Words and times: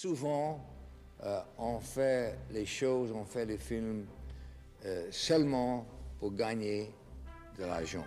Souvent, 0.00 0.64
euh, 1.24 1.40
on 1.58 1.80
fait 1.80 2.38
les 2.52 2.66
choses, 2.66 3.10
on 3.10 3.24
fait 3.24 3.44
les 3.44 3.58
films 3.58 4.06
euh, 4.86 5.08
seulement 5.10 5.88
pour 6.20 6.32
gagner 6.34 6.94
de 7.58 7.64
l'argent. 7.64 8.04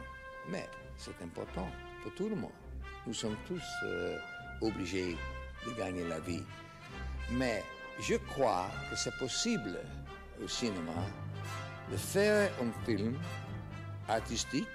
Mais 0.47 0.69
c'est 0.96 1.21
important 1.21 1.67
pour 2.01 2.13
tout 2.15 2.29
le 2.29 2.38
monde. 2.38 2.54
Nous 3.05 3.13
sommes 3.13 3.35
tous 3.46 3.62
euh, 3.83 4.17
obligés 4.62 5.17
de 5.67 5.71
gagner 5.73 6.07
la 6.07 6.21
vie. 6.21 6.46
Mais 7.33 7.62
je 7.99 8.15
crois 8.15 8.67
que 8.89 8.96
c'est 8.96 9.17
possible 9.17 9.78
au 10.42 10.47
cinéma 10.47 10.96
de 11.92 11.97
faire 11.97 12.53
un 12.62 12.85
film 12.85 13.19
artistique, 14.08 14.69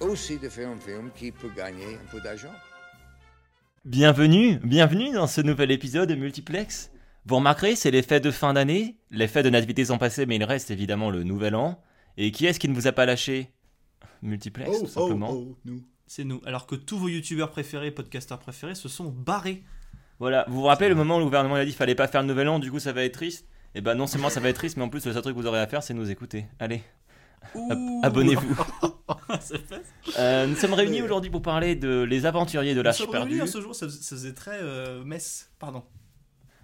aussi 0.00 0.36
de 0.36 0.50
faire 0.50 0.68
un 0.68 0.78
film 0.78 1.10
qui 1.12 1.32
peut 1.32 1.52
gagner 1.56 1.94
un 1.94 2.10
peu 2.10 2.20
d'argent. 2.20 2.52
Bienvenue, 3.90 4.58
bienvenue 4.64 5.12
dans 5.12 5.28
ce 5.28 5.40
nouvel 5.40 5.70
épisode 5.70 6.08
de 6.08 6.16
Multiplex. 6.16 6.90
Vous 7.24 7.36
remarquerez, 7.36 7.76
c'est 7.76 7.92
les 7.92 8.02
fêtes 8.02 8.24
de 8.24 8.32
fin 8.32 8.52
d'année. 8.52 8.96
Les 9.12 9.28
fêtes 9.28 9.44
de 9.44 9.50
nativité 9.50 9.84
sont 9.84 9.96
passées, 9.98 10.26
mais 10.26 10.34
il 10.36 10.42
reste 10.44 10.72
évidemment 10.72 11.08
le 11.08 11.22
nouvel 11.22 11.54
an. 11.54 11.80
Et 12.16 12.32
qui 12.32 12.46
est-ce 12.46 12.58
qui 12.58 12.68
ne 12.68 12.74
vous 12.74 12.88
a 12.88 12.92
pas 12.92 13.06
lâché? 13.06 13.52
Multiplex, 14.22 14.70
Oh, 14.72 14.80
tout 14.80 14.86
simplement. 14.88 15.30
oh, 15.30 15.46
oh, 15.52 15.58
nous. 15.64 15.82
C'est 16.08 16.24
nous. 16.24 16.40
Alors 16.46 16.66
que 16.66 16.74
tous 16.74 16.98
vos 16.98 17.08
youtubeurs 17.08 17.50
préférés, 17.52 17.92
podcasteurs 17.92 18.40
préférés 18.40 18.74
se 18.74 18.88
sont 18.88 19.08
barrés. 19.08 19.62
Voilà, 20.18 20.44
vous 20.48 20.56
vous 20.62 20.62
rappelez 20.66 20.88
le 20.88 20.96
moment 20.96 21.16
où 21.16 21.20
le 21.20 21.24
gouvernement 21.26 21.54
a 21.54 21.60
dit 21.64 21.70
qu'il 21.70 21.76
fallait 21.76 21.94
pas 21.94 22.08
faire 22.08 22.22
le 22.22 22.26
nouvel 22.28 22.48
an, 22.48 22.58
du 22.58 22.72
coup 22.72 22.78
ça 22.80 22.92
va 22.92 23.04
être 23.04 23.12
triste 23.14 23.46
Et 23.76 23.82
ben 23.82 23.94
non 23.94 24.06
seulement 24.08 24.30
ça 24.30 24.40
va 24.40 24.48
être 24.48 24.56
triste, 24.56 24.76
mais 24.78 24.82
en 24.82 24.88
plus 24.88 25.04
le 25.06 25.12
seul 25.12 25.20
truc 25.22 25.36
que 25.36 25.40
vous 25.40 25.46
aurez 25.46 25.60
à 25.60 25.66
faire, 25.68 25.82
c'est 25.84 25.92
nous 25.94 26.10
écouter. 26.10 26.46
Allez, 26.58 26.82
ab- 27.70 27.78
abonnez-vous. 28.02 28.56
Euh, 30.18 30.46
nous 30.46 30.54
sommes 30.56 30.74
réunis 30.74 31.02
aujourd'hui 31.02 31.30
pour 31.30 31.42
parler 31.42 31.74
de 31.74 32.02
Les 32.02 32.26
Aventuriers 32.26 32.72
de 32.72 32.78
Nous 32.78 32.84
l'Arche 32.84 32.98
sommes 32.98 33.10
perdue. 33.10 33.32
revenus 33.40 33.42
en 33.42 33.46
ce 33.52 33.60
jour, 33.60 33.74
ça, 33.74 33.88
ça 33.90 34.16
faisait 34.16 34.32
très 34.34 34.58
euh, 34.62 35.02
messe. 35.04 35.50
Pardon. 35.58 35.82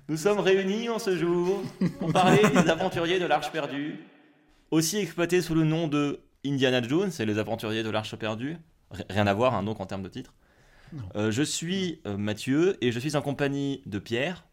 Nous 0.08 0.16
sommes 0.16 0.38
réunis 0.40 0.88
en 0.88 0.98
ce 0.98 1.16
jour 1.16 1.62
pour 1.98 2.12
parler 2.12 2.40
des 2.50 2.70
Aventuriers 2.70 3.18
de 3.18 3.26
l'Arche 3.26 3.50
perdue, 3.52 3.98
aussi 4.70 4.98
exploité 4.98 5.40
sous 5.42 5.54
le 5.54 5.64
nom 5.64 5.88
de 5.88 6.20
Indiana 6.44 6.82
Jones 6.86 7.10
et 7.18 7.24
les 7.26 7.38
Aventuriers 7.38 7.82
de 7.82 7.90
l'Arche 7.90 8.14
perdue. 8.16 8.56
Rien 9.10 9.26
à 9.26 9.34
voir, 9.34 9.54
hein, 9.54 9.62
donc 9.62 9.80
en 9.80 9.86
termes 9.86 10.02
de 10.02 10.08
titre. 10.08 10.34
Euh, 11.16 11.30
je 11.30 11.42
suis 11.42 12.00
euh, 12.06 12.16
Mathieu 12.18 12.76
et 12.84 12.92
je 12.92 12.98
suis 12.98 13.16
en 13.16 13.22
compagnie 13.22 13.80
de 13.86 13.98
Pierre 13.98 14.44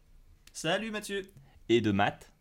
Salut 0.52 0.90
Mathieu. 0.90 1.22
et 1.68 1.80
de 1.82 1.90
Matt. 1.90 2.32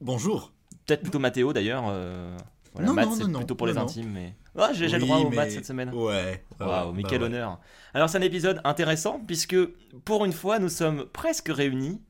Bonjour. 0.00 0.52
Peut-être 0.86 1.02
plutôt 1.02 1.18
Mathéo 1.18 1.52
d'ailleurs. 1.52 1.84
euh, 1.88 2.36
voilà, 2.72 2.88
Non, 2.88 2.94
Matt, 2.94 3.06
non, 3.06 3.14
c'est 3.14 3.22
non, 3.24 3.28
non. 3.30 3.38
plutôt 3.40 3.54
pour 3.56 3.66
Non, 3.66 3.72
les 3.72 3.78
non. 3.78 3.84
intimes, 3.84 4.10
mais. 4.12 4.34
Ah, 4.56 4.70
j'ai 4.74 4.88
j'ai 4.88 4.96
le 4.98 5.02
Oui, 5.04 5.08
droit 5.08 5.18
au 5.20 5.30
mais- 5.30 5.36
Matt 5.36 5.50
cette 5.50 5.64
semaine. 5.66 5.90
Ouais. 5.94 6.44
Waouh, 6.60 6.92
mais 6.92 7.02
bah 7.02 7.08
quel 7.10 7.20
ouais. 7.22 7.26
honneur. 7.28 7.58
Alors, 7.94 8.08
c'est 8.10 8.18
un 8.18 8.22
épisode 8.22 8.60
intéressant 8.64 9.20
puisque 9.26 9.56
pour 10.04 10.24
une 10.24 10.32
fois, 10.32 10.58
nous 10.58 10.68
sommes 10.68 11.06
presque 11.06 11.48
réunis. 11.48 12.00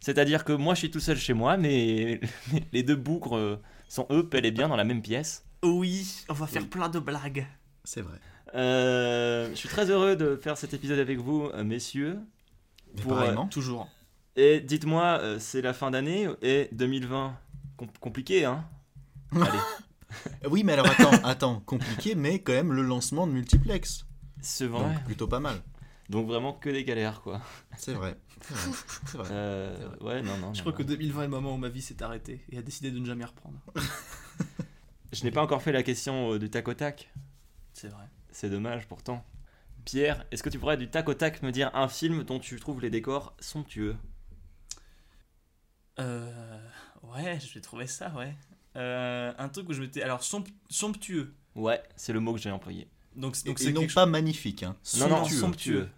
C'est-à-dire 0.00 0.44
que 0.44 0.52
moi, 0.52 0.72
je 0.74 0.78
suis 0.80 0.90
tout 0.90 1.00
seul 1.00 1.18
chez 1.18 1.34
moi, 1.34 1.56
mais 1.58 2.20
les 2.72 2.82
deux 2.82 2.96
bougres 2.96 3.36
euh, 3.36 3.60
sont 3.88 4.06
eux, 4.10 4.22
bel 4.22 4.46
et 4.46 4.50
bien, 4.50 4.68
dans 4.68 4.76
la 4.76 4.84
même 4.84 5.02
pièce. 5.02 5.44
Oui, 5.62 6.24
on 6.30 6.32
va 6.32 6.46
faire 6.46 6.62
Oui. 6.62 6.68
plein 6.68 6.88
de 6.88 6.98
blagues. 6.98 7.46
C'est 7.84 8.00
vrai. 8.00 8.16
Euh, 8.54 9.50
je 9.50 9.54
suis 9.56 9.68
très 9.68 9.90
heureux 9.90 10.16
de 10.16 10.36
faire 10.36 10.56
cet 10.56 10.72
épisode 10.74 10.98
avec 10.98 11.18
vous, 11.18 11.50
euh, 11.54 11.62
messieurs. 11.64 12.18
Mais 12.96 13.02
Pour, 13.02 13.12
pareillement. 13.12 13.46
Toujours. 13.48 13.88
Et 14.36 14.60
dites-moi, 14.60 15.20
c'est 15.38 15.60
la 15.60 15.74
fin 15.74 15.90
d'année 15.90 16.28
et 16.40 16.68
2020, 16.72 17.36
com- 17.76 17.88
compliqué, 18.00 18.44
hein 18.46 18.64
Allez, 19.32 19.44
Oui, 20.50 20.64
mais 20.64 20.72
alors 20.72 20.86
attends, 20.86 21.24
attends, 21.24 21.60
compliqué, 21.60 22.14
mais 22.14 22.42
quand 22.42 22.52
même 22.52 22.72
le 22.72 22.82
lancement 22.82 23.26
de 23.26 23.32
multiplex. 23.32 24.06
c'est 24.40 24.66
vrai. 24.66 24.94
Donc 24.94 25.04
plutôt 25.04 25.28
pas 25.28 25.40
mal. 25.40 25.62
Donc 26.08 26.26
vraiment 26.26 26.52
que 26.52 26.68
des 26.70 26.84
galères, 26.84 27.20
quoi. 27.22 27.40
C'est 27.76 27.92
vrai. 27.92 28.16
C'est 29.06 29.16
vrai. 29.16 29.28
Euh, 29.30 29.88
vrai. 30.00 30.14
ouais, 30.16 30.22
non, 30.22 30.36
non. 30.38 30.52
Je 30.52 30.58
non, 30.58 30.62
crois 30.62 30.72
que 30.72 30.82
non. 30.82 30.88
2020 30.88 31.20
est 31.20 31.24
le 31.24 31.30
moment 31.30 31.54
où 31.54 31.58
ma 31.58 31.68
vie 31.68 31.82
s'est 31.82 32.02
arrêtée 32.02 32.44
et 32.50 32.58
a 32.58 32.62
décidé 32.62 32.90
de 32.90 32.98
ne 32.98 33.04
jamais 33.04 33.24
reprendre. 33.24 33.60
Je 35.12 35.24
n'ai 35.24 35.30
pas 35.30 35.42
encore 35.42 35.62
fait 35.62 35.72
la 35.72 35.82
question 35.82 36.32
euh, 36.32 36.38
du 36.38 36.50
tac 36.50 36.66
au 36.68 36.74
tac. 36.74 37.12
C'est 37.72 37.88
vrai. 37.88 38.04
C'est 38.32 38.50
dommage 38.50 38.86
pourtant. 38.86 39.24
Pierre, 39.84 40.24
est-ce 40.30 40.42
que 40.42 40.48
tu 40.48 40.58
pourrais 40.58 40.76
du 40.76 40.88
tac 40.88 41.08
au 41.08 41.14
tac 41.14 41.42
me 41.42 41.52
dire 41.52 41.70
un 41.74 41.88
film 41.88 42.24
dont 42.24 42.38
tu 42.38 42.58
trouves 42.60 42.80
les 42.80 42.90
décors 42.90 43.34
somptueux? 43.40 43.96
Euh, 45.98 46.58
ouais, 47.02 47.38
je 47.40 47.54
vais 47.54 47.60
trouver 47.60 47.86
ça, 47.86 48.12
ouais. 48.16 48.34
Euh, 48.80 49.32
un 49.38 49.48
truc 49.48 49.68
où 49.68 49.72
je 49.72 49.80
m'étais. 49.82 50.02
Alors, 50.02 50.20
somp- 50.22 50.48
somptueux. 50.68 51.32
Ouais, 51.54 51.82
c'est 51.96 52.12
le 52.12 52.20
mot 52.20 52.32
que 52.32 52.38
j'ai 52.40 52.50
employé. 52.50 52.88
Donc, 53.16 53.36
donc 53.44 53.60
et 53.60 53.64
c'est 53.64 53.72
non 53.72 53.80
quelque 53.82 53.94
pas 53.94 54.06
magnifique. 54.06 54.62
Hein. 54.62 54.76
Non, 54.98 55.08
non, 55.08 55.16
Somptueux. 55.18 55.36
somptueux. 55.38 55.88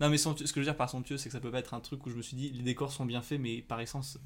Non, 0.00 0.08
mais 0.08 0.16
somptueux- 0.18 0.46
ce 0.46 0.52
que 0.52 0.60
je 0.60 0.64
veux 0.66 0.70
dire 0.72 0.76
par 0.76 0.88
somptueux, 0.88 1.16
c'est 1.18 1.28
que 1.28 1.32
ça 1.32 1.40
peut 1.40 1.50
pas 1.50 1.58
être 1.58 1.74
un 1.74 1.80
truc 1.80 2.06
où 2.06 2.10
je 2.10 2.14
me 2.16 2.22
suis 2.22 2.36
dit 2.36 2.50
les 2.50 2.62
décors 2.62 2.92
sont 2.92 3.04
bien 3.04 3.20
faits, 3.22 3.40
mais 3.40 3.60
par 3.62 3.80
essence, 3.80 4.18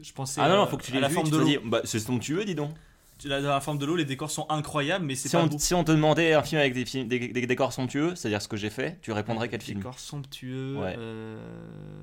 je 0.00 0.12
pensais 0.12 0.40
Ah 0.42 0.48
non, 0.48 0.56
non, 0.56 0.66
faut 0.66 0.76
que 0.76 0.82
tu 0.84 0.92
à 0.92 0.94
les 0.94 1.00
la 1.00 1.08
vu, 1.08 1.14
forme 1.14 1.26
tu 1.26 1.32
de 1.32 1.38
l'eau. 1.38 1.44
dis, 1.44 1.58
bah, 1.64 1.80
c'est 1.84 2.00
somptueux, 2.00 2.44
dis 2.44 2.54
donc. 2.54 2.72
Tu- 3.18 3.28
Dans 3.28 3.38
la 3.42 3.60
forme 3.60 3.76
de 3.78 3.84
l'eau, 3.84 3.96
les 3.96 4.06
décors 4.06 4.30
sont 4.30 4.46
incroyables, 4.48 5.04
mais 5.04 5.14
c'est 5.14 5.28
Si 5.28 5.36
pas 5.36 5.42
on, 5.42 5.46
beau. 5.46 5.58
si 5.58 5.74
on 5.74 5.84
te 5.84 5.92
demandait 5.92 6.32
un 6.32 6.42
film 6.42 6.58
avec 6.60 6.72
des, 6.72 6.86
films- 6.86 7.06
des, 7.06 7.28
des 7.28 7.46
décors 7.46 7.72
somptueux, 7.72 8.14
c'est-à-dire 8.16 8.40
ce 8.40 8.48
que 8.48 8.56
j'ai 8.56 8.70
fait, 8.70 8.98
tu 9.02 9.12
répondrais 9.12 9.48
quel 9.50 9.60
film? 9.60 9.78
Décors 9.80 9.98
somptueux. 9.98 10.76
Ouais. 10.78 10.94
euh, 10.96 11.38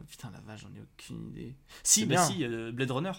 Putain, 0.10 0.30
la 0.32 0.40
vache, 0.42 0.62
j'en 0.62 0.70
ai 0.70 0.82
aucune 0.84 1.28
idée. 1.32 1.56
Si, 1.82 2.06
bah 2.06 2.16
bien. 2.16 2.24
si, 2.24 2.44
euh, 2.46 2.72
Blade 2.72 2.92
Runner. 2.92 3.12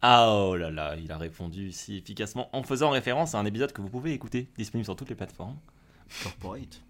Ah 0.00 0.32
oh 0.32 0.56
là 0.56 0.70
là, 0.70 0.94
il 0.96 1.10
a 1.10 1.18
répondu 1.18 1.72
si 1.72 1.96
efficacement 1.96 2.48
en 2.56 2.62
faisant 2.62 2.90
référence 2.90 3.34
à 3.34 3.38
un 3.40 3.44
épisode 3.46 3.72
que 3.72 3.80
vous 3.82 3.88
pouvez 3.90 4.12
écouter, 4.12 4.48
disponible 4.56 4.84
sur 4.84 4.94
toutes 4.96 5.08
les 5.08 5.16
plateformes. 5.16 5.58
Corporate. 6.22 6.80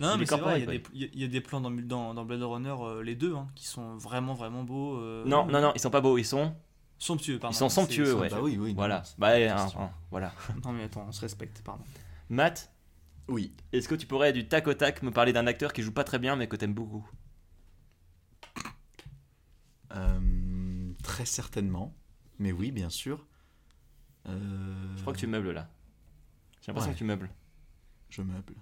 Non, 0.00 0.12
Il 0.14 0.18
mais 0.18 0.22
est 0.22 0.26
c'est 0.26 0.36
vrai, 0.36 0.60
il 0.60 0.60
y, 0.60 0.62
a 0.62 0.66
corporate, 0.78 0.92
des- 0.92 0.98
il 0.98 1.00
y 1.00 1.04
a- 1.04 1.08
il 1.14 1.20
y 1.20 1.24
a 1.24 1.28
des 1.28 1.40
plans 1.40 1.60
dans, 1.60 1.70
dans, 1.72 2.14
dans 2.14 2.24
Blade 2.24 2.42
Runner, 2.42 2.74
euh, 2.80 3.02
les 3.02 3.16
deux, 3.16 3.34
hein, 3.34 3.48
qui 3.56 3.66
sont 3.66 3.96
vraiment, 3.96 4.34
vraiment 4.34 4.62
beaux. 4.62 4.96
euh, 4.98 5.24
Non, 5.26 5.46
non, 5.46 5.60
non, 5.60 5.72
ils 5.74 5.80
sont 5.80 5.90
pas 5.90 6.00
beaux, 6.00 6.16
ils 6.16 6.24
sont. 6.24 6.54
Somptueux, 7.00 7.38
pardon. 7.40 7.54
Ils 7.54 7.58
sont 7.58 7.68
somptueux, 7.68 8.14
ouais. 8.14 8.28
Bah 8.28 8.38
oui, 8.40 8.56
oui. 8.58 8.72
Voilà. 8.74 9.02
Bah, 9.18 9.38
une 9.38 9.48
hein, 9.48 9.66
hein, 9.78 9.90
voilà. 10.10 10.32
Non, 10.64 10.72
mais 10.72 10.84
attends, 10.84 11.04
on 11.08 11.12
se 11.12 11.20
respecte, 11.20 11.62
pardon. 11.64 11.82
Matt, 12.28 12.72
Oui. 13.28 13.52
est-ce 13.72 13.88
que 13.88 13.94
tu 13.96 14.06
pourrais 14.06 14.32
du 14.32 14.46
tac 14.46 14.66
au 14.68 14.74
tac 14.74 15.02
me 15.02 15.10
parler 15.10 15.32
d'un 15.32 15.46
acteur 15.48 15.72
qui 15.72 15.82
joue 15.82 15.92
pas 15.92 16.04
très 16.04 16.18
bien 16.20 16.36
mais 16.36 16.46
que 16.46 16.56
t'aimes 16.56 16.74
beaucoup? 16.74 17.08
Euh, 19.94 20.92
très 21.02 21.24
certainement. 21.24 21.94
Mais 22.38 22.52
oui, 22.52 22.70
bien 22.70 22.90
sûr. 22.90 23.24
Euh, 24.28 24.96
Je 24.96 25.00
crois 25.02 25.12
que 25.12 25.18
tu 25.18 25.26
meubles 25.26 25.50
là. 25.52 25.68
J'ai 26.60 26.68
l'impression 26.68 26.90
Ouais. 26.90 26.94
que 26.94 26.98
tu 26.98 27.04
meubles. 27.04 27.30
Je 28.10 28.22
meuble. 28.22 28.54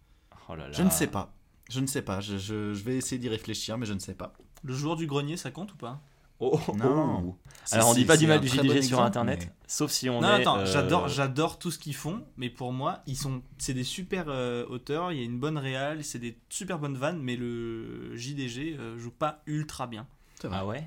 Oh 0.49 0.55
là 0.55 0.67
là. 0.69 0.73
Je 0.73 0.83
ne 0.83 0.91
sais 0.91 1.07
pas. 1.09 1.35
Je 1.69 1.81
ne 1.81 1.87
sais 1.87 2.03
pas. 2.03 2.21
Je, 2.21 2.39
je- 2.39 2.75
je 2.75 2.85
vais 2.85 2.97
essayer 2.97 3.19
d'y 3.19 3.29
réfléchir, 3.29 3.77
mais 3.79 3.87
je 3.87 3.93
ne 3.95 3.99
sais 3.99 4.15
pas. 4.15 4.33
Le 4.63 4.75
joueur 4.75 4.97
du 4.97 5.07
grenier, 5.07 5.37
ça 5.37 5.51
compte 5.51 5.73
ou 5.73 5.77
pas? 5.77 6.01
Oh, 6.39 6.61
oh, 6.69 6.77
Non. 6.77 7.25
oh. 7.29 7.39
Si, 7.65 7.75
Alors 7.75 7.89
on 7.89 7.95
si, 7.95 8.01
dit 8.01 8.05
pas 8.05 8.17
du 8.19 8.27
mal 8.27 8.41
du 8.41 8.47
JDG 8.49 8.63
bon 8.63 8.69
sur 8.69 8.77
exemple, 8.77 9.03
internet, 9.05 9.41
mais- 9.47 9.53
sauf 9.67 9.91
si 9.91 10.11
on 10.11 10.21
non, 10.21 10.29
est. 10.29 10.43
attends, 10.43 10.59
euh, 10.59 10.67
j'adore, 10.67 11.09
j'adore 11.09 11.59
tout 11.59 11.71
ce 11.71 11.79
qu'ils 11.79 11.95
font, 11.95 12.25
mais 12.37 12.51
pour 12.51 12.73
moi, 12.75 13.01
ils 13.07 13.17
sont, 13.17 13.43
c'est 13.57 13.73
des 13.73 13.85
super 13.85 14.27
euh, 14.29 14.67
auteurs, 14.69 15.13
il 15.13 15.19
y 15.19 15.23
a 15.23 15.25
une 15.25 15.41
bonne 15.41 15.57
réal, 15.57 16.05
c'est 16.05 16.19
des 16.19 16.39
super 16.51 16.79
bonnes 16.79 16.99
vannes, 16.99 17.21
mais 17.23 17.37
le 17.37 18.15
JDG 18.17 18.77
euh, 18.79 18.99
joue 18.99 19.11
pas 19.11 19.43
ultra 19.47 19.87
bien. 19.87 20.07
Ah 20.45 20.67
ouais? 20.67 20.87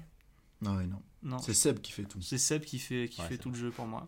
Non, 0.61 0.75
ouais, 0.77 0.85
non. 0.87 1.01
Non, 1.23 1.37
C'est 1.39 1.53
Seb 1.53 1.79
qui 1.79 1.91
fait 1.91 2.03
tout. 2.05 2.21
c'est 2.21 2.37
Seb 2.37 2.63
qui 2.63 2.79
fait, 2.79 3.07
qui 3.09 3.21
Ouais, 3.21 3.27
fait 3.27 3.37
tout 3.37 3.49
le 3.49 3.55
jeu 3.57 3.71
pour 3.71 3.85
moi. 3.85 4.05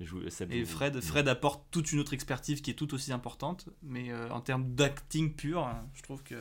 Je 0.00 0.04
joue- 0.06 0.28
ça 0.30 0.44
Et 0.50 0.64
Fred, 0.64 1.00
Fred 1.00 1.28
apporte 1.28 1.64
toute 1.70 1.92
une 1.92 1.98
autre 2.00 2.12
expertise 2.14 2.60
qui 2.60 2.70
est 2.70 2.74
tout 2.74 2.92
aussi 2.94 3.12
importante, 3.12 3.68
mais 3.82 4.10
euh, 4.10 4.28
en 4.30 4.40
termes 4.40 4.74
d'acting 4.74 5.32
pur, 5.34 5.64
hein, 5.66 5.86
je 5.94 6.02
trouve 6.02 6.22
que 6.22 6.40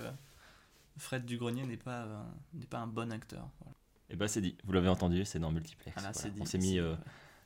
Fred 0.97 1.25
du 1.25 1.38
Grenier 1.38 1.66
n'est 1.66 1.77
pas, 1.77 2.03
euh, 2.05 2.23
n'est 2.53 2.66
pas 2.66 2.79
un 2.79 2.88
bon 2.88 3.11
acteur. 3.11 3.47
Voilà. 3.59 3.75
Et 4.09 4.16
bah 4.16 4.27
c'est 4.27 4.41
dit, 4.41 4.55
vous 4.63 4.73
l'avez 4.73 4.89
entendu, 4.89 5.25
c'est 5.25 5.39
dans 5.39 5.51
Multiplex. 5.51 5.93
Voilà, 5.95 6.11
Voilà. 6.11 6.29
dit, 6.29 6.41
On 6.41 6.45
s'est 6.45 6.57
mis 6.57 6.79
euh, 6.79 6.95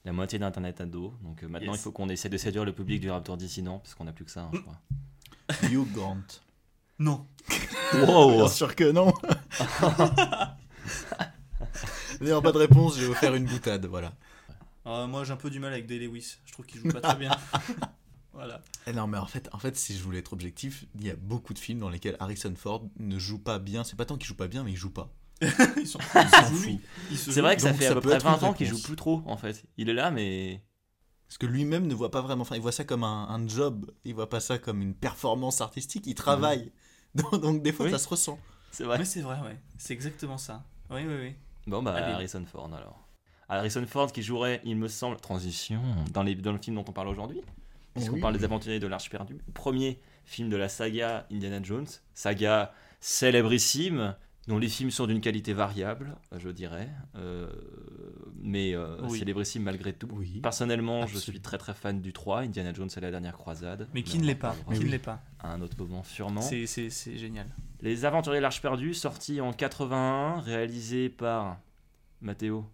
la 0.05 0.13
moitié 0.13 0.39
d'internet 0.39 0.79
à 0.81 0.85
dos, 0.85 1.13
donc 1.21 1.43
euh, 1.43 1.47
maintenant 1.49 1.73
Yes. 1.73 1.81
il 1.81 1.83
faut 1.83 1.91
qu'on 1.91 2.09
essaie 2.09 2.29
de 2.29 2.37
séduire 2.37 2.65
le 2.65 2.73
public 2.73 3.01
du 3.01 3.09
Raptor 3.11 3.35
dissident, 3.37 3.79
parce 3.79 3.93
qu'on 3.95 4.07
a 4.07 4.13
plus 4.13 4.25
que 4.25 4.31
ça, 4.31 4.43
hein, 4.43 4.51
je 4.53 4.59
crois. 4.59 4.79
Hugh 5.69 5.91
Grant. 5.93 6.17
Non. 6.99 7.27
wow 7.93 8.35
Bien 8.37 8.47
sûr 8.47 8.73
que 8.75 8.89
non. 8.91 9.13
N'ayant 12.25 12.41
pas 12.41 12.51
de 12.51 12.57
réponse, 12.57 12.95
je 12.95 13.01
vais 13.01 13.07
vous 13.07 13.13
faire 13.13 13.35
une 13.35 13.45
boutade, 13.45 13.85
voilà. 13.85 14.13
Euh, 14.87 15.05
moi 15.07 15.23
j'ai 15.23 15.31
un 15.31 15.37
peu 15.37 15.49
du 15.51 15.59
mal 15.59 15.71
avec 15.73 15.85
Day 15.85 15.99
Lewis, 15.99 16.37
je 16.45 16.53
trouve 16.53 16.65
qu'il 16.65 16.81
joue 16.81 16.91
pas 16.91 17.01
très 17.01 17.15
bien. 17.15 17.31
voilà. 18.33 18.61
Eh 18.87 18.93
non, 18.93 19.05
mais 19.05 19.19
en 19.19 19.27
fait, 19.27 19.47
en 19.51 19.59
fait, 19.59 19.75
si 19.77 19.95
je 19.95 20.03
voulais 20.03 20.19
être 20.19 20.33
objectif, 20.33 20.85
il 20.95 21.05
y 21.05 21.11
a 21.11 21.15
beaucoup 21.15 21.53
de 21.53 21.59
films 21.59 21.79
dans 21.79 21.89
lesquels 21.89 22.17
Harrison 22.19 22.53
Ford 22.55 22.89
ne 22.99 23.19
joue 23.19 23.37
pas 23.39 23.59
bien. 23.59 23.83
C'est 23.83 23.95
pas 23.95 24.05
tant 24.05 24.17
qu'il 24.17 24.25
joue 24.27 24.35
pas 24.35 24.47
bien, 24.47 24.63
mais 24.63 24.71
il 24.71 24.75
joue 24.77 24.89
pas. 24.91 25.13
Il 25.77 25.85
s'en 25.87 25.99
fout. 25.99 26.79
C'est 27.13 27.41
vrai 27.41 27.55
que 27.57 27.61
ça 27.61 27.71
Donc, 27.71 27.77
fait 27.79 27.85
ça 27.85 27.91
à 27.91 27.93
peu 27.95 28.01
près 28.01 28.13
être 28.15 28.25
une 28.25 28.31
20 28.35 28.43
ans 28.43 28.53
qu'il 28.53 28.67
joue 28.67 28.81
plus 28.81 28.95
trop 28.95 29.21
en 29.25 29.37
fait. 29.37 29.65
Il 29.77 29.89
est 29.89 29.93
là 29.93 30.09
mais... 30.09 30.63
Parce 31.27 31.37
que 31.37 31.45
lui-même 31.45 31.87
ne 31.87 31.93
voit 31.93 32.09
pas 32.09 32.21
vraiment. 32.21 32.43
Enfin, 32.43 32.55
il 32.55 32.61
voit 32.61 32.71
ça 32.71 32.85
comme 32.85 33.03
un, 33.03 33.27
un 33.29 33.47
job. 33.47 33.91
Il 34.05 34.15
voit 34.15 34.29
pas 34.29 34.39
ça 34.39 34.57
comme 34.59 34.81
une 34.81 34.95
performance 34.95 35.59
artistique. 35.61 36.07
Il 36.07 36.15
travaille. 36.15 36.71
Donc, 37.15 37.41
donc, 37.41 37.63
des 37.63 37.71
fois, 37.71 37.85
Oui. 37.85 37.91
ça 37.91 37.97
se 37.97 38.07
ressent. 38.07 38.37
C'est 38.71 38.83
vrai. 38.83 38.97
Mais 38.97 39.05
c'est 39.05 39.21
vrai, 39.21 39.39
ouais. 39.41 39.57
C'est 39.77 39.93
exactement 39.93 40.37
ça. 40.37 40.63
Oui, 40.89 41.01
oui, 41.07 41.15
oui. 41.19 41.35
Bon 41.67 41.81
bah 41.83 41.93
Allez. 41.95 42.13
Harrison 42.13 42.43
Ford 42.45 42.69
alors. 42.73 43.07
Harrison 43.47 43.85
Ford 43.85 44.11
qui 44.11 44.23
jouerait, 44.23 44.61
il 44.65 44.75
me 44.75 44.87
semble, 44.87 45.17
transition, 45.17 45.81
dans, 46.13 46.23
les, 46.23 46.35
dans 46.35 46.51
le 46.51 46.57
film 46.57 46.75
dont 46.77 46.85
on 46.87 46.91
parle 46.93 47.07
aujourd'hui. 47.09 47.41
Puisqu'on 47.93 48.15
Oui, 48.15 48.21
parle 48.21 48.37
des 48.37 48.43
aventuriers 48.43 48.79
de 48.79 48.87
l'Arche 48.87 49.09
perdue. 49.09 49.37
Premier 49.53 49.99
film 50.25 50.49
de 50.49 50.57
la 50.57 50.67
saga 50.67 51.25
Indiana 51.31 51.61
Jones. 51.63 51.85
Saga 52.13 52.73
célébrissime 52.99 54.15
dont 54.47 54.57
les 54.59 54.67
films 54.69 54.91
sont 54.91 55.07
d'une 55.07 55.21
qualité 55.21 55.53
variable, 55.53 56.15
je 56.37 56.49
dirais, 56.49 56.89
euh, 57.15 57.49
mais 58.39 58.75
euh, 58.75 58.97
Oui. 59.03 59.17
célébrissime 59.19 59.63
malgré 59.63 59.91
tout. 59.93 60.07
Oui. 60.11 60.39
Personnellement, 60.41 61.07
je 61.07 61.17
suis 61.17 61.39
très 61.39 61.57
très 61.57 61.73
fan 61.73 61.99
du 61.99 62.13
3, 62.13 62.41
Indiana 62.41 62.71
Jones 62.73 62.89
et 62.95 62.99
la 62.99 63.09
dernière 63.11 63.37
croisade. 63.37 63.87
Mais 63.93 64.03
qui 64.03 64.19
ne 64.19 64.25
l'est 64.25 64.35
pas 64.35 64.55
Qui 64.71 64.79
ne 64.81 64.85
l'est 64.89 64.99
pas 64.99 65.21
À 65.39 65.53
un 65.53 65.61
autre 65.61 65.75
moment, 65.79 66.03
sûrement. 66.03 66.41
C'est 66.41 66.67
génial. 67.17 67.47
Les 67.85 68.03
Aventuriers 68.03 68.39
de 68.39 68.41
l'Arche 68.41 68.63
perdue, 68.63 68.95
sorti 68.95 69.39
en 69.39 69.53
81, 69.53 70.41
réalisé 70.41 71.07
par 71.07 71.59
Matteo. 72.19 72.65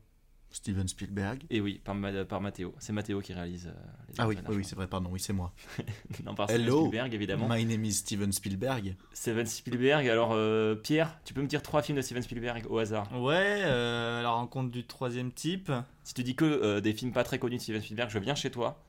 Steven 0.51 0.87
Spielberg. 0.87 1.43
Et 1.49 1.59
oui, 1.59 1.81
par, 1.83 1.97
par 2.29 2.39
Matteo. 2.39 2.73
C'est 2.79 2.93
Matteo 2.93 3.19
qui 3.19 3.33
réalise 3.33 3.67
euh, 3.67 3.71
les 4.07 4.13
Ah 4.19 4.27
oui, 4.29 4.37
oui, 4.47 4.55
oui, 4.55 4.63
c'est 4.63 4.77
vrai, 4.77 4.87
pardon, 4.87 5.09
oui, 5.11 5.19
c'est 5.19 5.33
moi. 5.33 5.51
Non, 6.25 6.33
par 6.33 6.47
Steven 6.47 6.65
Hello. 6.65 6.87
Spielberg, 6.87 7.13
évidemment. 7.13 7.49
My 7.49 7.65
name 7.65 7.83
is 7.83 7.95
Steven 7.95 8.31
Spielberg. 8.31 8.95
Steven 9.11 9.45
Spielberg. 9.45 10.07
Alors, 10.07 10.31
euh, 10.31 10.75
Pierre, 10.75 11.19
tu 11.25 11.33
peux 11.33 11.41
me 11.41 11.47
dire 11.47 11.61
trois 11.61 11.81
films 11.81 11.97
de 11.97 12.01
Steven 12.01 12.23
Spielberg 12.23 12.63
au 12.69 12.77
hasard? 12.77 13.11
Ouais, 13.21 13.63
euh, 13.65 14.21
la 14.21 14.29
rencontre 14.29 14.71
du 14.71 14.85
troisième 14.85 15.33
type. 15.33 15.73
Si 16.05 16.13
tu 16.13 16.23
dis 16.23 16.37
que 16.37 16.45
euh, 16.45 16.79
des 16.79 16.93
films 16.93 17.11
pas 17.11 17.25
très 17.25 17.37
connus 17.37 17.57
de 17.57 17.61
Steven 17.61 17.81
Spielberg, 17.81 18.09
je 18.09 18.19
viens 18.19 18.35
chez 18.35 18.49
toi 18.49 18.81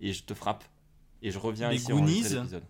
et 0.00 0.12
je 0.12 0.22
te 0.22 0.34
frappe. 0.34 0.62
Et 1.20 1.32
je 1.32 1.38
reviens 1.40 1.70
Les 1.70 1.78
ici 1.78 1.90
Goonies. 1.90 2.22
l'épisode. 2.22 2.62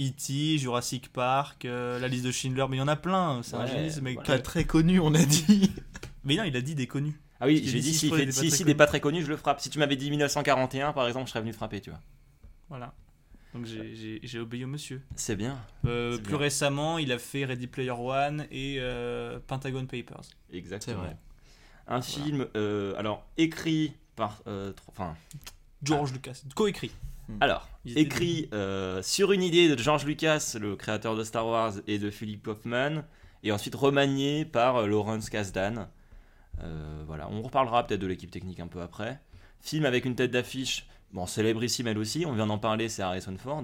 E.T., 0.00 0.58
Jurassic 0.58 1.12
Park, 1.12 1.64
euh, 1.64 1.98
la 1.98 2.08
liste 2.08 2.24
de 2.24 2.32
Schindler, 2.32 2.64
mais 2.70 2.76
il 2.76 2.80
y 2.80 2.82
en 2.82 2.88
a 2.88 2.96
plein. 2.96 3.42
C'est 3.42 3.56
un 3.56 3.66
génie 3.66 3.90
ce 3.92 4.00
mec. 4.00 4.14
voilà. 4.14 4.28
Pas 4.36 4.38
très 4.38 4.64
connu, 4.64 4.98
on 5.00 5.14
a 5.14 5.22
dit. 5.24 5.70
Mais 6.24 6.36
non, 6.36 6.44
il 6.44 6.54
a 6.56 6.60
dit 6.60 6.74
des 6.74 6.86
connus. 6.86 7.18
Ah 7.40 7.46
oui, 7.46 7.62
j'ai 7.64 7.80
dit 7.80 7.92
je 7.94 7.98
s'il 7.98 8.08
trouvais 8.10 8.22
fait 8.24 8.26
des 8.26 8.32
pas 8.32 8.40
si, 8.42 8.48
très 8.48 8.56
si 8.56 8.62
connus. 8.64 8.72
des 8.74 8.76
pas 8.76 8.86
très 8.86 9.00
connus, 9.00 9.22
je 9.22 9.28
le 9.28 9.36
frappe. 9.38 9.60
Si 9.60 9.70
tu 9.70 9.78
m'avais 9.78 9.96
dit 9.96 10.10
1941 10.10 10.92
par 10.92 11.06
exemple, 11.08 11.26
je 11.26 11.30
serais 11.30 11.40
venu 11.40 11.52
te 11.52 11.56
frapper, 11.56 11.80
tu 11.80 11.88
vois. 11.90 12.00
Voilà. 12.68 12.92
Donc 13.54 13.64
j'ai- 13.64 14.38
obéi 14.38 14.64
au 14.64 14.68
monsieur. 14.68 15.00
C'est 15.16 15.34
bien. 15.36 15.58
Euh, 15.86 16.12
C'est 16.16 16.22
plus 16.22 16.32
bien. 16.32 16.38
récemment, 16.38 16.98
il 16.98 17.10
a 17.10 17.18
fait 17.18 17.46
Ready 17.46 17.66
Player 17.68 17.90
One 17.90 18.46
et 18.50 18.76
euh, 18.80 19.38
Pentagon 19.46 19.86
Papers. 19.86 20.20
Exactement. 20.52 20.98
C'est 21.00 21.06
vrai. 21.06 21.16
Un 21.88 22.02
film, 22.02 22.46
euh, 22.54 22.94
alors 22.98 23.26
écrit 23.38 23.94
par, 24.16 24.42
euh, 24.46 24.72
enfin, 24.88 25.16
George 25.82 26.12
Lucas, 26.12 26.42
coécrit. 26.54 26.90
Alors 27.40 27.68
Ils 27.84 27.92
étaient 27.92 28.00
écrit 28.02 28.48
euh, 28.52 29.02
sur 29.02 29.32
une 29.32 29.42
idée 29.42 29.68
de 29.68 29.78
George 29.80 30.04
Lucas, 30.04 30.56
le 30.60 30.76
créateur 30.76 31.16
de 31.16 31.24
Star 31.24 31.46
Wars, 31.46 31.74
et 31.86 31.98
de 31.98 32.10
Philip 32.10 32.42
Kaufman, 32.42 33.04
et 33.42 33.52
ensuite 33.52 33.74
remanié 33.74 34.44
par 34.44 34.76
euh, 34.76 34.86
Lawrence 34.86 35.30
Kasdan. 35.30 35.88
Euh, 36.62 37.02
voilà, 37.06 37.28
on 37.30 37.42
reparlera 37.42 37.86
peut-être 37.86 38.00
de 38.00 38.06
l'équipe 38.06 38.30
technique 38.30 38.60
un 38.60 38.66
peu 38.66 38.80
après. 38.82 39.20
Film 39.60 39.84
avec 39.84 40.04
une 40.04 40.14
tête 40.14 40.30
d'affiche, 40.30 40.86
bon 41.12 41.26
célébrissime 41.26 41.86
elle 41.86 41.98
aussi. 41.98 42.24
On 42.26 42.32
vient 42.32 42.46
d'en 42.46 42.58
parler, 42.58 42.88
c'est 42.88 43.02
Harrison 43.02 43.36
Ford. 43.38 43.62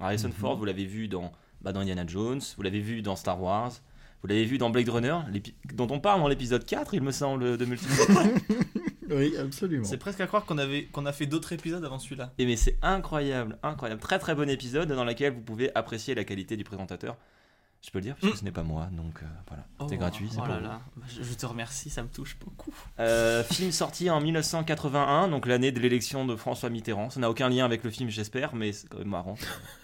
Harrison 0.00 0.28
Mhm. 0.28 0.34
Ford, 0.34 0.56
vous 0.56 0.64
l'avez 0.64 0.86
vu 0.86 1.08
dans, 1.08 1.32
bah, 1.60 1.72
dans 1.72 1.80
Indiana 1.80 2.04
Jones, 2.06 2.40
vous 2.56 2.62
l'avez 2.62 2.80
vu 2.80 3.02
dans 3.02 3.16
Star 3.16 3.40
Wars. 3.40 3.72
Vous 4.22 4.28
l'avez 4.28 4.44
vu 4.44 4.56
dans 4.56 4.70
Blade 4.70 4.88
Runner, 4.88 5.18
dont 5.74 5.88
on 5.90 5.98
parle 5.98 6.20
dans 6.20 6.28
l'épisode 6.28 6.64
4, 6.64 6.94
il 6.94 7.02
me 7.02 7.10
semble, 7.10 7.56
de 7.56 7.64
Multiplayer. 7.64 8.34
Oui, 9.14 9.36
absolument. 9.36 9.84
C'est 9.84 9.96
presque 9.98 10.20
à 10.20 10.26
croire 10.26 10.44
qu'on 10.44 10.58
avait 10.58 10.84
qu'on 10.86 11.06
a 11.06 11.12
fait 11.12 11.26
d'autres 11.26 11.52
épisodes 11.52 11.84
avant 11.84 11.98
celui-là. 11.98 12.32
Et 12.38 12.46
mais 12.46 12.56
c'est 12.56 12.78
incroyable, 12.82 13.58
incroyable. 13.62 14.00
Très 14.00 14.18
très 14.18 14.34
bon 14.34 14.48
épisode 14.48 14.90
dans 14.92 15.04
lequel 15.04 15.32
vous 15.34 15.40
pouvez 15.40 15.74
apprécier 15.74 16.14
la 16.14 16.24
qualité 16.24 16.56
du 16.56 16.64
présentateur. 16.64 17.16
Je 17.84 17.90
peux 17.90 17.98
le 17.98 18.04
dire, 18.04 18.14
parce 18.14 18.32
que 18.32 18.36
Mm. 18.36 18.40
ce 18.40 18.44
n'est 18.44 18.52
pas 18.52 18.62
moi, 18.62 18.88
donc 18.92 19.16
euh, 19.22 19.26
voilà. 19.48 19.64
c'est 19.88 19.96
Oh, 19.96 19.98
gratuit, 19.98 20.28
c'est 20.30 20.36
Oh 20.38 20.44
pour 20.44 20.54
là 20.54 20.60
là, 20.60 20.80
Bah, 20.96 21.04
je, 21.08 21.24
je 21.24 21.34
te 21.34 21.44
remercie, 21.44 21.90
ça 21.90 22.04
me 22.04 22.08
touche 22.08 22.36
beaucoup. 22.38 22.72
Euh, 23.00 23.42
film 23.42 23.72
sorti 23.72 24.08
en 24.08 24.20
1981, 24.20 25.26
donc 25.26 25.46
l'année 25.46 25.72
de 25.72 25.80
l'élection 25.80 26.24
de 26.24 26.36
François 26.36 26.70
Mitterrand. 26.70 27.10
Ça 27.10 27.18
n'a 27.18 27.28
aucun 27.28 27.48
lien 27.48 27.64
avec 27.64 27.82
le 27.82 27.90
film, 27.90 28.08
j'espère, 28.08 28.54
mais 28.54 28.72
c'est 28.72 28.88
quand 28.88 28.98
même 28.98 29.08
marrant. 29.08 29.34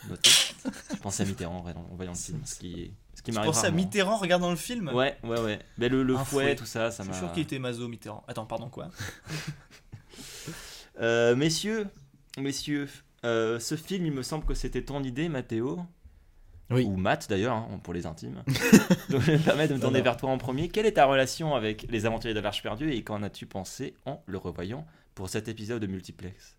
Je 0.24 0.96
pensais 1.02 1.24
à 1.24 1.26
Mitterrand 1.26 1.56
en 1.58 1.94
voyant 1.96 2.12
le 2.12 2.16
film, 2.16 2.40
ce 2.44 2.54
qui, 2.60 2.92
ce 3.18 3.22
qui 3.22 3.32
Tu 3.32 3.38
à. 3.38 3.70
Mitterrand 3.72 4.16
regardant 4.16 4.50
le 4.50 4.56
film 4.56 4.90
Ouais, 4.94 5.16
ouais, 5.24 5.40
ouais. 5.40 5.58
Mais 5.76 5.88
le, 5.88 6.04
le 6.04 6.14
fouet, 6.16 6.24
fouet. 6.24 6.56
tout 6.56 6.66
ça, 6.66 6.92
ça 6.92 7.02
Je 7.02 7.08
m'a. 7.08 7.14
suis 7.14 7.24
sûr 7.24 7.32
qu'il 7.32 7.42
était 7.42 7.58
Mazo 7.58 7.88
Mitterrand. 7.88 8.22
Attends, 8.28 8.46
pardon 8.46 8.68
quoi 8.68 8.88
Euh, 11.00 11.36
messieurs, 11.36 11.86
messieurs, 12.38 12.88
euh, 13.24 13.60
ce 13.60 13.76
film, 13.76 14.04
il 14.06 14.12
me 14.12 14.22
semble 14.22 14.44
que 14.44 14.54
c'était 14.54 14.82
ton 14.82 15.02
idée, 15.04 15.28
Mathéo. 15.28 15.80
Oui. 16.70 16.84
Ou 16.84 16.96
Matt 16.96 17.28
d'ailleurs, 17.30 17.54
hein, 17.54 17.80
pour 17.84 17.94
les 17.94 18.04
intimes. 18.04 18.42
Donc 19.08 19.20
je 19.22 19.32
me 19.32 19.38
permets 19.38 19.68
de 19.68 19.74
me 19.74 19.80
tourner 19.80 20.00
vers 20.02 20.16
toi 20.16 20.30
en 20.30 20.38
premier. 20.38 20.68
Quelle 20.68 20.86
est 20.86 20.92
ta 20.94 21.06
relation 21.06 21.54
avec 21.54 21.86
les 21.88 22.04
aventuriers 22.04 22.34
de 22.34 22.40
l'Arche 22.40 22.62
perdue 22.62 22.90
et 22.92 23.02
qu'en 23.04 23.22
as-tu 23.22 23.46
pensé 23.46 23.94
en 24.06 24.22
le 24.26 24.38
revoyant 24.38 24.86
pour 25.14 25.28
cet 25.28 25.46
épisode 25.48 25.80
de 25.80 25.86
multiplex? 25.86 26.57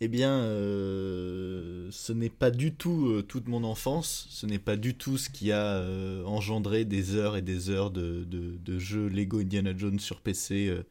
Eh 0.00 0.08
bien, 0.08 0.30
euh, 0.40 1.88
ce 1.90 2.12
n'est 2.12 2.28
pas 2.28 2.50
du 2.50 2.74
tout 2.74 3.06
euh, 3.08 3.22
toute 3.22 3.48
mon 3.48 3.64
enfance, 3.64 4.26
ce 4.28 4.44
n'est 4.44 4.58
pas 4.58 4.76
du 4.76 4.94
tout 4.94 5.16
ce 5.16 5.30
qui 5.30 5.52
a 5.52 5.76
euh, 5.78 6.22
engendré 6.24 6.84
des 6.84 7.14
heures 7.14 7.36
et 7.36 7.42
des 7.42 7.70
heures 7.70 7.90
de, 7.90 8.24
de, 8.24 8.58
de 8.58 8.78
jeux 8.78 9.08
Lego 9.08 9.38
Indiana 9.40 9.74
Jones 9.74 9.98
sur 9.98 10.20
PC 10.20 10.68
euh, 10.68 10.84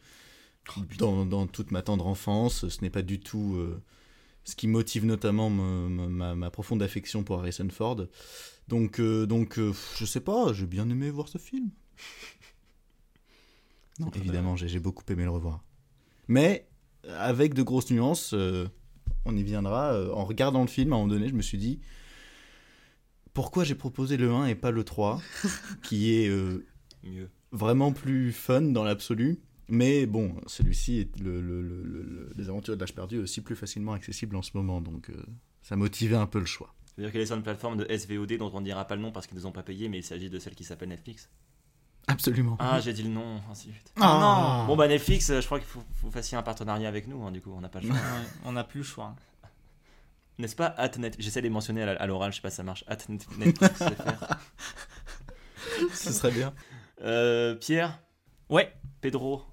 dans, 0.98 1.25
dans 1.25 1.46
toute 1.46 1.69
ma 1.72 1.84
tendre 1.84 2.07
enfance, 2.07 2.68
ce 2.68 2.81
n'est 2.81 2.90
pas 2.90 3.04
du 3.04 3.19
tout 3.19 3.57
ce 4.44 4.56
qui 4.56 4.68
motive 4.68 5.06
notamment 5.06 5.50
me- 5.50 5.90
me- 5.90 6.08
ma, 6.08 6.36
ma 6.36 6.50
profonde 6.51 6.81
affection 6.84 7.24
pour 7.24 7.40
Harrison 7.40 7.68
Ford. 7.69 8.08
Donc, 8.68 9.00
donc 9.01 9.60
je 9.98 10.06
sais 10.06 10.22
pas, 10.22 10.54
j'ai 10.54 10.66
bien 10.66 10.90
aimé 10.90 11.12
voir 11.12 11.28
ce 11.28 11.38
film. 11.38 11.69
Non, 14.00 14.12
évidemment, 14.16 14.56
j'ai 14.56 14.80
beaucoup 14.80 15.04
aimé 15.10 15.24
le 15.24 15.30
revoir. 15.30 15.63
Mais 16.28 16.68
avec 17.18 17.54
de 17.54 17.63
grosses 17.63 17.92
nuances, 17.92 18.34
on 19.25 19.36
y 19.36 19.44
viendra. 19.44 19.94
euh, 19.94 20.12
en 20.13 20.24
regardant 20.25 20.62
le 20.62 20.68
film, 20.68 20.94
à 20.94 20.95
un 20.95 21.00
moment 21.00 21.13
donné, 21.13 21.27
je 21.30 21.33
me 21.36 21.42
suis 21.42 21.57
dit 21.57 21.80
pourquoi 23.33 23.63
j'ai 23.63 23.75
proposé 23.75 24.18
le 24.18 24.31
1 24.31 24.45
et 24.48 24.56
pas 24.56 24.72
le 24.72 24.83
3, 24.83 25.22
qui 25.83 26.13
est 26.16 26.30
euh, 26.30 26.66
Mieux. 27.04 27.30
vraiment 27.51 27.92
plus 27.92 28.31
fun 28.31 28.62
dans 28.62 28.83
l'absolu. 28.83 29.39
Mais 29.68 30.06
bon, 30.06 30.36
celui-ci, 30.45 31.00
est 31.00 31.19
le, 31.19 31.42
le- 31.42 31.62
le- 31.62 31.83
le- 31.83 32.04
le- 32.04 32.31
les 32.38 32.50
aventures 32.50 32.75
de 32.75 32.80
l'âge 32.80 32.94
perdu, 32.94 33.18
est 33.18 33.22
aussi 33.24 33.42
plus 33.42 33.56
facilement 33.56 33.94
accessible 33.94 34.36
en 34.36 34.42
ce 34.44 34.51
moment. 34.54 34.80
Donc 34.80 35.10
euh, 35.10 35.16
ça 35.63 35.75
motivait 35.75 36.16
un 36.16 36.27
peu 36.27 36.39
le 36.39 36.45
choix. 36.45 36.74
C'est-à-dire 36.95 37.12
qu'elle 37.12 37.22
est 37.22 37.25
sur 37.25 37.36
une 37.36 37.44
plateforme 37.44 37.77
de 37.77 37.86
SVOD 37.98 38.38
dont 38.38 38.51
on 38.54 38.60
ne 38.62 38.66
dira 38.66 38.86
pas 38.86 38.95
le 38.95 39.01
nom 39.01 39.12
parce 39.12 39.27
qu'ils 39.27 39.36
ne 39.36 39.42
nous 39.42 39.48
ont 39.48 39.51
pas 39.51 39.63
payé, 39.63 39.89
mais 39.89 39.98
il 40.00 40.04
s'agit 40.04 40.30
de 40.30 40.39
celle 40.39 40.56
qui 40.56 40.63
s'appelle 40.63 40.89
Netflix. 40.89 41.30
Absolument. 42.07 42.56
Ah, 42.60 42.80
j'ai 42.80 42.94
dit 42.94 43.04
le 43.04 43.10
nom. 43.10 43.42
Ah, 43.50 43.56
si, 43.56 43.72
vite. 43.72 43.92
Ah. 44.00 44.63
Bon, 44.68 44.75
bah 44.75 44.88
Netflix, 44.88 45.30
euh, 45.30 45.42
je 45.42 45.46
crois 45.46 45.60
qu'il 45.60 45.68
faut 45.68 45.80
que 45.80 45.86
vous 46.02 46.12
fassiez 46.12 46.38
un 46.38 46.44
partenariat 46.44 46.88
avec 46.88 47.07
nous, 47.07 47.25
hein, 47.25 47.31
du 47.31 47.42
coup, 47.42 47.52
on 47.56 47.62
n'a 47.62 47.69
pas 47.69 47.80
le 47.80 47.88
choix. 47.88 47.98
On 48.46 48.52
n'a 48.52 48.63
plus 48.63 48.80
le 48.80 48.86
choix. 48.86 49.16
N'est-ce 50.38 50.56
pas 50.56 50.68
at 50.68 50.90
net... 50.98 51.16
J'essaie 51.18 51.40
de 51.40 51.46
les 51.46 51.50
mentionner 51.50 51.81
à 51.84 52.06
l'oral, 52.07 52.31
je 52.31 52.36
sais 52.38 52.42
pas 52.42 52.50
si 52.50 52.57
ça 52.57 52.63
marche. 52.63 52.84
At 52.88 52.98
net- 53.10 53.25
Netflix. 53.38 53.84
Ce 55.94 56.12
serait 56.13 56.31
bien. 56.31 56.54
Euh, 57.02 57.56
Pierre, 57.56 58.00
Ouais. 58.50 58.74
Pedro, 59.01 59.44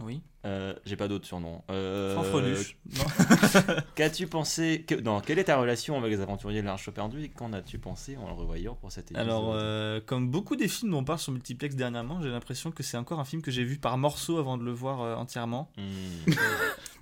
Oui. 0.00 0.22
Euh, 0.46 0.74
j'ai 0.84 0.94
pas 0.94 1.08
d'autres 1.08 1.26
surnoms. 1.26 1.62
Euh, 1.70 2.14
Fanfreluche. 2.14 2.76
Qu'as-tu 3.96 4.28
pensé 4.28 4.84
que... 4.86 4.94
Non, 4.94 5.20
quelle 5.20 5.40
est 5.40 5.44
ta 5.44 5.56
relation 5.56 5.98
avec 5.98 6.12
les 6.12 6.20
aventuriers 6.20 6.60
de 6.60 6.66
l'Arche 6.66 6.88
perdue 6.90 7.24
et 7.24 7.28
qu'en 7.28 7.52
as-tu 7.52 7.78
pensé 7.78 8.16
en 8.16 8.28
le 8.28 8.32
revoyant 8.32 8.74
pour 8.74 8.92
cet 8.92 9.10
épisode 9.10 9.26
Alors, 9.26 9.52
euh, 9.54 10.00
comme 10.06 10.30
beaucoup 10.30 10.54
des 10.54 10.68
films 10.68 10.92
dont 10.92 10.98
on 10.98 11.04
parle 11.04 11.18
sur 11.18 11.32
Multiplex 11.32 11.74
dernièrement, 11.74 12.20
j'ai 12.22 12.28
l'impression 12.28 12.70
que 12.70 12.84
c'est 12.84 12.96
encore 12.96 13.18
un 13.18 13.24
film 13.24 13.42
que 13.42 13.50
j'ai 13.50 13.64
vu 13.64 13.76
par 13.76 13.98
morceaux 13.98 14.38
avant 14.38 14.56
de 14.56 14.62
le 14.62 14.70
voir 14.70 15.00
euh, 15.00 15.16
entièrement. 15.16 15.68
Hmm. 15.76 16.32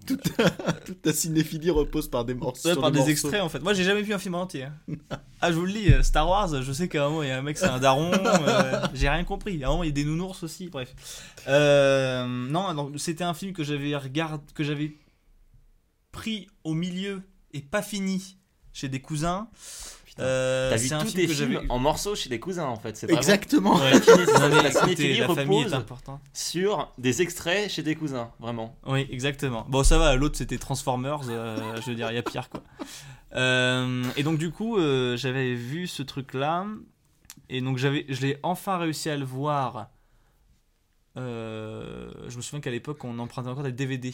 Toute 0.07 1.01
ta 1.01 1.13
cinéphilie 1.15 1.71
repose 1.71 2.09
par 2.09 2.27
des 2.27 2.35
morceaux. 2.35 2.69
Ouais, 2.69 2.75
par 2.75 2.91
des 2.91 2.99
des 2.99 2.99
morceaux. 2.99 3.11
extraits 3.11 3.41
en 3.41 3.49
fait. 3.49 3.61
Moi 3.61 3.73
j'ai 3.73 3.85
jamais 3.85 4.03
vu 4.03 4.13
un 4.13 4.19
film 4.19 4.35
en 4.35 4.43
entier. 4.43 4.65
hein. 4.65 4.97
ah 5.41 5.51
je 5.51 5.57
vous 5.57 5.65
le 5.65 5.73
dis, 5.73 5.91
Star 6.03 6.29
Wars, 6.29 6.63
je 6.63 6.73
sais 6.73 6.89
qu'à 6.89 7.07
un 7.07 7.09
moment 7.09 7.23
il 7.23 7.31
y 7.31 7.33
a 7.33 7.39
un 7.39 7.43
mec 7.43 7.57
c'est 7.57 7.67
un 7.67 7.79
daron, 7.79 8.13
euh, 8.13 8.83
j'ai 8.93 9.09
rien 9.09 9.25
compris. 9.25 9.65
À 9.65 9.69
un 9.69 9.71
moment 9.71 9.83
il 9.83 9.87
y 9.87 9.91
a 9.91 9.95
des 9.95 10.05
nounours 10.05 10.43
aussi, 10.43 10.69
bref. 10.69 10.95
Euh, 11.49 12.27
non, 12.27 12.75
donc, 12.75 12.93
c'était 12.99 13.25
un 13.25 13.34
film 13.35 13.53
que 13.53 13.63
j'avais 13.65 13.97
regard... 13.97 14.41
que 14.55 14.65
j'avais 14.65 14.97
pris 16.13 16.47
au 16.63 16.75
milieu 16.75 17.23
et 17.53 17.61
pas 17.61 17.83
fini 17.83 18.37
chez 18.73 18.89
des 18.89 19.01
cousins. 19.01 19.49
Putain. 20.05 20.23
Euh, 20.23 20.71
T'as 20.71 20.77
vu 20.77 20.89
c'est 20.89 20.95
un 20.95 20.99
tous 21.01 21.09
film 21.09 21.21
tes 21.23 21.27
que 21.27 21.33
films 21.35 21.67
en 21.71 21.79
morceaux 21.81 22.15
chez 22.15 22.29
des 22.29 22.39
cousins 22.39 22.67
en 22.67 22.77
fait. 22.77 22.97
C'est 22.97 23.07
vraiment- 23.07 23.19
Exactement. 23.21 23.75
Ouais. 23.77 23.91
La 23.99 24.01
ciné- 24.01 24.63
la 25.19 25.27
la 25.27 25.35
famille 25.35 25.63
est 25.63 25.75
importante. 25.75 26.21
sur 26.33 26.93
des 26.99 27.21
extraits 27.23 27.69
chez 27.71 27.83
des 27.83 27.97
cousins, 27.97 28.31
vraiment. 28.39 28.77
Oui, 28.87 29.07
exactement. 29.11 29.67
Bon, 29.69 29.83
ça 29.83 29.99
va, 29.99 30.15
l'autre 30.15 30.39
c'était 30.39 30.59
Transformers, 30.59 31.23
euh, 31.29 31.57
je 31.81 31.91
veux 31.91 31.97
dire, 31.97 32.11
il 32.13 32.15
y 32.15 32.19
a 32.19 32.23
pire 32.23 32.49
quoi. 32.49 32.63
Euh, 33.35 34.05
et 34.17 34.23
donc, 34.23 34.39
du 34.39 34.51
coup, 34.53 34.79
euh, 34.79 35.17
j'avais 35.17 35.55
vu 35.55 35.89
ce 35.89 36.05
truc-là, 36.05 36.67
et 37.49 37.61
donc 37.61 37.79
j'avais, 37.79 38.07
je 38.09 38.21
l'ai 38.23 38.39
enfin 38.45 38.79
réussi 38.79 39.11
à 39.11 39.17
le 39.17 39.25
voir. 39.25 39.89
Euh, 41.17 42.11
je 42.29 42.37
me 42.37 42.43
souviens 42.43 42.61
qu'à 42.61 42.71
l'époque, 42.71 43.05
on 43.05 43.19
empruntait 43.19 43.49
encore 43.49 43.63
des 43.63 43.73
DVD 43.73 44.13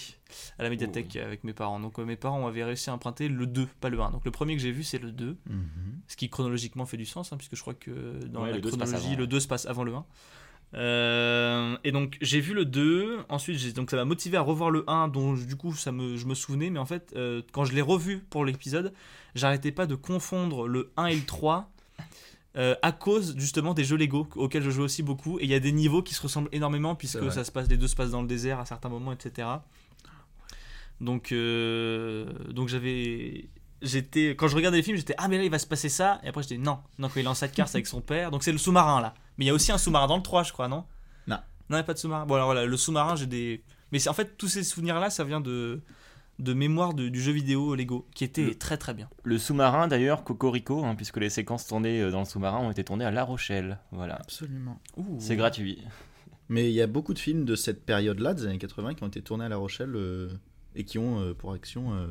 à 0.58 0.62
la 0.62 0.70
médiathèque 0.70 1.16
avec 1.16 1.44
mes 1.44 1.52
parents. 1.52 1.80
Donc, 1.80 1.98
euh, 1.98 2.04
mes 2.04 2.16
parents 2.16 2.46
avaient 2.46 2.64
réussi 2.64 2.90
à 2.90 2.94
emprunter 2.94 3.28
le 3.28 3.46
2, 3.46 3.66
pas 3.80 3.88
le 3.88 4.00
1. 4.00 4.10
Donc, 4.10 4.24
le 4.24 4.30
premier 4.30 4.54
que 4.54 4.62
j'ai 4.62 4.72
vu, 4.72 4.82
c'est 4.82 4.98
le 4.98 5.12
2. 5.12 5.36
Mhm. 5.48 5.66
Ce 6.08 6.16
qui 6.16 6.28
chronologiquement 6.28 6.86
fait 6.86 6.98
du 6.98 7.06
sens, 7.06 7.32
hein, 7.32 7.36
puisque 7.36 7.56
je 7.56 7.60
crois 7.62 7.74
que 7.74 8.24
dans 8.26 8.42
Ouais, 8.42 8.50
la 8.50 8.56
le 8.56 8.60
2 8.60 8.70
se 8.70 8.76
passe 8.76 8.90
chronologie, 8.90 9.16
le 9.16 9.26
2 9.26 9.40
se 9.40 9.48
passe 9.48 9.66
avant 9.66 9.84
le 9.84 9.94
1. 9.94 10.04
Euh, 10.74 11.76
et 11.82 11.90
donc 11.90 12.16
j'ai 12.20 12.40
vu 12.40 12.54
le 12.54 12.64
2, 12.64 13.24
ensuite 13.28 13.74
donc 13.74 13.90
ça 13.90 13.96
m'a 13.96 14.04
motivé 14.04 14.36
à 14.36 14.40
revoir 14.40 14.70
le 14.70 14.84
1, 14.88 15.08
dont 15.08 15.34
du 15.34 15.56
coup 15.56 15.74
ça 15.74 15.90
me, 15.90 16.16
je 16.16 16.26
me 16.26 16.34
souvenais, 16.34 16.70
mais 16.70 16.78
en 16.78 16.86
fait 16.86 17.12
euh, 17.16 17.42
quand 17.52 17.64
je 17.64 17.74
l'ai 17.74 17.80
revu 17.80 18.20
pour 18.30 18.44
l'épisode, 18.44 18.92
j'arrêtais 19.34 19.72
pas 19.72 19.86
de 19.86 19.96
confondre 19.96 20.68
le 20.68 20.92
1 20.96 21.06
et 21.06 21.16
le 21.16 21.24
3. 21.24 21.72
Euh, 22.56 22.74
à 22.82 22.90
cause 22.90 23.36
justement 23.36 23.74
des 23.74 23.84
jeux 23.84 23.96
Lego 23.96 24.26
auxquels 24.34 24.62
je 24.62 24.70
joue 24.70 24.82
aussi 24.82 25.02
beaucoup. 25.02 25.38
Et 25.38 25.44
il 25.44 25.50
y 25.50 25.54
a 25.54 25.60
des 25.60 25.72
niveaux 25.72 26.02
qui 26.02 26.14
se 26.14 26.22
ressemblent 26.22 26.48
énormément 26.52 26.94
puisque 26.94 27.30
ça 27.30 27.44
se 27.44 27.52
passe, 27.52 27.68
les 27.68 27.76
deux 27.76 27.88
se 27.88 27.94
passent 27.94 28.10
dans 28.10 28.22
le 28.22 28.28
désert 28.28 28.58
à 28.58 28.66
certains 28.66 28.88
moments, 28.88 29.12
etc. 29.12 29.48
Donc, 31.00 31.32
euh, 31.32 32.26
donc 32.50 32.68
j'avais, 32.68 33.48
j'étais, 33.82 34.30
quand 34.30 34.48
je 34.48 34.56
regardais 34.56 34.78
les 34.78 34.82
films, 34.82 34.96
j'étais 34.96 35.14
ah 35.16 35.28
mais 35.28 35.38
là 35.38 35.44
il 35.44 35.50
va 35.50 35.58
se 35.58 35.66
passer 35.66 35.88
ça. 35.88 36.20
Et 36.24 36.28
après 36.28 36.42
j'étais 36.42 36.58
non, 36.58 36.80
non 36.98 37.08
quand 37.08 37.20
il 37.20 37.24
est 37.24 37.28
en 37.28 37.34
c'est 37.34 37.58
avec 37.58 37.86
son 37.86 38.00
père. 38.00 38.30
Donc 38.30 38.42
c'est 38.42 38.52
le 38.52 38.58
sous-marin 38.58 39.00
là. 39.00 39.14
Mais 39.38 39.44
il 39.44 39.48
y 39.48 39.50
a 39.50 39.54
aussi 39.54 39.70
un 39.70 39.78
sous-marin 39.78 40.08
dans 40.08 40.16
le 40.16 40.22
3 40.22 40.42
je 40.42 40.52
crois 40.52 40.68
non? 40.68 40.84
Non. 41.28 41.36
Non 41.36 41.42
il 41.70 41.74
n'y 41.74 41.80
a 41.80 41.84
pas 41.84 41.94
de 41.94 41.98
sous-marin. 41.98 42.26
Bon 42.26 42.34
alors 42.34 42.46
voilà 42.46 42.66
le 42.66 42.76
sous-marin 42.76 43.14
j'ai 43.14 43.26
des, 43.26 43.62
mais 43.92 44.00
c'est 44.00 44.10
en 44.10 44.14
fait 44.14 44.36
tous 44.36 44.48
ces 44.48 44.64
souvenirs 44.64 44.98
là 44.98 45.08
ça 45.08 45.22
vient 45.22 45.40
de 45.40 45.80
de 46.40 46.52
mémoire 46.54 46.94
de- 46.94 47.08
du 47.08 47.20
jeu 47.20 47.32
vidéo 47.32 47.74
Lego 47.74 48.06
qui 48.14 48.24
était 48.24 48.44
Le- 48.44 48.54
très 48.58 48.76
très 48.78 48.94
bien. 48.94 49.08
Le 49.22 49.38
sous-marin, 49.38 49.88
d'ailleurs, 49.88 50.24
Cocorico, 50.24 50.84
hein, 50.84 50.94
puisque 50.96 51.18
les 51.18 51.30
séquences 51.30 51.66
tournées 51.66 52.00
euh, 52.02 52.10
dans 52.10 52.20
le 52.20 52.24
sous-marin 52.24 52.58
ont 52.58 52.70
été 52.70 52.82
tournées 52.84 53.04
à 53.04 53.10
La 53.10 53.24
Rochelle. 53.24 53.78
Voilà. 53.92 54.16
Absolument. 54.16 54.80
C'est 55.18 55.36
gratuit. 55.36 55.82
Mais 56.48 56.68
il 56.70 56.74
y 56.74 56.82
a 56.82 56.86
beaucoup 56.86 57.14
de 57.14 57.18
films 57.18 57.44
de 57.44 57.54
cette 57.54 57.84
période-là, 57.84 58.34
des 58.34 58.46
années 58.46 58.58
80, 58.58 58.94
qui 58.94 59.04
ont 59.04 59.08
été 59.08 59.22
tournés 59.22 59.44
à 59.44 59.48
La 59.48 59.56
Rochelle 59.56 59.94
euh, 59.94 60.28
et 60.74 60.84
qui 60.84 60.98
ont 60.98 61.20
euh, 61.20 61.32
pour 61.34 61.52
action 61.52 61.94
euh, 61.94 62.08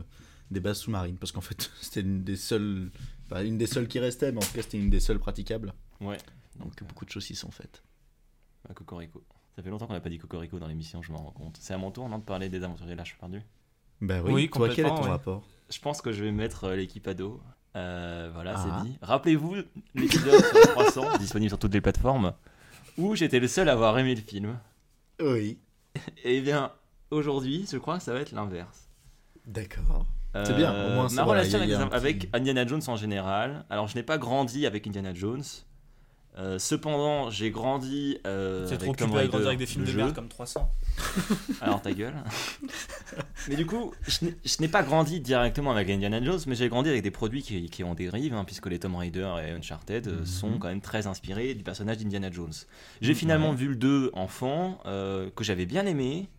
des 0.51 0.59
bases 0.61 0.77
sous-marines. 0.79 1.17
Parce 1.17 1.31
qu'en 1.33 1.41
fait, 1.41 1.69
c'était 1.81 2.01
une 2.01 2.23
des 2.23 2.35
seules. 2.37 2.91
Pas 3.27 3.43
une 3.43 3.57
des 3.57 3.67
seules 3.67 3.87
qui 3.87 3.99
restait, 3.99 4.31
mais 4.31 4.37
en 4.37 4.41
tout 4.47 4.53
cas, 4.53 4.61
c'était 4.61 4.79
une 4.79 4.89
des 4.89 4.99
seules 5.01 5.19
praticables. 5.19 5.73
Ouais. 6.01 6.17
Donc 6.57 6.81
beaucoup 6.83 7.05
de 7.05 7.09
choses 7.11 7.29
y 7.29 7.35
sont 7.35 7.51
faites. 7.51 7.83
À 8.69 8.73
Cocorico. 8.73 9.23
Ça 9.55 9.61
fait 9.63 9.69
longtemps 9.69 9.87
qu'on 9.87 9.93
n'a 9.93 9.99
pas 9.99 10.09
dit 10.09 10.17
Cocorico 10.17 10.57
dans 10.57 10.67
l'émission, 10.67 11.01
je 11.01 11.11
m'en 11.11 11.19
rends 11.23 11.31
compte. 11.31 11.57
C'est 11.59 11.73
à 11.73 11.77
mon 11.77 11.91
tour, 11.91 12.07
non, 12.07 12.17
de 12.19 12.23
parler 12.23 12.47
des 12.49 12.63
aventuriers 12.63 12.93
de 12.93 12.97
l'Arche 12.97 13.17
Bah 14.01 14.21
Oui, 14.23 14.31
oui, 14.33 14.49
toi, 14.49 14.69
quel 14.73 14.85
est 14.85 14.89
ton 14.89 15.03
ouais. 15.03 15.09
rapport? 15.09 15.43
Je 15.69 15.79
pense 15.79 16.01
que 16.01 16.11
je 16.11 16.23
vais 16.23 16.31
mettre 16.31 16.63
euh, 16.65 16.75
l'équipe 16.75 17.07
ado. 17.07 17.39
Euh, 17.75 18.29
voilà, 18.33 18.55
Ah. 18.57 18.81
c'est 18.83 18.87
dit. 18.89 18.97
Rappelez-vous 19.01 19.55
l'épisode 19.95 20.41
sur 20.43 20.61
300, 20.71 21.17
disponible 21.19 21.49
sur 21.49 21.59
toutes 21.59 21.73
les 21.73 21.81
plateformes, 21.81 22.33
où 22.97 23.15
j'étais 23.15 23.39
le 23.39 23.47
seul 23.47 23.69
à 23.69 23.73
avoir 23.73 23.97
aimé 23.99 24.15
le 24.15 24.21
film. 24.21 24.57
Oui. 25.21 25.59
Et 26.23 26.41
bien, 26.41 26.71
aujourd'hui, 27.11 27.67
je 27.71 27.77
crois 27.77 27.97
que 27.97 28.03
ça 28.03 28.13
va 28.13 28.19
être 28.21 28.31
l'inverse. 28.31 28.89
D'accord. 29.45 30.05
C'est 30.45 30.55
bien, 30.55 30.71
au 30.71 30.93
moins, 30.93 31.09
ça 31.09 31.15
ma 31.17 31.23
relation 31.23 31.57
avec, 31.59 31.71
un 31.73 31.89
avec 31.89 32.19
petit- 32.19 32.29
Indiana 32.33 32.65
Jones 32.67 32.81
en 32.87 32.95
général. 32.95 33.65
Alors, 33.71 33.87
je 33.87 33.95
n'ai 33.95 34.03
pas 34.03 34.19
grandi 34.19 34.65
avec 34.67 34.85
Indiana 34.85 35.11
Jones. 35.13 35.41
Euh, 36.37 36.57
cependant, 36.59 37.29
j'ai 37.31 37.51
grandi 37.51 38.17
euh, 38.25 38.65
C'est 38.65 38.75
avec 38.75 38.83
trop 38.83 38.91
occupé 38.91 39.11
à 39.11 39.17
Raider, 39.17 39.29
grandir 39.29 39.47
avec 39.47 39.59
des 39.59 39.65
films 39.65 39.83
de 39.83 39.89
jeu. 39.91 39.97
merde 39.97 40.13
comme 40.15 40.29
300. 40.29 40.71
Alors 41.61 41.81
ta 41.81 41.91
gueule. 41.91 42.13
mais 43.49 43.55
du 43.55 43.65
coup, 43.65 43.91
je 44.07 44.61
n'ai- 44.61 44.67
pas 44.67 44.83
grandi 44.83 45.19
directement 45.19 45.71
avec 45.71 45.89
Indiana 45.89 46.23
Jones, 46.23 46.39
mais 46.47 46.55
j'ai 46.55 46.69
grandi 46.69 46.87
avec 46.89 47.01
des 47.03 47.11
produits 47.11 47.41
qui, 47.41 47.69
qui 47.69 47.83
en 47.83 47.93
dérivent, 47.93 48.35
hein, 48.35 48.45
puisque 48.45 48.67
les 48.67 48.79
Tomb 48.79 48.95
Raider 48.95 49.27
et 49.45 49.51
Uncharted 49.51 50.07
euh, 50.07 50.19
Mhm. 50.19 50.25
sont 50.25 50.57
quand 50.59 50.67
même 50.69 50.81
très 50.81 51.07
inspirés 51.07 51.55
du 51.55 51.63
personnage 51.63 51.97
d'Indiana 51.97 52.31
Jones. 52.31 52.53
J'ai 53.01 53.15
finalement 53.15 53.49
Ouais. 53.49 53.55
vu 53.55 53.67
le 53.69 53.75
2 53.75 54.11
enfant, 54.13 54.79
euh, 54.85 55.29
que 55.35 55.43
j'avais 55.43 55.65
bien 55.65 55.85
aimé, 55.85 56.29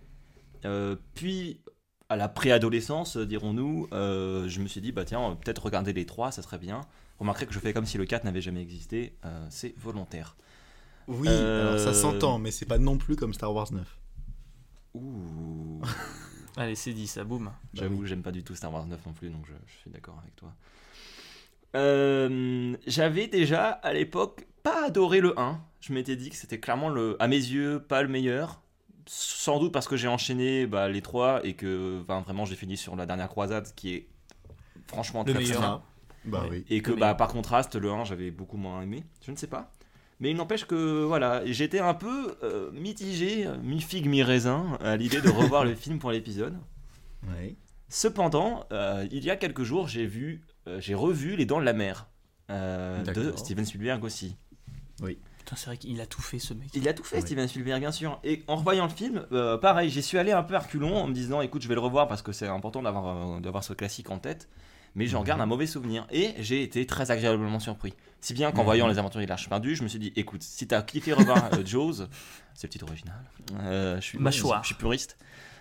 puis 1.14 1.60
à 2.08 2.16
la 2.16 2.28
préadolescence, 2.28 3.16
dirons-nous, 3.16 3.88
je 3.92 4.60
me 4.60 4.66
suis 4.66 4.80
dit, 4.80 4.92
bah 4.92 5.04
tiens, 5.04 5.36
peut-être 5.42 5.64
regarder 5.64 5.92
les 5.92 6.06
3, 6.06 6.32
ça 6.32 6.42
serait 6.42 6.58
bien. 6.58 6.80
Remarquerez 7.20 7.46
que 7.46 7.52
je 7.52 7.58
fais 7.60 7.72
comme 7.72 7.86
si 7.86 7.98
le 7.98 8.06
4 8.06 8.24
n'avait 8.24 8.40
jamais 8.40 8.60
existé, 8.62 9.14
euh, 9.24 9.46
c'est 9.50 9.74
volontaire. 9.78 10.36
Oui, 11.06 11.28
Euh, 11.30 11.68
alors 11.68 11.80
ça 11.80 11.94
s'entend, 11.94 12.38
mais 12.38 12.50
c'est 12.50 12.66
pas 12.66 12.78
non 12.78 12.96
plus 12.98 13.14
comme 13.16 13.32
Star 13.34 13.52
Wars 13.54 13.72
9. 13.72 13.98
Ouh. 14.94 15.80
Allez 16.56 16.74
c'est 16.74 16.92
dit 16.92 17.06
ça 17.06 17.22
boum. 17.24 17.52
J'avoue, 17.74 18.02
oui. 18.02 18.08
j'aime 18.08 18.22
pas 18.22 18.32
du 18.32 18.42
tout 18.42 18.54
Star 18.56 18.72
Wars 18.72 18.86
9 18.86 18.98
non 19.06 19.12
plus, 19.12 19.28
donc 19.30 19.44
je, 19.46 19.52
je 19.66 19.72
suis 19.80 19.90
d'accord 19.90 20.18
avec 20.22 20.34
toi. 20.36 20.52
Euh, 21.76 22.76
J'avais 22.86 23.28
déjà 23.28 23.68
à 23.70 23.92
l'époque 23.92 24.46
pas 24.62 24.86
adoré 24.86 25.20
le 25.20 25.38
1. 25.38 25.60
Je 25.80 25.92
m'étais 25.92 26.16
dit 26.16 26.30
que 26.30 26.36
c'était 26.36 26.58
clairement, 26.60 26.88
le, 26.88 27.16
à 27.20 27.28
mes 27.28 27.36
yeux, 27.36 27.80
pas 27.80 28.02
le 28.02 28.08
meilleur. 28.08 28.60
Sans 29.06 29.58
doute 29.58 29.72
parce 29.72 29.88
que 29.88 29.96
j'ai 29.96 30.08
enchaîné 30.08 30.66
bah, 30.66 30.88
les 30.88 31.02
trois 31.02 31.44
et 31.44 31.54
que 31.54 32.00
vraiment 32.06 32.44
j'ai 32.44 32.54
fini 32.56 32.76
sur 32.76 32.94
la 32.96 33.06
dernière 33.06 33.28
croisade 33.28 33.68
qui 33.74 33.94
est 33.94 34.08
franchement 34.86 35.20
Le 35.24 35.32
très, 35.32 35.42
très 35.42 35.42
meilleur. 35.42 35.60
bien. 35.60 35.82
Bah 36.24 36.42
Ouais. 36.44 36.48
oui. 36.50 36.64
Et 36.70 36.82
que 36.82 36.92
bah, 36.92 37.14
par 37.14 37.28
contraste, 37.28 37.76
le 37.76 37.90
1 37.90 38.04
j'avais 38.04 38.30
beaucoup 38.30 38.56
moins 38.56 38.82
aimé. 38.82 39.04
Je 39.24 39.30
ne 39.30 39.36
sais 39.36 39.46
pas. 39.46 39.72
Mais 40.20 40.30
il 40.30 40.36
n'empêche 40.36 40.66
que 40.66 41.02
voilà, 41.04 41.42
j'étais 41.46 41.78
un 41.78 41.94
peu 41.94 42.36
euh, 42.42 42.70
mitigé, 42.72 43.46
euh, 43.46 43.56
mi-figue, 43.62 44.06
mi-raisin 44.06 44.76
à 44.82 44.96
l'idée 44.96 45.22
de 45.22 45.30
revoir 45.30 45.64
le 45.66 45.74
film 45.74 45.98
pour 45.98 46.10
l'épisode. 46.10 46.58
Cependant, 47.88 48.64
euh, 48.72 49.06
il 49.10 49.24
y 49.24 49.30
a 49.30 49.36
quelques 49.36 49.62
jours, 49.64 49.88
j'ai 49.88 50.06
vu, 50.06 50.42
euh, 50.68 50.80
j'ai 50.80 50.94
revu 50.94 51.36
Les 51.36 51.44
Dents 51.46 51.58
de 51.58 51.64
la 51.64 51.72
Mer 51.72 52.08
euh, 52.50 53.02
de. 53.02 53.32
Steven 53.36 53.64
Spielberg 53.64 54.04
aussi. 54.04 54.36
Putain 55.00 55.56
c'est 55.56 55.66
vrai 55.66 55.76
qu'il 55.78 56.00
a 56.00 56.06
tout 56.06 56.20
fait 56.22 56.38
ce 56.38 56.52
mec. 56.54 56.68
Il 56.74 56.86
a 56.88 56.92
tout 56.92 57.02
fait, 57.02 57.16
Oui. 57.16 57.22
Steven 57.22 57.48
Spielberg, 57.48 57.80
bien 57.80 57.90
sûr. 57.90 58.20
Et 58.22 58.42
en 58.46 58.56
revoyant 58.56 58.84
le 58.84 58.90
film, 58.90 59.26
euh, 59.32 59.56
pareil, 59.58 59.88
j'y 59.90 60.02
suis 60.02 60.18
allé 60.18 60.30
un 60.32 60.42
peu 60.42 60.54
à 60.54 60.58
reculons 60.60 60.96
en 60.96 61.06
me 61.08 61.14
disant, 61.14 61.40
écoute, 61.40 61.62
je 61.62 61.68
vais 61.68 61.74
le 61.74 61.80
revoir 61.80 62.06
parce 62.06 62.22
que 62.22 62.30
c'est 62.32 62.46
important 62.46 62.82
d'avoir 62.82 63.36
euh, 63.36 63.40
d'avoir 63.40 63.64
ce 63.64 63.72
classique 63.72 64.10
en 64.10 64.18
tête. 64.18 64.48
Mais 64.94 65.06
j'en 65.06 65.20
Mhm. 65.20 65.26
garde 65.26 65.40
un 65.40 65.46
mauvais 65.46 65.66
souvenir. 65.66 66.06
Et 66.10 66.34
j'ai 66.38 66.62
été 66.62 66.84
très 66.86 67.10
agréablement 67.10 67.60
surpris. 67.60 67.94
Si 68.20 68.34
bien 68.34 68.50
qu'en 68.52 68.58
Mhm. 68.60 68.64
voyant 68.64 68.86
Les 68.88 68.98
Aventuriers 68.98 69.26
de 69.26 69.30
l'Arche 69.30 69.48
perdue, 69.48 69.76
je 69.76 69.82
me 69.82 69.88
suis 69.88 69.98
dit, 69.98 70.12
écoute, 70.16 70.42
si 70.42 70.66
t'as 70.66 70.82
kiffé 70.82 71.12
revoir 71.12 71.50
euh, 71.54 71.64
Jaws, 71.64 72.06
c'est 72.54 72.66
le 72.66 72.70
titre 72.70 72.86
original. 72.86 73.14
Euh, 73.60 73.96
je 73.96 74.00
suis 74.02 74.18
Mâchoire. 74.18 74.62
Je 74.62 74.66
suis 74.68 74.74
puriste. 74.74 75.16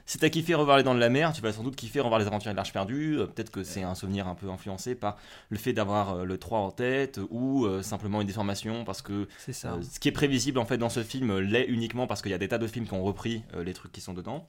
Si 0.05 0.17
t'as 0.17 0.29
kiffé 0.29 0.55
revoir 0.55 0.75
Les 0.77 0.83
Dents 0.83 0.95
de 0.95 0.99
la 0.99 1.09
Mer, 1.09 1.31
tu 1.33 1.41
vas 1.41 1.53
sans 1.53 1.61
doute 1.61 1.75
kiffer 1.75 1.99
revoir 1.99 2.19
Les 2.19 2.25
Aventuriers 2.25 2.53
de 2.53 2.57
l'Arche 2.57 2.73
perdue. 2.73 3.19
Euh, 3.19 3.27
Peut-être 3.27 3.51
que 3.51 3.63
c'est 3.63 3.83
un 3.83 3.93
souvenir 3.93 4.27
un 4.27 4.33
peu 4.33 4.49
influencé 4.49 4.95
par 4.95 5.17
le 5.49 5.59
fait 5.59 5.71
d'avoir 5.71 6.15
euh, 6.15 6.23
le 6.25 6.37
3 6.39 6.59
en 6.59 6.71
tête 6.71 7.19
ou 7.29 7.65
euh, 7.65 7.83
simplement 7.83 8.19
une 8.19 8.25
déformation 8.27 8.83
parce 8.85 9.03
que 9.03 9.27
ça. 9.51 9.77
ce 9.81 9.99
qui 9.99 10.07
est 10.07 10.11
prévisible 10.11 10.57
en 10.57 10.65
fait 10.65 10.79
dans 10.79 10.89
ce 10.89 11.03
film 11.03 11.37
l'est 11.37 11.65
uniquement 11.67 12.07
parce 12.07 12.23
qu'il 12.23 12.31
y 12.31 12.33
a 12.33 12.39
des 12.39 12.47
tas 12.47 12.57
de 12.57 12.65
films 12.65 12.87
qui 12.87 12.93
ont 12.95 13.03
repris 13.03 13.43
les 13.63 13.73
trucs 13.75 13.91
qui 13.91 14.01
sont 14.01 14.15
dedans. 14.15 14.47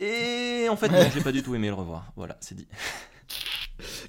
Et 0.00 0.66
en 0.70 0.76
fait, 0.76 0.88
non, 0.88 0.98
j'ai 1.14 1.20
pas 1.20 1.32
du 1.32 1.42
tout 1.42 1.54
aimé 1.54 1.68
le 1.68 1.74
revoir. 1.74 2.10
Voilà, 2.16 2.36
c'est 2.40 2.54
dit. 2.54 2.66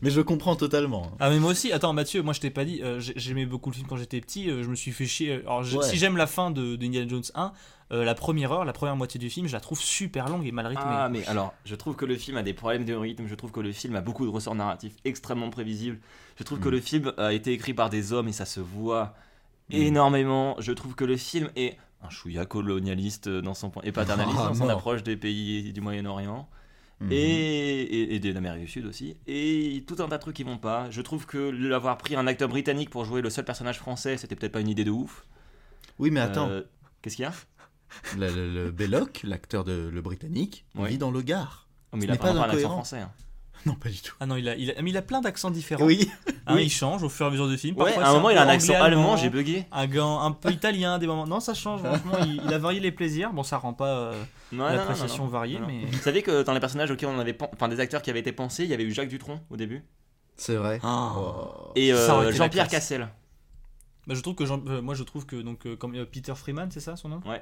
Mais 0.01 0.10
je 0.12 0.22
comprends 0.22 0.56
totalement. 0.56 1.08
hein. 1.13 1.18
Ah 1.20 1.30
mais 1.30 1.39
moi 1.39 1.51
aussi, 1.51 1.72
attends 1.72 1.94
Mathieu, 1.94 2.22
moi 2.22 2.34
je 2.34 2.39
t'ai 2.42 2.50
pas 2.51 2.65
dit, 2.65 2.82
euh, 2.84 3.00
j'ai- 3.00 3.13
j'aimais 3.15 3.46
beaucoup 3.46 3.70
le 3.72 3.75
film 3.75 3.88
quand 3.88 3.96
j'étais 3.98 4.22
petit, 4.22 4.50
euh, 4.50 4.63
je 4.63 4.70
me 4.70 4.75
suis 4.75 4.92
fait 4.92 5.06
chier. 5.06 5.36
Alors 5.46 5.63
je- 5.63 5.77
Ouais. 5.77 5.88
si 5.88 5.98
j'aime 5.98 6.18
la 6.18 6.27
fin 6.27 6.51
de 6.51 6.75
d'Indiana 6.75 7.08
Jones 7.08 7.24
1, 7.34 7.53
euh, 7.92 8.03
la 8.03 8.13
première 8.13 8.51
heure, 8.51 8.65
la 8.65 8.74
première 8.74 8.96
moitié 8.96 9.20
du 9.20 9.30
film, 9.30 9.48
je 9.48 9.53
la 9.53 9.60
trouve 9.60 9.80
super 9.82 10.27
longue 10.30 10.46
et 10.46 10.51
mal 10.51 10.68
rythmée. 10.68 10.84
Ah, 10.86 11.10
mais 11.12 11.25
alors, 11.27 11.53
je 11.65 11.74
trouve 11.75 11.96
que 11.96 12.06
le 12.06 12.15
film 12.18 12.38
a 12.38 12.44
des 12.44 12.53
problèmes 12.53 12.86
de 12.86 12.94
rythme. 12.94 13.25
Je 13.27 13.36
trouve 13.36 13.51
que 13.51 13.62
le 13.62 13.72
film 13.72 13.96
a 13.96 14.01
beaucoup 14.01 14.25
de 14.25 14.32
ressorts 14.32 14.56
narratifs 14.56 14.94
extrêmement 15.06 15.50
prévisibles. 15.50 16.00
Je 16.38 16.44
trouve 16.44 16.60
que 16.60 16.70
Mm. 16.70 16.72
le 16.72 16.82
film 16.82 17.13
a 17.18 17.34
été 17.34 17.51
écrit 17.53 17.74
par 17.74 17.89
des 17.89 18.13
hommes 18.13 18.27
et 18.27 18.34
ça 18.34 18.46
se 18.46 18.60
voit 18.60 19.13
Mm. 19.70 19.74
énormément. 19.75 20.56
Je 20.60 20.72
trouve 20.72 20.94
que 20.96 21.06
le 21.06 21.18
film 21.18 21.50
est 21.56 21.77
un 22.03 22.10
chouïa 22.10 22.46
colonialiste 22.46 23.30
dans 23.30 23.53
son 23.53 23.70
point 23.70 23.82
et 23.86 23.92
paternaliste 23.92 24.38
Ah, 24.42 24.48
dans 24.50 24.53
son 24.56 24.70
approche 24.70 25.03
des 25.03 25.15
pays 25.18 25.72
du 25.74 25.82
Moyen-Orient. 25.82 26.48
Mhm. 27.03 27.12
et, 27.12 27.81
et, 27.81 28.15
et 28.15 28.19
de 28.19 28.31
l'Amérique 28.31 28.62
du 28.65 28.67
Sud 28.67 28.86
aussi. 28.86 29.15
Et 29.27 29.83
tout 29.88 29.95
un 30.00 30.07
tas 30.07 30.17
de 30.17 30.22
trucs 30.22 30.36
qui 30.36 30.43
vont 30.43 30.57
pas. 30.57 30.89
Je 30.89 31.01
trouve 31.01 31.25
que 31.25 31.38
l'avoir 31.38 31.98
pris 31.98 32.15
un 32.15 32.27
acteur 32.27 32.50
britannique 32.50 32.89
pour 32.89 33.05
jouer 33.05 33.22
le 33.22 33.29
seul 33.29 33.45
personnage 33.45 33.77
français, 33.79 34.17
c'était 34.17 34.36
peut-être 34.36 34.51
pas 34.53 34.62
une 34.62 34.69
idée 34.69 34.83
de 34.86 34.91
ouf. 34.91 35.25
Oui, 36.00 36.12
mais 36.12 36.19
attends, 36.19 36.50
Euh, 36.50 36.62
Qu'est-ce 37.01 37.17
qu'il 37.17 37.24
y 37.24 37.27
a? 37.27 37.33
Le, 38.17 38.33
le- 38.33 38.53
le 38.65 38.72
Belloc, 38.72 39.22
l'acteur 39.24 39.63
de 39.63 39.89
le 39.93 40.01
britannique, 40.01 40.65
Oui. 40.75 40.89
vit 40.91 40.98
dans 40.98 41.12
le 41.12 41.22
Gard. 41.22 41.67
oh, 41.91 41.98
mais 41.98 42.01
Ce 42.01 42.05
Il 42.07 42.12
a 42.12 42.15
pas 42.15 42.33
pas 42.33 42.55
un 42.55 42.57
français. 42.60 43.00
hein. 43.01 43.12
Non, 43.65 43.75
pas 43.75 43.89
du 43.89 44.01
tout. 44.01 44.13
Ah 44.20 44.25
non, 44.25 44.36
il 44.36 44.48
a, 44.50 44.55
il 44.55 44.72
a, 44.72 44.82
mais 44.82 44.89
il 44.89 44.98
a 44.98 45.01
plein 45.01 45.22
d'accents 45.22 45.50
différents. 45.51 45.86
Oui. 45.86 46.10
Hein, 46.48 46.55
Oui. 46.55 46.63
Il 46.65 46.70
change 46.70 47.01
au 47.03 47.10
fur 47.10 47.25
et 47.25 47.29
à 47.29 47.32
mesure 47.32 47.48
du 47.48 47.58
film. 47.58 47.77
Ouais, 47.79 47.96
à 47.98 48.10
un 48.10 48.13
moment 48.13 48.29
il 48.29 48.38
a 48.38 48.41
un 48.41 48.46
peu 48.46 48.51
accent 48.51 48.74
allemand, 48.82 49.15
j'ai 49.17 49.29
bugué. 49.29 49.65
Un, 49.72 49.88
un 49.89 50.32
peu 50.32 50.51
italien 50.51 50.98
des 51.00 51.08
moments. 51.08 51.25
Non, 51.27 51.39
ça 51.39 51.53
change, 51.53 51.82
franchement, 51.82 52.17
il, 52.25 52.41
il 52.46 52.53
a 52.53 52.58
varié 52.58 52.79
les 52.79 52.91
plaisirs. 52.91 53.32
Bon, 53.32 53.43
ça 53.43 53.58
rend 53.58 53.74
pas 53.74 53.88
euh, 53.88 54.24
l'appréciation 54.51 55.27
variée, 55.27 55.60
Non, 55.60 55.62
non. 55.62 55.74
mais. 55.74 55.86
Vous 55.86 56.00
savez 56.00 56.22
que 56.22 56.43
dans 56.43 56.53
les 56.53 56.60
personnages 56.60 56.91
auxquels 56.91 57.10
on 57.10 57.20
avait, 57.20 57.38
enfin 57.53 57.70
des 57.70 57.79
acteurs 57.79 58.01
qui 58.01 58.10
avaient 58.10 58.20
été 58.20 58.32
pensés, 58.34 58.63
il 58.65 58.70
y 58.70 58.74
avait 58.74 58.84
eu 58.84 58.91
Jacques 58.91 59.10
Dutronc 59.10 59.39
au 59.50 59.55
début 59.58 59.84
C'est 60.36 60.55
vrai. 60.55 60.79
Ah. 60.84 61.13
Oh. 61.17 61.72
et 61.75 61.93
euh, 61.93 62.32
Jean-Pierre. 62.32 62.67
Cassel. 62.67 63.08
Bah, 64.05 64.15
je 64.15 64.22
trouve 64.22 64.36
que 64.36 64.46
Jean- 64.46 64.62
euh, 64.67 64.82
moi 64.82 64.96
je 64.96 65.03
trouve 65.03 65.25
que 65.25 65.38
donc 65.38 65.65
euh, 65.65 65.77
comme 65.77 65.96
euh, 65.96 66.05
Peter 66.05 66.34
Freeman, 66.36 66.70
c'est 66.72 66.82
ça 66.82 66.98
son 66.98 67.08
nom? 67.08 67.22
Ouais. 67.25 67.41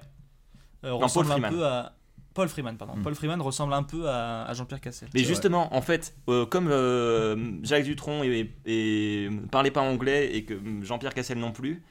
Euh, 0.84 0.92
Paul 0.92 1.04
ressemble 1.04 1.28
un 1.28 1.32
Freeman. 1.32 1.52
peu 1.54 1.66
à 1.66 1.94
Paul 2.34 2.48
Freeman, 2.50 2.78
pardon. 2.78 2.96
Hmm. 2.96 3.02
Paul 3.04 3.16
Freeman 3.16 3.42
ressemble 3.42 3.74
un 3.74 3.84
peu 3.84 4.08
à, 4.10 4.44
à 4.46 4.54
Jean-Pierre 4.54 4.80
Cassel. 4.82 5.10
Mais 5.14 5.24
justement, 5.24 5.74
en 5.76 5.82
fait, 5.82 6.14
euh, 6.30 6.46
comme 6.46 6.70
euh, 6.70 7.36
Jacques 7.64 7.84
Dutronc 7.84 8.24
et, 8.24 8.54
et 8.66 9.30
parlait 9.52 9.72
pas 9.72 9.82
anglais 9.82 10.36
et 10.36 10.46
que 10.46 10.54
Jean-Pierre 10.82 11.14
Cassel 11.14 11.38
non 11.40 11.52
plus, 11.52 11.84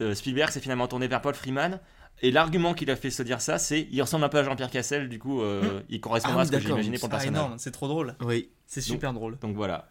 euh, 0.00 0.14
Spielberg 0.14 0.50
s'est 0.50 0.60
finalement 0.60 0.86
tourné 0.86 1.08
vers 1.08 1.20
Paul 1.20 1.34
Freeman. 1.34 1.80
Et 2.20 2.30
l'argument 2.30 2.74
qu'il 2.74 2.88
a 2.90 2.96
fait 2.96 3.10
se 3.10 3.22
dire 3.24 3.40
ça, 3.40 3.58
c'est 3.58 3.88
il 3.90 4.00
ressemble 4.00 4.24
un 4.24 4.28
peu 4.28 4.38
à 4.38 4.44
Jean-Pierre 4.44 4.70
Cassel, 4.70 5.08
du 5.08 5.18
coup, 5.18 5.40
euh, 5.40 5.80
il 5.88 6.00
correspondra 6.00 6.40
Ah 6.40 6.42
à 6.42 6.46
ce 6.46 6.52
que 6.52 6.56
imaginé 6.68 6.98
pour 6.98 7.08
le 7.08 7.14
Ah 7.14 7.16
personnage. 7.18 7.40
énorme, 7.42 7.58
c'est 7.58 7.72
trop 7.72 7.88
drôle. 7.88 8.14
Oui. 8.24 8.50
C'est 8.66 8.80
super 8.80 9.12
drôle. 9.12 9.38
Donc 9.40 9.56
voilà. 9.56 9.88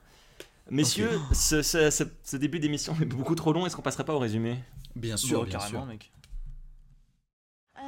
Messieurs, 0.69 1.09
ce, 1.33 1.61
ce- 1.61 1.89
ce- 1.89 2.03
ce 2.23 2.37
début 2.37 2.59
d'émission 2.59 2.95
est 3.01 3.05
beaucoup 3.05 3.35
trop 3.35 3.51
long. 3.51 3.65
Est-ce 3.65 3.75
qu'on 3.75 3.81
passerait 3.81 4.05
pas 4.05 4.13
au 4.13 4.19
résumé? 4.19 4.57
Bien 4.95 5.15
Bon, 5.15 5.17
sûr, 5.17 5.43
bien 5.43 5.57
carrément, 5.59 5.79
sûr. 5.81 5.85
mec. 5.85 6.11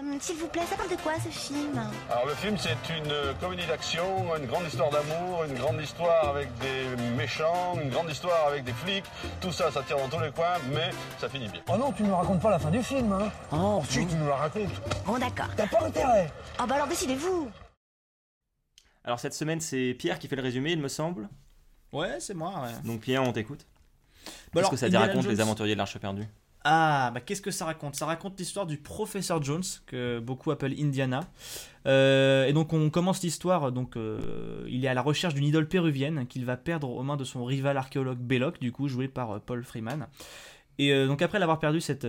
I'm 0.05 0.19
s'il 0.19 0.36
vous 0.38 0.48
plaît, 0.48 0.65
ça 0.69 0.75
parle 0.75 0.89
de 0.89 0.95
quoi 0.98 1.13
ce 1.24 1.29
film 1.29 1.79
Alors 2.12 2.25
le 2.25 2.33
film 2.36 2.57
c'est 2.57 2.75
une 2.98 3.12
euh, 3.12 3.33
comédie 3.39 3.65
d'action, 3.65 4.36
une 4.38 4.45
grande 4.45 4.65
histoire 4.67 4.89
d'amour, 4.89 5.43
une 5.45 5.53
grande 5.55 5.81
histoire 5.81 6.29
avec 6.29 6.50
des 6.60 6.95
méchants, 7.15 7.77
une 7.81 7.89
grande 7.89 8.10
histoire 8.10 8.48
avec 8.48 8.63
des 8.63 8.74
flics. 8.74 9.05
Tout 9.41 9.51
ça, 9.51 9.72
ça 9.72 9.81
tire 9.83 9.98
dans 9.98 10.10
tous 10.10 10.19
les 10.24 10.31
coins, 10.31 10.57
mais 10.74 10.89
ça 11.19 11.29
finit 11.29 11.48
bien. 11.48 11.62
Oh 11.72 11.77
non, 11.77 11.91
tu 11.91 12.03
ne 12.03 12.10
nous 12.10 12.15
racontes 12.15 12.41
pas 12.41 12.50
la 12.51 12.60
fin 12.60 12.69
du 12.72 12.83
film, 12.83 13.12
hein 13.13 13.31
Oh, 13.51 13.81
Si, 13.88 14.05
tu 14.05 14.15
nous 14.15 14.27
la 14.27 14.36
racontes. 14.36 14.69
bon 15.05 15.17
d'accord. 15.17 15.48
T'as 15.55 15.67
pas 15.67 15.83
intérêt 15.86 16.31
Oh 16.62 16.65
bah 16.67 16.75
alors 16.75 16.88
décidez-vous 16.88 17.50
Alors 19.03 19.19
cette 19.19 19.33
semaine, 19.33 19.62
c'est 19.62 19.93
Pierre 19.98 20.19
qui 20.19 20.27
fait 20.27 20.36
le 20.36 20.41
résumé, 20.43 20.72
il 20.72 20.79
me 20.79 20.88
semble. 20.89 21.29
Ouais, 21.91 22.19
c'est 22.19 22.33
moi. 22.33 22.62
ouais. 22.63 22.74
Donc 22.83 23.01
Pierre, 23.01 23.24
on 23.24 23.31
t'écoute. 23.31 23.65
Bah 24.53 24.62
Qu'est-ce 24.62 24.72
que 24.72 24.77
ça 24.77 24.89
te 24.89 24.95
raconte, 24.98 25.25
les 25.27 25.41
aventuriers 25.41 25.74
de 25.75 25.77
l'Arche 25.77 25.98
perdue? 25.98 26.27
Ah, 26.65 27.12
bah 27.13 27.20
qu'est-ce 27.20 27.41
que 27.41 27.51
ça 27.51 27.65
raconte? 27.65 27.96
Ça 27.96 28.05
raconte 28.05 28.39
l'histoire 28.39 28.65
du 28.65 28.77
professeur 28.77 29.43
Jones, 29.43 29.63
que 29.86 30.20
beaucoup 30.20 30.50
appellent 30.51 30.75
Indiana. 30.79 31.29
Euh, 31.88 32.46
et 32.46 32.53
donc 32.53 32.72
on 32.72 32.89
commence 32.89 33.22
l'histoire, 33.22 33.74
donc 33.74 33.98
euh, 33.98 34.65
il 34.70 34.86
est 34.86 34.88
à 34.88 34.93
la 34.93 35.01
recherche 35.01 35.34
d'une 35.34 35.43
idole 35.43 35.67
péruvienne 35.67 36.25
qu'il 36.25 36.46
va 36.46 36.55
perdre 36.55 36.89
aux 36.89 37.03
mains 37.03 37.17
de 37.17 37.25
son 37.25 37.43
rival 37.43 37.75
archéologue 37.75 38.20
Belloc, 38.20 38.62
du 38.62 38.72
coup 38.72 38.88
joué 38.88 39.10
par 39.10 39.32
euh, 39.32 39.39
Paul 39.39 39.63
Freeman. 39.65 40.08
Et 40.79 41.05
donc 41.05 41.22
après 41.22 41.38
l'avoir 41.38 41.60
perdu 41.60 41.82
cette, 41.82 42.08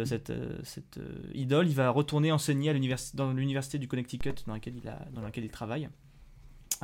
idole, 1.35 1.69
il 1.69 1.75
va 1.75 1.91
retourner 1.91 2.33
enseigner 2.33 2.73
dans 3.13 3.31
l'université 3.31 3.77
du 3.77 3.89
Connecticut 3.89 4.33
dans 4.47 4.55
laquelle 4.55 5.45
il 5.45 5.51
travaille. 5.51 5.91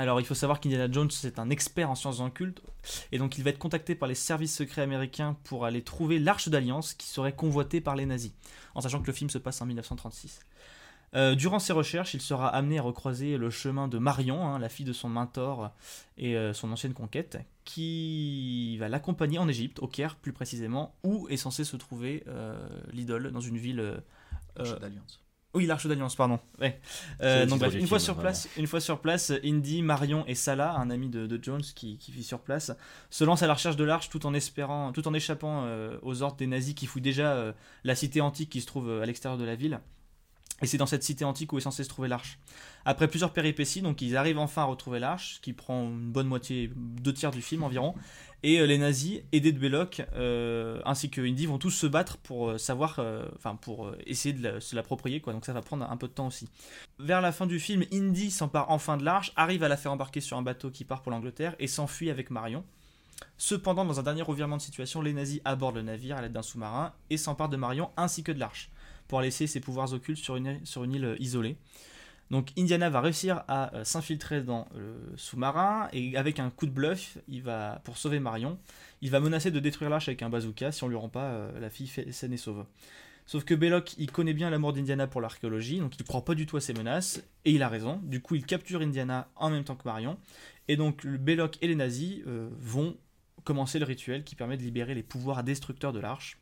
Alors 0.00 0.18
il 0.18 0.24
faut 0.24 0.34
savoir 0.34 0.60
qu'Indiana 0.60 0.90
Jones 0.90 1.10
c'est 1.10 1.38
un 1.38 1.50
expert 1.50 1.90
en 1.90 1.94
sciences 1.94 2.20
occultes 2.20 2.62
et 3.12 3.18
donc 3.18 3.36
il 3.36 3.44
va 3.44 3.50
être 3.50 3.58
contacté 3.58 3.94
par 3.94 4.08
les 4.08 4.14
services 4.14 4.56
secrets 4.56 4.80
américains 4.80 5.36
pour 5.44 5.66
aller 5.66 5.82
trouver 5.82 6.18
l'arche 6.18 6.48
d'alliance 6.48 6.94
qui 6.94 7.06
serait 7.06 7.34
convoitée 7.34 7.82
par 7.82 7.96
les 7.96 8.06
nazis, 8.06 8.32
en 8.74 8.80
sachant 8.80 9.02
que 9.02 9.08
le 9.08 9.12
film 9.12 9.28
se 9.28 9.36
passe 9.36 9.60
en 9.60 9.66
1936. 9.66 10.40
Euh, 11.14 11.34
durant 11.34 11.58
ses 11.58 11.74
recherches, 11.74 12.14
il 12.14 12.22
sera 12.22 12.48
amené 12.48 12.78
à 12.78 12.82
recroiser 12.82 13.36
le 13.36 13.50
chemin 13.50 13.88
de 13.88 13.98
Marion, 13.98 14.42
hein, 14.42 14.58
la 14.58 14.70
fille 14.70 14.86
de 14.86 14.94
son 14.94 15.10
mentor 15.10 15.70
et 16.16 16.34
euh, 16.34 16.54
son 16.54 16.72
ancienne 16.72 16.94
conquête, 16.94 17.36
qui 17.66 18.78
va 18.78 18.88
l'accompagner 18.88 19.38
en 19.38 19.48
Égypte, 19.48 19.80
au 19.80 19.86
Caire 19.86 20.16
plus 20.16 20.32
précisément, 20.32 20.94
où 21.02 21.28
est 21.28 21.36
censé 21.36 21.64
se 21.64 21.76
trouver 21.76 22.24
euh, 22.26 22.56
l'idole, 22.94 23.32
dans 23.32 23.40
une 23.40 23.58
ville... 23.58 24.00
d'Alliance. 24.56 25.20
Oui, 25.52 25.66
l'Arche 25.66 25.86
d'Alliance, 25.86 26.14
pardon. 26.14 26.38
Ouais. 26.60 26.80
Euh, 27.22 27.44
donc 27.44 27.58
bref, 27.58 27.74
une 27.74 27.86
fois 27.88 27.98
film, 27.98 28.04
sur 28.04 28.16
place, 28.16 28.48
une 28.56 28.68
fois 28.68 28.80
sur 28.80 29.00
place, 29.00 29.32
Indy, 29.44 29.82
Marion 29.82 30.24
et 30.28 30.36
Salah, 30.36 30.76
un 30.76 30.90
ami 30.90 31.08
de, 31.08 31.26
de 31.26 31.42
Jones 31.42 31.62
qui, 31.74 31.98
qui 31.98 32.12
vit 32.12 32.22
sur 32.22 32.38
place, 32.38 32.70
se 33.10 33.24
lancent 33.24 33.42
à 33.42 33.48
la 33.48 33.54
recherche 33.54 33.76
de 33.76 33.82
l'Arche 33.82 34.10
tout 34.10 34.26
en 34.26 34.34
espérant, 34.34 34.92
tout 34.92 35.08
en 35.08 35.14
échappant 35.14 35.64
euh, 35.64 35.98
aux 36.02 36.22
ordres 36.22 36.36
des 36.36 36.46
nazis 36.46 36.74
qui 36.74 36.86
fouillent 36.86 37.02
déjà 37.02 37.32
euh, 37.32 37.52
la 37.82 37.96
cité 37.96 38.20
antique 38.20 38.50
qui 38.50 38.60
se 38.60 38.66
trouve 38.66 39.00
à 39.02 39.06
l'extérieur 39.06 39.38
de 39.38 39.44
la 39.44 39.56
ville. 39.56 39.80
Et 40.62 40.66
c'est 40.66 40.76
dans 40.76 40.86
cette 40.86 41.02
cité 41.02 41.24
antique 41.24 41.52
où 41.52 41.58
est 41.58 41.62
censé 41.62 41.84
se 41.84 41.88
trouver 41.88 42.08
l'arche. 42.08 42.38
Après 42.84 43.08
plusieurs 43.08 43.32
péripéties, 43.32 43.80
donc 43.82 44.02
ils 44.02 44.16
arrivent 44.16 44.38
enfin 44.38 44.62
à 44.62 44.66
retrouver 44.66 44.98
l'arche, 44.98 45.40
qui 45.40 45.52
prend 45.52 45.84
une 45.84 46.10
bonne 46.10 46.26
moitié, 46.26 46.70
deux 46.76 47.14
tiers 47.14 47.30
du 47.30 47.40
film 47.42 47.62
environ. 47.62 47.94
Et 48.42 48.58
euh, 48.58 48.66
les 48.66 48.78
nazis, 48.78 49.20
aidés 49.32 49.52
de 49.52 49.58
Belloc, 49.58 50.02
euh, 50.14 50.80
ainsi 50.84 51.10
que 51.10 51.20
Indy, 51.20 51.46
vont 51.46 51.58
tous 51.58 51.70
se 51.70 51.86
battre 51.86 52.16
pour 52.18 52.50
euh, 52.50 52.58
savoir, 52.58 53.00
enfin 53.36 53.56
pour 53.56 53.92
essayer 54.06 54.32
de 54.32 54.60
se 54.60 54.74
l'approprier, 54.74 55.20
quoi. 55.20 55.32
Donc 55.32 55.44
ça 55.44 55.52
va 55.52 55.60
prendre 55.60 55.88
un 55.88 55.96
peu 55.96 56.08
de 56.08 56.12
temps 56.12 56.28
aussi. 56.28 56.48
Vers 56.98 57.20
la 57.20 57.32
fin 57.32 57.46
du 57.46 57.60
film, 57.60 57.84
Indy 57.92 58.30
s'empare 58.30 58.70
enfin 58.70 58.96
de 58.96 59.04
l'arche, 59.04 59.32
arrive 59.36 59.62
à 59.62 59.68
la 59.68 59.76
faire 59.76 59.92
embarquer 59.92 60.20
sur 60.20 60.36
un 60.36 60.42
bateau 60.42 60.70
qui 60.70 60.84
part 60.84 61.02
pour 61.02 61.12
l'Angleterre 61.12 61.54
et 61.58 61.66
s'enfuit 61.66 62.10
avec 62.10 62.30
Marion. 62.30 62.64
Cependant, 63.36 63.84
dans 63.84 64.00
un 64.00 64.02
dernier 64.02 64.22
revirement 64.22 64.56
de 64.56 64.62
situation, 64.62 65.02
les 65.02 65.12
nazis 65.12 65.40
abordent 65.44 65.76
le 65.76 65.82
navire 65.82 66.16
à 66.16 66.22
l'aide 66.22 66.32
d'un 66.32 66.42
sous-marin 66.42 66.94
et 67.10 67.18
s'emparent 67.18 67.50
de 67.50 67.56
Marion 67.56 67.90
ainsi 67.96 68.22
que 68.22 68.32
de 68.32 68.38
l'arche 68.38 68.70
pour 69.08 69.20
laisser 69.20 69.46
ses 69.46 69.60
pouvoirs 69.60 69.92
occultes 69.92 70.22
sur 70.22 70.36
une, 70.36 70.58
île 70.76 71.16
isolée. 71.18 71.56
Donc 72.30 72.52
Indiana 72.56 72.90
va 72.90 73.00
réussir 73.00 73.42
à 73.48 73.74
euh, 73.74 73.84
s'infiltrer 73.84 74.42
dans 74.42 74.68
le 74.74 74.94
sous-marin 75.16 75.88
et 75.92 76.16
avec 76.16 76.38
un 76.38 76.50
coup 76.50 76.66
de 76.66 76.70
bluff, 76.70 77.18
il 77.26 77.42
va 77.42 77.80
pour 77.84 77.96
sauver 77.96 78.20
Marion, 78.20 78.58
il 79.02 79.10
va 79.10 79.18
menacer 79.18 79.50
de 79.50 79.58
détruire 79.58 79.90
l'arche 79.90 80.08
avec 80.08 80.22
un 80.22 80.30
bazooka 80.30 80.70
si 80.70 80.84
on 80.84 80.88
lui 80.88 80.96
rend 80.96 81.08
pas 81.08 81.24
euh, 81.24 81.60
la 81.60 81.70
fille 81.70 81.88
saine 81.88 82.32
et 82.32 82.36
sauve. 82.36 82.64
Sauf 83.26 83.44
que 83.44 83.54
Belloc, 83.54 83.94
il 83.98 84.10
connaît 84.10 84.32
bien 84.32 84.50
l'amour 84.50 84.72
d'Indiana 84.72 85.06
pour 85.06 85.20
l'archéologie, 85.20 85.78
donc 85.78 85.94
il 85.96 86.04
croit 86.04 86.24
pas 86.24 86.34
du 86.34 86.46
tout 86.46 86.56
à 86.56 86.60
ses 86.60 86.72
menaces, 86.72 87.22
et 87.44 87.52
il 87.52 87.62
a 87.62 87.68
raison. 87.68 88.00
Du 88.02 88.20
coup, 88.20 88.34
il 88.34 88.44
capture 88.44 88.80
Indiana 88.80 89.28
en 89.36 89.50
même 89.50 89.62
temps 89.62 89.76
que 89.76 89.86
Marion, 89.86 90.18
et 90.66 90.76
donc 90.76 91.06
Belloc 91.06 91.56
et 91.60 91.68
les 91.68 91.76
nazis 91.76 92.22
euh, 92.26 92.48
vont 92.58 92.96
commencer 93.44 93.78
le 93.78 93.84
rituel 93.84 94.24
qui 94.24 94.34
permet 94.34 94.56
de 94.56 94.62
libérer 94.62 94.96
les 94.96 95.04
pouvoirs 95.04 95.44
destructeurs 95.44 95.92
de 95.92 96.00
l'arche. 96.00 96.39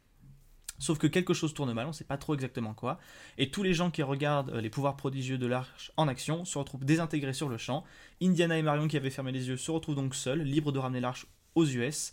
Sauf 0.78 0.98
que 0.98 1.06
quelque 1.06 1.34
chose 1.34 1.54
tourne 1.54 1.72
mal, 1.72 1.86
on 1.86 1.88
ne 1.88 1.94
sait 1.94 2.04
pas 2.04 2.16
trop 2.16 2.34
exactement 2.34 2.72
quoi, 2.72 2.98
et 3.36 3.50
tous 3.50 3.62
les 3.62 3.74
gens 3.74 3.90
qui 3.90 4.02
regardent 4.02 4.50
euh, 4.50 4.60
les 4.60 4.70
pouvoirs 4.70 4.96
prodigieux 4.96 5.38
de 5.38 5.46
l'arche 5.46 5.90
en 5.96 6.06
action 6.06 6.44
se 6.44 6.56
retrouvent 6.56 6.84
désintégrés 6.84 7.32
sur 7.32 7.48
le 7.48 7.58
champ. 7.58 7.84
Indiana 8.22 8.56
et 8.58 8.62
Marion 8.62 8.86
qui 8.86 8.96
avaient 8.96 9.10
fermé 9.10 9.32
les 9.32 9.48
yeux 9.48 9.56
se 9.56 9.70
retrouvent 9.70 9.96
donc 9.96 10.14
seuls, 10.14 10.42
libres 10.42 10.70
de 10.70 10.78
ramener 10.78 11.00
l'arche 11.00 11.26
aux 11.56 11.66
US, 11.66 12.12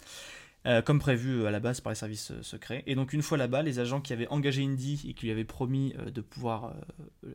euh, 0.65 0.81
comme 0.81 0.97
prévu 0.97 1.41
euh, 1.41 1.45
à 1.45 1.51
la 1.51 1.59
base 1.59 1.79
par 1.79 1.91
les 1.91 1.95
services 1.95 2.31
secrets. 2.41 2.83
Et 2.87 2.95
donc 2.95 3.13
une 3.13 3.21
fois 3.21 3.37
là-bas, 3.37 3.61
les 3.61 3.77
agents 3.77 4.01
qui 4.01 4.13
avaient 4.13 4.27
engagé 4.29 4.63
Indy 4.63 5.05
et 5.07 5.13
qui 5.13 5.27
lui 5.27 5.31
avaient 5.31 5.43
promis 5.43 5.93
de 6.11 6.21
pouvoir 6.21 6.73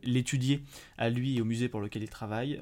l'étudier 0.03 0.63
à 0.97 1.09
lui 1.09 1.37
et 1.37 1.41
au 1.41 1.45
musée 1.45 1.69
pour 1.69 1.79
lequel 1.79 2.03
il 2.03 2.09
travaille, 2.09 2.59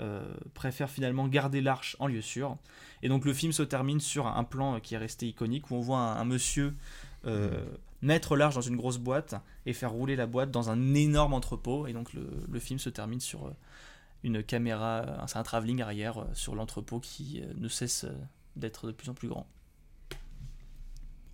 préfèrent 0.54 0.92
finalement 0.92 1.28
garder 1.28 1.62
l'arche 1.62 1.96
en 1.98 2.06
lieu 2.06 2.22
sûr. 2.22 2.56
Et 3.02 3.10
donc 3.10 3.26
le 3.26 3.34
film 3.34 3.52
se 3.52 3.64
termine 3.64 4.00
sur 4.00 4.28
un 4.28 4.44
plan 4.44 4.80
qui 4.80 4.94
est 4.94 5.00
resté 5.00 5.28
iconique 5.28 5.72
où 5.72 5.76
on 5.76 5.82
voit 5.82 6.00
un, 6.00 6.26
monsieur 6.26 6.76
mettre 8.02 8.36
l'arche 8.36 8.56
dans 8.56 8.62
une 8.62 8.76
grosse 8.78 8.98
boîte 8.98 9.36
et 9.66 9.74
faire 9.74 9.92
rouler 9.92 10.16
la 10.16 10.26
boîte 10.28 10.52
dans 10.52 10.70
un 10.70 10.94
énorme 10.94 11.34
entrepôt. 11.34 11.88
Et 11.88 11.94
donc 11.94 12.14
le, 12.14 12.28
le 12.50 12.60
film 12.60 12.80
se 12.80 12.90
termine 12.90 13.20
sur 13.20 13.48
euh, 13.48 13.52
une 14.24 14.44
caméra, 14.44 15.00
euh, 15.00 15.18
c'est 15.28 15.38
un 15.38 15.44
travelling 15.44 15.82
arrière 15.82 16.20
euh, 16.20 16.26
sur 16.34 16.56
l'entrepôt 16.56 17.00
qui 17.00 17.42
ne 17.58 17.68
cesse 17.68 18.06
d'être 18.56 18.88
de 18.88 18.92
plus 18.92 19.10
en 19.10 19.14
plus 19.14 19.28
grand. 19.30 19.48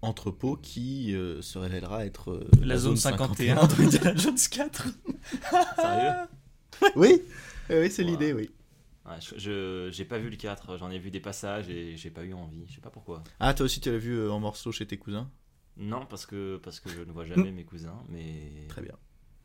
Entrepôt 0.02 0.56
qui 0.56 1.16
euh, 1.16 1.42
se 1.42 1.58
révélera 1.58 2.06
être 2.06 2.32
euh, 2.32 2.48
La, 2.62 2.78
zone 2.78 2.96
51 2.98 3.66
de 3.66 3.82
Indiana 3.82 4.16
Jones 4.16 4.38
4. 4.52 4.88
Sérieux 5.82 6.12
oui, 6.96 7.24
oui 7.72 7.90
c'est 7.90 8.04
Wow. 8.04 8.10
l'idée, 8.10 8.34
oui. 8.34 8.52
Ouais, 9.08 9.16
je, 9.38 9.90
j'ai 9.92 10.06
pas 10.06 10.18
vu 10.20 10.30
le 10.30 10.36
4, 10.36 10.78
j'en 10.78 10.92
ai 10.92 11.00
vu 11.00 11.10
des 11.10 11.20
passages 11.20 11.70
et 11.70 11.96
j'ai 11.98 12.10
pas 12.12 12.24
eu 12.24 12.34
envie, 12.34 12.66
je 12.68 12.76
sais 12.76 12.82
pas 12.82 12.90
pourquoi. 12.90 13.24
Ah, 13.40 13.54
toi 13.54 13.66
aussi 13.66 13.80
tu 13.80 13.90
l'as 13.92 13.98
vu 13.98 14.30
en 14.30 14.40
morceaux 14.40 14.72
chez 14.72 14.86
tes 14.86 14.98
cousins? 14.98 15.30
Non, 15.78 16.06
parce 16.06 16.26
que, 16.26 16.58
parce 16.64 16.80
que 16.80 16.90
je 16.90 17.02
ne 17.02 17.12
vois 17.12 17.26
jamais 17.26 17.52
mes 17.52 17.64
cousins, 17.66 18.02
mais. 18.10 18.66
Très 18.70 18.82
bien. 18.82 18.96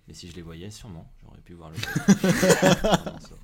Mais 0.09 0.15
si 0.15 0.29
je 0.29 0.35
les 0.37 0.43
voyais, 0.43 0.71
sûrement, 0.71 1.11
j'aurais 1.23 1.41
pu 1.41 1.55
voir 1.55 1.71
le. 1.71 1.77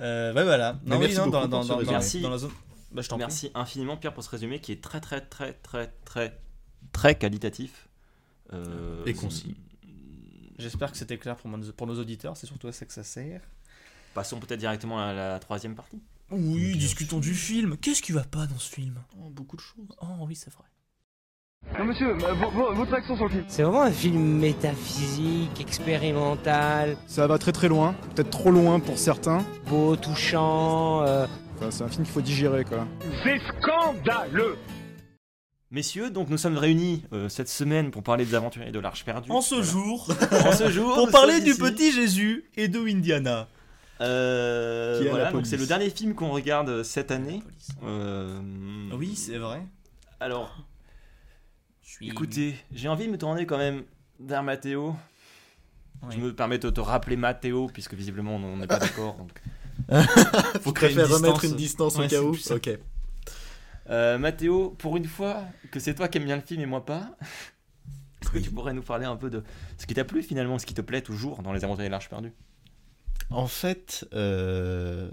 Euh, 0.00 0.32
ouais, 0.32 0.44
voilà. 0.44 0.80
Non, 0.84 0.96
oui, 0.96 1.02
merci 1.02 1.18
non, 1.18 1.26
dans, 1.26 1.40
pour 1.40 1.48
dans, 1.48 1.62
ce 1.62 1.68
dans, 1.68 1.76
résumé. 1.76 1.86
dans- 1.86 1.98
Merci. 2.00 2.20
dans 2.22 2.30
la 2.30 2.38
zone. 2.38 2.50
Bah, 2.92 3.02
je 3.02 3.08
t'en 3.08 3.16
prie. 3.16 3.24
Merci 3.26 3.50
infiniment, 3.54 3.96
Pierre, 3.96 4.14
pour 4.14 4.24
ce 4.24 4.30
résumé 4.30 4.60
qui 4.60 4.72
est 4.72 4.82
très, 4.82 5.00
très, 5.00 5.20
très, 5.20 5.52
très, 5.54 5.88
très, 6.04 6.38
très 6.92 7.14
qualitatif. 7.18 7.88
Euh, 8.52 9.04
Et 9.04 9.14
concis. 9.14 9.56
J'espère 10.58 10.92
que 10.92 10.96
c'était 10.98 11.18
clair 11.18 11.36
pour, 11.36 11.48
mon- 11.50 11.72
pour 11.72 11.86
nos 11.86 11.98
auditeurs. 11.98 12.36
C'est 12.36 12.46
surtout 12.46 12.68
à 12.68 12.72
ça 12.72 12.86
que 12.86 12.92
ça 12.92 13.02
sert. 13.04 13.42
Passons 14.14 14.38
peut-être 14.40 14.60
directement 14.60 15.00
à 15.00 15.12
la 15.12 15.38
troisième 15.38 15.74
partie. 15.74 16.00
Oui, 16.30 16.68
Bien 16.70 16.76
discutons 16.76 17.18
du 17.18 17.34
film. 17.34 17.76
Qu'est-ce 17.76 18.02
qui 18.02 18.12
va 18.12 18.24
pas 18.24 18.46
dans 18.46 18.58
ce 18.58 18.70
film? 18.72 19.02
Oh, 19.18 19.28
beaucoup 19.30 19.56
de 19.56 19.62
choses. 19.62 19.86
Oh, 20.00 20.06
oui, 20.26 20.36
c'est 20.36 20.52
vrai. 20.52 20.64
Non, 21.78 21.84
monsieur, 21.86 22.10
euh, 22.10 22.34
vo- 22.34 22.50
vo- 22.50 22.74
votre 22.74 22.92
action 22.92 23.16
sur 23.16 23.24
le 23.24 23.30
film. 23.30 23.44
C'est 23.48 23.62
vraiment 23.62 23.82
un 23.82 23.90
film 23.90 24.20
métaphysique, 24.38 25.58
expérimental, 25.60 26.96
Ça 27.06 27.26
va 27.26 27.38
très 27.38 27.52
très 27.52 27.68
loin, 27.68 27.94
peut-être 28.14 28.30
trop 28.30 28.50
loin 28.50 28.78
pour 28.78 28.98
certains. 28.98 29.42
beau, 29.68 29.96
touchant. 29.96 31.02
euh, 31.02 31.26
Enfin, 31.56 31.70
c'est 31.70 31.84
un 31.84 31.88
film 31.88 32.04
qu'il 32.04 32.12
faut 32.12 32.20
digérer 32.20 32.64
quoi. 32.64 32.86
C'est 33.24 33.38
scandaleux 33.60 34.56
Messieurs, 35.70 36.10
donc 36.10 36.28
nous 36.28 36.36
sommes 36.36 36.58
réunis 36.58 37.04
euh, 37.14 37.30
cette 37.30 37.48
semaine 37.48 37.90
pour 37.90 38.02
parler 38.02 38.26
des 38.26 38.34
aventuriers 38.34 38.72
de 38.72 38.78
l'Arche 38.78 39.04
perdue. 39.06 39.30
En 39.30 39.40
ce 39.40 39.54
Voilà. 39.54 39.70
jour, 39.70 40.08
En 40.46 40.52
ce 40.52 40.70
jour, 40.70 40.94
pour 40.94 41.10
parler 41.10 41.40
du 41.40 41.52
ici. 41.52 41.58
petit 41.60 41.92
Jésus 41.92 42.44
et 42.58 42.68
de 42.68 42.80
Indiana. 42.80 43.48
Euh, 44.02 45.06
voilà, 45.08 45.32
donc 45.32 45.46
c'est 45.46 45.56
le 45.56 45.64
dernier 45.66 45.88
film 45.88 46.14
qu'on 46.14 46.30
regarde 46.30 46.82
cette 46.82 47.10
année. 47.10 47.42
Euh, 47.86 48.38
Oui, 48.98 49.14
c'est 49.16 49.38
vrai. 49.38 49.62
Alors, 50.20 50.54
Écoutez, 52.00 52.56
j'ai 52.72 52.88
envie 52.88 53.06
de 53.06 53.12
me 53.12 53.18
tourner 53.18 53.46
quand 53.46 53.58
même 53.58 53.84
vers 54.20 54.42
Mathéo. 54.42 54.96
Je 56.10 56.18
me 56.18 56.34
permets 56.34 56.58
de 56.58 56.70
te 56.70 56.80
rappeler 56.80 57.16
Mathéo, 57.16 57.68
puisque 57.72 57.94
visiblement 57.94 58.36
on 58.36 58.56
n'est 58.56 58.66
pas 58.66 58.78
d'accord. 58.80 59.16
donc. 59.16 59.30
Faut 60.60 60.72
créer 60.72 60.92
une 60.92 61.00
remettre 61.00 61.40
distance. 61.40 61.50
une 61.50 61.56
distance 61.56 61.96
Ouais, 61.96 62.06
au 62.06 62.08
cas 62.08 62.22
où. 62.22 62.36
Ok. 62.54 62.70
Euh, 63.90 64.18
Mathéo, 64.18 64.70
pour 64.78 64.96
une 64.96 65.04
fois 65.06 65.42
que 65.70 65.80
c'est 65.80 65.94
toi 65.94 66.08
qui 66.08 66.18
aimes 66.18 66.24
bien 66.24 66.36
le 66.36 66.42
film 66.42 66.60
et 66.60 66.66
moi 66.66 66.84
pas, 66.84 67.16
est-ce 68.22 68.30
que 68.30 68.38
tu 68.38 68.50
pourrais 68.50 68.72
nous 68.72 68.82
parler 68.82 69.06
un 69.06 69.16
peu 69.16 69.30
de 69.30 69.42
ce 69.76 69.86
qui 69.86 69.94
t'a 69.94 70.04
plu 70.04 70.22
finalement, 70.22 70.58
ce 70.58 70.66
qui 70.66 70.74
te 70.74 70.80
plaît 70.80 71.02
toujours 71.02 71.42
dans 71.42 71.52
Les 71.52 71.64
Aventuriers 71.64 71.88
de 71.88 71.92
l'Arche 71.92 72.08
perdue 72.08 72.32
En 73.30 73.46
fait, 73.46 74.06
euh, 74.12 75.10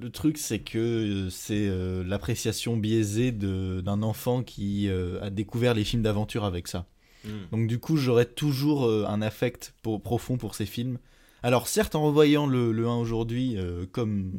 le 0.00 0.10
truc, 0.10 0.38
c'est 0.38 0.60
que 0.60 0.78
euh, 0.78 1.30
c'est 1.30 1.66
euh, 1.68 2.04
l'appréciation 2.04 2.76
biaisée 2.76 3.32
de- 3.32 3.80
d'un 3.80 4.02
enfant 4.02 4.42
qui 4.42 4.88
euh, 4.88 5.20
a 5.22 5.30
découvert 5.30 5.74
les 5.74 5.84
films 5.84 6.02
d'aventure 6.02 6.44
avec 6.44 6.68
ça. 6.68 6.86
Mm. 7.24 7.30
Donc 7.52 7.66
du 7.66 7.78
coup, 7.78 7.96
j'aurais 7.96 8.26
toujours 8.26 8.86
euh, 8.86 9.04
un 9.08 9.22
affect 9.22 9.74
pour- 9.82 10.00
profond 10.02 10.36
pour 10.36 10.54
ces 10.54 10.66
films. 10.66 10.98
Alors 11.42 11.68
certes, 11.68 11.94
en 11.94 12.02
revoyant 12.02 12.46
le, 12.46 12.72
le 12.72 12.86
1 12.86 12.96
aujourd'hui, 12.96 13.56
comme, 13.92 14.32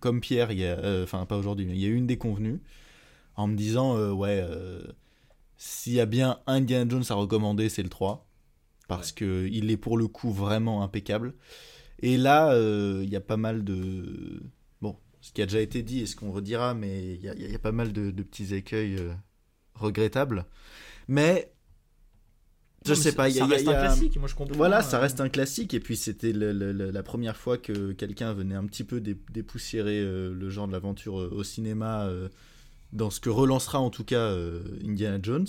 comme 0.00 0.20
Pierre, 0.20 0.50
il 0.50 0.60
y 0.60 0.66
a, 0.66 1.02
enfin 1.02 1.26
pas 1.26 1.36
aujourd'hui, 1.36 1.66
mais 1.66 1.74
il 1.74 1.80
y 1.80 1.84
a 1.84 1.88
eu 1.88 1.96
une 1.96 2.06
déconvenue, 2.06 2.60
en 3.36 3.48
me 3.48 3.56
disant, 3.56 3.98
ouais, 4.12 4.42
s'il 5.58 5.92
y 5.92 6.00
a 6.00 6.06
bien 6.06 6.38
un 6.46 6.54
Indiana 6.54 6.88
Jones 6.88 7.04
à 7.10 7.14
recommander, 7.14 7.68
c'est 7.68 7.82
le 7.82 7.90
3, 7.90 8.26
parce 8.88 9.12
que 9.12 9.46
il 9.50 9.70
est 9.70 9.76
pour 9.76 9.98
le 9.98 10.08
coup 10.08 10.30
vraiment 10.30 10.82
impeccable. 10.82 11.34
Et 12.00 12.16
là, 12.16 12.56
il 13.02 13.10
y 13.10 13.16
a 13.16 13.20
pas 13.20 13.36
mal 13.36 13.62
de... 13.64 14.42
Ce 15.24 15.32
qui 15.32 15.40
a 15.40 15.46
déjà 15.46 15.60
été 15.60 15.82
dit 15.82 16.00
et 16.00 16.06
ce 16.06 16.16
qu'on 16.16 16.30
redira, 16.30 16.74
mais 16.74 17.14
il 17.14 17.22
y 17.22 17.30
a, 17.30 17.34
y 17.34 17.56
pas 17.56 17.72
mal 17.72 17.94
de, 17.94 18.10
de 18.10 18.22
petits 18.22 18.54
écueils 18.54 18.96
euh, 18.98 19.14
regrettables. 19.74 20.44
Mais... 21.08 21.50
Je 22.84 22.90
Non, 22.90 22.96
sais 23.00 23.12
pas, 23.12 23.30
il 23.30 23.36
y 23.36 23.40
a... 23.40 23.46
ça 23.46 23.46
y 23.46 23.52
a- 23.52 23.56
reste 23.56 23.68
un 23.68 23.72
classique, 23.72 24.16
moi 24.18 24.28
je 24.28 24.34
comprends. 24.34 24.54
Voilà, 24.54 24.80
euh, 24.80 24.82
ça 24.82 24.98
reste 24.98 25.22
un 25.22 25.30
classique. 25.30 25.72
Et 25.72 25.80
puis 25.80 25.96
c'était 25.96 26.34
la 26.34 27.02
première 27.02 27.38
fois 27.38 27.56
que 27.56 27.92
quelqu'un 27.92 28.34
venait 28.34 28.54
un 28.54 28.66
petit 28.66 28.84
peu 28.84 29.00
dé- 29.00 29.16
dépoussiérer 29.32 29.98
euh, 29.98 30.34
le 30.34 30.50
genre 30.50 30.66
de 30.68 30.72
l'aventure 30.72 31.18
euh, 31.18 31.30
au 31.32 31.42
cinéma, 31.42 32.04
euh, 32.04 32.28
dans 32.92 33.08
ce 33.08 33.18
que 33.20 33.30
relancera 33.30 33.80
en 33.80 33.88
tout 33.88 34.04
cas 34.04 34.36
Indiana 34.84 35.18
Jones. 35.22 35.46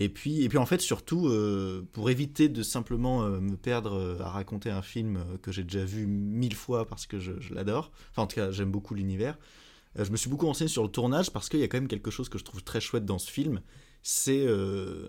Et 0.00 0.08
puis, 0.08 0.42
et 0.44 0.48
puis 0.48 0.58
en 0.58 0.66
fait, 0.66 0.80
surtout, 0.80 1.26
euh, 1.28 1.82
pour 1.92 2.08
éviter 2.08 2.48
de 2.48 2.62
simplement 2.62 3.24
euh, 3.24 3.40
me 3.40 3.56
perdre 3.56 3.94
euh, 3.94 4.20
à 4.22 4.30
raconter 4.30 4.70
un 4.70 4.82
film 4.82 5.16
euh, 5.16 5.38
que 5.42 5.50
j'ai 5.52 5.64
déjà 5.64 5.84
vu 5.84 6.06
mille 6.06 6.54
fois 6.54 6.86
parce 6.86 7.06
que 7.06 7.18
je, 7.18 7.32
je 7.40 7.52
l'adore, 7.52 7.90
enfin 8.12 8.22
en 8.22 8.26
tout 8.28 8.36
cas 8.36 8.52
j'aime 8.52 8.70
beaucoup 8.70 8.94
l'univers, 8.94 9.36
euh, 9.98 10.04
je 10.04 10.12
me 10.12 10.16
suis 10.16 10.30
beaucoup 10.30 10.46
renseigné 10.46 10.68
sur 10.68 10.84
le 10.84 10.90
tournage 10.90 11.30
parce 11.32 11.48
qu'il 11.48 11.60
y 11.60 11.64
a 11.64 11.68
quand 11.68 11.78
même 11.78 11.88
quelque 11.88 12.10
chose 12.12 12.28
que 12.28 12.38
je 12.38 12.44
trouve 12.44 12.62
très 12.64 12.80
chouette 12.80 13.04
dans 13.06 13.18
ce 13.18 13.30
film, 13.30 13.62
c'est 14.02 14.44
euh, 14.46 15.08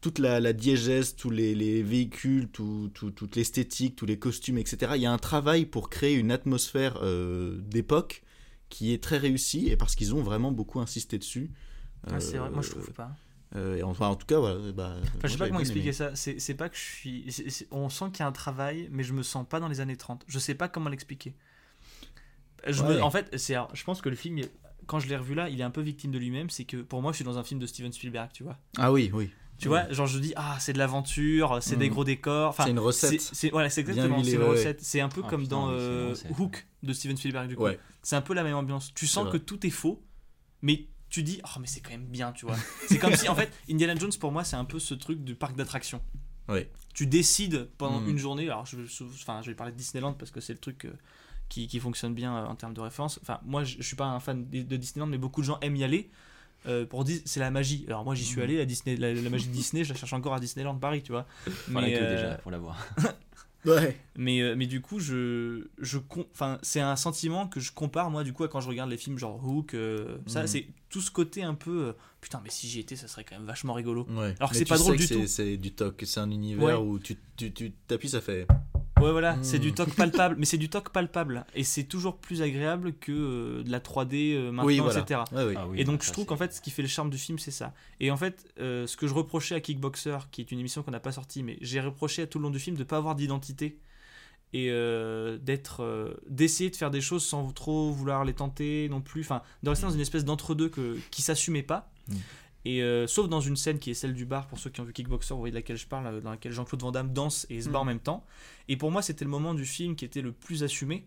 toute 0.00 0.18
la, 0.18 0.40
la 0.40 0.52
diégèse, 0.52 1.14
tous 1.14 1.30
les, 1.30 1.54
les 1.54 1.82
véhicules, 1.82 2.48
tout, 2.48 2.90
tout- 2.94 3.10
toute 3.10 3.36
l'esthétique, 3.36 3.96
tous 3.96 4.06
les 4.06 4.18
costumes, 4.18 4.58
etc. 4.58 4.92
Il 4.96 5.02
y 5.02 5.06
a 5.06 5.12
un 5.12 5.18
travail 5.18 5.66
pour 5.66 5.90
créer 5.90 6.14
une 6.14 6.30
atmosphère 6.32 6.98
euh, 7.02 7.58
d'époque 7.60 8.22
qui 8.70 8.92
est 8.94 9.02
très 9.02 9.18
réussi 9.18 9.68
et 9.68 9.76
parce 9.76 9.94
qu'ils 9.96 10.14
ont 10.14 10.22
vraiment 10.22 10.52
beaucoup 10.52 10.80
insisté 10.80 11.18
dessus. 11.18 11.50
Ah, 12.06 12.20
c'est 12.20 12.38
vrai, 12.38 12.50
moi 12.50 12.62
je 12.62 12.68
Euh, 12.68 12.72
trouve 12.72 12.92
pas. 12.92 13.16
Euh, 13.56 13.76
et 13.78 13.82
enfin, 13.82 14.06
en 14.08 14.14
tout 14.16 14.26
cas, 14.26 14.38
voilà. 14.38 14.72
Bah, 14.72 14.94
Enfin, 15.00 15.10
je 15.24 15.28
sais 15.28 15.36
pas 15.38 15.46
comment 15.46 15.58
bien 15.58 15.60
expliquer 15.60 15.86
aimé. 15.88 15.92
ça. 15.92 16.14
C'est 16.14 16.38
c'est 16.38 16.54
pas 16.54 16.68
que 16.68 16.76
je 16.76 16.80
suis. 16.82 17.66
on 17.72 17.88
sent 17.88 18.06
qu'il 18.12 18.20
y 18.20 18.22
a 18.22 18.26
un 18.26 18.32
travail, 18.32 18.88
mais 18.92 19.02
je 19.02 19.12
me 19.12 19.22
sens 19.22 19.46
pas 19.48 19.58
dans 19.60 19.68
les 19.68 19.80
années 19.80 19.96
30. 19.96 20.24
Je 20.28 20.38
sais 20.38 20.54
pas 20.54 20.68
comment 20.68 20.88
l'expliquer. 20.88 21.34
Je 22.66 22.82
me- 22.82 22.96
Ouais. 22.96 23.00
en 23.00 23.10
fait, 23.10 23.36
c'est. 23.38 23.56
Je 23.72 23.84
pense 23.84 24.00
que 24.02 24.08
le 24.08 24.16
film, 24.16 24.40
quand 24.86 25.00
je 25.00 25.08
l'ai 25.08 25.16
revu 25.16 25.34
là, 25.34 25.48
il 25.48 25.60
est 25.60 25.64
un 25.64 25.70
peu 25.70 25.80
victime 25.80 26.10
de 26.10 26.18
lui-même. 26.18 26.50
C'est 26.50 26.64
que 26.64 26.76
pour 26.78 27.00
moi, 27.02 27.12
je 27.12 27.16
suis 27.16 27.24
dans 27.24 27.38
un 27.38 27.42
film 27.44 27.58
de 27.58 27.66
Steven 27.66 27.92
Spielberg, 27.92 28.30
tu 28.32 28.42
vois. 28.44 28.58
Ah 28.76 28.92
oui, 28.92 29.10
oui. 29.12 29.30
Tu 29.58 29.68
vois, 29.68 29.90
genre 29.92 30.06
je 30.06 30.18
dis 30.18 30.32
ah 30.36 30.56
c'est 30.58 30.72
de 30.72 30.78
l'aventure, 30.78 31.58
c'est 31.60 31.76
des 31.76 31.88
Mhm. 31.88 31.92
gros 31.92 32.04
décors. 32.04 32.48
Enfin, 32.50 32.64
C'est 32.64 32.70
une 32.70 32.78
recette. 32.78 33.20
c'est- 33.20 33.50
voilà, 33.50 33.68
c'est 33.68 33.82
exactement, 33.82 34.24
c'est 34.24 34.32
une 34.32 34.38
ouais. 34.38 34.48
recette. 34.48 34.80
C'est 34.80 35.00
un 35.02 35.10
peu 35.10 35.20
Ah, 35.24 35.28
comme 35.28 35.42
putain, 35.42 35.56
dans 35.56 35.70
euh. 35.70 36.14
Hook 36.38 36.66
de 36.82 36.92
Steven 36.94 37.14
Spielberg 37.18 37.46
du 37.48 37.56
coup. 37.56 37.64
Ouais. 37.64 37.78
C'est 38.02 38.16
un 38.16 38.22
peu 38.22 38.32
la 38.32 38.42
même 38.42 38.54
ambiance. 38.56 38.90
Tu 38.94 39.06
sens 39.06 39.30
que 39.30 39.36
tout 39.36 39.66
est 39.66 39.70
faux, 39.70 40.02
mais 40.62 40.86
tu 41.10 41.22
dis 41.22 41.40
oh 41.44 41.58
mais 41.60 41.66
c'est 41.66 41.80
quand 41.80 41.90
même 41.90 42.06
bien, 42.06 42.32
tu 42.32 42.46
vois. 42.46 42.56
c'est 42.86 42.98
comme 42.98 43.14
si 43.14 43.28
en 43.28 43.34
fait 43.34 43.52
Indiana 43.70 43.94
Jones 43.96 44.12
pour 44.18 44.32
moi 44.32 44.44
c'est 44.44 44.56
un 44.56 44.64
peu 44.64 44.78
ce 44.78 44.94
truc 44.94 45.22
du 45.24 45.34
parc 45.34 45.56
d'attractions. 45.56 46.00
Ouais. 46.48 46.70
Tu 46.94 47.06
décides 47.06 47.68
pendant 47.78 48.00
Mhm. 48.00 48.08
une 48.10 48.18
journée. 48.18 48.44
Alors 48.44 48.66
je, 48.66 48.76
enfin 49.14 49.42
je 49.42 49.50
vais 49.50 49.54
parler 49.54 49.72
de 49.72 49.76
Disneyland 49.76 50.14
parce 50.14 50.30
que 50.30 50.40
c'est 50.40 50.52
le 50.52 50.58
truc 50.58 50.84
euh, 50.86 50.92
qui, 51.48 51.68
qui 51.68 51.78
fonctionne 51.80 52.14
bien 52.14 52.36
euh, 52.36 52.46
en 52.46 52.54
termes 52.56 52.74
de 52.74 52.80
référence. 52.80 53.18
Enfin 53.22 53.40
moi 53.44 53.62
je, 53.64 53.76
je 53.78 53.82
suis 53.82 53.96
pas 53.96 54.06
un 54.06 54.20
fan 54.20 54.48
de, 54.48 54.62
de 54.62 54.76
Disneyland, 54.76 55.06
mais 55.08 55.18
beaucoup 55.18 55.40
de 55.42 55.46
gens 55.46 55.58
aiment 55.60 55.76
y 55.76 55.84
aller. 55.84 56.10
euh, 56.66 56.84
pour 56.86 57.04
dire 57.04 57.20
c'est 57.24 57.40
la 57.40 57.50
magie. 57.50 57.84
Alors 57.86 58.04
moi 58.04 58.14
j'y 58.14 58.24
suis 58.24 58.36
Mhm. 58.38 58.42
allé, 58.44 58.56
la, 58.58 58.64
Disney, 58.66 58.96
la, 58.96 59.14
la 59.14 59.30
magie 59.30 59.46
de 59.48 59.52
Disney, 59.52 59.82
je 59.84 59.92
la 59.92 59.98
cherche 59.98 60.12
encore 60.12 60.34
à 60.34 60.40
Disneyland 60.40 60.76
Paris, 60.76 61.02
tu 61.02 61.12
vois. 61.12 61.26
La 61.68 61.90
queue 61.90 62.06
déjà 62.16 62.34
pour 62.36 62.50
la 62.50 62.58
voir. 62.58 62.76
Ouais. 63.66 63.96
mais, 64.16 64.40
euh, 64.40 64.54
mais 64.56 64.66
du 64.66 64.80
coup, 64.80 64.98
je, 65.00 65.66
je 65.78 65.98
enfin, 66.32 66.58
c'est 66.62 66.80
un 66.80 66.96
sentiment 66.96 67.46
que 67.46 67.60
je 67.60 67.72
compare, 67.72 68.10
moi, 68.10 68.24
du 68.24 68.32
coup, 68.32 68.44
à 68.44 68.48
quand 68.48 68.60
je 68.60 68.68
regarde 68.68 68.88
les 68.90 68.96
films 68.96 69.18
genre 69.18 69.44
Hook. 69.46 69.74
euh, 69.74 70.16
Ça, 70.26 70.42
Mhm. 70.42 70.46
c'est 70.46 70.66
tout 70.88 71.00
ce 71.00 71.10
côté 71.10 71.42
un 71.42 71.54
peu. 71.54 71.88
euh, 71.88 71.92
putain, 72.20 72.40
mais 72.42 72.50
si 72.50 72.68
j'y 72.68 72.80
étais, 72.80 72.96
ça 72.96 73.06
serait 73.08 73.24
quand 73.24 73.36
même 73.36 73.46
vachement 73.46 73.74
rigolo. 73.74 74.06
Ouais. 74.10 74.34
Alors 74.38 74.50
que 74.50 74.56
c'est 74.56 74.64
tu 74.64 74.68
pas 74.70 74.78
drôle 74.78 74.96
du 74.96 75.06
tout. 75.08 75.26
C'est 75.26 75.56
du 75.56 75.72
toc, 75.72 76.02
c'est 76.06 76.20
un 76.20 76.30
univers 76.30 76.80
Ouais. 76.80 76.86
où 76.86 76.98
tu 76.98 77.16
tu 77.36 77.52
tu 77.52 77.72
t'appuies, 77.86 78.08
ça 78.08 78.20
fait. 78.20 78.46
Ouais, 79.00 79.12
voilà, 79.12 79.36
c'est 79.42 79.58
du 79.58 79.72
toc 79.72 79.94
palpable, 79.94 80.36
mais 80.38 80.44
c'est 80.44 80.58
du 80.58 80.68
toc 80.68 80.90
palpable. 80.90 81.44
Et 81.54 81.64
c'est 81.64 81.84
toujours 81.84 82.18
plus 82.18 82.42
agréable 82.42 82.92
que 82.94 83.12
euh, 83.12 83.62
de 83.62 83.70
la 83.70 83.80
3D 83.80 84.34
euh, 84.34 84.50
maintenant, 84.52 84.66
oui, 84.66 84.78
voilà. 84.78 85.00
etc. 85.00 85.20
Oui. 85.32 85.54
Ah 85.56 85.66
oui, 85.68 85.80
et 85.80 85.84
donc 85.84 86.02
je 86.02 86.12
trouve 86.12 86.26
qu'en 86.26 86.36
fait 86.36 86.52
ce 86.52 86.60
qui 86.60 86.70
fait 86.70 86.82
le 86.82 86.88
charme 86.88 87.10
du 87.10 87.18
film 87.18 87.38
c'est 87.38 87.50
ça. 87.50 87.72
Et 87.98 88.10
en 88.10 88.16
fait 88.16 88.52
euh, 88.60 88.86
ce 88.86 88.96
que 88.96 89.06
je 89.06 89.14
reprochais 89.14 89.54
à 89.54 89.60
Kickboxer, 89.60 90.18
qui 90.30 90.40
est 90.40 90.52
une 90.52 90.60
émission 90.60 90.82
qu'on 90.82 90.90
n'a 90.90 91.00
pas 91.00 91.12
sortie, 91.12 91.42
mais 91.42 91.58
j'ai 91.60 91.80
reproché 91.80 92.22
à 92.22 92.26
tout 92.26 92.38
le 92.38 92.44
long 92.44 92.50
du 92.50 92.58
film 92.58 92.76
de 92.76 92.84
pas 92.84 92.96
avoir 92.96 93.14
d'identité 93.14 93.78
et 94.52 94.68
euh, 94.70 95.38
d'être 95.38 95.82
euh, 95.82 96.14
d'essayer 96.28 96.70
de 96.70 96.76
faire 96.76 96.90
des 96.90 97.00
choses 97.00 97.24
sans 97.24 97.52
trop 97.52 97.90
vouloir 97.92 98.24
les 98.24 98.34
tenter 98.34 98.88
non 98.88 99.00
plus, 99.00 99.20
enfin 99.20 99.42
de 99.62 99.70
rester 99.70 99.86
dans 99.86 99.92
une 99.92 100.00
espèce 100.00 100.24
d'entre-deux 100.24 100.68
que, 100.68 100.98
qui 101.10 101.22
s'assumait 101.22 101.62
pas. 101.62 101.90
Mm. 102.08 102.14
Et 102.64 102.82
euh, 102.82 103.06
sauf 103.06 103.28
dans 103.28 103.40
une 103.40 103.56
scène 103.56 103.78
qui 103.78 103.90
est 103.90 103.94
celle 103.94 104.12
du 104.14 104.26
bar, 104.26 104.46
pour 104.46 104.58
ceux 104.58 104.68
qui 104.70 104.80
ont 104.80 104.84
vu 104.84 104.92
Kickboxer, 104.92 105.32
vous 105.32 105.40
voyez 105.40 105.52
de 105.52 105.56
laquelle 105.56 105.78
je 105.78 105.86
parle, 105.86 106.06
euh, 106.06 106.20
dans 106.20 106.30
laquelle 106.30 106.52
Jean-Claude 106.52 106.82
Van 106.82 106.92
Damme 106.92 107.12
danse 107.12 107.46
et 107.48 107.62
se 107.62 107.68
bat 107.70 107.78
Mm. 107.78 107.82
en 107.82 107.84
même 107.86 108.00
temps. 108.00 108.24
Et 108.68 108.76
pour 108.76 108.90
moi, 108.90 109.00
c'était 109.02 109.24
le 109.24 109.30
moment 109.30 109.54
du 109.54 109.64
film 109.64 109.96
qui 109.96 110.04
était 110.04 110.20
le 110.20 110.32
plus 110.32 110.62
assumé 110.62 111.06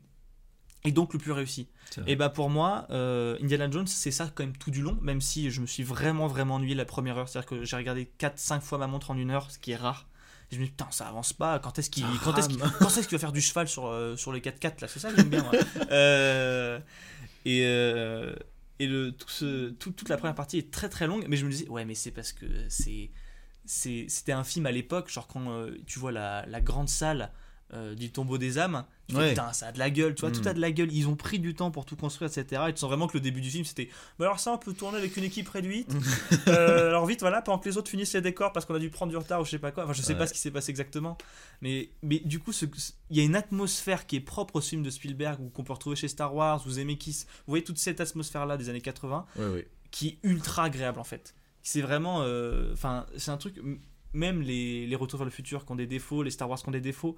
et 0.84 0.92
donc 0.92 1.14
le 1.14 1.20
plus 1.20 1.32
réussi. 1.32 1.68
Et 2.08 2.16
bah 2.16 2.30
pour 2.30 2.50
moi, 2.50 2.88
euh, 2.90 3.38
Indiana 3.42 3.70
Jones, 3.70 3.86
c'est 3.88 4.12
ça 4.12 4.32
quand 4.34 4.44
même 4.44 4.58
tout 4.58 4.72
du 4.72 4.82
long, 4.82 4.98
même 5.02 5.22
si 5.22 5.50
je 5.52 5.62
me 5.62 5.68
suis 5.68 5.84
vraiment 5.84 6.28
vraiment 6.28 6.56
ennuyé 6.56 6.74
la 6.76 6.86
première 6.86 7.18
heure. 7.20 7.30
C'est-à-dire 7.30 7.48
que 7.50 7.64
j'ai 7.64 7.76
regardé 7.78 8.12
4-5 8.20 8.60
fois 8.62 8.78
ma 8.80 8.88
montre 8.88 9.12
en 9.12 9.18
une 9.18 9.30
heure, 9.30 9.50
ce 9.52 9.60
qui 9.60 9.72
est 9.72 9.76
rare. 9.78 10.08
Et 10.52 10.56
je 10.56 10.60
me 10.60 10.66
dis, 10.66 10.72
putain, 10.72 10.88
ça 10.92 11.08
avance 11.08 11.32
pas. 11.34 11.60
Quand 11.60 11.78
est-ce 11.80 11.90
qu'il 11.90 12.04
quand 12.24 12.36
est-ce 12.38 12.50
qu'il- 12.50 12.60
est-ce 12.62 13.08
qu'il 13.08 13.16
va 13.18 13.20
faire 13.20 13.32
du 13.32 13.42
cheval 13.42 13.68
sur, 13.68 13.86
euh, 13.86 14.18
sur 14.18 14.34
les 14.34 14.42
4x4 14.42 14.82
là? 14.82 14.88
C'est 14.88 15.00
ça 15.00 15.10
que 15.12 15.16
j'aime 15.18 15.30
bien. 15.30 15.42
moi. 15.44 15.52
Et 17.46 17.62
et 18.84 19.12
toute 19.80 20.10
la 20.10 20.18
première 20.18 20.36
partie 20.36 20.58
est 20.58 20.72
très 20.72 20.90
très 20.90 21.08
longue, 21.08 21.26
mais 21.28 21.38
je 21.38 21.46
me 21.46 21.52
disais, 21.52 21.68
ouais, 21.70 21.86
mais 21.86 21.96
c'est 21.96 22.12
parce 22.12 22.34
que 22.34 22.46
c'est 22.70 23.12
c'était 23.66 24.34
un 24.34 24.44
film 24.44 24.66
à 24.66 24.72
l'époque, 24.72 25.10
genre 25.10 25.28
quand 25.28 25.50
euh, 25.50 25.78
tu 25.86 25.98
vois 25.98 26.12
la 26.12 26.62
grande 26.62 26.90
salle 26.90 27.32
euh, 27.74 27.96
du 27.96 28.12
tombeau 28.12 28.38
des 28.38 28.60
âmes, 28.60 28.86
tu 29.08 29.16
fais, 29.16 29.22
Ouais. 29.22 29.30
putain, 29.30 29.52
ça 29.54 29.68
a 29.68 29.72
de 29.72 29.80
la 29.80 29.90
gueule, 29.90 30.14
tu 30.14 30.22
vois, 30.22 30.30
Mm. 30.30 30.34
tout 30.34 30.48
a 30.48 30.54
de 30.54 30.60
la 30.62 30.72
gueule. 30.72 30.92
Ils 30.94 31.08
ont 31.08 31.16
pris 31.16 31.40
du 31.40 31.56
temps 31.56 31.72
pour 31.72 31.86
tout 31.86 31.96
construire, 31.96 32.30
etc. 32.30 32.62
Et 32.70 32.74
tu 32.74 32.80
sens 32.80 32.90
vraiment 32.90 33.08
que 33.08 33.14
le 33.18 33.22
début 33.22 33.42
du 33.42 33.50
film 33.50 33.66
c'était, 33.66 33.90
bah 34.20 34.26
alors 34.26 34.40
ça, 34.40 34.52
on 34.52 34.58
peut 34.60 34.74
tourner 34.74 34.98
avec 35.00 35.18
une 35.18 35.24
équipe 35.24 35.50
réduite. 35.50 35.92
Euh, 36.48 36.90
alors 36.90 37.06
vite, 37.06 37.22
voilà, 37.22 37.42
pendant 37.42 37.58
que 37.58 37.68
les 37.70 37.78
autres 37.78 37.90
finissent 37.90 38.14
les 38.14 38.22
décors 38.22 38.52
parce 38.52 38.66
qu'on 38.66 38.76
a 38.76 38.80
dû 38.80 38.90
prendre 38.90 39.10
du 39.12 39.18
retard 39.18 39.42
ou 39.42 39.46
je 39.46 39.52
sais 39.52 39.60
pas 39.60 39.72
quoi. 39.72 39.86
Enfin, 39.86 39.94
je 39.94 40.02
sais 40.02 40.14
Ouais. 40.14 40.20
pas 40.20 40.28
ce 40.28 40.34
qui 40.34 40.40
s'est 40.40 40.52
passé 40.52 40.70
exactement. 40.72 41.18
Mais, 41.62 41.90
mais 42.04 42.20
du 42.20 42.40
coup, 42.40 42.52
il 43.10 43.18
y 43.18 43.22
a 43.22 43.24
une 43.24 43.36
atmosphère 43.36 44.06
qui 44.06 44.18
est 44.18 44.22
propre 44.22 44.58
au 44.58 44.62
film 44.62 44.84
de 44.84 44.90
Spielberg 44.90 45.40
ou 45.42 45.50
qu'on 45.50 45.64
peut 45.64 45.74
retrouver 45.74 45.96
chez 45.96 46.08
Star 46.10 46.36
Wars 46.36 46.62
ou 46.68 46.70
Zemeckis. 46.70 47.24
Vous 47.48 47.52
voyez 47.52 47.64
toute 47.64 47.78
cette 47.80 48.02
atmosphère-là 48.02 48.58
des 48.58 48.70
années 48.70 48.82
80 48.82 49.26
Ouais, 49.38 49.68
qui 49.92 50.08
est 50.10 50.18
ultra 50.24 50.66
agréable 50.66 51.00
en 51.00 51.04
fait. 51.06 51.34
C'est 51.62 51.82
vraiment. 51.82 52.22
euh, 52.24 52.74
Enfin, 52.74 53.06
c'est 53.18 53.32
un 53.32 53.38
truc. 53.38 53.56
Même 54.14 54.42
les, 54.42 54.86
les 54.86 54.96
Retours 54.96 55.18
vers 55.18 55.26
le 55.26 55.32
futur 55.32 55.66
qui 55.66 55.72
ont 55.72 55.76
des 55.76 55.88
défauts, 55.88 56.22
les 56.22 56.30
Star 56.30 56.48
Wars 56.50 56.60
qui 56.62 56.68
ont 56.68 56.72
des 56.74 56.82
défauts, 56.82 57.18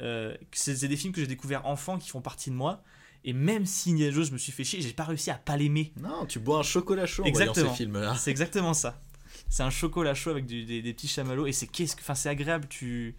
euh, 0.00 0.36
c'est 0.52 0.86
des 0.88 0.96
films 0.96 1.12
que 1.12 1.20
j'ai 1.20 1.26
découverts 1.26 1.66
enfant 1.66 1.98
qui 1.98 2.08
font 2.10 2.20
partie 2.20 2.50
de 2.50 2.54
moi. 2.54 2.82
Et 3.24 3.32
même 3.32 3.66
si 3.66 3.90
Indiana 3.92 4.12
Jones 4.12 4.24
je 4.24 4.32
me 4.32 4.38
suis 4.38 4.52
fait 4.52 4.62
chier, 4.62 4.80
j'ai 4.80 4.92
pas 4.92 5.04
réussi 5.04 5.30
à 5.30 5.34
pas 5.34 5.56
l'aimer. 5.56 5.92
Non, 6.00 6.26
tu 6.26 6.38
bois 6.38 6.60
un 6.60 6.62
chocolat 6.62 7.06
chaud 7.06 7.24
en 7.24 7.30
voyant 7.30 7.50
Exactement. 7.50 7.70
ces 7.72 7.76
films-là. 7.76 8.14
C'est 8.14 8.30
exactement 8.30 8.72
ça. 8.74 9.00
C'est 9.48 9.62
un 9.64 9.70
chocolat 9.70 10.14
chaud 10.14 10.30
avec 10.30 10.46
du- 10.46 10.64
des, 10.64 10.80
des 10.82 10.92
petits 10.94 11.08
chamallows 11.08 11.46
et 11.46 11.52
c'est 11.52 11.66
qu'est-ce 11.66 11.96
que, 11.96 12.02
enfin 12.02 12.14
c'est 12.14 12.28
agréable. 12.28 12.66
Tu, 12.68 13.16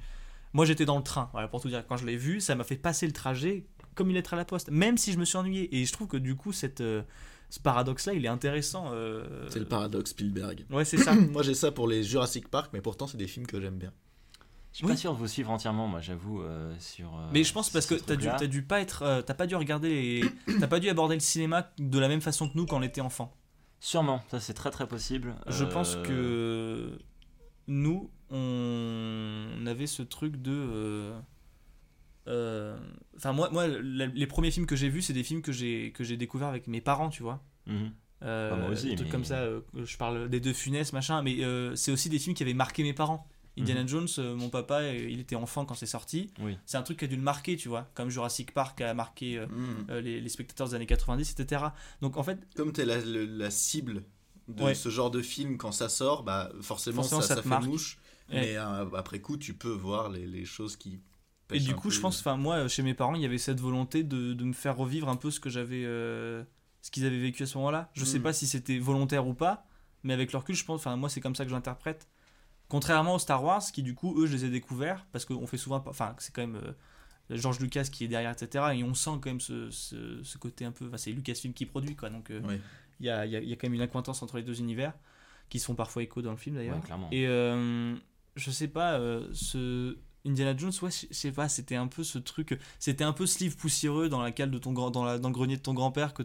moi 0.53 0.65
j'étais 0.65 0.85
dans 0.85 0.97
le 0.97 1.03
train. 1.03 1.29
Voilà 1.33 1.47
pour 1.49 1.61
tout 1.61 1.67
dire. 1.67 1.85
Quand 1.87 1.97
je 1.97 2.05
l'ai 2.05 2.15
vu, 2.17 2.39
ça 2.39 2.55
m'a 2.55 2.63
fait 2.63 2.77
passer 2.77 3.05
le 3.05 3.11
trajet 3.13 3.65
comme 3.95 4.09
une 4.09 4.15
lettre 4.15 4.33
à 4.33 4.37
la 4.37 4.45
poste, 4.45 4.69
même 4.71 4.97
si 4.97 5.11
je 5.11 5.17
me 5.17 5.25
suis 5.25 5.37
ennuyé. 5.37 5.75
Et 5.75 5.83
je 5.85 5.91
trouve 5.91 6.07
que 6.07 6.17
du 6.17 6.35
coup 6.35 6.53
cette, 6.53 6.79
euh, 6.81 7.01
ce 7.49 7.59
paradoxe-là, 7.59 8.13
il 8.13 8.23
est 8.23 8.29
intéressant. 8.29 8.91
euh, 8.93 9.47
C'est 9.49 9.59
le 9.59 9.65
paradoxe 9.65 10.11
Spielberg. 10.11 10.65
Ouais, 10.69 10.85
c'est 10.85 10.97
ça. 10.97 11.13
Moi 11.15 11.43
j'ai 11.43 11.53
ça 11.53 11.71
pour 11.71 11.87
les 11.87 12.03
Jurassic 12.03 12.47
Park, 12.47 12.69
mais 12.73 12.79
pourtant 12.81 13.07
c'est 13.07 13.17
des 13.17 13.27
films 13.27 13.45
que 13.47 13.59
j'aime 13.59 13.77
bien. 13.77 13.91
Je 14.77 14.81
suis 14.81 14.85
Oui. 14.85 14.91
pas 14.93 14.97
sûr 14.97 15.11
de 15.13 15.17
vous 15.17 15.27
suivre 15.27 15.49
entièrement, 15.49 15.87
moi, 15.87 16.01
j'avoue, 16.01 16.43
euh, 16.43 16.71
sur. 16.77 17.07
euh, 17.17 17.27
Mais 17.33 17.43
je 17.43 17.51
pense 17.51 17.71
parce 17.71 17.87
que 17.87 17.95
t'as 17.95 18.15
dû, 18.45 18.61
pas 18.61 18.79
être, 18.79 19.01
euh, 19.01 19.23
t'as 19.23 19.33
pas 19.33 19.47
dû 19.47 19.55
regarder 19.55 19.89
les, 19.89 20.23
t'as 20.59 20.67
pas 20.67 20.79
dû 20.79 20.87
aborder 20.87 21.15
le 21.15 21.19
cinéma 21.19 21.71
de 21.79 21.97
la 21.97 22.07
même 22.07 22.21
façon 22.21 22.47
que 22.47 22.55
nous 22.55 22.67
quand 22.67 22.77
on 22.77 22.83
était 22.83 23.01
enfant. 23.01 23.35
Sûrement, 23.79 24.21
ça 24.29 24.39
c'est 24.39 24.53
très 24.53 24.69
très 24.69 24.87
possible. 24.87 25.33
Je 25.47 25.63
pense 25.65 25.95
que 25.95 26.95
nous, 27.65 28.11
on 28.29 29.65
avait 29.65 29.87
ce 29.87 30.03
truc 30.03 30.39
de. 30.43 31.11
Enfin, 32.27 33.33
moi, 33.33 33.49
moi 33.51 33.65
la- 33.67 34.05
les 34.05 34.27
premiers 34.27 34.51
films 34.51 34.67
que 34.67 34.75
j'ai 34.75 34.89
vus, 34.89 35.01
c'est 35.01 35.13
des 35.13 35.23
films 35.23 35.41
que 35.41 35.51
j'ai 35.51 35.91
que 35.91 36.03
j'ai 36.03 36.17
découverts 36.17 36.49
avec 36.49 36.67
mes 36.67 36.81
parents, 36.81 37.09
tu 37.09 37.23
vois. 37.23 37.41
mhm. 37.65 37.91
Bah, 38.21 38.55
moi 38.57 38.69
aussi, 38.69 38.89
des 38.89 38.95
trucs 38.95 39.07
mais- 39.07 39.11
comme 39.11 39.25
ça. 39.25 39.43
je 39.73 39.97
parle 39.97 40.29
des 40.29 40.39
deux 40.39 40.53
Funès, 40.53 40.93
machin, 40.93 41.23
mais 41.23 41.37
c'est 41.75 41.91
aussi 41.91 42.09
des 42.09 42.19
films 42.19 42.35
qui 42.35 42.43
avaient 42.43 42.53
marqué 42.53 42.83
mes 42.83 42.93
parents. 42.93 43.27
Indiana 43.57 43.81
Mhm. 43.81 43.87
Jones, 43.87 44.07
euh, 44.19 44.35
mon 44.35 44.49
papa, 44.49 44.81
euh, 44.81 45.07
il 45.09 45.19
était 45.19 45.35
enfant 45.35 45.65
quand 45.65 45.73
c'est 45.75 45.85
sorti. 45.85 46.29
Oui. 46.39 46.57
C'est 46.65 46.77
un 46.77 46.83
truc 46.83 46.99
qui 46.99 47.05
a 47.05 47.07
dû 47.07 47.15
le 47.15 47.21
marquer, 47.21 47.55
tu 47.57 47.69
vois, 47.69 47.89
comme 47.95 48.09
Jurassic 48.09 48.53
Park 48.53 48.81
a 48.81 48.93
marqué 48.93 49.37
euh, 49.37 49.47
euh, 49.89 50.01
les, 50.01 50.21
les 50.21 50.29
spectateurs 50.29 50.69
des 50.69 50.75
années 50.75 50.85
90, 50.85 51.31
etc. 51.37 51.65
Donc 52.01 52.17
en 52.17 52.23
fait, 52.23 52.39
Comme 52.55 52.71
t'es 52.71 52.85
la, 52.85 52.97
le- 52.99 53.25
la 53.25 53.49
cible 53.49 54.03
de 54.47 54.63
Ouais. 54.63 54.75
ce 54.75 54.89
genre 54.89 55.11
de 55.11 55.21
film 55.21 55.57
quand 55.57 55.71
ça 55.71 55.89
sort, 55.89 56.23
bah 56.23 56.51
forcément, 56.61 57.01
Forcément, 57.01 57.21
ça, 57.21 57.27
ça 57.29 57.35
ça 57.35 57.41
te 57.41 57.43
fait 57.43 57.49
marque. 57.49 57.65
mouche. 57.65 57.97
Mais 58.29 58.57
euh, 58.57 58.85
après 58.95 59.19
coup, 59.21 59.37
tu 59.37 59.53
peux 59.53 59.71
voir 59.71 60.09
les, 60.09 60.25
les 60.27 60.43
choses 60.45 60.75
qui. 60.75 60.99
Et 61.51 61.59
du 61.59 61.71
un 61.71 61.73
coup, 61.75 61.87
peu. 61.87 61.93
je 61.93 62.01
pense, 62.01 62.19
enfin 62.19 62.35
moi, 62.35 62.67
chez 62.67 62.83
mes 62.83 62.93
parents, 62.93 63.15
il 63.15 63.21
y 63.21 63.25
avait 63.25 63.37
cette 63.37 63.61
volonté 63.61 64.03
de, 64.03 64.33
de 64.33 64.43
me 64.43 64.51
faire 64.53 64.75
revivre 64.75 65.07
un 65.07 65.15
peu 65.15 65.31
ce 65.31 65.39
que 65.39 65.49
j'avais, 65.49 65.83
euh, 65.85 66.43
ce 66.81 66.91
qu'ils 66.91 67.05
avaient 67.05 67.19
vécu 67.21 67.43
à 67.43 67.45
ce 67.45 67.57
moment-là. 67.57 67.89
Je 67.93 68.03
sais 68.03 68.19
Mm. 68.19 68.23
pas 68.23 68.33
si 68.33 68.45
c'était 68.47 68.79
volontaire 68.79 69.25
ou 69.27 69.33
pas, 69.33 69.65
mais 70.03 70.13
avec 70.13 70.33
le 70.33 70.39
recul, 70.39 70.55
je 70.55 70.65
pense, 70.65 70.81
enfin 70.81 70.97
moi, 70.97 71.07
c'est 71.09 71.21
comme 71.21 71.35
ça 71.35 71.45
que 71.45 71.49
j'interprète. 71.51 72.09
Contrairement 72.69 73.15
aux 73.15 73.19
Star 73.19 73.43
Wars, 73.43 73.63
qui 73.71 73.81
du 73.83 73.95
coup, 73.95 74.19
eux, 74.21 74.27
je 74.27 74.33
les 74.33 74.45
ai 74.45 74.49
découverts 74.49 75.05
parce 75.11 75.23
qu'on 75.25 75.47
fait 75.47 75.57
souvent, 75.57 75.81
enfin, 75.87 76.15
c'est 76.19 76.33
quand 76.33 76.41
même 76.41 76.57
euh, 76.57 76.73
George 77.37 77.59
Lucas 77.59 77.83
qui 77.91 78.03
est 78.03 78.07
derrière, 78.07 78.31
etc. 78.31 78.65
Et 78.75 78.83
on 78.83 78.93
sent 78.93 79.11
quand 79.21 79.27
même 79.27 79.39
ce, 79.41 79.69
ce, 79.71 80.21
ce 80.23 80.37
côté 80.37 80.65
un 80.65 80.71
peu, 80.71 80.87
enfin, 80.87 80.97
c'est 80.97 81.11
Lucasfilm 81.11 81.53
qui 81.53 81.65
produit, 81.65 81.95
quoi. 81.95 82.09
Donc, 82.09 82.29
euh, 82.29 82.41
il 82.99 83.05
y, 83.05 83.09
a, 83.09 83.25
il 83.25 83.31
y 83.31 83.35
a- 83.35 83.41
y 83.41 83.53
a 83.53 83.55
quand 83.55 83.67
même 83.67 83.75
une 83.75 83.81
acquaintance 83.81 84.21
entre 84.23 84.37
les 84.37 84.43
deux 84.43 84.59
univers 84.59 84.93
qui 85.49 85.59
se 85.59 85.65
font 85.65 85.75
parfois 85.75 86.03
écho 86.03 86.21
dans 86.21 86.31
le 86.31 86.37
film 86.37 86.55
d'ailleurs. 86.57 86.75
Ouais, 86.77 86.81
clairement. 86.81 87.07
Et 87.11 87.25
euh, 87.27 87.95
je 88.35 88.51
sais 88.51 88.67
pas, 88.67 88.93
euh, 88.99 89.27
ce 89.33 89.97
Indiana 90.25 90.57
Jones, 90.57 90.73
ouais, 90.81 90.91
je 90.91 91.05
je 91.09 91.13
sais 91.15 91.31
pas, 91.31 91.47
c'était 91.47 91.75
un 91.77 91.87
peu 91.87 92.03
ce 92.03 92.17
truc, 92.17 92.59
c'était 92.79 93.05
un 93.05 93.13
peu 93.13 93.25
ce 93.25 93.39
livre 93.39 93.55
poussiéreux 93.55 94.09
dans 94.09 94.21
la 94.21 94.31
cale 94.33 94.51
de 94.51 94.57
ton 94.57 94.73
grand, 94.73 94.91
dans, 94.91 95.05
la, 95.05 95.19
dans 95.19 95.29
le 95.29 95.33
grenier 95.33 95.55
de 95.55 95.61
ton 95.61 95.73
grand-père 95.73 96.13
que 96.13 96.23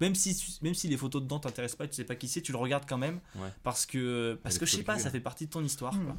même 0.00 0.14
si, 0.14 0.58
même 0.62 0.74
si 0.74 0.88
les 0.88 0.96
photos 0.96 1.22
dedans 1.22 1.38
t'intéressent 1.38 1.78
pas, 1.78 1.86
tu 1.88 1.94
sais 1.94 2.04
pas 2.04 2.14
qui 2.16 2.28
c'est, 2.28 2.42
tu 2.42 2.52
le 2.52 2.58
regardes 2.58 2.84
quand 2.88 2.98
même 2.98 3.20
Ouais. 3.36 3.48
parce 3.62 3.86
que 3.86 4.38
parce 4.42 4.58
que 4.58 4.66
je 4.66 4.76
sais 4.76 4.82
pas, 4.82 4.98
ça 4.98 5.10
fait 5.10 5.20
partie 5.20 5.46
de 5.46 5.50
ton 5.50 5.62
histoire. 5.64 5.92
Quoi. 5.92 6.16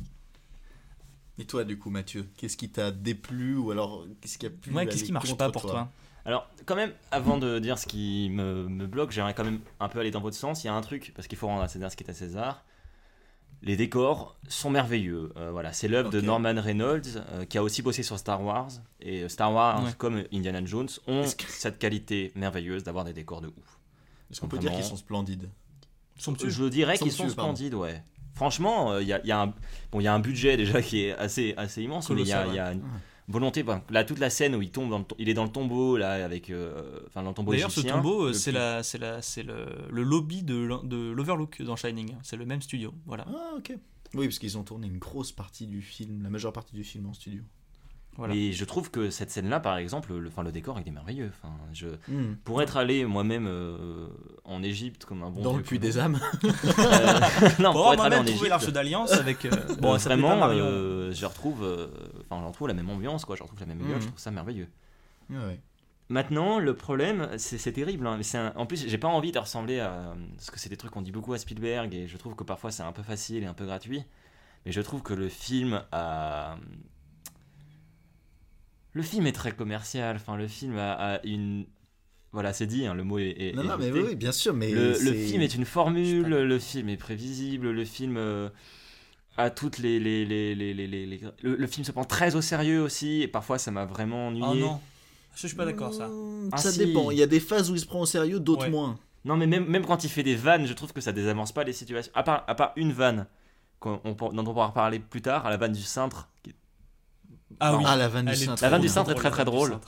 Et 1.40 1.46
toi, 1.46 1.64
du 1.64 1.78
coup, 1.78 1.90
Mathieu, 1.92 2.28
qu'est-ce 2.38 2.58
qui 2.58 2.70
t'a 2.70 2.90
déplu 2.92 3.56
ou 3.56 3.70
alors 3.72 4.06
qu'est-ce 4.22 4.38
qui 4.40 4.48
a 4.48 4.50
pu. 4.50 4.72
Ouais, 4.72 4.88
qu'est-ce 4.88 5.04
qui 5.04 5.12
marche 5.12 5.36
pas 5.38 5.52
pour 5.52 5.62
toi, 5.62 5.92
Alors, 6.26 6.50
quand 6.66 6.76
même, 6.76 6.92
avant 7.12 7.38
de 7.38 7.60
dire 7.60 7.78
ce 7.78 7.86
qui 7.86 8.30
me, 8.32 8.68
me 8.68 8.88
bloque, 8.88 9.12
j'aimerais 9.12 9.36
quand 9.36 9.44
même 9.44 9.60
un 9.80 9.88
peu 9.88 10.00
aller 10.00 10.10
dans 10.12 10.20
votre 10.22 10.36
sens. 10.36 10.64
Il 10.64 10.68
y 10.68 10.70
a 10.70 10.74
un 10.74 10.82
truc, 10.82 11.14
parce 11.16 11.28
qu'il 11.28 11.38
faut 11.38 11.46
rendre 11.48 11.62
à 11.62 11.68
César 11.68 11.92
ce 11.92 11.96
qui 11.96 12.04
est 12.04 12.10
à 12.10 12.14
César. 12.14 12.64
Les 13.64 13.76
décors 13.76 14.38
sont 14.48 14.70
merveilleux. 14.70 15.34
Euh, 15.36 15.50
voilà, 15.52 15.74
c'est 15.74 15.88
l'œuvre 15.88 16.10
de. 16.12 16.22
Norman 16.22 16.54
Reynolds, 16.62 17.02
euh, 17.32 17.46
qui 17.46 17.58
a 17.58 17.64
aussi 17.64 17.82
bossé 17.82 18.04
sur 18.04 18.20
Star 18.20 18.44
Wars. 18.44 18.70
Et 19.02 19.24
euh, 19.24 19.30
Star 19.30 19.52
Wars, 19.52 19.84
Ouais. 19.84 19.92
comme 19.98 20.24
Indiana 20.32 20.64
Jones, 20.64 20.88
ont 21.08 21.24
que- 21.24 21.46
cette 21.50 21.80
qualité 21.80 22.32
merveilleuse 22.36 22.84
d'avoir 22.84 23.04
des 23.04 23.14
décors 23.14 23.42
de 23.42 23.48
ouf. 23.48 23.80
Est-ce 24.32 24.40
qu'on 24.42 24.48
peut 24.48 24.60
dire 24.60 24.72
qu'ils 24.72 24.84
sont 24.84 24.96
splendides? 24.98 25.50
Somptueux. 26.18 26.50
Je 26.50 26.66
dirais 26.66 26.98
qu'ils 26.98 27.12
sont 27.12 27.24
pardon. 27.24 27.32
splendides, 27.56 27.74
ouais. 27.74 28.04
Franchement, 28.36 28.98
il 29.00 29.08
y, 29.08 29.14
a, 29.14 29.20
il 29.24 29.28
y 29.28 29.32
a 29.32 29.42
un, 29.42 29.54
bon, 29.92 30.00
y 30.00 30.08
a 30.08 30.14
un 30.14 30.20
budget 30.20 30.58
déjà 30.58 30.82
qui 30.82 31.06
est 31.06 31.14
assez, 31.14 31.56
assez 31.58 31.82
immense, 31.82 32.10
mais 32.12 32.22
il 32.22 32.28
y 32.28 32.34
a, 32.34 32.46
y 32.48 32.60
une. 32.60 32.84
Volonté. 33.28 33.64
ben, 33.64 33.82
là, 33.90 34.04
toute 34.04 34.20
la 34.20 34.30
scène 34.30 34.56
où 34.56 34.62
il 34.62 34.72
tombe, 34.72 34.90
dans 34.90 35.00
le, 35.00 35.06
il 35.18 35.30
est 35.30 35.34
dans 35.34 35.44
le 35.44 35.52
tombeau 35.52 35.98
là, 35.98 36.24
avec, 36.24 36.50
euh, 36.50 37.02
enfin, 37.08 37.24
dans 37.24 37.30
le 37.30 37.36
tombeau 37.36 37.52
D'ailleurs, 37.52 37.72
ce 37.72 37.82
tombeau, 37.82 38.28
euh, 38.28 38.34
c'est 38.34 38.52
la, 38.52 38.84
c'est 38.84 38.98
la, 38.98 39.22
c'est 39.22 39.44
le, 39.44 39.66
le 39.90 40.04
lobby 40.04 40.44
de, 40.44 40.86
de 40.86 41.12
l'Overlook 41.12 41.62
dans 41.62 41.76
Shining. 41.76 42.16
C'est 42.24 42.38
le 42.38 42.46
même 42.46 42.62
studio, 42.62 42.94
voilà. 43.06 43.26
Ah, 43.30 43.56
ok. 43.58 43.74
Oui, 44.14 44.28
parce 44.28 44.40
qu'ils 44.40 44.58
ont 44.58 44.64
tourné 44.64 44.88
une 44.88 45.00
grosse 45.00 45.32
partie 45.32 45.68
du 45.68 45.82
film, 45.82 46.24
la 46.24 46.30
majeure 46.30 46.54
partie 46.54 46.76
du 46.76 46.84
film 46.84 47.08
en 47.08 47.14
studio. 47.14 47.44
Voilà. 48.18 48.34
Et 48.34 48.52
je 48.52 48.66
trouve 48.66 48.90
que 48.90 49.10
cette 49.12 49.30
scène-là, 49.30 49.60
par 49.60 49.78
exemple, 49.78 50.12
le, 50.14 50.28
enfin, 50.28 50.42
le 50.42 50.52
décor 50.52 50.80
il 50.80 50.88
est 50.88 50.92
merveilleux. 50.92 51.32
Enfin, 51.42 51.54
je, 51.72 51.88
Hmm. 52.08 52.36
pour 52.44 52.62
être 52.64 52.76
allé 52.78 53.06
moi-même 53.06 53.46
euh, 53.48 54.08
en 54.44 54.64
Égypte 54.64 55.06
comme 55.06 55.22
un 55.22 55.30
bon 55.30 55.42
Dans 55.44 55.56
le 55.56 55.62
puits 55.64 55.78
des 55.80 56.00
âmes. 56.00 56.20
Euh, 56.44 57.50
non, 57.60 57.74
Bon, 57.74 57.84
pour 57.84 57.94
être 57.94 58.00
on 58.00 58.04
allé 58.04 58.16
a 58.16 58.20
en 58.20 58.24
même 58.24 58.26
trouvé 58.26 58.32
Égypte. 58.32 58.50
l'arche 58.50 58.68
d'alliance 58.70 59.12
avec. 59.14 59.46
euh, 59.46 59.52
bon, 59.80 59.98
ça 60.00 60.10
pas 60.10 60.16
vraiment, 60.16 60.48
euh, 60.50 61.12
je 61.14 61.26
retrouve, 61.26 61.64
euh, 61.64 61.88
enfin, 62.30 62.42
je 62.42 62.48
retrouve 62.48 62.68
la 62.68 62.74
même 62.74 62.90
ambiance, 62.90 63.24
quoi. 63.26 63.36
Je 63.36 63.44
retrouve 63.44 63.60
la 63.60 63.66
même 63.68 63.80
gueule. 63.80 63.96
Mhm. 63.96 64.02
Je 64.02 64.08
trouve 64.08 64.20
ça 64.20 64.32
merveilleux. 64.32 64.68
Ouais. 65.30 65.60
Maintenant, 66.10 66.58
le 66.60 66.74
problème, 66.74 67.28
c'est 67.38 67.58
c'est 67.58 67.74
terrible. 67.74 68.08
hein, 68.08 68.16
mais 68.18 68.24
c'est 68.24 68.38
un- 68.38 68.54
En 68.56 68.66
plus, 68.66 68.88
j'ai 68.88 68.98
pas 68.98 69.10
envie 69.10 69.32
de 69.32 69.40
ressembler 69.40 69.80
à. 69.80 70.16
Parce 70.38 70.50
que 70.52 70.60
c'est 70.60 70.70
des 70.70 70.78
trucs 70.78 70.92
qu'on 70.92 71.02
dit 71.02 71.12
beaucoup 71.12 71.34
à 71.34 71.38
Spielberg 71.38 71.94
et 71.94 72.08
je 72.08 72.18
trouve 72.18 72.34
que 72.36 72.44
parfois 72.46 72.72
c'est 72.72 72.84
un 72.84 72.94
peu 72.94 73.04
facile 73.04 73.44
et 73.44 73.46
un 73.46 73.54
peu 73.54 73.66
gratuit. 73.66 74.04
Mais 74.66 74.72
je 74.72 74.82
trouve 74.82 75.02
que 75.04 75.14
le 75.14 75.28
film 75.30 75.84
a. 75.92 76.56
Le 78.98 79.04
film 79.04 79.28
est 79.28 79.32
très 79.32 79.52
commercial. 79.52 80.16
Enfin, 80.16 80.36
le 80.38 80.48
film 80.48 80.78
a, 80.78 80.94
a 80.94 81.26
une. 81.26 81.66
Voilà, 82.32 82.52
c'est 82.52 82.66
dit, 82.66 82.86
hein, 82.88 82.94
le 82.96 83.04
mot 83.04 83.20
est. 83.20 83.30
est- 83.38 83.54
Non, 83.56 83.62
est 83.64 83.68
non, 83.68 83.78
mais 83.78 83.92
oui, 83.92 84.16
bien 84.16 84.32
sûr, 84.32 84.54
mais. 84.54 84.72
le, 84.72 84.94
film 85.14 85.42
est 85.42 85.54
une 85.56 85.66
formule, 85.66 86.28
le 86.28 86.60
film 86.60 86.90
est 86.90 86.98
prévisible, 86.98 87.70
le 87.72 87.86
film 87.86 88.18
euh, 88.18 88.50
a 89.38 89.50
toutes 89.52 89.78
les. 89.78 90.00
les, 90.00 90.26
les, 90.26 90.56
les, 90.56 90.74
les, 90.74 90.88
les- 90.88 91.06
les- 91.06 91.22
Le, 91.44 91.56
le 91.56 91.68
film 91.68 91.86
se 91.86 91.92
prend 91.92 92.04
très 92.06 92.36
au 92.36 92.42
sérieux 92.42 92.82
aussi 92.82 93.22
et 93.22 93.28
parfois 93.28 93.60
ça 93.60 93.70
m'a 93.72 93.86
vraiment 93.86 94.28
ennuyé. 94.30 94.46
Oh 94.48 94.56
non, 94.56 94.82
je 95.36 95.46
suis 95.48 95.56
pas 95.56 95.66
d'accord 95.66 95.94
ça. 95.94 96.08
Hmm, 96.08 96.50
Ah, 96.52 96.58
ça 96.58 96.72
si. 96.72 96.80
dépend. 96.80 97.12
Il 97.12 97.18
y 97.20 97.24
a 97.24 97.28
des 97.28 97.40
phases 97.40 97.70
où 97.70 97.76
il 97.76 97.80
se 97.80 97.86
prend 97.86 98.02
au 98.02 98.06
sérieux, 98.08 98.40
d'autres 98.40 98.64
Ouais. 98.66 98.72
moins. 98.72 98.98
Non, 99.26 99.38
mais 99.38 99.46
même, 99.48 99.66
même 99.68 99.86
quand 99.86 100.04
il 100.04 100.10
fait 100.10 100.24
des 100.24 100.36
vannes, 100.36 100.66
je 100.66 100.74
trouve 100.74 100.92
que 100.94 101.02
ça 101.02 101.12
désamorce 101.12 101.52
pas 101.52 101.64
les 101.64 101.74
situations. 101.74 102.12
À 102.16 102.24
part, 102.24 102.44
à 102.48 102.56
part 102.56 102.74
une 102.78 102.94
vanne 102.94 103.28
on 103.82 104.00
dont 104.34 104.42
on 104.42 104.44
pourra 104.44 104.68
reparler 104.68 104.98
plus 105.00 105.22
tard, 105.22 105.46
à 105.46 105.50
la 105.52 105.58
vanne 105.58 105.74
du 105.74 105.84
cintre. 105.84 106.30
qui- 106.44 106.54
Ah 107.60 107.76
oui. 107.78 107.84
Ah, 107.88 107.96
la 107.96 108.08
vanne 108.08 108.26
du 108.28 108.36
cintre. 108.36 108.62
La 108.64 108.70
vanne 108.70 108.82
du 108.82 108.88
trop 108.88 108.94
cintre 108.96 109.12
est 109.12 109.16
très 109.16 109.32
très 109.32 109.46
drôle. 109.46 109.80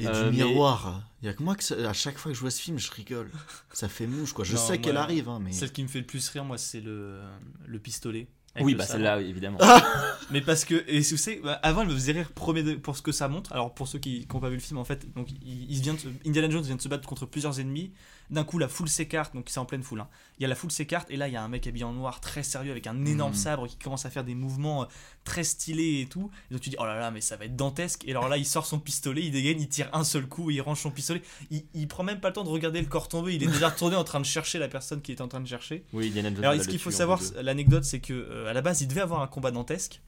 Et 0.00 0.06
Euh, 0.06 0.30
du 0.30 0.36
mais- 0.38 0.44
miroir. 0.44 1.02
Il 1.22 1.26
y 1.26 1.28
a 1.28 1.34
que 1.34 1.42
moi 1.42 1.56
que 1.56 1.64
ça- 1.64 1.74
à 1.88 1.92
chaque 1.92 2.18
fois 2.18 2.30
que 2.30 2.36
je 2.36 2.40
vois 2.40 2.52
ce 2.52 2.60
film, 2.60 2.78
je 2.78 2.88
rigole. 2.92 3.30
Ça 3.72 3.88
fait 3.88 4.06
mouche, 4.06 4.32
quoi. 4.32 4.44
Je 4.44 4.52
Non, 4.54 4.58
sais 4.60 4.74
moi, 4.74 4.78
qu'elle 4.78 4.96
arrive, 4.96 5.28
hein, 5.28 5.40
mais. 5.42 5.50
Celle 5.50 5.72
qui 5.72 5.82
me 5.82 5.88
fait 5.88 5.98
le 5.98 6.06
plus 6.06 6.28
rire, 6.28 6.44
moi, 6.44 6.56
c'est 6.56 6.80
le, 6.80 7.18
le 7.66 7.78
pistolet. 7.80 8.28
Oui, 8.60 8.72
le 8.72 8.78
bah 8.78 8.86
celle-là, 8.86 9.20
évidemment. 9.20 9.58
Mais 10.30 10.40
parce 10.40 10.64
que, 10.64 10.82
et 10.88 11.00
vous 11.00 11.16
savez, 11.16 11.40
bah, 11.42 11.60
avant, 11.62 11.82
elle 11.82 11.88
me 11.88 11.94
faisait 11.94 12.12
rire 12.12 12.30
premier 12.32 12.62
de- 12.62 12.74
pour 12.74 12.96
ce 12.96 13.02
que 13.02 13.12
ça 13.12 13.28
montre. 13.28 13.52
Alors, 13.52 13.72
pour 13.74 13.86
ceux 13.88 13.98
qui 13.98 14.26
n'ont 14.32 14.40
pas 14.40 14.48
vu 14.48 14.56
le 14.56 14.60
film, 14.60 14.78
en 14.78 14.84
fait, 14.84 15.12
donc, 15.14 15.28
il, 15.30 15.70
il 15.70 15.80
vient 15.80 15.94
de 15.94 16.00
Indiana 16.26 16.50
Jones 16.50 16.62
vient 16.62 16.74
de 16.76 16.80
se 16.80 16.88
battre 16.88 17.06
contre 17.08 17.26
plusieurs 17.26 17.60
ennemis. 17.60 17.92
D'un 18.30 18.44
coup, 18.44 18.58
la 18.58 18.68
foule 18.68 18.88
s'écarte, 18.90 19.34
donc 19.34 19.46
c'est 19.48 19.58
en 19.58 19.64
pleine 19.64 19.82
foule. 19.82 20.00
hein. 20.00 20.08
Il 20.38 20.42
y 20.42 20.44
a 20.44 20.48
la 20.48 20.54
foule 20.54 20.70
s'écarte, 20.70 21.10
et 21.10 21.16
là, 21.16 21.28
il 21.28 21.34
y 21.34 21.36
a 21.36 21.42
un 21.42 21.48
mec 21.48 21.66
habillé 21.66 21.84
en 21.84 21.92
noir, 21.94 22.20
très 22.20 22.42
sérieux, 22.42 22.70
avec 22.70 22.86
un 22.86 23.04
énorme 23.06 23.32
Mhm. 23.32 23.36
sabre 23.38 23.66
qui 23.66 23.76
commence 23.78 24.04
à 24.04 24.10
faire 24.10 24.22
des 24.24 24.34
mouvements 24.34 24.82
euh, 24.82 24.86
très 25.24 25.44
stylés 25.44 26.02
et 26.02 26.06
tout. 26.06 26.30
Et 26.50 26.54
donc, 26.54 26.60
tu 26.62 26.68
dis, 26.70 26.76
oh 26.78 26.84
là 26.84 26.98
là, 26.98 27.10
mais 27.10 27.20
ça 27.22 27.36
va 27.36 27.46
être 27.46 27.56
dantesque. 27.56 28.04
Et 28.06 28.10
alors 28.10 28.28
là, 28.28 28.36
il 28.36 28.44
sort 28.44 28.66
son 28.66 28.78
pistolet, 28.78 29.22
il 29.24 29.30
dégaine, 29.32 29.60
il 29.60 29.68
tire 29.68 29.88
un 29.94 30.04
seul 30.04 30.26
coup, 30.26 30.50
et 30.50 30.54
il 30.54 30.60
range 30.60 30.80
son 30.80 30.90
pistolet. 30.90 31.22
Il, 31.50 31.64
il 31.74 31.88
prend 31.88 32.02
même 32.04 32.20
pas 32.20 32.28
le 32.28 32.34
temps 32.34 32.44
de 32.44 32.50
regarder 32.50 32.80
le 32.80 32.86
corps 32.86 33.08
tomber, 33.08 33.34
il 33.34 33.42
est 33.42 33.46
déjà 33.46 33.70
retourné 33.70 33.96
en 33.96 34.04
train 34.04 34.20
de 34.20 34.26
chercher 34.26 34.58
la 34.58 34.68
personne 34.68 35.00
qui 35.00 35.12
est 35.12 35.20
en 35.22 35.28
train 35.28 35.40
de 35.40 35.48
chercher. 35.48 35.84
Oui, 35.94 36.08
Indiana 36.08 36.28
Jones 36.28 36.38
Alors, 36.44 36.52
va 36.56 36.60
ce 36.60 36.66
le 36.66 36.70
qu'il 36.70 36.80
faut 36.80 36.90
savoir, 36.90 37.20
l'anecdote, 37.40 37.84
c'est 37.84 38.00
que 38.00 38.12
euh, 38.12 38.50
à 38.50 38.52
la 38.52 38.60
base, 38.60 38.82
il 38.82 38.88
devait 38.88 39.00
avoir 39.00 39.22
un 39.22 39.26
combat 39.26 39.50
dantesque, 39.50 40.00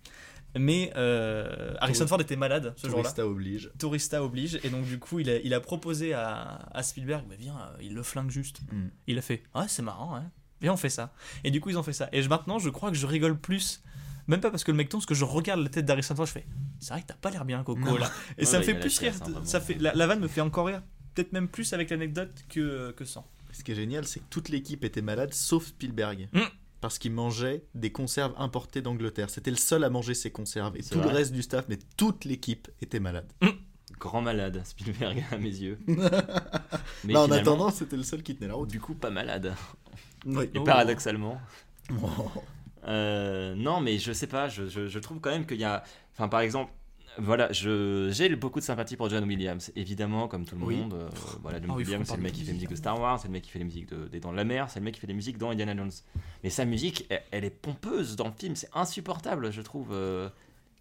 mais 0.59 0.93
euh, 0.97 1.75
Harrison 1.81 2.07
Ford 2.07 2.21
était 2.21 2.37
malade 2.37 2.75
ce 2.77 2.89
jour-là. 2.89 3.03
Tourista 3.05 3.27
oblige. 3.27 3.71
Tourista 3.79 4.23
oblige, 4.25 4.59
et 4.65 4.69
donc 4.71 4.85
du 4.85 4.99
coup, 4.99 5.19
il 5.21 5.31
a, 5.31 5.39
il 5.39 5.55
a 5.55 5.61
proposé 5.61 6.13
à, 6.13 6.69
à 6.73 6.83
Spielberg, 6.83 7.25
bah, 7.29 7.35
viens, 7.39 7.57
euh, 7.59 7.83
il 7.83 7.95
le 7.95 8.03
flingue 8.03 8.31
juste. 8.31 8.61
Mm. 8.73 8.89
Il 9.07 9.19
a 9.19 9.23
fait, 9.23 9.43
ah, 9.55 9.67
c'est 9.69 9.83
marrant, 9.83 10.17
hein. 10.17 10.31
Viens, 10.61 10.75
on 10.75 10.77
fait 10.77 10.91
ça. 10.91 11.13
Et 11.45 11.51
du 11.51 11.61
coup, 11.61 11.71
ils 11.71 11.79
ont 11.79 11.83
fait 11.83 11.93
ça. 11.95 12.09
Et 12.13 12.23
je- 12.23 12.29
maintenant, 12.29 12.59
je 12.59 12.69
crois 12.69 12.91
que 12.91 12.97
je 12.97 13.07
rigole 13.07 13.39
plus. 13.39 13.83
Même 14.29 14.41
pas 14.41 14.51
parce 14.51 14.63
que 14.63 14.71
le 14.71 14.77
mec 14.77 14.89
tombe, 14.91 15.01
parce 15.01 15.07
que 15.07 15.15
je 15.15 15.25
regarde 15.25 15.61
la 15.61 15.69
tête 15.71 15.87
d'Harrison 15.87 16.15
Ford, 16.15 16.27
je 16.27 16.33
fais, 16.33 16.47
c'est 16.79 16.93
vrai 16.93 17.01
que 17.03 17.07
t'as 17.07 17.15
pas 17.15 17.31
l'air 17.31 17.45
bien, 17.45 17.63
Coco, 17.65 17.81
Non. 17.81 17.97
là. 17.97 18.11
Et 18.37 18.41
Ouais, 18.43 18.47
ça 18.47 18.59
me 18.59 18.63
fait 18.63 18.75
plus 18.79 18.97
rire. 18.99 19.15
hein, 19.27 19.41
ça 19.45 19.61
fait, 19.61 19.75
la, 19.75 19.95
la 19.95 20.07
vanne 20.07 20.21
me 20.21 20.29
fait 20.29 20.41
encore 20.43 20.67
rire. 20.67 20.83
Peut-être 21.15 21.33
même 21.33 21.49
plus 21.49 21.73
avec 21.73 21.91
l'anecdote 21.91 22.31
que, 22.49 22.93
que 22.93 23.05
sans. 23.05 23.27
Ce 23.53 23.65
qui 23.65 23.73
est 23.73 23.75
génial, 23.75 24.07
c'est 24.07 24.21
que 24.21 24.25
toute 24.31 24.49
l'équipe 24.51 24.85
était 24.85 25.03
malade, 25.03 25.33
sauf 25.35 25.67
Spielberg. 25.67 26.29
Mm. 26.33 26.41
Parce 26.81 26.99
qu'il 26.99 27.13
mangeait 27.13 27.63
des 27.75 27.93
conserves 27.93 28.33
importées 28.39 28.81
d'Angleterre. 28.83 29.29
C'était 29.31 29.51
le 29.51 29.57
seul 29.59 29.85
à 29.85 29.91
manger 29.91 30.15
ces 30.15 30.31
conserves. 30.31 30.77
Et 30.77 30.83
tout 30.83 31.01
le 31.01 31.09
reste 31.09 31.33
du 31.33 31.43
staff, 31.43 31.67
mais 31.69 31.79
toute 31.97 32.25
l'équipe 32.25 32.69
était 32.81 33.01
malade. 33.01 33.31
Grand 33.99 34.23
malade, 34.23 34.63
Spielberg 34.65 35.23
à 35.31 35.37
mes 35.37 35.49
yeux. 35.51 35.79
Mais 37.05 37.17
en 37.17 37.31
attendant, 37.31 37.71
c'était 37.71 37.97
le 37.97 38.03
seul 38.03 38.23
qui 38.23 38.35
tenait 38.35 38.49
la 38.49 38.55
route. 38.55 38.71
du 38.71 38.81
coup, 38.81 38.95
pas 38.95 39.11
malade. 39.11 39.55
Oui. 40.25 40.45
Et 40.55 40.59
Oh. 40.59 40.65
paradoxalement. 40.65 41.41
Oh. 42.03 42.07
Euh, 42.87 43.55
non, 43.57 43.81
mais 43.83 43.99
je 43.99 44.13
sais 44.13 44.27
pas, 44.27 44.49
je, 44.49 44.67
je- 44.69 44.89
je 44.89 44.99
trouve 44.99 45.21
quand 45.21 45.31
même 45.31 45.45
qu'il 45.47 45.59
y 45.61 45.65
a. 45.65 45.83
Enfin, 46.15 46.29
par 46.29 46.41
exemple, 46.41 46.73
voilà, 47.21 47.51
je- 47.53 48.11
j'ai 48.13 48.35
beaucoup 48.37 48.59
de 48.61 48.65
sympathie 48.65 48.97
pour 48.97 49.09
John 49.09 49.25
Williams, 49.25 49.71
évidemment, 49.77 50.29
comme 50.29 50.45
tout 50.45 50.57
le 50.57 50.65
Oui. 50.65 50.77
monde. 50.77 50.95
euh, 50.95 51.09
voilà, 51.43 51.61
John 51.61 51.71
Ah 51.73 51.77
Williams, 51.77 52.07
c'est 52.09 52.17
le 52.17 52.23
mec 52.23 52.33
qui 52.33 52.41
fait 52.41 52.53
musique, 52.53 52.55
musique 52.55 52.71
de 52.71 52.75
Star 52.77 52.99
Wars, 53.01 53.19
c'est 53.21 53.29
le 53.29 53.33
mec 53.33 53.43
qui 53.45 53.51
fait 53.51 53.59
les 53.59 53.65
musiques 53.65 53.89
de- 53.89 54.09
des 54.09 54.21
Dents 54.21 54.33
de 54.33 54.37
la 54.37 54.45
Mer, 54.45 54.69
c'est 54.71 54.81
le 54.81 54.85
mec 54.85 54.95
qui 54.95 55.01
fait 55.01 55.07
les 55.07 55.15
musiques 55.15 55.39
dans 55.39 55.51
Indiana 55.51 55.77
Jones. 55.77 55.91
Mais 56.45 56.51
sa 56.51 56.65
musique, 56.65 57.07
elle, 57.09 57.23
elle 57.31 57.45
est 57.45 57.51
pompeuse 57.51 58.17
dans 58.17 58.27
le 58.27 58.33
film, 58.39 58.57
c'est 58.57 58.71
insupportable, 58.75 59.53
je 59.53 59.63
trouve. 59.63 59.89
euh. 59.93 60.29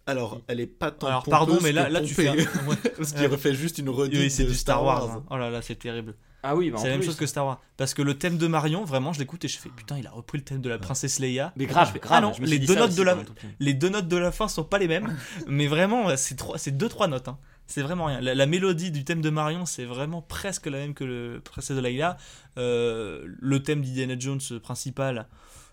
Alors, 0.06 0.40
elle 0.48 0.60
est 0.60 0.66
pas 0.66 0.90
tant 0.90 1.06
Alors, 1.06 1.22
pompeuse 1.24 1.30
pardon, 1.38 1.58
mais 1.62 1.72
là, 1.72 1.88
là 1.88 2.00
tu 2.00 2.14
fais. 2.14 2.28
un-. 2.28 2.34
Parce 2.96 3.12
qu'il 3.12 3.26
refait 3.26 3.54
juste 3.54 3.78
une 3.78 3.90
redite 3.90 4.18
Oui, 4.18 4.30
c'est 4.30 4.44
de 4.44 4.48
du 4.48 4.54
Star 4.54 4.82
Wars. 4.82 5.10
hein. 5.10 5.24
Oh 5.30 5.36
là 5.36 5.50
là, 5.50 5.62
c'est 5.62 5.76
terrible. 5.76 6.14
Ah 6.42 6.56
oui, 6.56 6.70
bah, 6.70 6.78
C'est 6.78 6.88
la 6.88 6.94
même 6.96 7.02
chose 7.02 7.16
que 7.16 7.26
Star 7.26 7.46
Wars. 7.46 7.60
Parce 7.76 7.94
que 7.94 8.02
le 8.02 8.14
thème 8.18 8.38
de 8.38 8.46
Marion, 8.46 8.84
vraiment, 8.84 9.12
je 9.12 9.18
l'écoute 9.18 9.44
et 9.44 9.48
je 9.48 9.58
fais 9.58 9.68
putain, 9.68 9.98
il 9.98 10.06
a 10.06 10.10
repris 10.10 10.38
le 10.38 10.44
thème 10.44 10.60
de 10.60 10.68
la 10.68 10.78
princesse 10.78 11.18
Leia. 11.18 11.52
Mais 11.56 11.66
grave, 11.66 11.88
Je 11.88 11.92
fais, 11.92 11.98
grave, 11.98 12.18
ah 12.18 12.20
non, 12.20 12.32
je 12.32 12.40
me 12.40 12.46
suis 12.46 12.54
les 12.58 12.60
dit 12.60 12.66
deux 12.66 12.74
notes 12.76 12.88
aussi 12.90 12.98
de 12.98 13.02
la, 13.02 13.16
les 13.58 13.74
deux 13.74 13.88
notes 13.88 14.08
de 14.08 14.16
la 14.16 14.32
fin 14.32 14.48
sont 14.48 14.64
pas 14.64 14.78
les 14.78 14.88
mêmes, 14.88 15.16
mais 15.46 15.66
vraiment, 15.66 16.16
c'est 16.16 16.36
trois, 16.36 16.58
c'est 16.58 16.70
deux 16.76 16.88
trois 16.88 17.08
notes. 17.08 17.28
hein. 17.28 17.38
C'est 17.66 17.82
vraiment 17.82 18.06
rien. 18.06 18.20
La, 18.20 18.34
la 18.34 18.46
mélodie 18.46 18.90
du 18.90 19.04
thème 19.04 19.20
de 19.20 19.30
Marion, 19.30 19.64
c'est 19.64 19.84
vraiment 19.84 20.22
presque 20.22 20.66
la 20.66 20.78
même 20.78 20.92
que 20.92 21.04
le 21.04 21.40
princesse 21.44 21.76
de 21.76 21.80
Leia. 21.80 22.16
Euh, 22.58 23.24
le 23.38 23.62
thème 23.62 23.80
d'Indiana 23.82 24.18
Jones 24.18 24.40
principal, 24.60 25.28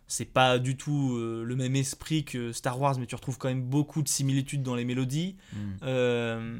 c'est 0.05 0.31
pas 0.31 0.59
du 0.59 0.77
tout 0.77 1.15
euh, 1.17 1.43
le 1.43 1.55
même 1.55 1.75
esprit 1.75 2.23
que 2.23 2.51
Star 2.51 2.79
Wars, 2.79 2.99
mais 2.99 3.07
tu 3.07 3.15
retrouves 3.15 3.39
quand 3.39 3.47
même 3.47 3.63
beaucoup 3.63 4.03
de 4.03 4.07
similitudes 4.09 4.61
dans 4.61 4.75
les 4.75 4.85
mélodies. 4.85 5.37
Mm. 5.53 5.57
Euh, 5.83 6.59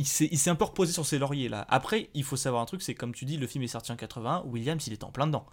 il 0.00 0.06
s'est 0.06 0.28
il 0.32 0.38
s'est 0.38 0.50
un 0.50 0.54
peu 0.56 0.64
reposé 0.64 0.92
sur 0.92 1.06
ses 1.06 1.18
lauriers 1.18 1.48
là. 1.48 1.64
Après, 1.68 2.10
il 2.14 2.24
faut 2.24 2.36
savoir 2.36 2.62
un 2.62 2.66
truc, 2.66 2.82
c'est 2.82 2.94
comme 2.94 3.14
tu 3.14 3.24
dis, 3.24 3.36
le 3.36 3.46
film 3.46 3.62
est 3.64 3.68
sorti 3.68 3.92
en 3.92 3.96
81, 3.96 4.42
Williams 4.46 4.86
il 4.86 4.92
est 4.92 5.04
en 5.04 5.12
plein 5.12 5.26
dedans. 5.26 5.46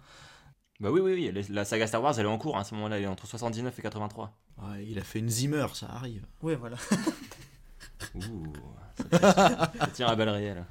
Bah 0.80 0.90
oui, 0.92 1.00
oui, 1.00 1.12
oui, 1.34 1.44
la 1.50 1.64
saga 1.64 1.86
Star 1.88 2.02
Wars, 2.02 2.14
elle 2.18 2.26
est 2.26 2.28
en 2.28 2.38
cours 2.38 2.56
hein, 2.56 2.60
à 2.60 2.64
ce 2.64 2.74
moment-là, 2.76 2.98
elle 2.98 3.04
est 3.04 3.08
entre 3.08 3.26
79 3.26 3.78
et 3.78 3.82
83. 3.82 4.32
Ouais, 4.62 4.86
il 4.86 4.98
a 4.98 5.02
fait 5.02 5.18
une 5.20 5.28
Zimmer, 5.28 5.66
ça 5.74 5.86
arrive. 5.86 6.24
Ouais, 6.42 6.54
voilà. 6.56 6.76
Ouh, 8.14 8.52
ça 9.12 9.72
ça 9.78 9.86
tire 9.92 10.08
à 10.08 10.16
balles 10.16 10.28
réelles. 10.30 10.64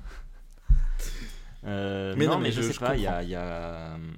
Euh, 1.66 2.16
Mais 2.18 2.26
non, 2.26 2.34
non, 2.34 2.38
mais, 2.40 2.46
mais 2.46 2.52
je, 2.52 2.62
je- 2.62 2.68
sais 2.68 2.74
je 2.74 2.80
pas, 2.80 2.96
il 2.96 3.02
y 3.02 3.08
a. 3.08 3.24
il 3.24 3.30
y 3.30 3.36
a, 3.36 3.96
hum, 3.96 4.14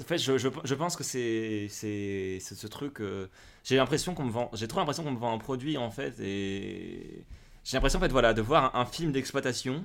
En 0.00 0.02
fait, 0.04 0.18
je, 0.18 0.38
je, 0.38 0.48
je 0.64 0.74
pense 0.74 0.96
que 0.96 1.04
c'est 1.04 1.66
c'est 1.70 2.38
c'est 2.40 2.54
ce 2.54 2.66
truc. 2.66 3.00
euh, 3.00 3.28
J'ai 3.64 3.76
l'impression 3.76 4.14
qu'on 4.14 4.24
me 4.24 4.30
vend. 4.30 4.50
J'ai 4.54 4.68
trop 4.68 4.80
l'impression 4.80 5.02
qu'on 5.04 5.12
me 5.12 5.18
vend 5.18 5.34
un 5.34 5.38
produit 5.38 5.76
en 5.76 5.90
fait. 5.90 6.14
Et 6.20 7.26
j'ai 7.66 7.76
l'impression 7.76 7.98
en 7.98 8.02
fait, 8.02 8.12
voilà, 8.12 8.32
de 8.32 8.40
voir 8.42 8.74
un, 8.76 8.80
un 8.80 8.86
film 8.86 9.12
d'exploitation 9.12 9.84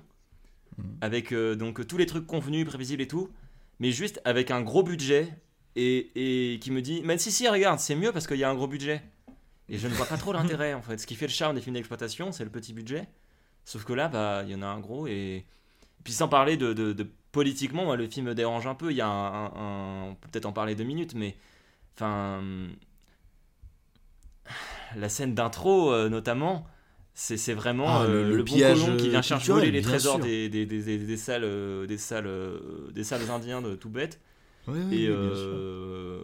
Mhm. 0.78 0.98
avec 1.02 1.34
euh, 1.34 1.56
donc 1.56 1.86
tous 1.86 1.98
les 1.98 2.06
trucs 2.06 2.26
convenus, 2.26 2.66
prévisibles 2.66 3.02
et 3.02 3.08
tout, 3.08 3.30
mais 3.82 3.92
juste 3.92 4.22
avec 4.24 4.52
un 4.52 4.62
gros 4.62 4.84
budget 4.84 5.28
et, 5.76 6.54
et 6.54 6.60
qui 6.60 6.72
me 6.72 6.82
dit 6.82 7.02
Mais 7.04 7.18
si, 7.18 7.30
si, 7.30 7.46
regarde, 7.50 7.80
c'est 7.80 7.96
mieux 7.96 8.14
parce 8.14 8.26
qu'il 8.26 8.38
y 8.38 8.46
a 8.46 8.50
un 8.50 8.56
gros 8.56 8.68
budget. 8.68 9.02
Et 9.68 9.78
je 9.78 9.88
ne 9.90 9.94
vois 9.94 10.06
pas 10.06 10.18
trop 10.18 10.32
l'intérêt 10.32 10.74
en 10.74 10.82
fait. 10.82 10.98
Ce 10.98 11.06
qui 11.08 11.16
fait 11.16 11.28
le 11.28 11.32
charme 11.34 11.56
des 11.56 11.62
films 11.62 11.76
d'exploitation, 11.76 12.32
c'est 12.32 12.44
le 12.46 12.50
petit 12.50 12.72
budget. 12.74 13.08
Sauf 13.66 13.84
que 13.84 13.92
là, 13.94 14.08
bah, 14.08 14.44
il 14.46 14.52
y 14.52 14.56
en 14.56 14.62
a 14.62 14.66
un 14.68 14.80
gros 14.80 15.08
et. 15.08 15.46
Puis 16.06 16.14
sans 16.14 16.28
parler 16.30 16.56
de, 16.58 16.72
de- 16.74 16.94
de 16.94 17.08
politiquement, 17.34 17.84
moi, 17.86 17.96
le 17.98 18.08
film 18.08 18.28
me 18.28 18.34
dérange 18.36 18.66
un 18.68 18.76
peu. 18.76 18.92
Il 18.92 18.98
y 18.98 19.02
a 19.02 19.08
un, 19.08 19.46
un- 19.46 19.52
un- 19.56 20.04
on 20.12 20.16
peut 20.16 20.30
peut-être 20.32 20.46
en 20.46 20.54
parler 20.54 20.76
deux 20.76 20.84
minutes, 20.86 21.16
mais 21.16 21.36
enfin, 21.96 22.42
la 24.96 25.10
scène 25.10 25.36
d'intro 25.36 25.92
euh, 25.92 26.10
notamment, 26.10 26.66
c'est 27.14 27.38
c'est 27.38 27.54
vraiment 27.54 28.02
Ah, 28.02 28.08
le- 28.08 28.24
euh, 28.24 28.30
le 28.30 28.36
le, 28.38 28.44
bon 28.44 28.58
colon 28.58 28.98
qui 28.98 29.10
vient 29.10 29.20
euh, 29.20 29.22
chercher 29.22 29.52
voler 29.52 29.72
les 29.72 29.82
trésors 29.82 30.20
des, 30.20 30.50
des, 30.50 30.66
des, 30.66 30.82
des- 30.82 30.98
des 31.00 31.18
salles, 31.18 31.44
euh, 31.44 31.86
des 31.88 31.98
salles, 31.98 32.30
des 32.94 33.04
salles 33.04 33.30
indiens 33.30 33.62
de 33.62 33.76
tout 33.76 33.90
bête. 33.90 34.20
Oui, 34.68 34.80
oui, 34.90 34.96
Et 34.96 35.08
oui, 35.08 35.08
euh, 35.10 36.22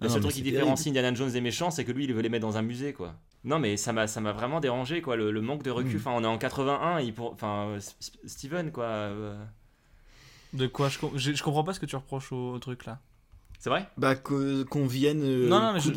Ah 0.00 0.04
le 0.04 0.08
non, 0.08 0.14
seul 0.14 0.22
mais 0.22 0.28
truc 0.30 0.34
qui 0.34 0.42
différencie 0.42 0.88
Indiana 0.88 1.14
Jones 1.14 1.30
des 1.32 1.40
méchants, 1.40 1.70
c'est 1.70 1.84
que 1.84 1.92
lui, 1.92 2.04
il 2.04 2.14
veut 2.14 2.20
les 2.22 2.28
mettre 2.28 2.46
dans 2.46 2.56
un 2.56 2.62
musée, 2.62 2.92
quoi. 2.92 3.14
Non, 3.44 3.58
mais 3.58 3.76
ça 3.76 3.92
m'a, 3.92 4.06
ça 4.06 4.20
m'a 4.20 4.32
vraiment 4.32 4.60
dérangé, 4.60 5.00
quoi. 5.02 5.16
Le, 5.16 5.30
le 5.30 5.40
manque 5.40 5.62
de 5.62 5.70
recul. 5.70 5.94
Mm. 5.96 6.00
Enfin, 6.00 6.12
on 6.14 6.22
est 6.24 6.26
en 6.26 6.38
81, 6.38 7.00
il 7.00 7.14
pour... 7.14 7.32
enfin, 7.32 7.78
Steven, 8.26 8.72
quoi. 8.72 8.84
euh, 8.84 9.36
De 10.52 10.66
quoi 10.66 10.88
je, 10.88 10.98
com- 10.98 11.12
je, 11.16 11.32
je 11.32 11.42
comprends 11.42 11.64
pas 11.64 11.72
ce 11.72 11.80
que 11.80 11.86
tu 11.86 11.96
reproches 11.96 12.32
au, 12.32 12.52
au 12.54 12.58
truc 12.58 12.84
là. 12.86 13.00
C'est 13.58 13.70
vrai 13.70 13.88
Bah, 13.96 14.14
qu'on 14.14 14.86
vienne 14.86 15.22
euh, 15.22 15.48
Non, 15.48 15.60
non, 15.60 15.72
mais 15.72 15.80
je- 15.80 15.90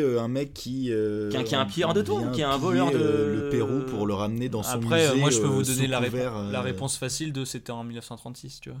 euh, 0.00 0.20
un 0.20 0.28
mec 0.28 0.54
qui. 0.54 0.90
euh, 0.92 1.28
Qui 1.30 1.36
est 1.36 1.40
un- 1.40 1.44
qui 1.44 1.54
est 1.54 1.58
un 1.58 1.66
pilleur 1.66 1.94
de 1.94 2.02
vient 2.02 2.30
qui 2.30 2.40
est 2.40 2.44
un 2.44 2.56
voleur 2.56 2.90
de- 2.90 2.96
euh, 2.98 3.34
le 3.34 3.48
Pérou 3.50 3.80
pour 3.80 4.06
le 4.06 4.14
ramener 4.14 4.48
dans 4.48 4.62
son 4.62 4.70
Après, 4.78 5.08
musée. 5.08 5.20
moi 5.20 5.30
je 5.30 5.38
peux 5.40 5.46
euh, 5.46 5.48
vous 5.48 5.62
donner 5.62 5.86
la, 5.88 6.00
répo- 6.00 6.10
couvert, 6.10 6.36
euh, 6.36 6.52
la 6.52 6.62
réponse 6.62 6.96
facile 6.96 7.32
de 7.32 7.44
c'était 7.44 7.72
en 7.72 7.84
1936, 7.84 8.60
tu 8.60 8.70
vois. 8.70 8.78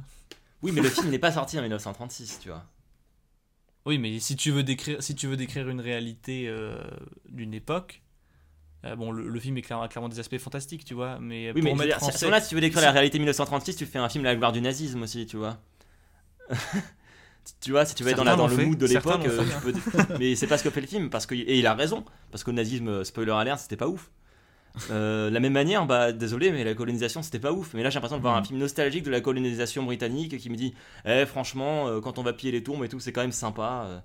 Oui, 0.62 0.72
mais 0.72 0.80
le 0.80 0.88
film 0.90 1.10
n'est 1.10 1.18
pas 1.18 1.32
sorti 1.32 1.58
en 1.58 1.62
1936, 1.62 2.38
tu 2.40 2.48
vois. 2.48 2.64
Oui, 3.84 3.98
mais 3.98 4.20
si 4.20 4.36
tu 4.36 4.52
veux 4.52 4.62
décrire, 4.62 5.02
si 5.02 5.14
tu 5.16 5.26
veux 5.26 5.36
décrire 5.36 5.68
une 5.68 5.80
réalité 5.80 6.44
euh, 6.48 6.76
d'une 7.28 7.52
époque, 7.52 8.00
euh, 8.84 8.94
bon, 8.94 9.10
le, 9.10 9.28
le 9.28 9.40
film 9.40 9.56
est 9.58 9.62
clairement, 9.62 9.88
clairement 9.88 10.08
des 10.08 10.20
aspects 10.20 10.38
fantastiques, 10.38 10.84
tu 10.84 10.94
vois, 10.94 11.18
mais 11.18 11.50
Oui, 11.52 11.62
mais 11.62 11.70
pour 11.70 11.78
mettre 11.80 11.98
dire, 11.98 12.30
là, 12.30 12.40
si 12.40 12.48
tu 12.50 12.54
veux 12.54 12.60
décrire 12.60 12.82
la 12.82 12.92
réalité 12.92 13.18
1936, 13.18 13.74
tu 13.76 13.86
fais 13.86 13.98
un 13.98 14.08
film 14.08 14.24
à 14.24 14.28
la 14.28 14.36
gloire 14.36 14.52
du 14.52 14.60
nazisme 14.60 15.02
aussi, 15.02 15.26
tu 15.26 15.36
vois. 15.36 15.58
tu 17.60 17.70
vois, 17.72 17.84
si 17.84 17.94
tu 17.94 18.02
veux 18.04 18.10
être 18.10 18.16
dans, 18.16 18.24
la, 18.24 18.36
le 18.36 18.56
fait, 18.56 18.64
mood 18.66 18.78
de 18.78 18.86
l'époque, 18.86 19.26
euh, 19.26 19.42
peux- 19.62 20.18
mais 20.18 20.34
c'est 20.36 20.46
pas 20.46 20.58
ce 20.58 20.64
que 20.64 20.70
fait 20.70 20.80
le 20.80 20.86
film, 20.86 21.10
parce 21.10 21.26
que 21.26 21.34
et 21.34 21.58
il 21.58 21.66
a 21.66 21.74
raison, 21.74 22.04
parce 22.30 22.44
que 22.44 22.50
le 22.50 22.56
nazisme, 22.56 22.88
euh, 22.88 23.04
spoiler 23.04 23.32
alert, 23.32 23.58
c'était 23.60 23.76
pas 23.76 23.88
ouf. 23.88 24.10
Euh, 24.90 25.28
de 25.28 25.34
la 25.34 25.40
même 25.40 25.52
manière, 25.52 25.84
bah 25.84 26.12
désolé, 26.12 26.50
mais 26.50 26.64
la 26.64 26.72
colonisation 26.74 27.20
c'était 27.22 27.38
pas 27.38 27.52
ouf. 27.52 27.74
Mais 27.74 27.82
là 27.82 27.90
j'ai 27.90 27.94
l'impression 27.96 28.16
de 28.16 28.22
voir 28.22 28.36
un 28.36 28.42
film 28.42 28.58
nostalgique 28.58 29.02
de 29.04 29.10
la 29.10 29.20
colonisation 29.20 29.82
britannique 29.82 30.38
qui 30.38 30.48
me 30.48 30.56
dit, 30.56 30.72
eh 31.04 31.26
franchement, 31.26 31.88
euh, 31.88 32.00
quand 32.00 32.18
on 32.18 32.22
va 32.22 32.32
piller 32.32 32.52
les 32.52 32.62
tombes 32.62 32.82
et 32.82 32.88
tout, 32.88 32.98
c'est 32.98 33.12
quand 33.12 33.20
même 33.20 33.32
sympa. 33.32 33.84
euh. 33.86 33.98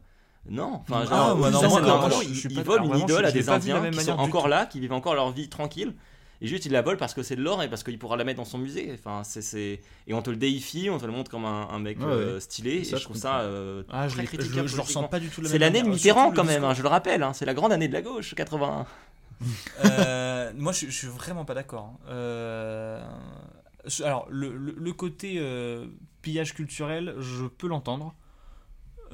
Non, 0.50 0.82
enfin, 0.88 1.04
Ah, 1.04 1.10
genre, 1.10 1.38
bah 1.38 1.52
non, 1.52 1.60
ça, 1.62 1.68
moi, 1.70 1.80
vraiment- 1.82 2.10
je- 2.10 2.24
je 2.26 2.30
ils, 2.32 2.36
suis 2.36 2.50
ils 2.50 2.56
pas- 2.56 2.64
volent 2.64 2.86
une 2.94 3.00
idole 3.00 3.26
à 3.26 3.32
des 3.32 3.50
Indiens 3.50 3.90
qui 3.92 4.00
sont 4.00 4.12
encore 4.12 4.48
là, 4.50 4.66
qui 4.66 4.80
vivent 4.82 4.94
encore 4.94 5.16
leur 5.16 5.32
vie 5.32 5.48
tranquille. 5.50 5.94
Et 6.42 6.48
juste, 6.48 6.66
il 6.66 6.72
la 6.72 6.82
vole 6.84 6.98
parce 6.98 7.14
que 7.16 7.24
c'est 7.24 7.36
de 7.36 7.42
l'or 7.42 7.64
et 7.64 7.70
parce 7.70 7.84
qu'il 7.84 7.98
pourra 7.98 8.16
la 8.16 8.24
mettre 8.24 8.38
dans 8.38 8.46
son 8.46 8.58
musée. 8.60 8.92
Enfin, 8.94 9.24
c'est. 9.24 9.82
Et 10.08 10.14
on 10.14 10.22
te 10.22 10.30
le 10.30 10.36
déifie, 10.36 10.90
on 10.90 10.98
te 11.00 11.06
le 11.06 11.12
montre 11.12 11.32
comme 11.32 11.46
un, 11.46 11.68
un 11.70 11.80
mec 11.80 11.98
Ouais, 12.00 12.06
euh, 12.06 12.34
ouais. 12.36 12.40
stylé. 12.40 12.84
Ça, 12.84 12.90
et 12.92 12.92
je 12.92 12.98
je 12.98 13.04
trouve 13.06 13.18
ça 13.18 13.40
euh, 13.42 13.84
Ah, 13.90 14.08
je, 14.08 14.14
très 14.16 14.26
critiquable. 14.26 14.68
je, 14.68 14.72
je 14.72 14.76
le 14.78 14.82
ressens 14.84 15.04
pas 15.08 15.20
du 15.20 15.30
tout 15.30 15.42
la 15.42 15.50
C'est 15.50 15.58
l'année 15.58 15.82
de 15.82 15.88
Mitterrand 15.90 16.32
quand 16.32 16.44
même, 16.44 16.64
hein, 16.64 16.74
je 16.76 16.82
le 16.84 16.88
rappelle. 16.90 17.24
hein, 17.24 17.34
c'est 17.34 17.46
la 17.46 17.54
grande 17.56 17.72
année 17.72 17.88
de 17.88 17.94
la 17.94 18.02
gauche, 18.02 18.36
81. 18.36 18.86
Euh, 19.86 20.52
moi, 20.56 20.72
je, 20.74 20.88
je 20.88 20.92
suis 20.92 21.08
vraiment 21.08 21.46
pas 21.46 21.54
d'accord. 21.54 22.00
Euh, 22.10 23.00
alors, 24.04 24.26
le, 24.30 24.56
le- 24.56 24.74
le 24.78 24.94
côté 24.94 25.36
euh, 25.38 25.86
pillage 26.24 26.54
culturel, 26.56 27.16
je 27.20 27.46
peux 27.46 27.68
l'entendre. 27.68 28.16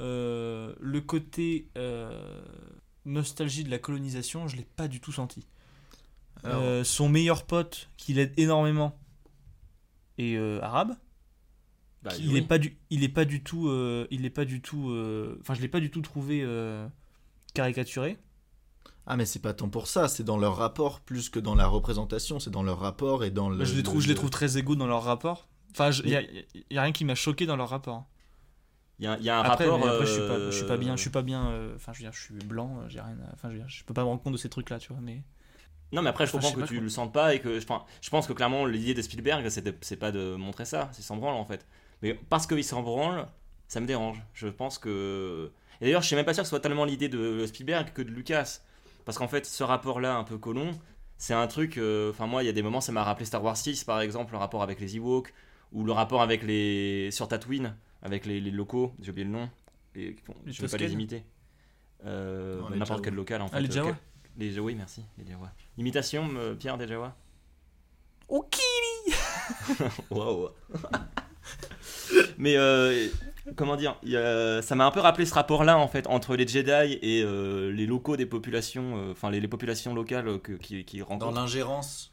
Euh, 0.00 0.74
le 0.80 1.00
côté 1.00 1.68
euh, 1.78 2.40
nostalgie 3.04 3.64
de 3.64 3.70
la 3.70 3.78
colonisation, 3.78 4.48
je 4.48 4.56
l'ai 4.56 4.66
pas 4.76 4.88
du 4.88 5.00
tout 5.00 5.12
senti. 5.12 5.46
Euh, 6.46 6.84
son 6.84 7.08
meilleur 7.08 7.44
pote, 7.46 7.88
qui 7.96 8.14
l'aide 8.14 8.32
énormément, 8.36 8.98
est 10.18 10.36
euh, 10.36 10.60
arabe. 10.62 10.96
Bah, 12.02 12.12
il 12.18 12.28
oui. 12.32 12.38
est 12.38 12.42
pas 12.42 12.58
du, 12.58 12.76
il 12.90 13.02
est 13.02 13.08
pas 13.08 13.24
du 13.24 13.42
tout, 13.42 13.68
euh, 13.68 14.06
il 14.10 14.24
est 14.26 14.30
pas 14.30 14.44
du 14.44 14.60
tout. 14.60 14.90
euh, 14.90 15.38
Enfin, 15.40 15.54
je 15.54 15.62
l'ai 15.62 15.68
pas 15.68 15.80
du 15.80 15.90
tout 15.90 16.02
trouvé 16.02 16.44
caricaturé. 17.54 18.18
Ah, 19.06 19.16
mais 19.16 19.26
c'est 19.26 19.40
pas 19.40 19.52
tant 19.52 19.68
pour 19.68 19.86
ça, 19.86 20.08
c'est 20.08 20.24
dans 20.24 20.38
leur 20.38 20.56
rapport 20.56 21.00
plus 21.00 21.28
que 21.28 21.38
dans 21.38 21.54
la 21.54 21.66
représentation, 21.66 22.40
c'est 22.40 22.50
dans 22.50 22.62
leur 22.62 22.78
rapport 22.78 23.22
et 23.24 23.30
dans 23.30 23.50
le. 23.50 23.58
Bah, 23.58 23.64
je 23.64 23.74
les 23.74 23.82
trouve, 23.82 23.96
le- 23.96 24.02
je 24.02 24.08
les 24.08 24.14
trouve 24.14 24.30
très 24.30 24.56
égaux 24.58 24.76
dans 24.76 24.86
leur 24.86 25.02
rapport. 25.04 25.48
Enfin, 25.72 25.90
il 26.04 26.10
y 26.10 26.16
a, 26.16 26.20
a 26.80 26.82
rien 26.82 26.92
qui 26.92 27.04
m'a 27.04 27.14
choqué 27.14 27.46
dans 27.46 27.56
leur 27.56 27.68
rapport. 27.68 28.06
Il 29.00 29.04
y 29.04 29.24
y 29.24 29.28
a 29.28 29.38
un 29.38 29.42
après, 29.42 29.66
rapport. 29.68 29.88
après, 29.88 30.06
je 30.06 30.12
suis 30.12 30.20
pas, 30.20 30.38
je 30.50 30.56
suis 30.56 30.66
pas 30.66 30.76
bien, 30.76 30.96
je 30.96 31.00
suis 31.02 31.10
pas 31.10 31.22
bien. 31.22 31.48
euh, 31.50 31.74
Enfin, 31.76 31.92
je 31.92 31.98
veux 31.98 32.04
dire, 32.04 32.12
je 32.12 32.22
suis 32.22 32.34
blanc, 32.34 32.80
j'ai 32.88 33.00
rien. 33.00 33.16
Enfin, 33.34 33.48
je 33.50 33.54
veux 33.54 33.58
dire, 33.60 33.68
je 33.68 33.84
peux 33.84 33.94
pas 33.94 34.02
me 34.02 34.08
rendre 34.08 34.22
compte 34.22 34.32
de 34.34 34.38
ces 34.38 34.48
trucs-là, 34.48 34.78
tu 34.78 34.92
vois. 34.92 35.02
Mais 35.02 35.22
Non, 35.94 36.02
mais 36.02 36.10
après, 36.10 36.26
je 36.26 36.30
Enfin, 36.30 36.38
comprends 36.38 36.50
je 36.50 36.54
que 36.64 36.68
tu 36.68 36.74
quoi. 36.74 36.82
le 36.82 36.88
sentes 36.90 37.12
pas 37.12 37.34
et 37.34 37.40
que. 37.40 37.58
Je 37.60 37.66
pense, 37.66 37.82
je 38.02 38.10
pense 38.10 38.26
que 38.26 38.32
clairement, 38.32 38.66
l'idée 38.66 38.94
de 38.94 39.00
Spielberg, 39.02 39.48
c'est, 39.48 39.96
pas 39.96 40.12
de 40.12 40.34
montrer 40.36 40.64
ça, 40.64 40.90
c'est 40.92 41.02
s'en 41.02 41.16
branle 41.16 41.34
en 41.36 41.44
fait. 41.44 41.66
Mais 42.02 42.14
parce 42.14 42.46
qu'il 42.46 42.64
s'en 42.64 42.82
branle, 42.82 43.26
ça 43.68 43.80
me 43.80 43.86
dérange. 43.86 44.20
Je 44.34 44.48
pense 44.48 44.78
que. 44.78 45.50
Et 45.80 45.86
d'ailleurs, 45.86 46.02
je 46.02 46.06
suis 46.08 46.16
même 46.16 46.24
pas 46.24 46.34
sûr 46.34 46.42
que 46.42 46.46
ce 46.46 46.50
soit 46.50 46.60
tellement 46.60 46.84
l'idée 46.84 47.08
de 47.08 47.46
Spielberg 47.46 47.92
que 47.94 48.02
de 48.02 48.10
Lucas. 48.10 48.60
Parce 49.04 49.18
qu'en 49.18 49.28
fait, 49.28 49.44
ce 49.46 49.62
rapport-là, 49.64 50.16
un 50.16 50.24
peu 50.24 50.38
colon, 50.38 50.72
c'est 51.18 51.34
un 51.34 51.46
truc. 51.46 51.78
euh, 51.78 52.10
Enfin, 52.10 52.26
moi, 52.26 52.42
il 52.42 52.46
y 52.46 52.48
a 52.48 52.52
des 52.52 52.62
moments, 52.62 52.80
ça 52.80 52.90
m'a 52.92 53.04
rappelé 53.04 53.26
Star 53.26 53.42
Wars 53.44 53.56
6, 53.56 53.84
par 53.84 54.00
exemple, 54.00 54.32
le 54.32 54.38
rapport 54.38 54.62
avec 54.62 54.80
les 54.80 54.96
Ewoks, 54.96 55.32
ou 55.72 55.84
le 55.84 55.92
rapport 55.92 56.22
avec 56.22 56.42
les. 56.42 57.10
sur 57.10 57.28
Tatooine, 57.28 57.76
avec 58.02 58.24
les, 58.26 58.40
les 58.40 58.50
locaux, 58.50 58.94
j'ai 59.00 59.10
oublié 59.10 59.24
le 59.26 59.30
nom, 59.32 59.50
et, 59.94 60.16
bon, 60.26 60.34
Les 60.46 60.52
je 60.52 60.62
vais 60.62 60.68
pas 60.68 60.76
les 60.78 60.92
imiter. 60.92 61.24
Euh, 62.06 62.60
n'importe 62.74 63.04
quel 63.04 63.14
local 63.14 63.40
en 63.42 63.48
fait. 63.48 63.56
Ah, 63.56 63.60
les 63.60 63.68
Euh, 63.68 63.72
Jawa. 63.72 63.96
Les 64.38 64.58
oui, 64.58 64.74
merci, 64.74 65.02
les 65.18 65.30
Jawa. 65.30 65.50
Imitation, 65.78 66.28
euh, 66.36 66.54
Pierre 66.54 66.78
des 66.78 66.88
Jawa? 66.88 67.14
Ok. 68.28 68.56
Waouh 70.10 70.48
Mais 72.38 72.56
euh, 72.56 73.08
comment 73.56 73.76
dire 73.76 73.96
il 74.02 74.10
y 74.10 74.16
a- 74.16 74.62
Ça 74.62 74.74
m'a 74.74 74.86
un 74.86 74.90
peu 74.90 75.00
rappelé 75.00 75.26
ce 75.26 75.34
rapport-là 75.34 75.78
en 75.78 75.88
fait 75.88 76.06
entre 76.06 76.36
les 76.36 76.46
Jedi 76.46 76.98
et 77.02 77.22
euh, 77.22 77.70
les 77.70 77.86
locaux 77.86 78.16
des 78.16 78.26
populations, 78.26 78.96
euh, 78.96 79.12
enfin 79.12 79.30
les, 79.30 79.40
les 79.40 79.48
populations 79.48 79.94
locales 79.94 80.40
que- 80.40 80.52
qui, 80.52 80.84
qui 80.84 80.98
Dans 80.98 81.04
rencontrent. 81.06 81.34
l'ingérence. 81.34 82.12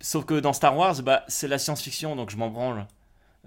Sauf 0.00 0.24
que 0.24 0.40
dans 0.40 0.52
Star 0.52 0.76
Wars, 0.76 1.00
bah, 1.02 1.24
c'est 1.28 1.46
la 1.48 1.58
science-fiction, 1.58 2.16
donc 2.16 2.30
je 2.30 2.36
m'en 2.36 2.48
branle. 2.50 2.88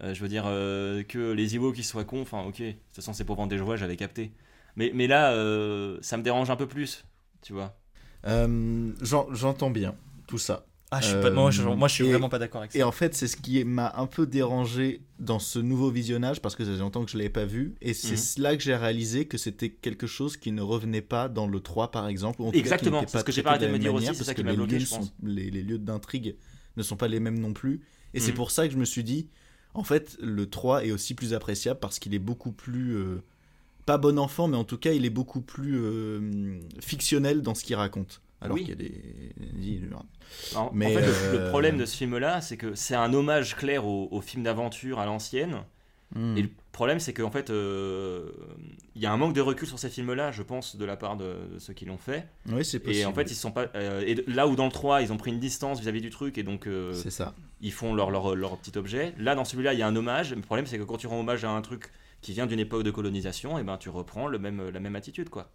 Euh, 0.01 0.13
je 0.13 0.21
veux 0.21 0.29
dire 0.29 0.43
euh, 0.47 1.03
que 1.03 1.31
les 1.31 1.55
Ewoks 1.55 1.75
qui 1.75 1.83
soient 1.83 2.05
cons, 2.05 2.21
enfin 2.21 2.43
ok, 2.43 2.59
de 2.61 2.71
toute 2.71 2.95
façon 2.95 3.13
c'est 3.13 3.25
pour 3.25 3.35
vendre 3.35 3.49
des 3.49 3.57
jouets, 3.57 3.77
j'avais 3.77 3.97
capté. 3.97 4.31
Mais, 4.77 4.91
mais 4.93 5.07
là, 5.07 5.31
euh, 5.33 5.97
ça 6.01 6.17
me 6.17 6.23
dérange 6.23 6.49
un 6.49 6.55
peu 6.57 6.67
plus, 6.67 7.05
tu 7.41 7.53
vois. 7.53 7.77
Euh, 8.27 8.91
j'en- 9.01 9.27
J'entends 9.33 9.69
bien 9.69 9.95
tout 10.27 10.37
ça. 10.37 10.65
Ah, 10.91 11.01
je 11.01 11.07
suis 11.07 11.15
Euh, 11.15 11.21
pas, 11.21 11.31
moi, 11.31 11.51
je, 11.51 11.61
moi, 11.63 11.87
je 11.87 11.93
suis 11.95 12.05
et- 12.05 12.09
vraiment 12.09 12.29
pas 12.29 12.39
d'accord 12.39 12.61
avec 12.61 12.71
ça. 12.71 12.77
Et 12.79 12.83
en 12.83 12.91
fait, 12.91 13.15
c'est 13.15 13.27
ce 13.27 13.35
qui 13.37 13.63
m'a 13.65 13.93
un 13.97 14.05
peu 14.05 14.25
dérangé 14.27 15.01
dans 15.19 15.39
ce 15.39 15.59
nouveau 15.59 15.89
visionnage 15.89 16.41
parce 16.41 16.55
que 16.55 16.63
ça 16.63 16.71
fait 16.71 16.77
longtemps 16.77 17.03
que 17.03 17.11
je 17.11 17.17
ne 17.17 17.21
l'avais 17.23 17.31
pas 17.31 17.43
vu. 17.45 17.75
Et 17.81 17.93
c'est 17.93 18.37
Mhm. 18.37 18.43
là 18.43 18.55
que 18.55 18.63
j'ai 18.63 18.75
réalisé 18.75 19.25
que 19.25 19.37
c'était 19.37 19.69
quelque 19.69 20.07
chose 20.07 20.37
qui 20.37 20.51
ne 20.51 20.61
revenait 20.61 21.01
pas 21.01 21.27
dans 21.27 21.47
le 21.47 21.59
3, 21.59 21.91
par 21.91 22.07
exemple. 22.07 22.41
ou 22.41 22.47
en 22.47 22.51
Exactement, 22.51 23.03
c'est 23.07 23.17
ce 23.19 23.23
que 23.23 23.31
j'ai 23.31 23.43
pas 23.43 23.51
arrêté 23.51 23.67
de 23.67 23.71
me 23.71 23.79
dire 23.79 23.93
aussi, 23.93 24.05
c'est 24.07 24.13
parce 24.13 24.25
ça 24.27 24.33
qui 24.35 24.41
que 24.41 24.45
m'a 24.47 24.53
bloqué, 24.53 24.79
sont- 24.79 25.11
les 25.23 25.49
lieux 25.51 25.79
d'intrigue 25.79 26.35
ne 26.77 26.83
sont 26.83 26.97
pas 26.97 27.07
les 27.07 27.19
mêmes 27.19 27.39
non 27.39 27.53
plus. 27.53 27.81
Et 28.13 28.19
c'est 28.19 28.31
Mhm. 28.31 28.37
pour 28.37 28.51
ça 28.51 28.67
que 28.67 28.73
je 28.73 28.77
me 28.77 28.85
suis 28.85 29.03
dit, 29.03 29.27
en 29.73 29.83
fait, 29.83 30.17
le 30.21 30.49
3 30.49 30.85
est 30.85 30.91
aussi 30.91 31.13
plus 31.15 31.33
appréciable 31.33 31.79
parce 31.79 31.99
qu'il 31.99 32.13
est 32.13 32.19
beaucoup 32.19 32.51
plus. 32.51 32.95
euh, 32.95 33.21
pas 33.85 33.97
bon 33.97 34.17
enfant, 34.19 34.47
mais 34.47 34.57
en 34.57 34.63
tout 34.63 34.77
cas, 34.77 34.91
il 34.91 35.05
est 35.05 35.09
beaucoup 35.11 35.41
plus 35.41 35.77
euh, 35.79 36.59
fictionnel 36.79 37.41
dans 37.41 37.55
ce 37.55 37.63
qu'il 37.63 37.75
raconte. 37.75 38.21
Alors 38.41 38.55
Oui. 38.55 38.61
qu'il 38.65 38.69
y 38.69 38.73
a 38.73 38.75
des. 38.75 39.81
En, 40.55 40.59
en 40.61 40.71
Mais, 40.73 40.93
fait, 40.93 41.01
le- 41.01 41.07
euh, 41.13 41.45
le, 41.45 41.49
problème 41.49 41.77
de 41.77 41.85
ce 41.85 41.95
film-là, 41.97 42.41
c'est 42.41 42.57
que 42.57 42.75
c'est 42.75 42.95
un 42.95 43.13
hommage 43.13 43.55
clair 43.55 43.85
au, 43.85 44.07
au 44.11 44.21
film 44.21 44.43
d'aventure 44.43 44.99
à 44.99 45.05
l'ancienne. 45.05 45.61
Hmm. 46.13 46.37
Et 46.37 46.43
le 46.43 46.49
problème, 46.71 46.99
c'est 46.99 47.13
qu'en 47.13 47.31
fait, 47.31 47.49
euh, 47.49 48.29
il 48.95 49.01
y 49.01 49.05
a 49.05 49.11
un 49.11 49.17
manque 49.17 49.33
de 49.33 49.41
recul 49.41 49.67
sur 49.67 49.79
ces 49.79 49.89
films-là, 49.89 50.31
je 50.31 50.43
pense, 50.43 50.75
de 50.75 50.85
la 50.85 50.95
part 50.97 51.17
de, 51.17 51.25
de 51.53 51.59
ceux 51.59 51.73
qui 51.73 51.85
l'ont 51.85 51.97
fait. 51.97 52.27
Oui, 52.49 52.63
c'est 52.63 52.79
possible. 52.79 53.01
Et 53.01 53.05
en 53.05 53.13
fait, 53.13 53.31
ils 53.31 53.35
sont 53.35 53.51
pas. 53.51 53.67
et 53.73 54.15
là 54.27 54.47
où 54.47 54.55
dans 54.55 54.65
le 54.65 54.71
3, 54.71 55.01
ils 55.01 55.11
ont 55.11 55.17
pris 55.17 55.31
une 55.31 55.39
distance 55.39 55.79
vis-à-vis 55.79 56.01
du 56.01 56.09
truc, 56.11 56.37
et 56.37 56.43
donc 56.43 56.67
C'est 56.93 57.09
ça. 57.09 57.33
ils 57.61 57.71
font 57.73 57.93
leur, 57.95 58.11
leur, 58.11 58.35
leur 58.35 58.57
petit 58.57 58.77
objet. 58.77 59.13
Là, 59.17 59.33
dans 59.35 59.45
celui-là, 59.45 59.73
il 59.73 59.79
y 59.79 59.83
a 59.83 59.87
un 59.87 59.95
hommage. 59.95 60.33
Le 60.33 60.41
problème, 60.41 60.67
c'est 60.67 60.77
que 60.77 60.83
quand 60.83 60.97
tu 60.97 61.07
rends 61.07 61.19
hommage 61.19 61.43
à 61.43 61.49
un 61.49 61.61
truc 61.61 61.91
qui 62.25 62.33
vient 62.33 62.47
d'une 62.47 62.59
époque 62.59 62.81
de 62.81 62.89
colonisation, 62.89 63.59
et 63.59 63.63
ben 63.63 63.77
tu 63.77 63.89
reprends 63.89 64.25
le 64.27 64.39
même, 64.39 64.69
la 64.69 64.79
même 64.79 64.95
attitude, 64.95 65.29
quoi. 65.29 65.51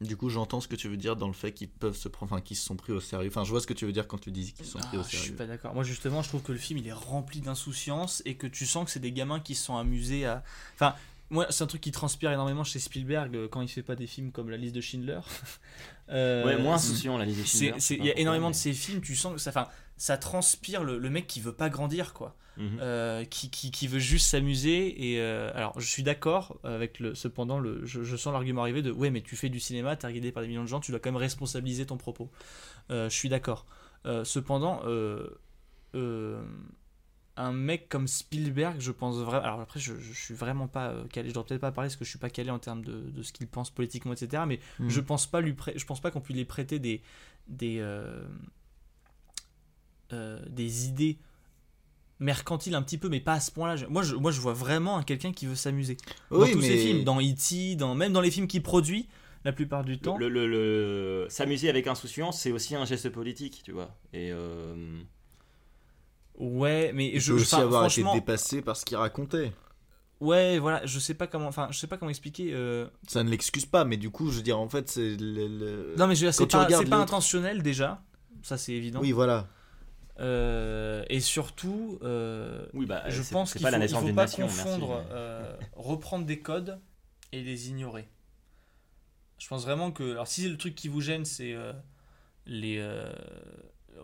Du 0.00 0.16
coup, 0.16 0.30
j'entends 0.30 0.60
ce 0.62 0.66
que 0.68 0.74
tu 0.74 0.88
veux 0.88 0.96
dire 0.96 1.16
dans 1.16 1.26
le 1.28 1.34
fait 1.34 1.52
qu'ils 1.52 1.68
peuvent 1.68 1.96
se 1.96 2.08
prendre, 2.08 2.32
enfin, 2.32 2.40
qu'ils 2.40 2.56
se 2.56 2.64
sont 2.64 2.76
pris 2.76 2.92
au 2.92 3.00
sérieux. 3.00 3.28
Enfin, 3.28 3.44
je 3.44 3.50
vois 3.50 3.60
ce 3.60 3.66
que 3.66 3.74
tu 3.74 3.84
veux 3.84 3.92
dire 3.92 4.08
quand 4.08 4.18
tu 4.18 4.32
dis 4.32 4.52
qu'ils 4.54 4.64
se 4.64 4.72
sont 4.72 4.78
pris 4.78 4.88
Ah, 4.94 5.00
au 5.00 5.02
je 5.02 5.08
suis 5.08 5.18
sérieux. 5.18 5.36
pas 5.36 5.46
d'accord. 5.46 5.74
Moi, 5.74 5.84
justement, 5.84 6.22
je 6.22 6.28
trouve 6.30 6.42
que 6.42 6.52
le 6.52 6.58
film 6.58 6.78
il 6.78 6.88
est 6.88 6.92
rempli 6.94 7.40
d'insouciance 7.42 8.22
et 8.24 8.34
que 8.36 8.46
tu 8.46 8.64
sens 8.64 8.86
que 8.86 8.90
c'est 8.90 9.00
des 9.00 9.12
gamins 9.12 9.38
qui 9.40 9.54
se 9.54 9.64
sont 9.66 9.76
amusés 9.76 10.24
à. 10.24 10.42
Enfin, 10.74 10.94
moi, 11.30 11.46
c'est 11.50 11.62
un 11.62 11.66
truc 11.66 11.80
qui 11.82 11.92
transpire 11.92 12.32
énormément 12.32 12.64
chez 12.64 12.78
Spielberg 12.78 13.36
euh, 13.36 13.48
quand 13.48 13.60
il 13.60 13.68
fait 13.68 13.82
pas 13.82 13.94
des 13.96 14.06
films 14.06 14.32
comme 14.32 14.48
La 14.50 14.56
liste 14.56 14.74
de 14.74 14.80
Schindler. 14.80 15.20
Euh, 16.10 16.44
Ouais, 16.44 16.58
moins 16.58 16.74
insouciant, 16.74 17.16
la 17.16 17.24
liste 17.24 17.40
de 17.40 17.46
c'est- 17.46 17.80
Schindler, 17.80 17.96
Il 17.98 18.04
y 18.06 18.10
a 18.10 18.18
énormément 18.18 18.48
mais- 18.48 18.52
de 18.52 18.58
ces 18.58 18.74
films, 18.74 19.00
tu 19.00 19.16
sens 19.16 19.32
que 19.32 19.38
ça, 19.38 19.50
enfin, 19.50 19.68
ça 19.96 20.16
transpire 20.18 20.82
le, 20.84 20.98
le 20.98 21.10
mec 21.10 21.26
qui 21.26 21.40
veut 21.40 21.52
pas 21.54 21.70
grandir, 21.70 22.12
quoi. 22.14 22.36
Mhm. 22.56 22.78
Euh, 22.80 23.24
qui, 23.24 23.50
qui, 23.50 23.72
qui 23.72 23.88
veut 23.88 23.98
juste 23.98 24.28
s'amuser. 24.28 25.10
Et 25.12 25.20
euh, 25.20 25.50
alors, 25.56 25.78
je 25.80 25.86
suis 25.88 26.04
d'accord 26.04 26.56
avec 26.62 27.00
le. 27.00 27.14
Cependant, 27.16 27.58
le, 27.58 27.84
je, 27.84 28.04
je 28.04 28.16
sens 28.16 28.32
l'argument 28.32 28.62
arriver 28.62 28.80
de 28.82 28.92
ouais, 28.92 29.10
mais 29.10 29.22
tu 29.22 29.34
fais 29.34 29.48
du 29.48 29.58
cinéma, 29.58 29.96
t'es 29.96 30.06
regardé 30.06 30.30
par 30.30 30.42
des 30.42 30.48
millions 30.48 30.62
de 30.62 30.68
gens, 30.68 30.78
tu 30.80 30.92
dois 30.92 31.00
quand 31.00 31.10
même 31.10 31.16
responsabiliser 31.20 31.84
ton 31.86 31.96
propos. 31.96 32.30
Euh, 32.90 33.08
je 33.10 33.14
suis 33.14 33.28
d'accord. 33.28 33.66
Cependant, 34.24 34.82
un 37.36 37.52
mec 37.52 37.88
comme 37.88 38.06
Spielberg, 38.06 38.76
je 38.78 38.92
pense 38.92 39.16
vraiment. 39.16 39.42
Alors 39.44 39.60
après, 39.60 39.80
je, 39.80 39.94
je 39.98 40.12
suis 40.12 40.34
vraiment 40.34 40.68
pas 40.68 40.94
calé. 41.12 41.30
Je 41.30 41.34
dois 41.34 41.44
peut-être 41.44 41.60
pas 41.60 41.72
parler 41.72 41.88
parce 41.88 41.96
que 41.96 42.04
je 42.04 42.10
suis 42.10 42.18
pas 42.18 42.30
calé 42.30 42.50
en 42.50 42.60
termes 42.60 42.84
de, 42.84 43.10
de 43.10 43.22
ce 43.22 43.32
qu'il 43.32 43.48
pense 43.48 43.70
politiquement, 43.70 44.12
etc. 44.12 44.44
Mais 44.46 44.60
Mhm. 44.78 44.88
je 44.90 45.00
pense 45.00 45.26
pas 45.26 45.40
lui 45.40 45.52
prê- 45.52 45.76
je 45.76 45.84
pense 45.84 46.00
pas 46.00 46.10
qu'on 46.12 46.20
puisse 46.20 46.36
lui 46.36 46.44
prêter 46.44 46.78
des 46.78 47.02
des 47.48 47.78
euh, 50.14 50.38
des 50.48 50.86
idées 50.88 51.18
mercantiles 52.20 52.74
un 52.74 52.82
petit 52.82 52.96
peu, 52.98 53.08
mais 53.08 53.20
pas 53.20 53.34
à 53.34 53.40
ce 53.40 53.50
point-là. 53.50 53.86
Moi, 53.88 54.02
je, 54.02 54.14
moi, 54.14 54.30
je 54.30 54.40
vois 54.40 54.52
vraiment 54.54 54.96
un 54.96 55.02
quelqu'un 55.02 55.32
qui 55.32 55.46
veut 55.46 55.56
s'amuser. 55.56 55.96
Dans 56.30 56.38
Oui, 56.40 56.52
tous 56.52 56.62
ses 56.62 56.68
mais- 56.70 56.76
films, 56.78 57.04
dans 57.04 57.20
E.T., 57.20 57.76
dans, 57.76 57.94
même 57.94 58.12
dans 58.12 58.20
les 58.20 58.30
films 58.30 58.46
qu'il 58.46 58.62
produit, 58.62 59.08
la 59.44 59.52
plupart 59.52 59.84
du 59.84 59.98
temps. 59.98 60.16
Le, 60.16 60.28
le- 60.28 60.46
le- 60.46 61.26
S'amuser 61.28 61.68
avec 61.68 61.86
insouciance, 61.86 62.40
c'est 62.40 62.52
aussi 62.52 62.74
un 62.76 62.84
geste 62.86 63.10
politique, 63.10 63.60
tu 63.64 63.72
vois. 63.72 63.90
Et 64.14 64.30
euh, 64.32 64.74
Ouais, 66.38 66.92
mais 66.94 67.10
Il 67.14 67.20
je, 67.20 67.32
peut 67.32 67.40
aussi 67.40 67.54
avoir 67.54 67.86
été 67.86 68.02
dépassé 68.12 68.60
par 68.62 68.76
ce 68.76 68.84
qu'il 68.84 68.96
racontait. 68.96 69.52
ouais, 70.20 70.58
voilà, 70.58 70.84
je 70.86 70.98
sais 70.98 71.14
pas 71.14 71.26
comment, 71.26 71.46
enfin, 71.48 71.68
je 71.70 71.78
sais 71.78 71.86
pas 71.86 71.96
comment 71.96 72.10
expliquer. 72.10 72.50
euh, 72.54 72.86
Ça 73.06 73.22
ne 73.22 73.30
l'excuse 73.30 73.66
pas, 73.66 73.84
mais 73.84 73.96
du 73.96 74.10
coup, 74.10 74.30
je 74.30 74.36
veux 74.38 74.42
dire, 74.42 74.58
en 74.58 74.68
fait, 74.68 74.88
c'est 74.88 75.16
le, 75.18 75.94
Non, 75.98 76.06
mais 76.06 76.14
je 76.14 76.20
veux 76.24 76.30
dire, 76.30 76.34
c'est 76.34 76.46
pas, 76.88 76.96
intentionnel 76.96 77.62
déjà, 77.62 78.02
ça 78.42 78.56
c'est 78.56 78.72
évident. 78.72 79.00
Oui, 79.00 79.12
voilà. 79.12 79.46
Euh, 80.20 81.04
et 81.08 81.20
surtout, 81.20 81.98
euh, 82.02 82.66
Oui, 82.72 82.86
bah, 82.86 83.02
je 83.08 83.22
pense 83.22 83.52
qu'il 83.52 83.62
la 83.62 83.68
faut, 83.70 83.72
pas 83.74 83.78
nation, 83.78 84.00
merci, 84.12 84.40
confondre 84.42 84.98
mais- 85.08 85.12
euh, 85.12 85.56
reprendre 85.74 86.24
des 86.24 86.38
codes 86.38 86.80
et 87.32 87.42
les 87.42 87.68
ignorer. 87.68 88.08
Je 89.38 89.48
pense 89.48 89.64
vraiment 89.64 89.90
que, 89.90 90.12
alors 90.12 90.28
si 90.28 90.48
le 90.48 90.56
truc 90.56 90.74
qui 90.76 90.88
vous 90.88 91.00
gêne, 91.00 91.24
c'est 91.24 91.52
euh, 91.52 91.72
les, 92.46 92.76
euh, 92.78 93.12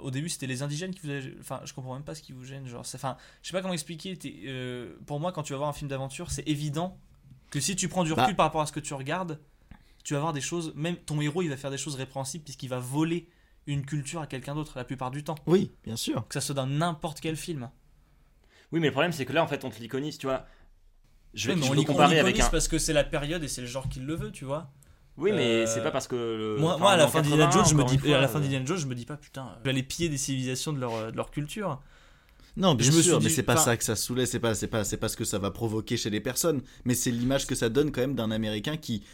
au 0.01 0.11
début 0.11 0.29
c'était 0.29 0.49
les 0.49 0.63
indigènes 0.63 0.93
qui 0.93 1.01
vous, 1.07 1.11
avaient- 1.11 1.37
enfin, 1.39 1.61
je 1.65 1.73
comprends 1.73 1.95
même 1.95 2.03
pas 2.05 2.17
ce 2.17 2.23
qui 2.23 2.33
vous 2.33 2.45
gêne, 2.45 2.67
genre, 2.67 2.81
enfin, 2.81 3.17
je 3.43 3.49
sais 3.49 3.53
pas 3.53 3.63
comment 3.63 3.73
expliquer. 3.75 4.19
euh, 4.47 4.97
pour 5.07 5.21
moi, 5.21 5.31
quand 5.33 5.45
tu 5.45 5.53
vas 5.53 5.59
voir 5.59 5.69
un 5.71 5.73
film 5.75 5.89
d'aventure, 5.89 6.33
c'est 6.33 6.47
évident 6.49 6.99
que 7.51 7.61
si 7.61 7.77
tu 7.77 7.89
prends 7.89 8.03
du 8.05 8.13
recul 8.13 8.33
Bah. 8.33 8.35
par 8.35 8.47
rapport 8.47 8.61
à 8.63 8.67
ce 8.67 8.73
que 8.73 8.81
tu 8.81 8.95
regardes, 8.95 9.39
tu 10.03 10.15
vas 10.15 10.21
voir 10.21 10.33
des 10.33 10.41
choses, 10.41 10.73
même 10.75 10.97
ton 10.97 11.21
héros, 11.21 11.43
il 11.43 11.49
va 11.51 11.57
faire 11.57 11.71
des 11.71 11.79
choses 11.79 11.95
répréhensibles 11.95 12.43
puisqu'il 12.45 12.69
va 12.69 12.79
voler 12.81 13.29
une 13.73 13.85
culture 13.85 14.21
à 14.21 14.27
quelqu'un 14.27 14.55
d'autre 14.55 14.73
la 14.77 14.85
plupart 14.85 15.11
du 15.11 15.25
temps. 15.25 15.37
Oui, 15.47 15.71
bien 15.85 15.97
sûr. 15.97 16.27
Que 16.29 16.35
ça 16.35 16.41
soit 16.41 16.55
dans 16.55 16.67
n'importe 16.67 17.21
quel 17.21 17.37
film. 17.37 17.71
Oui, 18.73 18.81
mais 18.81 18.87
le 18.89 18.93
problème, 18.93 19.13
c'est 19.13 19.25
que 19.25 19.33
là, 19.33 19.43
en 19.43 19.47
fait, 19.49 19.65
on 19.65 19.71
te 19.71 19.81
l'iconise, 19.81 20.19
tu 20.19 20.27
vois. 20.27 20.47
Je 21.35 21.49
vais, 21.49 21.57
mais 21.57 21.67
je 21.67 21.73
on 21.73 21.85
comparer 21.85 22.19
avec 22.19 22.39
un. 22.41 22.49
parce 22.49 22.69
que 22.69 22.79
c'est 22.79 22.93
la 22.93 23.05
période 23.05 23.43
et 23.45 23.49
c'est 23.49 23.61
le 23.61 23.67
genre 23.67 23.89
qui 23.89 24.01
le 24.01 24.15
veut, 24.15 24.31
tu 24.33 24.45
vois. 24.45 24.71
Oui, 25.17 25.33
mais 25.33 25.63
Euh, 25.63 25.67
c'est 25.67 25.83
pas 25.83 25.91
parce 25.91 26.09
que. 26.09 26.15
le- 26.17 26.57
moi, 26.59 26.73
enfin, 26.75 26.81
moi, 26.81 26.91
à 26.93 26.97
la 26.97 27.07
fin 27.09 27.21
d'Indiana 27.23 27.47
80, 27.47 27.51
Jones, 27.65 27.71
je 27.71 27.75
me 27.83 27.85
dis, 27.89 27.99
fois, 27.99 28.17
à 28.17 28.21
la 28.21 28.29
fin 28.29 28.39
euh, 28.39 28.43
d'Indiana 28.43 28.65
Jones, 28.65 28.79
je 28.79 28.87
me 28.87 28.95
dis 28.95 29.07
pas 29.07 29.17
putain, 29.17 29.55
je 29.59 29.65
vais 29.65 29.71
aller 29.71 29.83
piller 29.83 30.09
des 30.09 30.17
civilisations 30.19 30.73
de 30.73 30.79
leur, 30.81 31.13
de 31.13 31.17
leur 31.17 31.31
culture. 31.31 31.81
Non, 32.57 32.75
bien 32.75 32.91
Je 32.91 32.97
me 32.97 33.03
sûr, 33.03 33.15
suis 33.17 33.23
mais 33.25 33.29
dit- 33.29 33.35
c'est 33.35 33.43
pas 33.45 33.55
enfin- 33.55 33.63
ça 33.63 33.77
que 33.77 33.85
ça 33.85 33.95
saoulait, 33.97 34.27
c'est 34.27 34.41
pas, 34.41 34.55
c'est 34.55 34.67
pas, 34.67 34.83
c'est 34.83 34.97
pas 34.97 35.09
ce 35.09 35.17
que 35.17 35.25
ça 35.25 35.39
va 35.39 35.51
provoquer 35.53 35.97
chez 35.97 36.11
les 36.11 36.21
personnes, 36.21 36.63
mais 36.85 36.95
c'est 36.95 37.11
l'image 37.13 37.47
que 37.47 37.55
ça 37.55 37.69
donne 37.69 37.93
quand 37.93 38.01
même 38.01 38.17
d'un 38.17 38.31
Américain 38.33 38.77
qui, 38.77 39.05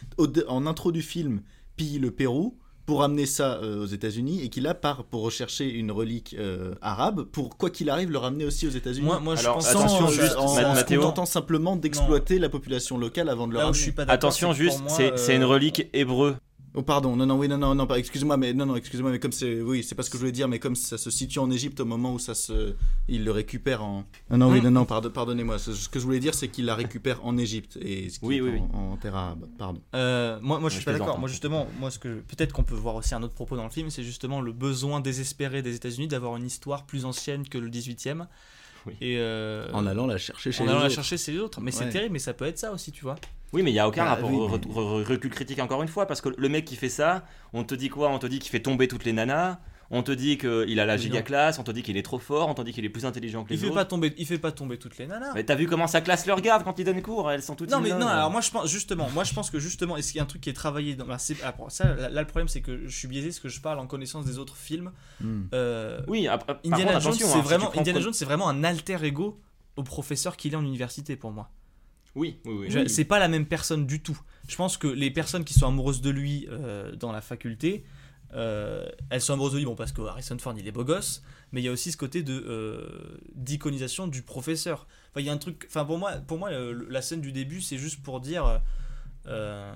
en 0.49 0.67
intro 0.67 0.91
du 0.93 1.03
film, 1.03 1.43
pille 1.77 1.99
le 1.99 2.11
Pérou 2.11 2.59
pour 2.87 3.03
amener 3.03 3.26
ça 3.26 3.59
euh, 3.62 3.82
aux 3.82 3.87
États-Unis 3.87 4.43
et 4.43 4.49
qui 4.49 4.61
là 4.61 4.72
part 4.74 5.05
pour 5.05 5.22
rechercher 5.22 5.68
une 5.68 5.91
relique 5.91 6.37
euh, 6.39 6.74
arabe 6.80 7.24
pour 7.24 7.57
quoi 7.59 7.68
qu'il 7.68 7.91
arrive 7.91 8.11
le 8.11 8.18
ramener 8.18 8.45
aussi 8.45 8.66
aux 8.66 8.70
États-Unis. 8.70 9.05
Moi, 9.05 9.18
moi, 9.18 9.34
je 9.34 9.41
Alors, 9.41 9.57
pense 9.57 9.68
attention, 9.68 10.09
juste, 10.09 10.37
en, 10.37 10.45
en 10.45 10.74
se 10.76 10.84
contentant 10.95 11.26
simplement 11.26 11.76
d'exploiter 11.76 12.39
la 12.39 12.49
population 12.49 12.97
locale 12.97 13.28
avant 13.28 13.47
de 13.49 13.53
le 13.53 13.59
Là 13.59 13.64
où 13.64 13.66
ramener. 13.66 13.78
je 13.78 13.82
suis 13.82 13.93
pas 13.93 14.05
d'accord. 14.05 14.14
Attention, 14.14 14.53
juste, 14.53 14.82
c'est 14.87 15.18
c'est 15.18 15.32
euh, 15.32 15.37
une 15.37 15.45
relique 15.45 15.89
hébreu. 15.93 16.37
Oh 16.79 16.83
pardon, 16.83 17.16
non 17.16 17.24
non 17.24 17.39
oui 17.39 17.49
non 17.49 17.57
non 17.57 17.74
non 17.74 17.87
pas 17.87 17.99
excuse-moi 17.99 18.37
mais 18.37 18.53
non 18.53 18.66
non 18.66 18.77
excuse-moi 18.77 19.11
mais 19.11 19.18
comme 19.18 19.33
c'est 19.33 19.62
oui 19.62 19.83
c'est 19.83 19.95
pas 19.95 20.03
ce 20.03 20.11
que 20.11 20.18
je 20.18 20.20
voulais 20.20 20.31
dire 20.33 20.47
mais 20.47 20.59
comme 20.59 20.77
ça 20.77 20.99
se 20.99 21.11
situe 21.11 21.39
en 21.39 21.51
Égypte 21.51 21.81
au 21.81 21.87
moment 21.87 22.12
où 22.12 22.18
ça 22.18 22.35
se 22.35 22.74
il 23.09 23.24
le 23.24 23.31
récupère 23.33 23.83
en 23.83 24.05
non 24.31 24.37
non 24.37 24.53
oui 24.53 24.61
Mm. 24.61 24.64
non 24.64 24.70
non 24.72 24.85
pardon 24.85 25.09
pardonnez-moi 25.11 25.59
ce 25.59 25.89
que 25.89 25.99
je 25.99 26.05
voulais 26.05 26.20
dire 26.20 26.35
c'est 26.35 26.49
qu'il 26.49 26.66
la 26.66 26.74
récupère 26.74 27.24
en 27.24 27.39
Égypte 27.39 27.79
et 27.81 28.11
ce 28.11 28.18
qui 28.18 28.27
Oui, 28.27 28.37
est 28.37 28.41
oui, 28.43 28.61
en, 28.74 28.93
en 28.93 28.97
terre 28.99 29.16
arabe 29.16 29.47
pardon 29.59 29.81
Euh, 29.95 30.39
moi, 30.43 30.61
moi, 30.61 30.68
je 30.68 30.74
suis 30.74 30.81
je 30.83 30.85
pas 30.85 30.93
d'accord. 30.99 31.16
hein. 31.16 31.18
Moi, 31.18 31.29
justement, 31.31 31.66
moi, 31.81 31.91
ce 31.91 31.99
que 31.99 32.20
peut-être 32.20 32.53
qu'on 32.53 32.62
peut 32.62 32.74
voir 32.74 32.95
aussi 32.97 33.14
un 33.14 33.22
autre 33.22 33.33
propos 33.35 33.57
dans 33.57 33.64
le 33.64 33.70
film, 33.70 33.89
c'est 33.89 34.03
justement 34.03 34.43
le 34.43 34.53
besoin 34.53 35.01
désespéré 35.01 35.62
des 35.62 35.74
États-Unis 35.74 36.09
d'avoir 36.09 36.37
une 36.37 36.45
histoire 36.47 36.85
plus 36.85 37.07
ancienne 37.07 37.49
que 37.49 37.57
le 37.57 37.70
18e. 37.70 38.27
Oui. 38.87 38.93
Et 39.01 39.16
euh, 39.18 39.66
en 39.72 39.87
allant 39.87 40.07
la 40.07 40.18
chercher 40.18 40.53
chez 40.53 40.61
en 40.62 40.64
les 40.66 40.70
allant 40.70 40.81
la 40.81 40.87
autres. 40.87 40.95
chercher, 40.95 41.16
c'est 41.16 41.33
les 41.33 41.39
autres. 41.41 41.61
Mais 41.61 41.70
c'est 41.72 41.89
terrible, 41.89 42.12
mais 42.12 42.18
ça 42.20 42.35
peut 42.35 42.45
être 42.45 42.59
ça 42.59 42.70
aussi, 42.72 42.93
tu 42.93 43.03
vois. 43.03 43.16
Oui, 43.53 43.62
mais 43.62 43.70
il 43.70 43.74
y 43.74 43.78
a 43.78 43.88
aucun 43.88 44.05
Bah, 44.05 44.11
rapport. 44.14 44.30
oui, 44.30 44.36
au 44.36 44.49
mais- 44.49 44.57
re- 44.57 45.03
re- 45.03 45.05
recul 45.05 45.30
critique 45.30 45.59
encore 45.61 45.82
une 45.82 45.88
fois, 45.88 46.07
parce 46.07 46.20
que 46.20 46.28
le 46.36 46.49
mec 46.49 46.64
qui 46.64 46.76
fait 46.76 46.88
ça, 46.88 47.24
on 47.53 47.64
te 47.64 47.74
dit 47.74 47.88
quoi? 47.88 48.11
On 48.11 48.18
te 48.18 48.26
dit 48.26 48.38
qu'il 48.38 48.51
fait 48.51 48.61
tomber 48.61 48.88
toutes 48.88 49.05
les 49.05 49.12
nanas, 49.12 49.59
on 49.92 50.03
te 50.03 50.11
dit 50.11 50.36
qu'il 50.36 50.80
a 50.80 50.84
la 50.84 50.97
giga 50.97 51.22
classe, 51.22 51.61
on 51.61 51.62
te 51.62 51.70
dit 51.70 51.84
qu'il 51.84 51.97
est 51.97 52.03
trop 52.03 52.18
fort, 52.18 52.49
on 52.49 52.55
te 52.55 52.62
dit 52.62 52.72
qu'il 52.72 52.84
est 52.84 52.88
plus 52.88 53.07
intelligent 53.07 53.44
que 53.44 53.51
les 53.51 53.55
Il 53.55 53.61
fait 53.61 53.66
autres. 53.66 53.76
pas 53.76 53.84
tomber, 53.84 54.12
il 54.18 54.26
fait 54.26 54.38
pas 54.40 54.51
tomber 54.51 54.78
toutes 54.78 54.99
les 54.99 55.07
nanas. 55.07 55.32
Mais 55.34 55.44
t'as 55.44 55.55
vu 55.55 55.68
comment 55.68 55.86
sa 55.86 56.01
classe 56.01 56.26
le 56.26 56.32
regarde 56.32 56.64
quand 56.64 56.76
il 56.80 56.84
donne 56.84 57.01
cours? 57.03 57.30
Elles 57.30 57.40
sont 57.42 57.55
toutes 57.55 57.70
Non 57.70 57.80
mais 57.80 57.90
non 57.90 58.09
alors 58.09 58.30
moi 58.32 58.40
je 58.40 58.51
pense 58.51 58.68
justement 58.68 59.09
moi 59.14 59.22
je 59.22 59.32
pense 59.32 59.49
que 59.49 59.61
justement 59.61 59.97
est-ce 59.97 60.09
qu'il 60.11 60.16
y 60.18 60.20
a 60.20 60.24
un 60.24 60.26
truc 60.26 60.40
qui 60.42 60.51
est 60.51 60.53
travaillé 60.55 60.97
dans 60.97 61.07
bah, 61.07 61.18
ça 61.18 61.34
là, 61.94 62.09
là, 62.11 62.20
le 62.20 62.26
problème 62.26 62.49
c'est 62.49 62.62
que 62.62 62.84
je 62.88 62.97
suis 62.99 63.07
biaisé 63.07 63.28
parce 63.28 63.38
que 63.38 63.49
je 63.49 63.61
parle 63.61 63.78
en 63.78 63.86
connaissance 63.86 64.26
des 64.26 64.38
autres 64.40 64.57
films. 64.57 64.90
Hmm. 65.20 65.42
Euh, 65.55 66.01
Oui, 66.09 66.26
après, 66.26 66.57
Indiana 66.64 66.94
contre, 66.94 67.16
Jones 67.16 67.28
hein, 67.36 67.40
vraiment 67.42 67.70
Indiana 67.78 68.01
Jones 68.01 68.12
c'est 68.12 68.24
vraiment 68.24 68.49
un 68.49 68.64
alter 68.64 68.99
ego 69.05 69.40
au 69.76 69.84
professeur 69.84 70.36
qu'il 70.36 70.53
est 70.53 70.57
en 70.57 70.64
université 70.64 71.14
pour 71.14 71.30
moi 71.30 71.49
Oui, 72.17 72.39
oui, 72.45 72.67
oui. 72.75 72.89
C'est 72.91 73.05
pas 73.05 73.19
la 73.21 73.29
même 73.29 73.47
personne 73.47 73.87
du 73.87 74.01
tout. 74.03 74.19
Je 74.49 74.57
pense 74.57 74.77
que 74.77 74.89
les 74.89 75.11
personnes 75.12 75.45
qui 75.45 75.55
sont 75.55 75.69
amoureuses 75.69 76.01
de 76.01 76.11
lui 76.11 76.47
euh, 76.51 76.95
dans 76.97 77.12
la 77.12 77.21
faculté 77.21 77.85
euh, 78.35 78.89
elles 79.11 79.21
sont 79.21 79.35
amoureuses 79.35 79.53
de 79.53 79.59
lui 79.59 79.64
bon 79.67 79.77
parce 79.77 79.93
que 79.93 80.03
Harrison 80.03 80.37
Ford 80.39 80.55
il 80.59 80.67
est 80.67 80.73
beau 80.73 80.83
gosse 80.85 81.23
mais 81.53 81.61
il 81.62 81.64
y 81.64 81.69
a 81.69 81.73
aussi 81.73 81.93
ce 81.93 81.97
côté 81.97 82.25
de 82.25 82.33
euh, 82.35 83.19
d'iconisation 83.37 84.09
du 84.09 84.23
professeur. 84.23 84.89
Enfin 85.11 85.21
il 85.21 85.27
y 85.27 85.31
a 85.31 85.33
un 85.33 85.39
truc 85.39 85.64
enfin 85.69 85.85
pour 85.85 85.97
moi 85.99 86.12
pour 86.17 86.37
moi 86.39 86.51
euh, 86.51 86.73
le- 86.73 86.89
la 86.91 87.03
scène 87.03 87.21
du 87.21 87.31
début 87.31 87.61
c'est 87.61 87.79
juste 87.79 88.03
pour 88.03 88.21
dire 88.21 88.61
euh, 89.29 89.73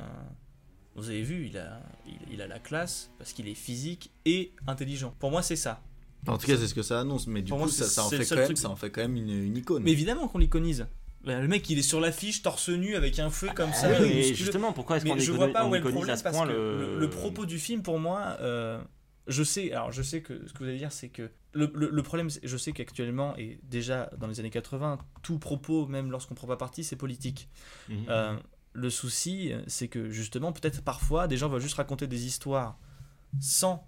vous 0.97 1.09
avez 1.11 1.23
vu 1.23 1.47
il 1.47 1.59
a 1.59 1.81
il, 2.07 2.35
il 2.35 2.43
a 2.43 2.49
la 2.49 2.59
classe 2.59 3.11
parce 3.19 3.33
qu'il 3.33 3.47
est 3.49 3.55
physique 3.55 4.11
et 4.25 4.53
intelligent. 4.67 5.15
Pour 5.19 5.31
moi 5.31 5.43
c'est 5.43 5.57
ça. 5.57 5.83
En 6.27 6.37
tout 6.37 6.47
cas 6.47 6.57
c'est 6.57 6.67
ce 6.69 6.75
que 6.75 6.83
ça 6.83 7.01
annonce 7.01 7.27
mais 7.29 7.43
du 7.43 7.49
Pour 7.51 7.59
coup 7.59 7.65
moi, 7.65 7.73
ça, 7.73 8.05
en 8.05 8.11
fait 8.11 8.27
quand 8.27 8.37
même 8.37 8.57
ça 8.57 8.69
en 8.69 8.77
fait 8.77 8.91
quand 8.91 9.01
même 9.03 9.17
une, 9.17 9.31
une 9.31 9.57
icône. 9.57 9.83
Mais 9.85 9.93
évidemment 9.93 10.27
qu'on 10.29 10.39
l'iconise 10.39 10.87
Bah, 11.25 11.39
le 11.41 11.49
mec 11.49 11.69
il 11.69 11.79
est 11.79 11.83
sur 11.83 12.01
l'affiche 12.01 12.43
torse 12.43 12.71
nu 12.71 12.97
avec 12.97 13.19
un 13.19 13.29
feu 13.31 13.49
comme 13.55 13.73
ça 13.73 13.89
Ah 13.91 14.01
oui, 14.01 14.09
mais 14.09 14.15
musculeux. 14.17 14.35
justement, 14.37 14.73
pourquoi 14.73 14.97
est-ce 14.97 15.05
qu'on 15.05 15.19
je 15.19 15.33
vois 15.33 15.49
pas 15.53 15.67
où 15.67 15.75
est 15.75 15.81
le 15.81 15.91
problème 15.91 16.17
parce 16.23 16.39
que 16.41 16.49
le... 16.49 16.79
le... 16.95 16.99
le 16.99 17.11
propos 17.11 17.45
du 17.47 17.59
film 17.59 17.83
pour 17.83 17.99
moi, 17.99 18.37
euh, 18.41 18.83
je 19.27 19.43
sais, 19.43 19.71
alors 19.73 19.93
je 19.93 20.03
sais 20.03 20.23
que 20.23 20.47
ce 20.49 20.53
que 20.55 20.59
vous 20.61 20.65
allez 20.71 20.79
dire 20.79 20.93
c'est 20.93 21.09
que 21.11 21.31
le, 21.53 21.71
le- 21.75 21.91
le 21.91 22.03
problème, 22.03 22.29
je 22.43 22.57
sais 22.57 22.73
qu'actuellement 22.73 23.37
et 23.37 23.61
déjà 23.65 24.09
dans 24.19 24.29
les 24.29 24.41
années 24.41 24.51
80, 24.51 24.99
tout 25.23 25.39
propos, 25.39 25.87
même 25.87 26.11
lorsqu'on 26.11 26.35
prend 26.35 26.47
pas 26.47 26.57
parti, 26.57 26.85
c'est 26.85 26.97
politique. 26.97 27.49
Mhm. 27.89 28.05
Euh, 28.09 28.37
le 28.73 28.89
souci, 28.89 29.53
c'est 29.67 29.89
que 29.89 30.09
justement, 30.11 30.53
peut-être 30.53 30.81
parfois, 30.83 31.27
des 31.27 31.37
gens 31.37 31.49
veulent 31.49 31.61
juste 31.61 31.75
raconter 31.75 32.07
des 32.07 32.25
histoires 32.25 32.79
sans 33.41 33.85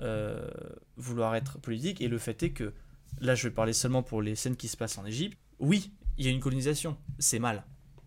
euh, 0.00 0.48
vouloir 0.96 1.34
être 1.34 1.58
politique. 1.58 2.00
Et 2.00 2.06
le 2.08 2.16
fait 2.18 2.40
est 2.44 2.50
que, 2.50 2.72
là, 3.20 3.34
je 3.34 3.48
vais 3.48 3.54
parler 3.54 3.72
seulement 3.72 4.02
pour 4.04 4.22
les 4.22 4.36
scènes 4.36 4.54
qui 4.56 4.68
se 4.68 4.76
passent 4.76 4.98
en 4.98 5.04
Égypte. 5.04 5.36
Oui, 5.58 5.90
il 6.20 6.26
y 6.26 6.28
a 6.28 6.32
une 6.32 6.40
colonisation. 6.40 6.98
C'est 7.18 7.38
mal. 7.38 7.64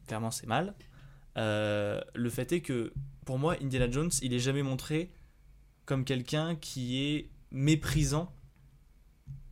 Clairement, 0.08 0.30
c'est 0.30 0.46
mal. 0.46 0.76
Euh, 1.38 2.00
le 2.14 2.30
fait 2.30 2.52
est 2.52 2.62
que, 2.62 2.94
pour 3.26 3.40
moi, 3.40 3.56
Indiana 3.60 3.90
Jones, 3.90 4.12
il 4.22 4.34
est 4.36 4.40
jamais 4.40 4.62
montré 4.62 5.12
comme 5.86 6.06
quelqu'un 6.06 6.56
qui 6.56 7.04
est 7.04 7.32
méprisant 7.50 8.32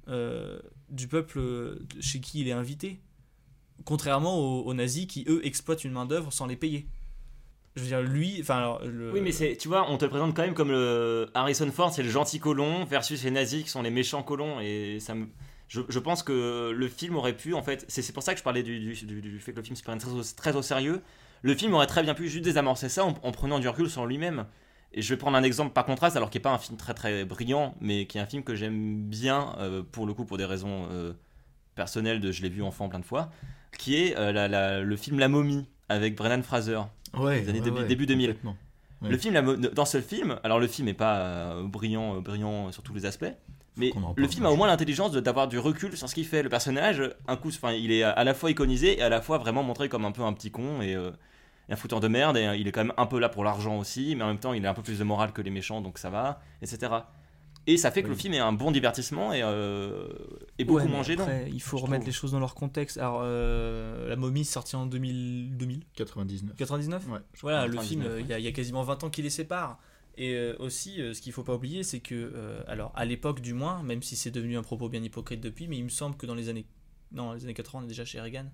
euh, 0.07 0.59
du 0.89 1.07
peuple 1.07 1.79
chez 1.99 2.21
qui 2.21 2.41
il 2.41 2.47
est 2.47 2.53
invité. 2.53 3.01
Contrairement 3.83 4.37
aux, 4.37 4.73
nazis 4.75 5.07
qui, 5.07 5.25
eux, 5.27 5.43
exploitent 5.43 5.83
une 5.83 5.93
main-d'œuvre 5.93 6.31
sans 6.31 6.45
les 6.45 6.55
payer. 6.55 6.87
Je 7.75 7.81
veux 7.81 7.87
dire, 7.87 8.01
lui, 8.03 8.43
Oui, 9.11 9.21
mais 9.21 9.55
tu 9.57 9.69
vois, 9.69 9.89
on 9.89 9.97
te 9.97 10.05
présente 10.05 10.35
quand 10.35 10.43
même 10.43 10.53
comme 10.53 10.69
le 10.69 11.31
Harrison 11.33 11.71
Ford, 11.71 11.91
c'est 11.91 12.03
le 12.03 12.11
gentil 12.11 12.39
colon 12.39 12.85
versus 12.85 13.23
les 13.23 13.31
nazis 13.31 13.63
qui 13.63 13.69
sont 13.69 13.81
les 13.81 13.89
méchants 13.89 14.21
colons 14.21 14.59
et 14.59 14.99
ça 14.99 15.15
me, 15.15 15.27
Je, 15.71 15.79
je 15.87 15.99
pense 15.99 16.21
que 16.21 16.71
le 16.75 16.87
film 16.89 17.15
aurait 17.15 17.31
pu, 17.35 17.53
en 17.53 17.63
fait, 17.63 17.85
c'est 17.87 18.11
pour 18.11 18.23
ça 18.23 18.33
que 18.33 18.39
je 18.39 18.43
parlais 18.43 18.61
du, 18.61 18.77
du- 18.77 19.21
du- 19.21 19.39
fait 19.39 19.53
que 19.53 19.57
le 19.59 19.63
film 19.63 19.77
se 19.77 19.83
prenne 19.83 19.99
très, 19.99 20.11
au- 20.11 20.21
très 20.35 20.53
au 20.57 20.61
sérieux. 20.61 21.01
Le 21.43 21.55
film 21.55 21.73
aurait 21.73 21.87
très 21.87 22.03
bien 22.03 22.13
pu 22.13 22.27
juste 22.27 22.43
désamorcer 22.43 22.89
ça 22.89 23.05
en, 23.05 23.13
en 23.23 23.31
prenant 23.31 23.57
du 23.57 23.69
recul 23.69 23.89
sur 23.89 24.05
lui-même. 24.05 24.47
Et 24.91 25.01
je 25.01 25.13
vais 25.13 25.17
prendre 25.17 25.37
un 25.37 25.43
exemple 25.43 25.71
par 25.71 25.85
contraste, 25.85 26.17
alors 26.17 26.29
qui 26.29 26.37
n'est 26.39 26.41
pas 26.41 26.51
un 26.51 26.57
film 26.57 26.77
très 26.77 26.93
très 26.93 27.23
brillant, 27.23 27.73
mais 27.79 28.05
qui 28.05 28.17
est 28.17 28.21
un 28.21 28.25
film 28.25 28.43
que 28.43 28.53
j'aime 28.53 29.05
bien, 29.05 29.55
euh, 29.59 29.81
pour 29.81 30.05
le 30.05 30.13
coup, 30.13 30.25
pour 30.25 30.37
des 30.37 30.43
raisons 30.43 30.89
euh, 30.91 31.13
personnelles, 31.75 32.19
de 32.19 32.33
je 32.33 32.41
l'ai 32.41 32.49
vu 32.49 32.61
enfant 32.63 32.89
plein 32.89 32.99
de 32.99 33.05
fois, 33.05 33.31
qui 33.77 33.95
est 33.95 34.17
euh, 34.17 34.33
la- 34.33 34.49
la- 34.49 34.81
le 34.81 34.95
film 34.97 35.19
La 35.19 35.29
momie 35.29 35.69
avec 35.87 36.15
Brendan 36.15 36.43
Fraser. 36.43 36.81
Ouais, 37.13 37.39
des 37.39 37.47
années 37.49 37.59
ouais, 37.59 37.63
début, 37.65 37.77
ouais, 37.79 37.87
début 37.87 38.05
2000. 38.07 38.27
complètement. 38.31 38.57
Ouais. 39.03 39.09
Le 39.09 39.17
film, 39.17 39.33
la 39.33 39.41
dans 39.41 39.85
ce 39.85 40.01
film, 40.01 40.37
alors 40.43 40.59
le 40.59 40.67
film 40.67 40.87
n'est 40.87 40.93
pas 40.93 41.55
brillant, 41.63 42.19
brillant 42.19 42.73
sur 42.73 42.83
tous 42.83 42.93
les 42.93 43.05
aspects, 43.05 43.33
mais 43.77 43.91
le 44.15 44.27
film 44.27 44.45
a 44.45 44.51
au 44.51 44.55
moins 44.55 44.67
l'intelligence 44.67 45.11
de- 45.11 45.19
d'avoir 45.19 45.47
du 45.47 45.57
recul 45.59 45.95
sur 45.97 46.07
ce 46.09 46.15
qu'il 46.15 46.25
fait. 46.25 46.43
Le 46.43 46.49
personnage, 46.49 47.01
un 47.27 47.37
coup, 47.37 47.49
enfin, 47.49 47.71
il 47.71 47.91
est 47.91 48.03
à- 48.03 48.23
la 48.23 48.33
fois 48.33 48.51
iconisé 48.51 48.97
et 48.99 49.01
à 49.01 49.09
la 49.09 49.21
fois 49.21 49.37
vraiment 49.37 49.63
montré 49.63 49.87
comme 49.89 50.05
un 50.05 50.11
peu 50.11 50.23
un 50.23 50.33
petit 50.33 50.51
con 50.51 50.81
et, 50.81 50.95
euh, 50.95 51.11
un 51.69 51.75
fouteur 51.77 51.99
de 52.01 52.07
merde. 52.09 52.35
Et 52.37 52.47
euh, 52.47 52.55
il 52.55 52.67
est 52.67 52.71
quand 52.73 52.83
même 52.83 52.93
un 52.97 53.05
peu 53.05 53.17
là 53.19 53.29
pour 53.29 53.43
l'argent 53.45 53.77
aussi, 53.79 54.15
mais 54.15 54.23
en 54.23 54.27
même 54.27 54.39
temps, 54.39 54.53
il 54.53 54.65
a 54.65 54.69
un 54.71 54.73
peu 54.73 54.81
plus 54.81 54.99
de 54.99 55.03
morale 55.05 55.31
que 55.31 55.41
les 55.41 55.51
méchants, 55.51 55.79
donc 55.81 55.97
ça 55.99 56.09
va, 56.09 56.41
etc. 56.61 56.91
Et 57.67 57.77
ça 57.77 57.91
fait 57.91 58.01
que 58.01 58.07
le 58.07 58.15
film 58.15 58.33
est 58.33 58.39
un 58.39 58.53
bon 58.53 58.71
divertissement 58.71 59.33
et, 59.33 59.41
euh, 59.43 60.07
et 60.57 60.65
beaucoup 60.65 60.79
Ouais, 60.87 61.11
après, 61.11 61.47
il 61.53 61.61
faut 61.61 61.77
remettre 61.77 62.01
trouve. 62.01 62.07
les 62.07 62.11
choses 62.11 62.31
dans 62.31 62.39
leur 62.39 62.55
contexte. 62.55 62.97
Alors, 62.97 63.21
euh, 63.23 64.09
La 64.09 64.15
momie 64.15 64.45
sortie 64.45 64.75
en 64.75 64.87
2000, 64.87 65.55
2000 65.57 65.83
99. 65.95 66.55
99 66.57 67.07
Ouais. 67.07 67.19
Voilà, 67.41 67.67
le 67.67 67.73
99, 67.75 67.87
film, 67.87 68.01
ouais. 68.15 68.25
il 68.37 68.41
y, 68.41 68.45
y 68.45 68.47
a 68.47 68.51
quasiment 68.51 68.81
20 68.81 69.03
ans 69.03 69.09
qui 69.11 69.21
les 69.21 69.29
séparent. 69.29 69.77
Et 70.17 70.33
euh, 70.35 70.55
aussi, 70.59 71.01
euh, 71.01 71.13
ce 71.13 71.21
qu'il 71.21 71.31
faut 71.31 71.43
pas 71.43 71.55
oublier, 71.55 71.83
c'est 71.83 71.99
que, 71.99 72.15
euh, 72.15 72.61
alors 72.67 72.91
à 72.95 73.05
l'époque 73.05 73.39
du 73.39 73.53
moins, 73.53 73.81
même 73.83 74.03
si 74.03 74.15
c'est 74.15 74.31
devenu 74.31 74.57
un 74.57 74.63
propos 74.63 74.89
bien 74.89 75.01
hypocrite 75.03 75.39
depuis, 75.39 75.67
mais 75.67 75.77
il 75.77 75.83
me 75.83 75.89
semble 75.89 76.17
que 76.17 76.25
dans 76.25 76.35
les 76.35 76.49
années, 76.49 76.65
non, 77.11 77.33
les 77.33 77.43
années 77.43 77.53
80, 77.53 77.79
on 77.79 77.85
est 77.85 77.87
déjà 77.87 78.05
chez 78.05 78.19
Reagan. 78.19 78.47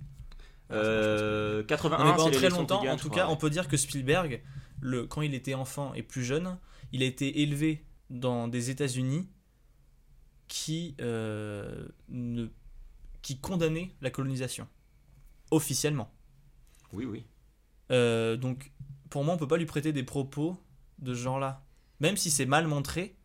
Euh, 0.72 1.64
On 1.64 1.66
81, 1.66 1.98
est 1.98 2.10
c'est 2.12 2.16
pendant 2.18 2.32
très 2.32 2.50
longtemps, 2.50 2.88
en 2.88 2.98
tout 2.98 3.10
cas, 3.10 3.28
on 3.30 3.38
peut 3.38 3.50
dire 3.50 3.68
que 3.68 3.78
Spielberg, 3.78 4.42
le, 4.82 5.08
quand 5.08 5.22
il 5.22 5.34
était 5.34 5.54
enfant 5.54 5.94
et 5.94 6.04
plus 6.04 6.24
jeune, 6.24 6.58
il 6.92 7.02
a 7.02 7.06
été 7.06 7.42
élevé 7.42 7.86
dans 8.10 8.48
des 8.48 8.70
États-Unis 8.70 9.28
qui, 10.48 10.96
ne, 11.00 12.48
qui 13.22 13.40
condamnaient 13.40 13.92
la 14.02 14.12
colonisation, 14.12 14.68
officiellement. 15.52 16.12
Oui, 16.94 17.06
oui. 17.06 17.26
Donc, 17.90 18.72
pour 19.10 19.24
moi, 19.24 19.34
on 19.34 19.38
peut 19.38 19.48
pas 19.48 19.58
lui 19.58 19.66
prêter 19.66 19.94
des 19.94 20.04
propos 20.04 20.58
de 21.00 21.14
ce 21.14 21.20
genre-là. 21.20 21.64
Même 22.00 22.18
si 22.18 22.30
c'est 22.32 22.46
mal 22.46 22.68
montré. 22.68 23.16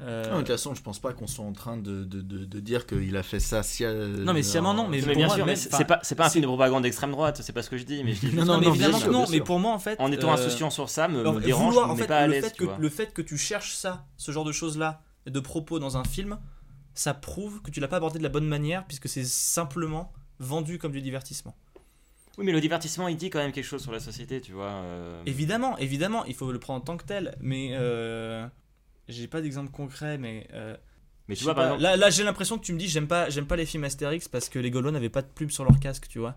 euh, 0.00 0.24
Ah, 0.28 0.32
de 0.34 0.38
toute 0.38 0.48
façon, 0.48 0.74
je 0.74 0.82
pense 0.82 0.98
pas 1.00 1.12
qu'on 1.12 1.26
soit 1.26 1.44
en 1.44 1.52
train 1.52 1.76
de, 1.76 2.04
de, 2.04 2.20
de, 2.20 2.44
de 2.44 2.60
dire 2.60 2.86
qu'il 2.86 3.16
a 3.16 3.22
fait 3.22 3.40
ça 3.40 3.62
si. 3.62 3.84
Non, 3.84 4.32
mais 4.32 4.42
sciemment, 4.42 4.74
non, 4.74 4.86
mais 4.88 5.00
bien 5.00 5.26
moi, 5.26 5.34
sûr, 5.34 5.46
c'est 5.56 5.84
pas, 5.86 5.98
c'est 6.02 6.14
pas 6.14 6.26
un 6.26 6.30
film 6.30 6.42
de 6.42 6.46
propagande 6.46 6.82
d'extrême 6.84 7.10
droite, 7.12 7.40
c'est 7.42 7.52
pas 7.52 7.62
ce 7.62 7.70
que 7.70 7.76
je 7.78 7.84
dis, 7.84 8.04
mais 8.04 8.12
je 8.12 8.26
dis 8.26 8.34
Non, 8.36 8.44
non, 8.44 8.54
non, 8.54 8.60
mais 8.60 8.66
non, 8.66 8.72
bien 8.74 8.92
sûr, 8.92 9.30
mais 9.30 9.40
pour 9.40 9.58
moi, 9.58 9.72
en 9.72 9.78
fait. 9.78 9.98
en 10.00 10.12
étant 10.12 10.28
euh, 10.30 10.34
insouciant 10.34 10.70
sur 10.70 10.88
ça, 10.88 11.08
me, 11.08 11.20
alors, 11.20 11.34
me 11.34 11.40
dérange, 11.40 11.74
vouloir, 11.74 11.90
en 11.90 11.96
fait, 11.96 12.06
pas 12.06 12.18
à 12.18 12.26
le 12.26 12.34
l'aise. 12.34 12.52
le 12.78 12.88
fait 12.88 13.12
que 13.12 13.22
tu 13.22 13.36
cherches 13.38 13.74
ça, 13.74 14.06
ce 14.16 14.30
genre 14.30 14.44
de 14.44 14.52
choses-là, 14.52 15.02
de 15.26 15.40
propos 15.40 15.78
dans 15.78 15.96
un 15.96 16.04
film, 16.04 16.38
ça 16.94 17.14
prouve 17.14 17.60
que 17.62 17.70
tu 17.70 17.80
l'as 17.80 17.88
pas 17.88 17.96
abordé 17.96 18.18
de 18.18 18.22
la 18.24 18.28
bonne 18.28 18.46
manière, 18.46 18.86
puisque 18.86 19.08
c'est 19.08 19.24
simplement 19.24 20.12
vendu 20.38 20.78
comme 20.78 20.92
du 20.92 21.02
divertissement. 21.02 21.56
Oui, 22.38 22.44
mais 22.44 22.52
le 22.52 22.60
divertissement, 22.60 23.08
il 23.08 23.16
dit 23.16 23.30
quand 23.30 23.40
même 23.40 23.50
quelque 23.50 23.64
chose 23.64 23.82
sur 23.82 23.90
la 23.90 23.98
société, 23.98 24.40
tu 24.40 24.52
vois. 24.52 24.70
euh. 24.70 25.20
Évidemment, 25.26 25.76
évidemment, 25.78 26.24
il 26.24 26.34
faut 26.34 26.52
le 26.52 26.60
prendre 26.60 26.80
en 26.80 26.84
tant 26.84 26.96
que 26.96 27.04
tel, 27.04 27.36
mais 27.40 27.70
euh, 27.72 28.46
j'ai 29.08 29.26
pas 29.26 29.40
d'exemple 29.40 29.72
concret, 29.72 30.18
mais 30.18 30.46
euh, 30.54 30.76
Mais 31.26 31.34
tu 31.34 31.42
vois, 31.42 31.56
par 31.56 31.64
exemple. 31.64 31.82
là, 31.82 31.96
là 31.96 32.10
j'ai 32.10 32.22
l'impression 32.22 32.56
que 32.56 32.64
tu 32.64 32.72
me 32.72 32.78
dis 32.78 32.86
j'aime 32.86 33.08
pas, 33.08 33.28
j'aime 33.28 33.46
pas 33.46 33.56
les 33.56 33.66
films 33.66 33.82
Astérix 33.82 34.28
parce 34.28 34.48
que 34.48 34.60
les 34.60 34.70
Gaulois 34.70 34.92
n'avaient 34.92 35.08
pas 35.08 35.22
de 35.22 35.26
plumes 35.26 35.50
sur 35.50 35.64
leur 35.64 35.80
casque, 35.80 36.06
tu 36.08 36.20
vois, 36.20 36.36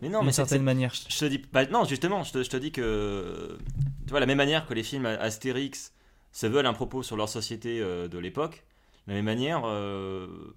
Mais 0.00 0.08
non, 0.08 0.22
mais 0.22 0.32
certaine 0.32 0.62
manière. 0.62 0.94
Je 0.94 1.18
te 1.18 1.26
dis, 1.26 1.42
bah 1.52 1.66
non, 1.66 1.84
justement, 1.84 2.24
je 2.24 2.32
te, 2.32 2.42
je 2.42 2.48
te 2.48 2.56
dis 2.56 2.72
que, 2.72 3.58
tu 4.06 4.10
vois, 4.10 4.20
la 4.20 4.26
même 4.26 4.38
manière 4.38 4.66
que 4.66 4.72
les 4.72 4.82
films 4.82 5.04
Astérix 5.04 5.92
se 6.32 6.46
veulent 6.46 6.64
un 6.66 6.72
propos 6.72 7.02
sur 7.02 7.18
leur 7.18 7.28
société 7.28 7.78
de 7.78 8.18
l'époque, 8.18 8.64
de 9.06 9.12
la 9.12 9.16
même 9.16 9.26
manière, 9.26 9.60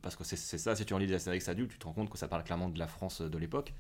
parce 0.02 0.16
que 0.16 0.24
c'est 0.24 0.38
c'est 0.38 0.58
ça, 0.58 0.74
si 0.74 0.86
tu 0.86 0.94
en 0.94 1.00
lis 1.00 1.08
des 1.08 1.16
Astérix 1.16 1.50
adultes, 1.50 1.72
tu 1.72 1.80
te 1.80 1.86
rends 1.86 1.92
compte 1.92 2.10
que 2.10 2.18
ça 2.18 2.30
parle 2.30 2.46
clairement 2.46 2.70
de 2.70 2.80
la 2.80 2.88
France 2.88 3.20
de 3.20 3.38
l'époque. 3.38 3.74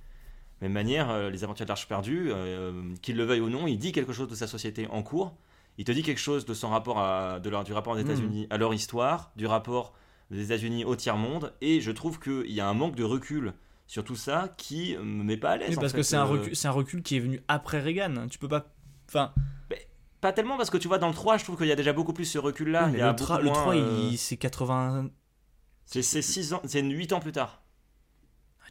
Même 0.61 0.71
manière, 0.71 1.09
euh, 1.09 1.29
les 1.29 1.43
aventures 1.43 1.65
de 1.65 1.69
l'Arche 1.69 1.87
perdue, 1.87 2.27
euh, 2.31 2.93
qu'il 3.01 3.17
le 3.17 3.23
veuille 3.25 3.41
ou 3.41 3.49
non, 3.49 3.67
il 3.67 3.77
dit 3.77 3.91
quelque 3.91 4.13
chose 4.13 4.27
de 4.29 4.35
sa 4.35 4.47
société 4.47 4.87
en 4.89 5.03
cours. 5.03 5.35
Il 5.77 5.83
te 5.83 5.91
dit 5.91 6.01
quelque 6.03 6.19
chose 6.21 6.45
de 6.45 6.53
son 6.53 6.69
rapport 6.69 6.99
à, 6.99 7.39
de 7.41 7.49
leur, 7.49 7.63
du 7.65 7.73
rapport 7.73 7.95
des 7.95 8.03
Mhm. 8.03 8.09
États-Unis 8.11 8.47
à 8.49 8.57
leur 8.57 8.73
histoire, 8.73 9.31
du 9.35 9.45
rapport 9.47 9.93
des 10.31 10.45
États-Unis 10.45 10.85
au 10.85 10.95
tiers-monde, 10.95 11.53
et 11.61 11.81
je 11.81 11.91
trouve 11.91 12.19
qu'il 12.19 12.51
y 12.51 12.61
a 12.61 12.67
un 12.67 12.73
manque 12.73 12.95
de 12.95 13.03
recul 13.03 13.53
sur 13.85 14.03
tout 14.03 14.15
ça 14.15 14.49
qui 14.57 14.95
me 14.97 15.23
met 15.23 15.37
pas 15.37 15.51
à 15.51 15.57
l'aise. 15.57 15.69
Oui, 15.71 15.77
en 15.77 15.81
parce 15.81 15.91
fait, 15.91 15.97
que 15.99 16.03
c'est 16.03 16.15
un, 16.15 16.21
euh, 16.25 16.29
recul, 16.29 16.55
c'est 16.55 16.67
un 16.67 16.71
recul 16.71 17.03
qui 17.03 17.17
est 17.17 17.19
venu 17.19 17.41
après 17.47 17.79
Reagan. 17.81 18.27
Tu 18.29 18.39
peux 18.39 18.47
pas. 18.47 18.73
Enfin, 19.09 19.33
Pas 20.21 20.33
tellement 20.33 20.57
parce 20.57 20.71
que 20.71 20.77
tu 20.77 20.87
vois 20.87 20.97
dans 20.97 21.09
le 21.09 21.13
3 21.13 21.37
je 21.37 21.43
trouve 21.43 21.57
qu'il 21.57 21.67
y 21.67 21.71
a 21.71 21.75
déjà 21.75 21.93
beaucoup 21.93 22.13
plus 22.13 22.25
ce 22.25 22.39
recul 22.39 22.69
là. 22.71 22.85
oui, 22.85 22.91
mais 22.93 22.97
il 22.97 23.01
y 23.01 23.03
a 23.03 23.11
le, 23.11 23.13
tra- 23.17 23.27
beaucoup 23.33 23.37
le 23.39 23.43
moins, 23.51 23.53
3, 23.61 23.75
euh, 23.75 24.09
il- 24.11 24.17
c'est 24.17 24.37
80. 24.37 25.11
c'est 25.85 26.01
c'est 26.01 26.23
6 26.23 26.53
ans, 26.53 26.61
c'est 26.65 26.81
8 26.81 27.13
ans 27.13 27.19
plus 27.19 27.31
tard. 27.33 27.61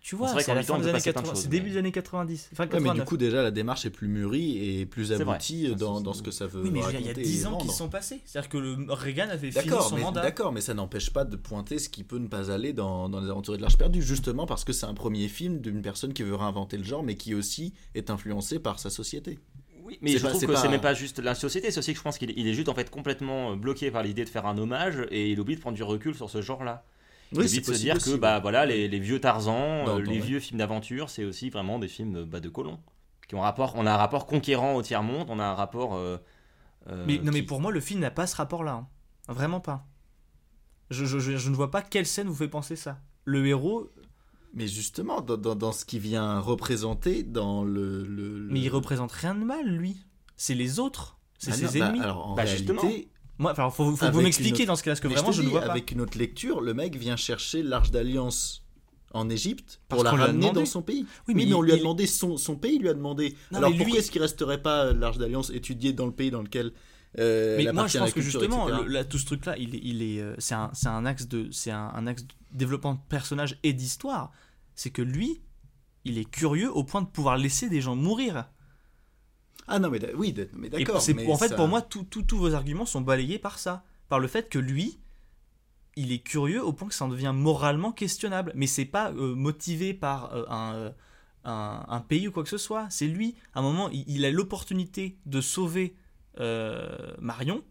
Tu 0.04 0.10
C'est 0.10 0.16
vois, 0.16 0.28
c'est 0.38 0.44
qu'en 0.44 0.52
à 0.52 0.54
la 0.56 0.60
huit 0.60 0.66
fin 0.66 0.74
ans, 0.74 0.76
il 0.76 0.80
des 0.80 0.82
peut 0.84 0.88
années 0.90 0.92
passer 0.98 1.12
plein 1.12 1.22
de 1.22 1.26
80. 1.28 1.34
choses, 1.34 1.42
C'est 1.44 1.48
début 1.48 1.64
mais- 1.64 1.70
des 1.72 1.76
années 1.78 1.92
90. 1.92 2.50
Enfin, 2.52 2.64
Ouais, 2.64 2.68
mais 2.74 2.78
du 2.78 2.84
89. 2.84 3.08
coup, 3.08 3.16
déjà, 3.16 3.42
la 3.42 3.50
démarche 3.50 3.86
est 3.86 3.90
plus 3.90 4.06
mûrie 4.06 4.78
et 4.80 4.84
plus 4.84 5.12
aboutie 5.12 5.74
dans, 5.74 6.12
ce 6.12 6.22
que 6.22 6.30
ça 6.30 6.46
veut 6.46 6.60
Oui, 6.62 6.68
mais 6.70 6.80
dire, 6.80 6.90
il 6.90 6.92
y 6.92 7.04
a 7.04 7.08
raconter 7.08 7.22
10 7.22 7.42
et 7.42 7.46
ans 7.46 7.56
qui 7.56 7.68
sont 7.70 7.88
passés. 7.88 8.20
C'est-à-dire 8.26 8.50
que 8.50 8.58
le 8.58 8.76
Reagan 8.92 9.30
avait 9.30 9.50
fini 9.50 9.70
son 9.80 9.96
mais, 9.96 10.02
mandat. 10.02 10.20
d'accord, 10.20 10.52
mais 10.52 10.60
ça 10.60 10.74
n'empêche 10.74 11.10
pas 11.10 11.24
de 11.24 11.36
pointer 11.36 11.78
ce 11.78 11.88
qui 11.88 12.04
peut 12.04 12.18
ne 12.18 12.26
pas 12.28 12.50
aller 12.52 12.74
dans, 12.74 13.08
dans 13.08 13.18
les 13.20 13.30
aventures 13.30 13.56
de 13.56 13.62
l'Arche 13.62 13.78
perdue, 13.78 14.02
justement 14.02 14.44
parce 14.44 14.64
que 14.64 14.74
c'est 14.74 14.84
un 14.84 14.92
premier 14.92 15.26
film 15.28 15.60
d'une 15.60 15.80
personne 15.80 16.12
qui 16.12 16.22
veut 16.22 16.34
réinventer 16.34 16.76
le 16.76 16.84
genre, 16.84 17.02
mais 17.02 17.14
qui 17.16 17.34
aussi 17.34 17.72
est 17.94 18.10
influencée 18.10 18.58
par 18.58 18.78
sa 18.80 18.90
société. 18.90 19.38
Oui, 19.84 19.98
mais 20.02 20.12
C'est 20.12 20.18
je 20.18 20.22
pas- 20.24 20.28
trouve 20.28 20.40
que 20.42 20.52
pas- 20.52 20.56
c'est 20.60 20.68
même 20.68 20.80
pas 20.82 20.92
juste 20.92 21.18
la 21.18 21.34
société, 21.34 21.70
c'est 21.70 21.78
aussi 21.78 21.92
que 21.92 21.98
je 21.98 22.02
pense 22.04 22.18
qu'il 22.18 22.30
est- 22.30 22.52
juste 22.52 22.68
en 22.68 22.74
fait 22.74 22.90
complètement 22.90 23.56
bloqué 23.56 23.90
par 23.90 24.02
l'idée 24.02 24.24
de 24.26 24.30
faire 24.30 24.44
un 24.44 24.58
hommage 24.58 25.06
et 25.10 25.30
il 25.30 25.40
oublie 25.40 25.56
de 25.56 25.60
prendre 25.62 25.76
du 25.76 25.82
recul 25.82 26.14
sur 26.14 26.28
ce 26.28 26.42
genre 26.42 26.62
là. 26.62 26.84
Il 26.86 26.93
Oui, 27.36 27.48
c'est 27.48 27.60
de 27.60 27.64
se 27.66 27.72
dire 27.80 27.98
que 27.98 28.16
bah 28.16 28.38
voilà 28.40 28.66
les, 28.66 28.88
les 28.88 28.98
vieux 28.98 29.20
Tarzan, 29.20 29.86
euh, 29.88 30.00
les 30.00 30.12
ouais. 30.12 30.18
vieux 30.20 30.40
films 30.40 30.58
d'aventure, 30.58 31.10
c'est 31.10 31.24
aussi 31.24 31.50
vraiment 31.50 31.78
des 31.78 31.88
films 31.88 32.24
bah, 32.24 32.40
de 32.40 32.48
colons. 32.48 32.78
Qui 33.28 33.34
ont 33.36 33.40
un 33.40 33.44
rapport, 33.44 33.72
on 33.76 33.86
a 33.86 33.92
un 33.92 33.96
rapport 33.96 34.26
conquérant 34.26 34.74
au 34.74 34.82
tiers 34.82 35.02
monde, 35.02 35.28
on 35.30 35.38
a 35.38 35.44
un 35.44 35.54
rapport. 35.54 35.94
euh, 35.94 36.18
euh, 36.88 37.04
Mais, 37.06 37.18
non, 37.18 37.32
mais 37.32 37.42
pour 37.42 37.60
moi, 37.60 37.72
le 37.72 37.80
film 37.80 38.00
n'a 38.00 38.10
pas 38.10 38.26
ce 38.26 38.36
rapport-là. 38.36 38.72
hein. 38.72 39.32
Vraiment 39.32 39.60
pas. 39.60 39.86
Je, 40.90 41.04
je, 41.06 41.18
je, 41.18 41.36
je 41.36 41.50
ne 41.50 41.54
vois 41.54 41.70
pas 41.70 41.80
quelle 41.82 42.06
scène 42.06 42.28
vous 42.28 42.34
fait 42.34 42.48
penser 42.48 42.76
ça. 42.76 43.00
Le 43.24 43.46
héros, 43.46 43.88
Mais 44.52 44.68
justement, 44.68 45.22
dans, 45.22 45.38
dans- 45.38 45.54
dans 45.54 45.72
ce 45.72 45.84
qui 45.86 45.98
vient 45.98 46.38
représenter 46.40 47.22
dans 47.22 47.64
le. 47.64 48.04
le- 48.04 48.38
le- 48.40 48.52
mais 48.52 48.60
il 48.60 48.68
représente 48.68 49.12
rien 49.12 49.34
de 49.34 49.42
mal, 49.44 49.66
lui. 49.66 49.96
C'est 50.36 50.54
les 50.54 50.78
autres. 50.78 51.16
C'est 51.38 51.52
Ah 51.52 51.54
ses 51.54 51.64
non, 51.64 51.70
bah, 51.80 51.86
ennemis. 51.88 52.00
alors, 52.00 52.26
en 52.28 52.34
Bah, 52.34 52.42
réalité, 52.42 52.74
justement. 52.74 52.92
Moi, 53.38 53.52
enfin, 53.52 53.70
faut, 53.70 53.96
faut 53.96 54.06
que 54.06 54.12
vous 54.12 54.20
m'expliquiez 54.20 54.52
autre- 54.62 54.66
dans 54.66 54.76
ce 54.76 54.82
cas-là, 54.84 54.92
parce 54.94 55.00
que 55.00 55.08
mais 55.08 55.14
vraiment, 55.14 55.30
te 55.30 55.36
je, 55.36 55.42
ne 55.42 55.48
vois 55.48 55.60
pas. 55.62 55.70
Avec 55.72 55.90
une 55.90 56.00
autre 56.00 56.16
lecture, 56.18 56.60
le 56.60 56.72
mec 56.74 56.96
vient 56.96 57.16
chercher 57.16 57.62
l'Arche 57.62 57.90
d'Alliance 57.90 58.64
en 59.12 59.28
Égypte 59.28 59.80
pour 59.88 60.02
Parce 60.04 60.16
la 60.16 60.24
ramener 60.26 60.50
dans 60.52 60.64
son 60.66 60.82
pays. 60.82 61.06
Oui, 61.28 61.34
Oui, 61.34 61.46
mais, 61.46 61.54
on 61.54 61.62
lui 61.62 61.72
a 61.72 61.76
demandé 61.76 62.06
son, 62.06 62.36
son 62.36 62.56
pays, 62.56 62.78
lui 62.78 62.88
a 62.88 62.94
demandé. 62.94 63.36
Non, 63.50 63.58
Alors 63.58 63.70
pourquoi 63.70 63.86
lui- 63.86 63.96
est-ce 63.98 64.10
qu'il 64.10 64.22
resterait 64.22 64.62
pas 64.62 64.86
euh, 64.86 64.94
l'Arche 64.94 65.18
d'Alliance 65.18 65.50
étudié 65.50 65.92
dans 65.92 66.06
le 66.06 66.12
pays 66.12 66.30
dans 66.30 66.42
lequel 66.42 66.72
euh, 67.18 67.56
Mais 67.56 67.72
moi, 67.72 67.86
je 67.86 67.98
pense 67.98 68.08
que 68.12 68.20
culture, 68.20 68.40
justement, 68.40 68.68
etc. 68.68 68.82
le- 68.86 68.92
là, 68.92 69.04
tout 69.04 69.18
ce 69.18 69.26
truc-là, 69.26 69.56
il 69.58 69.74
est, 69.76 69.80
il 69.82 70.02
est, 70.02 70.20
euh, 70.20 70.34
c'est 70.38 70.54
un, 70.56 70.70
c'est 70.72 70.88
un 70.88 71.04
axe 71.06 71.28
de, 71.28 71.48
c'est 71.52 71.70
un, 71.70 71.92
un 71.94 72.06
axe 72.08 72.22
de 72.24 72.28
développement 72.52 72.94
de 72.94 73.00
personnage 73.08 73.58
et 73.62 73.72
d'histoire. 73.72 74.32
C'est 74.74 74.90
que 74.90 75.02
lui, 75.02 75.40
il 76.04 76.18
est 76.18 76.24
curieux 76.28 76.70
au 76.72 76.82
point 76.82 77.02
de 77.02 77.06
pouvoir 77.06 77.36
laisser 77.36 77.68
des 77.68 77.80
gens 77.80 77.94
mourir. 77.96 78.48
Ah 79.66 79.78
non, 79.78 79.88
mais 79.90 80.00
oui, 80.14 80.34
mais 80.54 80.68
d'accord. 80.68 80.96
en 80.96 81.36
fait, 81.38 81.48
ça- 81.48 81.54
pour 81.56 81.68
moi, 81.68 81.80
tous 81.82 82.06
vos 82.36 82.54
arguments 82.54 82.86
sont 82.86 83.00
balayés 83.00 83.38
par 83.38 83.58
ça, 83.58 83.84
par 84.08 84.18
le 84.20 84.28
fait 84.28 84.48
que 84.48 84.58
lui, 84.58 84.98
il 85.96 86.12
est 86.12 86.18
curieux 86.18 86.62
au 86.62 86.72
point 86.72 86.88
que 86.88 86.94
ça 86.94 87.04
en 87.04 87.08
devient 87.08 87.32
moralement 87.34 87.92
questionnable. 87.92 88.52
Mais 88.54 88.66
c'est 88.66 88.84
pas 88.84 89.12
euh, 89.12 89.34
motivé 89.34 89.94
par 89.94 90.34
euh, 90.34 90.44
un, 90.48 90.92
un, 91.44 91.84
un 91.88 92.00
pays 92.00 92.28
ou 92.28 92.32
quoi 92.32 92.42
que 92.42 92.48
ce 92.48 92.58
soit. 92.58 92.86
C'est 92.90 93.06
lui, 93.06 93.36
à 93.54 93.60
un 93.60 93.62
moment, 93.62 93.88
il, 93.90 94.04
il 94.08 94.24
a 94.24 94.30
l'opportunité 94.30 95.16
de 95.26 95.40
sauver 95.40 95.94
euh, 96.40 97.14
Marion 97.20 97.62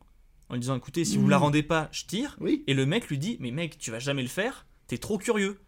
en 0.50 0.54
lui 0.56 0.62
disant, 0.62 0.76
écoutez, 0.76 1.04
si 1.06 1.18
vous 1.18 1.26
me 1.26 1.30
la 1.30 1.38
Mhm. 1.38 1.44
rendez 1.44 1.64
pas, 1.64 1.90
je 1.92 2.06
tire. 2.06 2.38
Oui. 2.40 2.64
Et 2.68 2.74
le 2.74 2.86
mec 2.86 3.08
lui 3.10 3.18
dit, 3.18 3.38
mais 3.40 3.52
mec, 3.52 3.78
tu 3.78 3.92
vas 3.92 4.00
jamais 4.00 4.22
le 4.22 4.28
faire, 4.30 4.66
t'es 4.88 4.98
trop 4.98 5.18
curieux. 5.18 5.60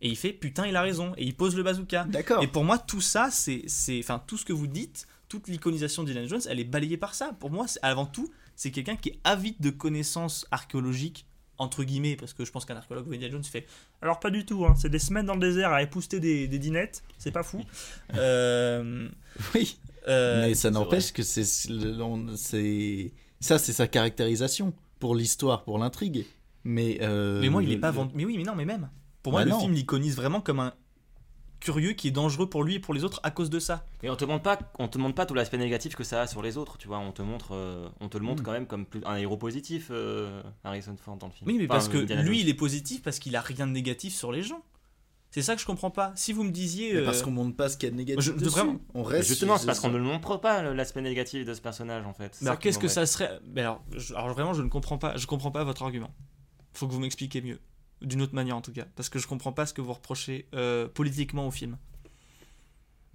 Et 0.00 0.08
il 0.08 0.16
fait, 0.16 0.32
putain, 0.32 0.66
il 0.66 0.76
a 0.76 0.82
raison. 0.82 1.12
Et 1.16 1.24
il 1.24 1.34
pose 1.34 1.56
le 1.56 1.62
bazooka. 1.62 2.04
D'accord. 2.04 2.42
Et 2.42 2.46
pour 2.46 2.64
moi, 2.64 2.78
tout 2.78 3.00
ça, 3.00 3.30
c'est, 3.30 3.62
c'est, 3.66 3.98
enfin, 3.98 4.22
tout 4.26 4.36
ce 4.36 4.44
que 4.44 4.52
vous 4.52 4.66
dites, 4.66 5.06
toute 5.38 5.48
l'iconisation 5.48 6.02
d'Indiana 6.04 6.26
Jones, 6.28 6.40
elle 6.48 6.60
est 6.60 6.64
balayée 6.64 6.96
par 6.96 7.14
ça. 7.14 7.32
Pour 7.38 7.50
moi, 7.50 7.66
c'est- 7.68 7.80
avant 7.82 8.06
tout, 8.06 8.30
c'est 8.54 8.70
quelqu'un 8.70 8.96
qui 8.96 9.10
est 9.10 9.18
avide 9.24 9.56
de 9.60 9.70
connaissances 9.70 10.46
archéologiques 10.50 11.26
entre 11.58 11.84
guillemets, 11.84 12.16
parce 12.16 12.34
que 12.34 12.44
je 12.44 12.52
pense 12.52 12.66
qu'un 12.66 12.76
archéologue 12.76 13.06
Indiana 13.14 13.32
Jones 13.32 13.44
fait. 13.44 13.66
Alors 14.02 14.20
pas 14.20 14.30
du 14.30 14.44
tout, 14.44 14.66
hein, 14.66 14.74
c'est 14.76 14.90
des 14.90 14.98
semaines 14.98 15.24
dans 15.24 15.32
le 15.34 15.40
désert 15.40 15.72
à 15.72 15.82
épouster 15.82 16.20
des, 16.20 16.48
des 16.48 16.58
dinettes, 16.58 17.02
c'est 17.18 17.30
pas 17.32 17.42
fou. 17.42 17.62
Euh, 18.14 19.08
Oui. 19.54 19.78
euh, 20.08 20.46
mais 20.46 20.54
ça 20.54 20.70
n'empêche 20.70 21.12
que 21.14 21.22
c'est 21.22 21.44
ça, 23.40 23.58
c'est 23.58 23.72
sa 23.72 23.86
caractérisation 23.86 24.72
pour 24.98 25.14
l'histoire, 25.14 25.64
pour 25.64 25.78
l'intrigue. 25.78 26.26
Mais, 26.64 26.98
euh, 27.02 27.40
Mais 27.40 27.48
moi, 27.48 27.62
il 27.62 27.70
est 27.72 27.78
pas 27.78 27.90
vendu. 27.90 28.12
Mais 28.14 28.24
oui, 28.24 28.36
mais 28.36 28.42
non, 28.44 28.54
mais 28.54 28.64
même. 28.64 28.88
Pour 29.22 29.32
moi, 29.32 29.40
Bah 29.42 29.44
le 29.46 29.50
non. 29.52 29.60
film 29.60 29.72
l'iconise 29.72 30.16
vraiment 30.16 30.40
comme 30.40 30.60
un 30.60 30.74
curieux 31.66 31.92
qui 31.92 32.08
est 32.08 32.10
dangereux 32.12 32.48
pour 32.48 32.62
lui 32.64 32.76
et 32.76 32.78
pour 32.80 32.94
les 32.94 33.02
autres 33.04 33.20
à 33.24 33.30
cause 33.30 33.50
de 33.50 33.58
ça. 33.58 33.84
Et 34.02 34.08
on 34.10 34.16
te 34.16 34.24
montre 34.24 34.42
pas, 34.44 34.58
on 34.78 34.86
te 34.88 34.98
montre 34.98 35.14
pas 35.16 35.26
tout 35.26 35.34
l'aspect 35.34 35.58
négatif 35.58 35.96
que 35.96 36.04
ça 36.04 36.22
a 36.22 36.26
sur 36.26 36.40
les 36.42 36.56
autres, 36.56 36.78
tu 36.78 36.86
vois. 36.88 36.98
On 36.98 37.12
te 37.12 37.22
montre, 37.22 37.48
euh, 37.54 37.88
on 38.00 38.08
te 38.08 38.16
le 38.18 38.24
montre 38.24 38.42
Mm. 38.42 38.46
quand 38.46 38.52
même 38.52 38.66
comme 38.66 38.86
plus- 38.86 39.02
un 39.04 39.16
héros 39.16 39.36
positif, 39.36 39.88
euh, 39.90 40.42
Harrison 40.64 40.96
Ford 40.96 41.16
dans 41.16 41.26
le 41.26 41.32
film. 41.32 41.48
Oui, 41.50 41.56
mais 41.58 41.64
Enfin, 41.64 41.74
parce 41.74 41.88
que 41.88 41.98
Indiana 41.98 42.22
lui, 42.22 42.38
Jones. 42.38 42.46
il 42.46 42.48
est 42.50 42.54
positif 42.54 43.02
parce 43.02 43.18
qu'il 43.18 43.34
a 43.36 43.40
rien 43.40 43.66
de 43.66 43.72
négatif 43.72 44.14
sur 44.14 44.30
les 44.32 44.42
gens. 44.42 44.62
C'est 45.32 45.42
ça 45.42 45.54
que 45.54 45.60
je 45.60 45.66
comprends 45.66 45.90
pas. 45.90 46.12
Si 46.14 46.32
vous 46.32 46.44
me 46.44 46.50
disiez. 46.52 46.94
Mais 46.94 47.00
euh, 47.00 47.04
Parce 47.04 47.20
qu'on 47.20 47.30
montre 47.32 47.56
pas 47.56 47.68
ce 47.68 47.76
qu'il 47.76 47.88
y 47.88 47.90
a 47.90 47.92
de 47.92 47.96
négatif. 47.96 48.24
je- 48.24 48.30
de- 48.32 48.38
dessus. 48.38 48.50
vraiment. 48.50 48.76
On 48.94 49.02
Mais 49.02 49.16
reste. 49.16 49.28
Justement, 49.28 49.58
c'est 49.58 49.66
parce 49.66 49.80
qu'on 49.80 49.90
ne 49.90 49.98
le 49.98 50.04
montre 50.04 50.38
pas 50.40 50.62
l'aspect 50.62 51.02
négatif 51.02 51.44
de 51.44 51.52
ce 51.52 51.60
personnage 51.60 52.06
en 52.06 52.14
fait. 52.14 52.38
Mais 52.40 52.48
alors 52.48 52.58
qu'est-ce 52.60 52.78
que 52.78 52.88
ça 52.88 53.04
serait 53.06 53.38
Mais 53.52 53.60
alors, 53.62 53.82
je- 53.94 54.14
alors 54.14 54.28
vraiment, 54.32 54.54
je 54.54 54.62
ne 54.62 54.68
comprends 54.68 54.98
pas. 54.98 55.16
Je 55.16 55.26
comprends 55.26 55.50
pas 55.50 55.64
votre 55.64 55.82
argument. 55.82 56.10
Faut 56.72 56.86
que 56.86 56.92
vous 56.92 57.00
m'expliquiez 57.00 57.42
mieux, 57.42 57.58
d'une 58.02 58.22
autre 58.22 58.34
manière 58.34 58.56
en 58.56 58.60
tout 58.62 58.72
cas, 58.72 58.84
parce 58.96 59.08
que 59.08 59.18
je 59.18 59.26
comprends 59.26 59.52
pas 59.52 59.66
ce 59.66 59.72
que 59.74 59.80
vous 59.80 59.92
reprochez 59.92 60.46
euh, 60.54 60.86
politiquement 60.88 61.46
au 61.46 61.50
film. 61.50 61.76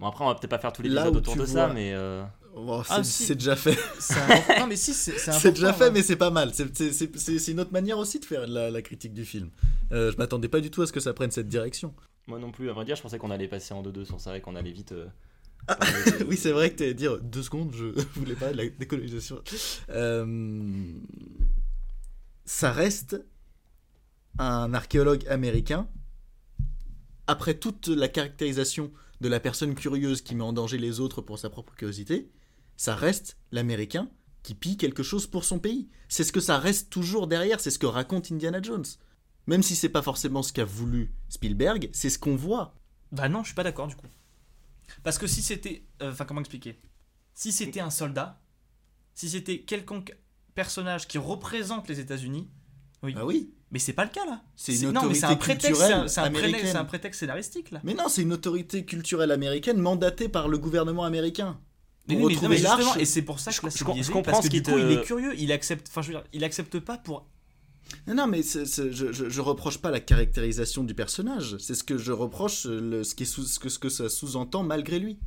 Bon 0.00 0.06
après, 0.08 0.24
on 0.24 0.28
va 0.28 0.34
peut-être 0.34 0.50
pas 0.50 0.58
faire 0.58 0.72
tout 0.72 0.82
Là 0.82 0.88
l'épisode 0.88 1.14
où 1.14 1.18
autour 1.18 1.36
de 1.36 1.46
ça, 1.46 1.68
mais 1.72 1.92
euh, 1.94 2.24
Oh, 2.54 2.82
c'est 2.84 2.92
Ah, 2.94 3.02
si. 3.04 3.24
c'est 3.24 3.34
déjà 3.36 3.56
fait. 3.56 3.78
C'est 3.98 4.18
un- 4.18 4.58
non 4.60 4.66
mais 4.66 4.76
si, 4.76 4.92
c'est 4.92 5.16
c'est 5.18 5.32
C'est 5.32 5.52
déjà 5.52 5.72
fait, 5.72 5.84
ouais. 5.84 5.90
mais 5.90 6.02
c'est 6.02 6.16
pas 6.16 6.28
mal. 6.30 6.52
C'est- 6.52 6.76
c'est- 6.76 6.92
C'est 6.92 7.16
c'est- 7.18 7.38
c'est 7.38 7.52
une 7.52 7.60
autre 7.60 7.72
manière 7.72 7.96
aussi 7.96 8.20
de 8.20 8.24
faire 8.26 8.46
la, 8.46 8.70
la 8.70 8.82
critique 8.82 9.14
du 9.14 9.24
film. 9.24 9.48
Euh, 9.92 10.12
je 10.12 10.16
m'attendais 10.18 10.48
pas 10.48 10.60
du 10.60 10.70
tout 10.70 10.82
à 10.82 10.86
ce 10.86 10.92
que 10.92 11.00
ça 11.00 11.14
prenne 11.14 11.30
cette 11.30 11.48
direction. 11.48 11.94
moi 12.26 12.38
non 12.38 12.50
plus, 12.52 12.68
à 12.68 12.74
vrai 12.74 12.84
dire, 12.84 12.94
je 12.96 13.00
pensais 13.02 13.16
qu'on 13.18 13.30
allait 13.30 13.48
passer 13.48 13.72
en 13.72 13.82
2-2 13.82 14.04
sur 14.04 14.20
ça 14.20 14.36
et 14.36 14.40
qu'on 14.42 14.54
allait 14.56 14.72
vite. 14.72 14.92
euh, 14.92 15.06
Ah, 15.68 15.78
oui, 16.28 16.36
c'est 16.36 16.52
vrai 16.52 16.70
que 16.70 16.76
t'allais 16.76 16.92
dire 16.94 17.18
deux 17.20 17.42
secondes, 17.42 17.72
je 17.72 17.86
voulais 18.16 18.34
pas 18.34 18.50
de 18.52 18.56
la 18.58 18.68
décolonisation. 18.68 19.40
Euh, 19.90 20.92
ça 22.44 22.70
reste 22.72 23.24
un 24.38 24.74
archéologue 24.74 25.26
américain. 25.28 25.88
Après 27.26 27.54
toute 27.54 27.88
la 27.88 28.08
caractérisation 28.08 28.92
de 29.20 29.28
la 29.28 29.40
personne 29.40 29.74
curieuse 29.74 30.22
qui 30.22 30.34
met 30.34 30.42
en 30.42 30.52
danger 30.52 30.78
les 30.78 31.00
autres 31.00 31.22
pour 31.22 31.38
sa 31.38 31.50
propre 31.50 31.74
curiosité, 31.74 32.30
ça 32.76 32.94
reste 32.94 33.36
l'américain 33.52 34.10
qui 34.42 34.54
pille 34.54 34.76
quelque 34.76 35.04
chose 35.04 35.26
pour 35.26 35.44
son 35.44 35.60
pays. 35.60 35.88
C'est 36.08 36.24
ce 36.24 36.32
que 36.32 36.40
ça 36.40 36.58
reste 36.58 36.90
toujours 36.90 37.28
derrière, 37.28 37.60
c'est 37.60 37.70
ce 37.70 37.78
que 37.78 37.86
raconte 37.86 38.32
Indiana 38.32 38.60
Jones. 38.60 38.84
Même 39.46 39.62
si 39.62 39.76
c'est 39.76 39.88
pas 39.88 40.02
forcément 40.02 40.42
ce 40.42 40.52
qu'a 40.52 40.64
voulu 40.64 41.14
Spielberg, 41.28 41.90
c'est 41.92 42.10
ce 42.10 42.18
qu'on 42.18 42.36
voit. 42.36 42.74
Bah 43.12 43.28
non, 43.28 43.42
je 43.42 43.46
suis 43.48 43.54
pas 43.54 43.62
d'accord 43.64 43.86
du 43.86 43.96
coup. 43.96 44.06
Parce 45.02 45.18
que 45.18 45.26
si 45.26 45.42
c'était. 45.42 45.84
euh, 46.02 46.10
Enfin, 46.10 46.24
comment 46.24 46.40
expliquer? 46.40 46.80
Si 47.34 47.52
c'était 47.52 47.80
un 47.80 47.90
soldat, 47.90 48.42
si 49.14 49.28
c'était 49.28 49.60
quelconque 49.60 50.16
personnage 50.54 51.08
qui 51.08 51.18
représente 51.18 51.88
les 51.88 52.00
États-Unis, 52.00 52.50
oui. 53.02 53.14
Ah 53.16 53.24
oui, 53.26 53.50
Mais 53.70 53.78
c'est 53.78 53.92
pas 53.92 54.04
le 54.04 54.10
cas 54.10 54.24
là. 54.26 54.42
C'est 54.56 54.74
une 54.76 54.90
non, 54.92 55.04
mais 55.06 55.14
c'est 55.14 55.24
un 55.26 55.32
autorité 55.32 55.38
prétexte, 55.70 55.80
c'est 55.80 55.92
un, 55.92 56.00
un 56.02 56.04
prétexte- 56.06 56.18
américaine. 56.18 56.66
c'est 56.70 56.76
un 56.76 56.84
prétexte 56.84 57.20
scénaristique 57.20 57.70
là. 57.70 57.80
Mais 57.84 57.94
non, 57.94 58.08
c'est 58.08 58.22
une 58.22 58.32
autorité 58.32 58.84
culturelle 58.84 59.30
américaine 59.30 59.78
mandatée 59.78 60.28
par 60.28 60.48
le 60.48 60.58
gouvernement 60.58 61.04
américain. 61.04 61.58
Mais 62.08 62.14
Pour 62.16 62.24
oui, 62.24 62.34
mais, 62.34 62.34
non, 62.34 62.40
retrouver 62.40 62.56
mais 62.56 62.62
l'arche. 62.62 62.82
justement, 62.82 63.00
et 63.00 63.04
c'est 63.04 63.22
pour 63.22 63.38
ça 63.40 63.50
que 63.52 63.56
Je- 63.58 63.62
là, 63.62 63.68
je 63.70 63.78
c'est 63.78 63.84
com- 63.84 63.92
je 63.94 63.98
biaisé, 63.98 64.12
comprends 64.12 64.32
parce 64.32 64.48
que 64.48 64.52
du 64.52 64.62
coup, 64.62 64.76
il 64.78 64.90
est 64.92 65.02
curieux, 65.02 65.34
il 65.38 65.52
accepte, 65.52 65.86
enfin, 65.88 66.02
je 66.02 66.08
veux 66.08 66.14
dire, 66.14 66.24
il 66.32 66.42
accepte 66.44 66.78
pas 66.80 66.98
pour. 66.98 67.26
Non, 68.06 68.14
non, 68.14 68.26
mais 68.26 68.42
c'est- 68.42 68.64
c'est- 68.66 68.90
je, 68.92 69.12
je, 69.12 69.28
je 69.28 69.40
reproche 69.40 69.78
pas 69.78 69.90
la 69.90 70.00
caractérisation 70.00 70.82
du 70.84 70.94
personnage. 70.94 71.56
C'est 71.58 71.74
ce 71.74 71.84
que 71.84 71.98
je 71.98 72.10
reproche, 72.12 72.66
euh, 72.66 72.80
le, 72.80 73.04
ce, 73.04 73.14
qui 73.14 73.22
est 73.24 73.26
sous- 73.26 73.44
ce, 73.44 73.58
que, 73.58 73.68
ce 73.68 73.78
que 73.78 73.88
ça 73.88 74.08
sous-entend 74.08 74.62
malgré 74.62 74.98
lui. 74.98 75.18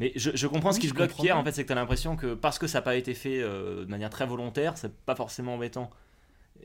Mais 0.00 0.12
je, 0.16 0.30
je 0.34 0.46
comprends 0.46 0.72
ce 0.72 0.80
qui 0.80 0.88
te 0.88 0.94
bloque, 0.94 1.14
Pierre, 1.14 1.38
en 1.38 1.44
fait, 1.44 1.52
c'est 1.52 1.62
que 1.62 1.68
t'as 1.68 1.74
l'impression 1.74 2.16
que 2.16 2.34
parce 2.34 2.58
que 2.58 2.66
ça 2.66 2.78
n'a 2.78 2.82
pas 2.82 2.96
été 2.96 3.14
fait 3.14 3.40
euh, 3.40 3.84
de 3.84 3.90
manière 3.90 4.10
très 4.10 4.26
volontaire, 4.26 4.76
c'est 4.76 4.94
pas 4.94 5.14
forcément 5.14 5.54
embêtant. 5.54 5.90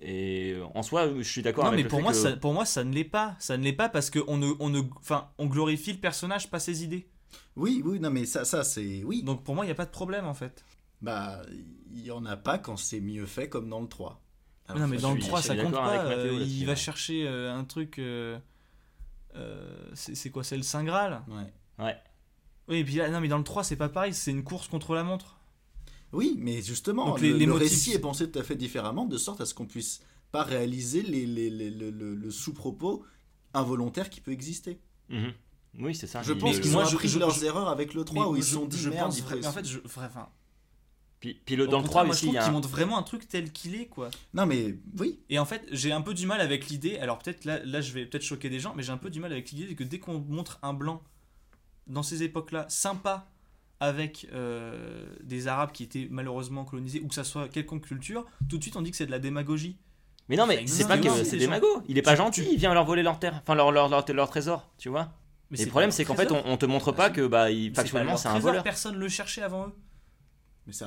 Et 0.04 0.56
en 0.74 0.82
soi, 0.84 1.10
je 1.18 1.22
suis 1.22 1.42
d'accord 1.44 1.64
Non, 1.66 1.70
avec 1.72 1.78
mais 1.80 1.84
le 1.84 1.90
pour 1.90 2.00
fait 2.00 2.04
moi, 2.04 2.12
que- 2.12 2.18
ça, 2.18 2.36
pour 2.36 2.54
moi, 2.54 2.66
ça 2.66 2.84
ne 2.84 2.94
l'est 2.94 3.04
pas. 3.04 3.36
Ça 3.40 3.56
ne 3.58 3.64
l'est 3.64 3.74
pas 3.74 3.88
parce 3.90 4.10
qu'on 4.10 4.38
ne, 4.38 4.52
on 4.60 4.70
ne, 4.70 4.82
enfin, 4.98 5.30
on 5.38 5.46
glorifie 5.46 5.94
le 5.94 6.00
personnage, 6.00 6.50
pas 6.50 6.60
ses 6.60 6.84
idées. 6.84 7.08
Oui, 7.56 7.82
oui, 7.86 8.00
non, 8.00 8.10
mais 8.10 8.26
ça, 8.26 8.44
ça 8.46 8.64
c'est. 8.64 9.04
Oui. 9.04 9.24
Donc 9.24 9.44
pour 9.44 9.54
moi, 9.56 9.64
il 9.66 9.68
n'y 9.68 9.72
a 9.74 9.76
pas 9.76 9.86
de 9.86 9.92
problème 9.92 10.26
en 10.26 10.34
fait. 10.34 10.64
Bah, 11.02 11.42
il 11.94 12.02
y 12.02 12.12
en 12.12 12.26
a 12.26 12.36
pas 12.38 12.58
quand 12.58 12.78
c'est 12.78 13.00
mieux 13.02 13.26
fait 13.26 13.48
comme 13.50 13.70
dans 13.70 13.80
le 13.82 13.88
3. 13.88 14.22
Ah, 14.68 14.76
non, 14.76 14.88
mais 14.88 14.98
dans 14.98 15.14
le 15.14 15.20
suis- 15.20 15.28
3, 15.30 15.42
je 15.42 15.48
ça 15.48 15.56
compte 15.56 15.74
pas. 15.74 16.04
Mathéo 16.04 16.38
euh, 16.38 16.44
il 16.48 16.66
va 16.66 16.76
chercher 16.76 17.28
euh, 17.28 17.54
un 17.54 17.64
truc. 17.64 18.00
euh, 18.00 18.40
euh, 19.36 19.90
c'est 19.94 20.16
c'est 20.16 20.30
quoi 20.30 20.44
C'est 20.44 20.58
le 20.58 20.64
Saint 20.64 20.84
Graal? 20.84 21.22
Ouais. 21.28 21.84
Ouais. 21.86 21.98
Oui, 22.68 22.78
et 22.78 22.84
puis 22.84 22.96
là, 22.96 23.10
non, 23.10 23.20
mais 23.22 23.28
dans 23.28 23.38
le 23.38 23.44
3, 23.44 23.64
c'est 23.64 23.76
pas 23.76 23.90
pareil. 23.90 24.14
C'est 24.14 24.32
une 24.32 24.44
course 24.44 24.68
contre 24.68 24.94
la 24.96 25.04
montre. 25.04 25.38
Oui, 26.14 26.36
mais 26.40 26.62
justement, 26.62 27.08
Donc 27.08 27.22
le, 27.22 27.28
les- 27.28 27.34
les 27.40 27.46
le 27.46 27.54
motifs- 27.54 27.70
récit 27.70 27.92
est 27.94 28.00
pensé 28.00 28.30
tout 28.30 28.40
à 28.40 28.44
fait 28.44 28.56
différemment, 28.56 29.06
de 29.06 29.18
sorte 29.18 29.42
à 29.42 29.46
ce 29.46 29.54
qu'on 29.54 29.66
puisse 29.66 30.02
pas 30.32 30.44
réaliser 30.44 31.02
les, 31.04 31.26
les- 31.26 31.50
les- 31.50 31.70
le, 31.72 31.90
le- 31.90 32.16
le 32.16 32.32
sous-propos 32.32 33.04
involontaire 33.54 34.10
qui 34.10 34.22
peut 34.22 34.32
exister. 34.32 34.80
Mhm. 35.10 35.34
Oui, 35.80 35.96
c'est 35.96 36.08
ça. 36.08 36.22
Je 36.22 36.34
pense 36.34 36.60
qu'ils 36.60 36.72
moi, 36.72 36.84
ont 36.84 36.86
je- 36.86 36.96
appris 36.96 37.08
je- 37.08 37.20
leurs 37.20 37.32
je- 37.32 37.46
erreurs 37.46 37.70
avec 37.70 37.94
le 37.94 38.04
3 38.04 38.30
où 38.30 38.36
ils 38.36 38.44
se 38.44 38.56
sont 38.56 38.66
dit 38.66 38.78
je 38.78 38.90
merde, 38.90 39.06
pense 39.08 39.24
mais 39.32 39.46
en 39.48 39.52
fait, 39.54 39.66
je, 39.66 39.80
enfin, 39.86 40.10
Puis, 41.22 41.40
puis 41.46 41.56
le, 41.56 41.66
dans 41.68 41.78
le 41.78 41.84
contraire, 41.84 41.92
3 41.92 42.04
moi, 42.06 42.14
aussi, 42.14 42.22
je 42.22 42.26
il 42.26 42.28
trouve 42.30 42.36
y 42.36 42.38
a 42.40 42.44
qu'il 42.44 42.54
montre 42.54 42.68
vraiment 42.70 42.98
un 42.98 43.04
truc 43.04 43.28
tel 43.28 43.52
qu'il 43.54 43.76
est, 43.76 43.86
quoi. 43.86 44.10
Non, 44.34 44.46
mais 44.46 44.76
oui, 45.00 45.20
Et 45.30 45.38
en 45.40 45.46
fait, 45.46 45.66
j'ai 45.72 45.92
un 45.94 46.02
peu 46.02 46.14
du 46.14 46.26
mal 46.28 46.42
avec 46.42 46.68
l'idée. 46.68 46.98
Alors 46.98 47.20
peut-être 47.20 47.46
là, 47.46 47.64
là, 47.64 47.80
je 47.80 47.94
vais 47.94 48.06
peut-être 48.06 48.24
choquer 48.24 48.50
des 48.50 48.60
gens, 48.60 48.74
mais 48.76 48.84
j'ai 48.84 48.92
un 48.92 48.98
peu 48.98 49.10
du 49.10 49.20
mal 49.22 49.32
avec 49.32 49.52
l'idée 49.52 49.76
que 49.76 49.84
dès 49.86 50.00
qu'on 50.00 50.20
montre 50.20 50.60
un 50.62 50.74
blanc 50.74 51.02
dans 51.88 52.04
ces 52.04 52.24
époques-là, 52.24 52.66
sympa 52.70 53.31
avec 53.82 54.28
euh, 54.32 55.06
des 55.24 55.48
Arabes 55.48 55.72
qui 55.74 55.84
étaient 55.84 56.08
malheureusement 56.10 56.64
colonisés, 56.64 57.02
ou 57.02 57.08
que 57.08 57.16
ça 57.16 57.24
soit 57.26 57.50
quelconque 57.50 57.86
culture, 57.88 58.26
tout 58.48 58.58
de 58.58 58.62
suite 58.64 58.78
on 58.78 58.82
dit 58.82 58.92
que 58.92 58.96
c'est 58.98 59.08
de 59.08 59.12
la 59.12 59.20
démagogie. 59.20 59.78
Mais 60.30 60.36
non, 60.38 60.46
mais 60.48 60.66
c'est 60.68 60.88
pas 60.88 60.98
que 61.00 61.10
ces 61.10 61.26
c'est 61.26 61.38
des 61.38 61.48
magots. 61.48 61.82
Il 61.90 61.98
est 61.98 62.02
pas 62.04 62.16
gentil, 62.16 62.48
il 62.52 62.58
vient 62.60 62.74
leur 62.74 62.86
voler 62.86 63.04
leur 63.04 63.20
terre, 63.20 63.42
enfin 63.42 63.56
leur, 63.56 63.72
leur, 63.72 63.90
leur, 63.90 64.06
leur 64.14 64.30
trésor, 64.30 64.70
tu 64.78 64.88
vois. 64.88 65.12
Mais 65.50 65.58
le 65.58 65.66
problème, 65.70 65.92
c'est 65.92 66.06
qu'en 66.06 66.16
fait, 66.16 66.32
on, 66.32 66.42
on 66.46 66.56
te 66.56 66.66
montre 66.66 66.94
pas 66.94 67.10
que 67.10 67.28
bah, 67.28 67.52
il- 67.52 67.74
factuellement, 67.76 68.16
c'est 68.16 68.30
un 68.30 68.40
voleur. 68.40 68.64
Personne 68.64 68.96
le 68.96 69.10
cherchait 69.10 69.42
avant 69.42 69.68
eux. 69.68 69.74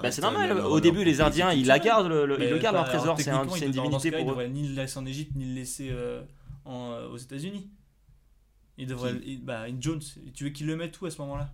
Bah, 0.01 0.11
c'est 0.13 0.23
normal. 0.23 0.49
leur- 0.49 0.67
Au 0.67 0.75
leur 0.75 0.81
début, 0.81 1.05
les 1.05 1.21
Indiens, 1.21 1.53
ils 1.53 1.67
la 1.67 1.81
gardent, 1.81 2.07
le, 2.07 2.25
le- 2.27 2.41
ils 2.43 2.49
le 2.49 2.59
gardent 2.59 2.77
leur 2.77 2.89
trésor. 2.89 3.21
C'est 3.21 3.29
un- 3.31 3.45
ils 3.57 3.65
une 3.65 3.71
divinité 3.73 4.09
Ils 4.09 4.13
pour 4.13 4.21
eux. 4.23 4.31
devraient 4.31 4.49
ni 4.49 4.69
le 4.69 4.75
laisser 4.77 4.99
en 4.99 5.05
Égypte, 5.05 5.33
ni 5.35 5.45
le 5.47 5.55
laisser 5.55 5.89
euh, 5.91 6.23
en, 6.65 6.93
euh, 6.93 7.09
aux 7.09 7.17
États-Unis. 7.19 7.69
Ils 8.79 8.87
devraient. 8.87 9.15
ils- 9.27 9.45
bah, 9.45 9.65
Jones, 9.81 10.01
tu 10.33 10.45
veux 10.45 10.51
qu'ils 10.51 10.67
le 10.69 10.77
mettent 10.77 10.99
où 11.01 11.07
à 11.07 11.11
ce 11.11 11.21
moment-là? 11.23 11.53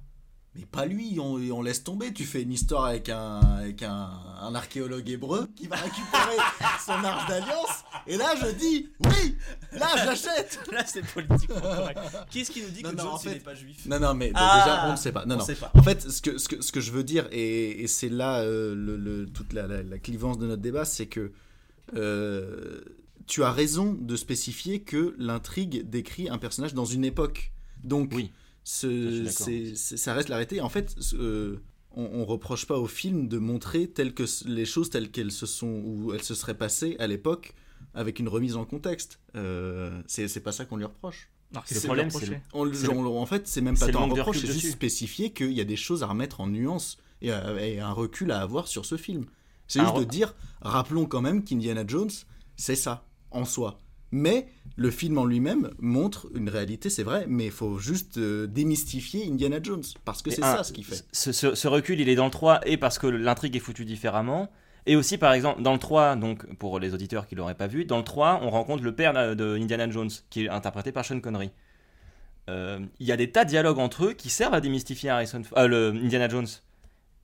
Mais 0.57 0.67
pas 0.67 0.85
lui, 0.85 1.19
on, 1.21 1.35
on 1.37 1.63
laisse 1.63 1.85
tomber. 1.85 2.13
Tu 2.13 2.25
fais 2.25 2.43
une 2.43 2.51
histoire 2.53 2.87
avec 2.87 3.09
un, 3.09 3.39
avec 3.39 3.85
un, 3.85 4.11
un 4.41 4.53
archéologue 4.57 5.09
hébreu 5.09 5.47
qui 5.55 5.69
va 5.69 5.77
récupérer 5.77 6.37
son 6.85 6.93
arche 6.93 7.29
d'alliance. 7.29 7.85
Et 8.09 8.17
là, 8.17 8.35
je 8.35 8.51
dis 8.59 8.89
oui, 9.05 9.37
là, 9.73 9.87
j'achète. 9.97 10.59
Là, 10.73 10.85
c'est 10.87 11.07
politiquement 11.07 11.61
correct. 11.61 12.01
Qui 12.31 12.63
nous 12.63 12.71
dit 12.71 12.83
Non, 12.83 12.91
que 12.91 12.97
non, 12.97 13.03
Jones 13.05 13.13
en 13.13 13.19
fait- 13.19 13.35
n'est 13.35 13.41
pas 13.41 13.55
juif? 13.55 13.87
Non, 13.87 14.01
non, 14.01 14.15
mais 14.15 14.33
Ah 14.35 14.63
déjà, 14.65 14.89
on 14.89 14.93
ne 14.93 14.97
sait 14.97 15.13
pas. 15.13 15.25
Non, 15.25 15.37
On 15.37 15.39
non. 15.39 15.45
sait 15.45 15.55
pas. 15.55 15.71
En 15.75 15.83
fait, 15.85 16.03
ce 16.11 16.21
que, 16.21 16.37
ce 16.39 16.49
que, 16.49 16.61
ce 16.61 16.73
que 16.73 16.81
je 16.81 16.91
veux 16.91 17.05
dire, 17.05 17.29
et, 17.31 17.83
et 17.83 17.87
c'est 17.87 18.09
là 18.09 18.41
euh, 18.41 18.75
le, 18.75 18.97
le- 18.97 19.27
toute 19.29 19.53
la, 19.53 19.69
la- 19.69 19.85
la 19.85 19.99
clivance 19.99 20.37
de 20.39 20.47
notre 20.49 20.63
débat, 20.63 20.85
c'est 20.85 21.07
que 21.07 21.31
euh, 21.95 22.81
tu 23.27 23.45
as 23.45 23.53
raison 23.53 23.93
de 23.99 24.17
spécifier 24.17 24.81
que 24.83 25.15
l'intrigue 25.19 25.89
décrit 25.89 26.29
un 26.29 26.39
personnage 26.39 26.75
dans 26.75 26.85
une 26.85 27.05
époque. 27.05 27.53
Donc, 27.85 28.11
Oui. 28.15 28.33
Ce- 28.65 29.25
Ça, 29.77 30.15
reste 30.15 30.29
l'arrêté. 30.29 30.61
En 30.61 30.69
fait, 30.69 30.95
ce- 30.99 31.17
euh, 31.17 31.63
on, 31.93 32.05
on 32.05 32.25
reproche 32.25 32.67
pas 32.67 32.79
au 32.79 32.87
film 32.87 33.27
de 33.29 33.39
montrer 33.39 33.89
telles 33.89 34.15
que 34.15 34.25
les 34.47 34.65
choses 34.65 34.91
telles 34.91 35.11
qu'elles 35.11 35.33
se 35.33 35.47
sont 35.47 35.83
ou 35.85 36.13
elles 36.15 36.23
se 36.23 36.35
seraient 36.35 36.57
passées 36.59 36.97
à 36.99 37.07
l'époque 37.07 37.55
avec 37.95 38.19
une 38.21 38.29
remise 38.29 38.57
en 38.57 38.65
contexte. 38.65 39.19
Euh, 39.35 40.01
c'est 40.07 40.29
c'est 40.29 40.41
pas 40.41 40.53
ça 40.53 40.65
qu'on 40.65 40.77
lui 40.77 40.85
reproche. 40.85 41.31
Alors, 41.53 41.65
Le 41.75 41.81
problème, 41.87 42.11
c'est 42.75 42.87
en 43.23 43.27
fait, 43.27 43.49
c'est 43.49 43.61
même 43.61 43.77
pas 43.77 43.87
tant 43.93 44.01
un 44.05 44.07
reproche, 44.21 44.37
c'est 44.43 44.47
juste 44.53 44.67
spécifier 44.73 45.33
qu'il 45.33 45.51
y 45.53 45.61
a 45.61 45.65
des 45.65 45.75
choses 45.77 46.05
à 46.05 46.07
remettre 46.07 46.41
en 46.41 46.47
nuance 46.47 46.97
et, 47.23 47.33
à- 47.33 47.61
et 47.67 47.81
un 47.81 47.91
recul 47.93 48.31
à 48.31 48.41
avoir 48.41 48.69
sur 48.69 48.85
ce 48.85 48.97
film. 48.97 49.25
C'est 49.67 49.81
juste 49.81 49.95
de 49.97 50.05
re- 50.05 50.09
dire, 50.09 50.35
rappelons 50.61 51.07
quand 51.07 51.23
même 51.23 51.43
qu'Indiana 51.43 51.85
Jones, 51.87 52.11
c'est 52.57 52.77
ça, 52.77 53.05
en 53.33 53.45
soi. 53.45 53.81
Mais 54.13 54.47
le 54.77 54.91
film 54.91 55.19
en 55.19 55.25
lui-même 55.25 55.71
montre 55.79 56.29
une 56.35 56.49
réalité, 56.49 56.91
c'est 56.91 57.03
vrai, 57.05 57.27
mais 57.29 57.47
il 57.47 57.51
faut 57.53 57.79
juste 57.79 58.19
euh, 58.19 58.47
démystifier 58.47 59.27
Indiana 59.31 59.59
Jones, 59.63 59.83
parce 60.05 60.23
que 60.23 60.31
c'est 60.31 60.41
ça 60.41 60.65
ce 60.65 60.73
qu'il 60.73 60.85
fait. 60.85 61.05
Ce, 61.13 61.33
ce- 61.33 61.55
ce 61.55 61.69
recul, 61.69 62.01
il 62.01 62.09
est 62.09 62.15
dans 62.17 62.25
le 62.25 62.31
3 62.31 62.61
et 62.67 62.77
parce 62.77 62.99
que 62.99 63.07
l'intrigue 63.07 63.55
est 63.57 63.61
foutue 63.61 63.85
différemment. 63.85 64.51
Et 64.87 64.97
aussi, 64.97 65.19
par 65.19 65.33
exemple, 65.35 65.63
dans 65.63 65.73
le 65.75 65.79
3, 65.79 66.17
donc 66.17 66.47
pour 66.57 66.81
les 66.81 66.95
auditeurs 66.95 67.27
qui 67.27 67.35
l'auraient 67.35 67.55
pas 67.55 67.67
vu, 67.67 67.85
dans 67.85 67.99
le 67.99 68.05
3, 68.05 68.41
on 68.43 68.51
rencontre 68.51 68.83
le 68.83 68.95
père 68.95 69.13
de 69.13 69.35
de 69.35 69.57
Indiana 69.57 69.89
Jones, 69.91 70.11
qui 70.31 70.45
est 70.45 70.49
interprété 70.49 70.91
par 70.91 71.05
Sean 71.05 71.21
Connery. 71.21 71.51
Euh, 72.49 72.81
Il 72.99 73.07
y 73.07 73.13
a 73.13 73.17
des 73.17 73.31
tas 73.31 73.45
de 73.45 73.51
dialogues 73.51 73.79
entre 73.79 74.07
eux 74.07 74.13
qui 74.15 74.31
servent 74.31 74.55
à 74.55 74.61
démystifier 74.61 75.11
Harrison, 75.11 75.43
euh, 75.57 75.67
le 75.69 75.91
Indiana 76.03 76.29
Jones. 76.29 76.49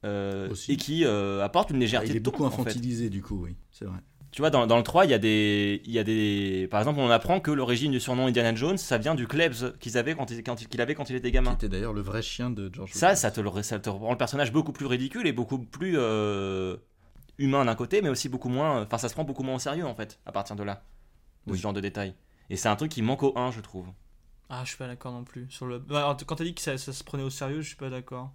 euh, 0.04 0.54
et 0.68 0.76
qui 0.76 1.04
euh, 1.04 1.42
apportent 1.42 1.70
une 1.70 1.76
Ah, 1.76 1.80
légèreté 1.80 2.10
il 2.10 2.16
est 2.16 2.20
de 2.20 2.24
ton, 2.24 2.30
beaucoup 2.30 2.44
en 2.44 2.50
fait. 2.50 2.60
infantilisé, 2.60 3.08
du 3.10 3.22
coup, 3.22 3.40
oui, 3.42 3.56
c'est 3.72 3.86
vrai. 3.86 3.98
Tu 4.36 4.42
vois, 4.42 4.50
dans, 4.50 4.66
dans 4.66 4.76
le 4.76 4.82
3, 4.82 5.06
il 5.06 5.10
y, 5.10 5.14
a 5.14 5.18
des, 5.18 5.80
il 5.86 5.92
y 5.92 5.98
a 5.98 6.04
des. 6.04 6.68
Par 6.70 6.78
exemple, 6.78 7.00
on 7.00 7.08
apprend 7.08 7.40
que 7.40 7.50
l'origine 7.50 7.90
du 7.90 8.00
surnom 8.00 8.26
Indiana 8.26 8.54
Jones, 8.54 8.76
ça 8.76 8.98
vient 8.98 9.14
du 9.14 9.26
Klebs 9.26 9.78
qu'ils 9.80 9.96
avaient 9.96 10.14
quand 10.14 10.30
il, 10.30 10.42
quand 10.42 10.60
il- 10.60 10.68
qu'il 10.68 10.78
avait 10.82 10.94
quand 10.94 11.08
il 11.08 11.16
était 11.16 11.30
gamin. 11.30 11.52
C'était 11.52 11.70
d'ailleurs 11.70 11.94
le 11.94 12.02
vrai 12.02 12.20
chien 12.20 12.50
de 12.50 12.68
George 12.70 12.92
Ça, 12.92 13.06
Lucas. 13.06 13.16
ça 13.16 13.30
te, 13.30 13.40
le, 13.40 13.62
ça 13.62 13.78
te 13.78 13.88
rend 13.88 14.10
le 14.10 14.18
personnage 14.18 14.52
beaucoup 14.52 14.72
plus 14.72 14.84
ridicule 14.84 15.26
et 15.26 15.32
beaucoup 15.32 15.58
plus 15.58 15.94
euh, 15.96 16.76
humain 17.38 17.64
d'un 17.64 17.74
côté, 17.74 18.02
mais 18.02 18.10
aussi 18.10 18.28
beaucoup 18.28 18.50
moins. 18.50 18.82
Enfin, 18.82 18.98
ça 18.98 19.08
se 19.08 19.14
prend 19.14 19.24
beaucoup 19.24 19.42
moins 19.42 19.54
au 19.54 19.58
sérieux 19.58 19.86
en 19.86 19.94
fait, 19.94 20.18
à 20.26 20.32
partir 20.32 20.54
de 20.54 20.64
là. 20.64 20.82
de 21.46 21.52
Oui. 21.52 21.56
ce 21.58 21.62
genre 21.62 21.72
de 21.72 21.80
détails. 21.80 22.14
Et 22.50 22.56
c'est 22.56 22.68
un 22.68 22.76
truc 22.76 22.90
qui 22.92 23.00
manque 23.00 23.22
au 23.22 23.32
1, 23.38 23.52
je 23.52 23.62
trouve. 23.62 23.86
Ah, 24.50 24.60
je 24.64 24.68
suis 24.68 24.76
pas 24.76 24.86
d'accord 24.86 25.12
non 25.12 25.24
plus. 25.24 25.46
Sur 25.48 25.64
le... 25.64 25.78
Bah, 25.78 26.00
alors, 26.00 26.16
quand 26.26 26.36
t'as 26.36 26.44
dit 26.44 26.54
que 26.54 26.60
ça, 26.60 26.76
ça 26.76 26.92
se 26.92 27.02
prenait 27.02 27.22
au 27.24 27.30
sérieux, 27.30 27.62
je 27.62 27.68
suis 27.68 27.76
pas 27.76 27.88
d'accord. 27.88 28.32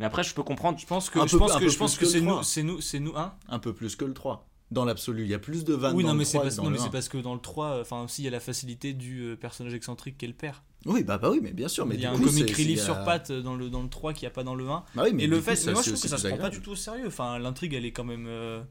Mais 0.00 0.04
après, 0.04 0.24
je 0.24 0.34
peux 0.34 0.42
comprendre. 0.42 0.80
Je 0.80 0.86
pense 0.86 1.08
que, 1.10 1.20
je 1.28 1.36
pense 1.36 1.60
je 1.60 1.78
pense 1.78 1.96
c'est 1.96 2.18
le 2.18 2.20
nous, 2.22 2.30
3. 2.32 2.42
c'est 2.42 2.62
nous, 2.64 2.80
c'est 2.80 2.98
nous, 2.98 3.16
hein 3.16 3.34
Un 3.48 3.60
peu 3.60 3.72
plus 3.72 3.94
que 3.94 4.04
le 4.04 4.14
3. 4.14 4.48
Dans 4.72 4.84
l'absolu, 4.84 5.22
il 5.22 5.28
y 5.28 5.34
a 5.34 5.38
plus 5.38 5.64
de 5.64 5.74
vannes 5.74 5.94
Oui, 5.94 6.02
dans 6.02 6.08
non, 6.10 6.14
le 6.14 6.18
mais 6.20 6.24
3 6.24 6.32
c'est 6.32 6.38
que 6.38 6.42
parce, 6.44 6.56
dans 6.56 6.62
non, 6.64 6.70
le 6.70 6.76
mais 6.76 6.80
c'est 6.82 6.88
1. 6.88 6.90
parce 6.90 7.08
que 7.08 7.18
dans 7.18 7.34
le 7.34 7.40
3, 7.40 7.80
enfin 7.80 8.02
aussi, 8.02 8.22
il 8.22 8.24
y 8.24 8.28
a 8.28 8.30
la 8.30 8.40
facilité 8.40 8.92
du 8.94 9.20
euh, 9.22 9.36
personnage 9.36 9.74
excentrique 9.74 10.16
qui 10.18 10.24
est 10.24 10.28
le 10.28 10.34
père. 10.34 10.62
Oui, 10.86 11.04
bah, 11.04 11.18
bah 11.18 11.30
oui, 11.30 11.40
mais 11.42 11.52
bien 11.52 11.68
sûr. 11.68 11.86
Mais 11.86 11.94
il 11.94 12.00
y 12.00 12.06
a 12.06 12.10
un 12.10 12.16
coup, 12.16 12.24
comic 12.24 12.50
relief 12.56 12.82
sur 12.82 12.96
euh, 12.96 13.04
pattes 13.04 13.30
dans 13.30 13.54
le, 13.54 13.70
dans 13.70 13.82
le 13.82 13.88
3 13.88 14.12
qu'il 14.14 14.22
n'y 14.22 14.28
a 14.28 14.30
pas 14.34 14.42
dans 14.44 14.54
le 14.54 14.68
1. 14.68 14.84
Bah 14.94 15.02
oui, 15.04 15.12
mais 15.12 15.24
Et 15.24 15.26
le 15.26 15.36
du 15.36 15.42
fait, 15.42 15.52
coup, 15.54 15.60
ça, 15.60 15.72
moi 15.72 15.82
je 15.82 15.90
trouve 15.90 16.02
que 16.02 16.08
ça 16.08 16.18
se 16.18 16.26
prend 16.28 16.36
pas 16.38 16.50
du 16.50 16.60
tout 16.60 16.70
au 16.72 16.76
sérieux. 16.76 17.06
Enfin, 17.06 17.38
l'intrigue 17.38 17.74
elle 17.74 17.84
est 17.84 17.92
quand 17.92 18.04
même. 18.04 18.26
euh, 18.26 18.62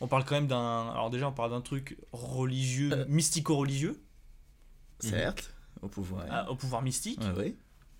On 0.00 0.06
parle 0.06 0.24
quand 0.24 0.34
même 0.34 0.46
d'un. 0.46 0.88
Alors 0.90 1.10
déjà, 1.10 1.28
on 1.28 1.32
parle 1.32 1.50
d'un 1.50 1.62
truc 1.62 1.96
religieux, 2.12 2.90
Euh. 2.92 3.04
mystico-religieux, 3.08 4.00
Certes, 5.00 5.52
au 5.82 5.88
pouvoir. 5.88 6.24
ah, 6.30 6.50
au 6.50 6.54
pouvoir 6.56 6.82
mystique. 6.82 7.20
Ouais, 7.20 7.38
ouais. 7.38 7.56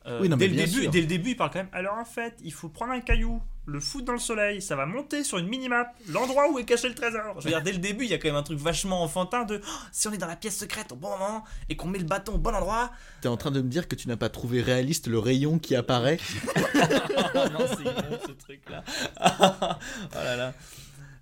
Euh, 0.07 0.21
Oui, 0.21 0.29
non, 0.29 0.37
dès, 0.37 0.49
le 0.49 0.55
début, 0.57 0.83
sûr. 0.83 0.91
dès 0.91 1.01
le 1.01 1.07
début, 1.07 1.31
il 1.31 1.37
parle 1.37 1.51
quand 1.51 1.59
même. 1.59 1.69
Alors 1.73 1.97
en 1.99 2.05
fait, 2.05 2.37
il 2.45 2.53
faut 2.53 2.69
prendre 2.69 2.93
un 2.93 3.01
caillou, 3.01 3.43
le 3.67 3.81
foutre 3.81 4.05
dans 4.05 4.13
le 4.13 4.19
soleil, 4.21 4.63
ça 4.63 4.77
va 4.77 4.87
monter 4.87 5.25
sur 5.25 5.39
une 5.39 5.49
minimap, 5.49 5.89
l'endroit 6.09 6.49
où 6.51 6.59
est 6.59 6.65
caché 6.65 6.89
le 6.89 6.95
trésor. 6.95 7.35
Je 7.41 7.45
veux 7.45 7.51
dire, 7.51 7.63
dès 7.63 7.73
le 7.73 7.79
début, 7.79 8.05
il 8.05 8.11
y 8.11 8.15
a 8.15 8.19
quand 8.19 8.29
même 8.29 8.37
un 8.37 8.43
truc 8.45 8.59
vachement 8.59 9.03
enfantin 9.03 9.45
de 9.45 9.61
Oh, 9.65 9.71
si 9.91 10.07
on 10.07 10.13
est 10.13 10.19
dans 10.19 10.29
la 10.29 10.37
pièce 10.37 10.57
secrète 10.57 10.93
au 10.93 10.97
bon 10.97 11.11
moment 11.11 11.43
et 11.69 11.77
qu'on 11.77 11.89
met 11.89 11.99
le 11.99 12.05
bâton 12.05 12.35
au 12.35 12.39
bon 12.39 12.55
endroit. 12.55 12.93
T'es 13.21 13.29
en 13.29 13.37
train 13.37 13.51
de 13.51 13.61
me 13.61 13.69
dire 13.69 13.89
que 13.89 13.97
tu 13.97 14.07
n'as 14.07 14.17
pas 14.17 14.29
trouvé 14.29 14.63
réaliste 14.63 15.09
le 15.09 15.19
rayon 15.19 15.59
qui 15.59 15.75
apparaît 15.75 16.19
non, 16.75 17.67
c'est 17.77 17.85
bon 17.85 18.19
ce 18.27 18.33
truc 18.33 18.61
là. 18.71 18.85
oh 20.13 20.15
là 20.15 20.37
là. 20.37 20.55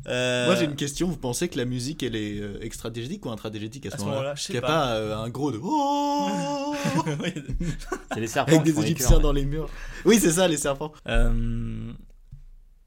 Euh, 0.07 0.47
Moi 0.47 0.57
j'ai 0.57 0.65
une 0.67 0.77
question, 0.77 1.09
vous 1.09 1.17
pensez 1.17 1.49
que 1.49 1.57
la 1.57 1.65
musique 1.65 2.03
elle 2.03 2.15
est 2.17 2.39
euh, 2.41 2.59
extra-dégétique 2.63 3.25
ou 3.27 3.31
intra-dégétique 3.31 3.87
à 3.87 3.91
ce 3.91 3.99
moment-là 4.05 4.35
Qu'il 4.35 4.55
y 4.55 4.59
a 4.59 4.61
pas. 4.61 4.67
pas 4.69 4.93
euh, 4.97 5.17
un 5.17 5.29
gros 5.31 5.51
de 5.51 5.59
Oh. 5.63 6.75
C'est 8.13 8.21
les 8.21 8.27
serpents 8.27 8.53
avec 8.53 8.65
des 8.65 8.73
les 8.73 8.81
égyptiens 8.85 9.19
dans 9.19 9.33
les 9.33 9.45
murs. 9.45 9.69
Oui, 10.05 10.19
c'est 10.21 10.33
ça 10.33 10.49
les 10.49 10.57
serpents. 10.57 10.93
Euh, 11.09 11.93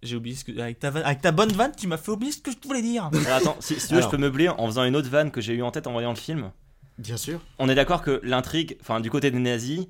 J'ai 0.03 0.15
oublié 0.15 0.35
ce 0.35 0.43
que. 0.45 0.57
Avec 0.59 0.79
ta, 0.79 0.89
vanne- 0.91 1.03
avec 1.03 1.21
ta 1.21 1.31
bonne 1.31 1.51
vanne, 1.51 1.71
tu 1.75 1.87
m'as 1.87 1.97
fait 1.97 2.11
oublier 2.11 2.31
ce 2.31 2.39
que 2.39 2.51
je 2.51 2.57
voulais 2.67 2.81
dire. 2.81 3.09
Alors, 3.25 3.37
attends, 3.37 3.57
si, 3.59 3.79
si 3.79 3.87
tu 3.87 3.93
veux, 3.93 3.99
Alors. 3.99 4.11
je 4.11 4.15
peux 4.15 4.21
meubler 4.21 4.49
en 4.49 4.65
faisant 4.67 4.83
une 4.83 4.95
autre 4.95 5.09
vanne 5.09 5.31
que 5.31 5.41
j'ai 5.41 5.53
eu 5.53 5.63
en 5.63 5.71
tête 5.71 5.87
en 5.87 5.91
voyant 5.93 6.11
le 6.11 6.17
film. 6.17 6.51
Bien 6.99 7.17
sûr. 7.17 7.39
On 7.59 7.69
est 7.69 7.75
d'accord 7.75 8.01
que 8.01 8.19
l'intrigue, 8.23 8.77
enfin, 8.81 8.99
du 8.99 9.09
côté 9.09 9.31
des 9.31 9.39
nazis, 9.39 9.87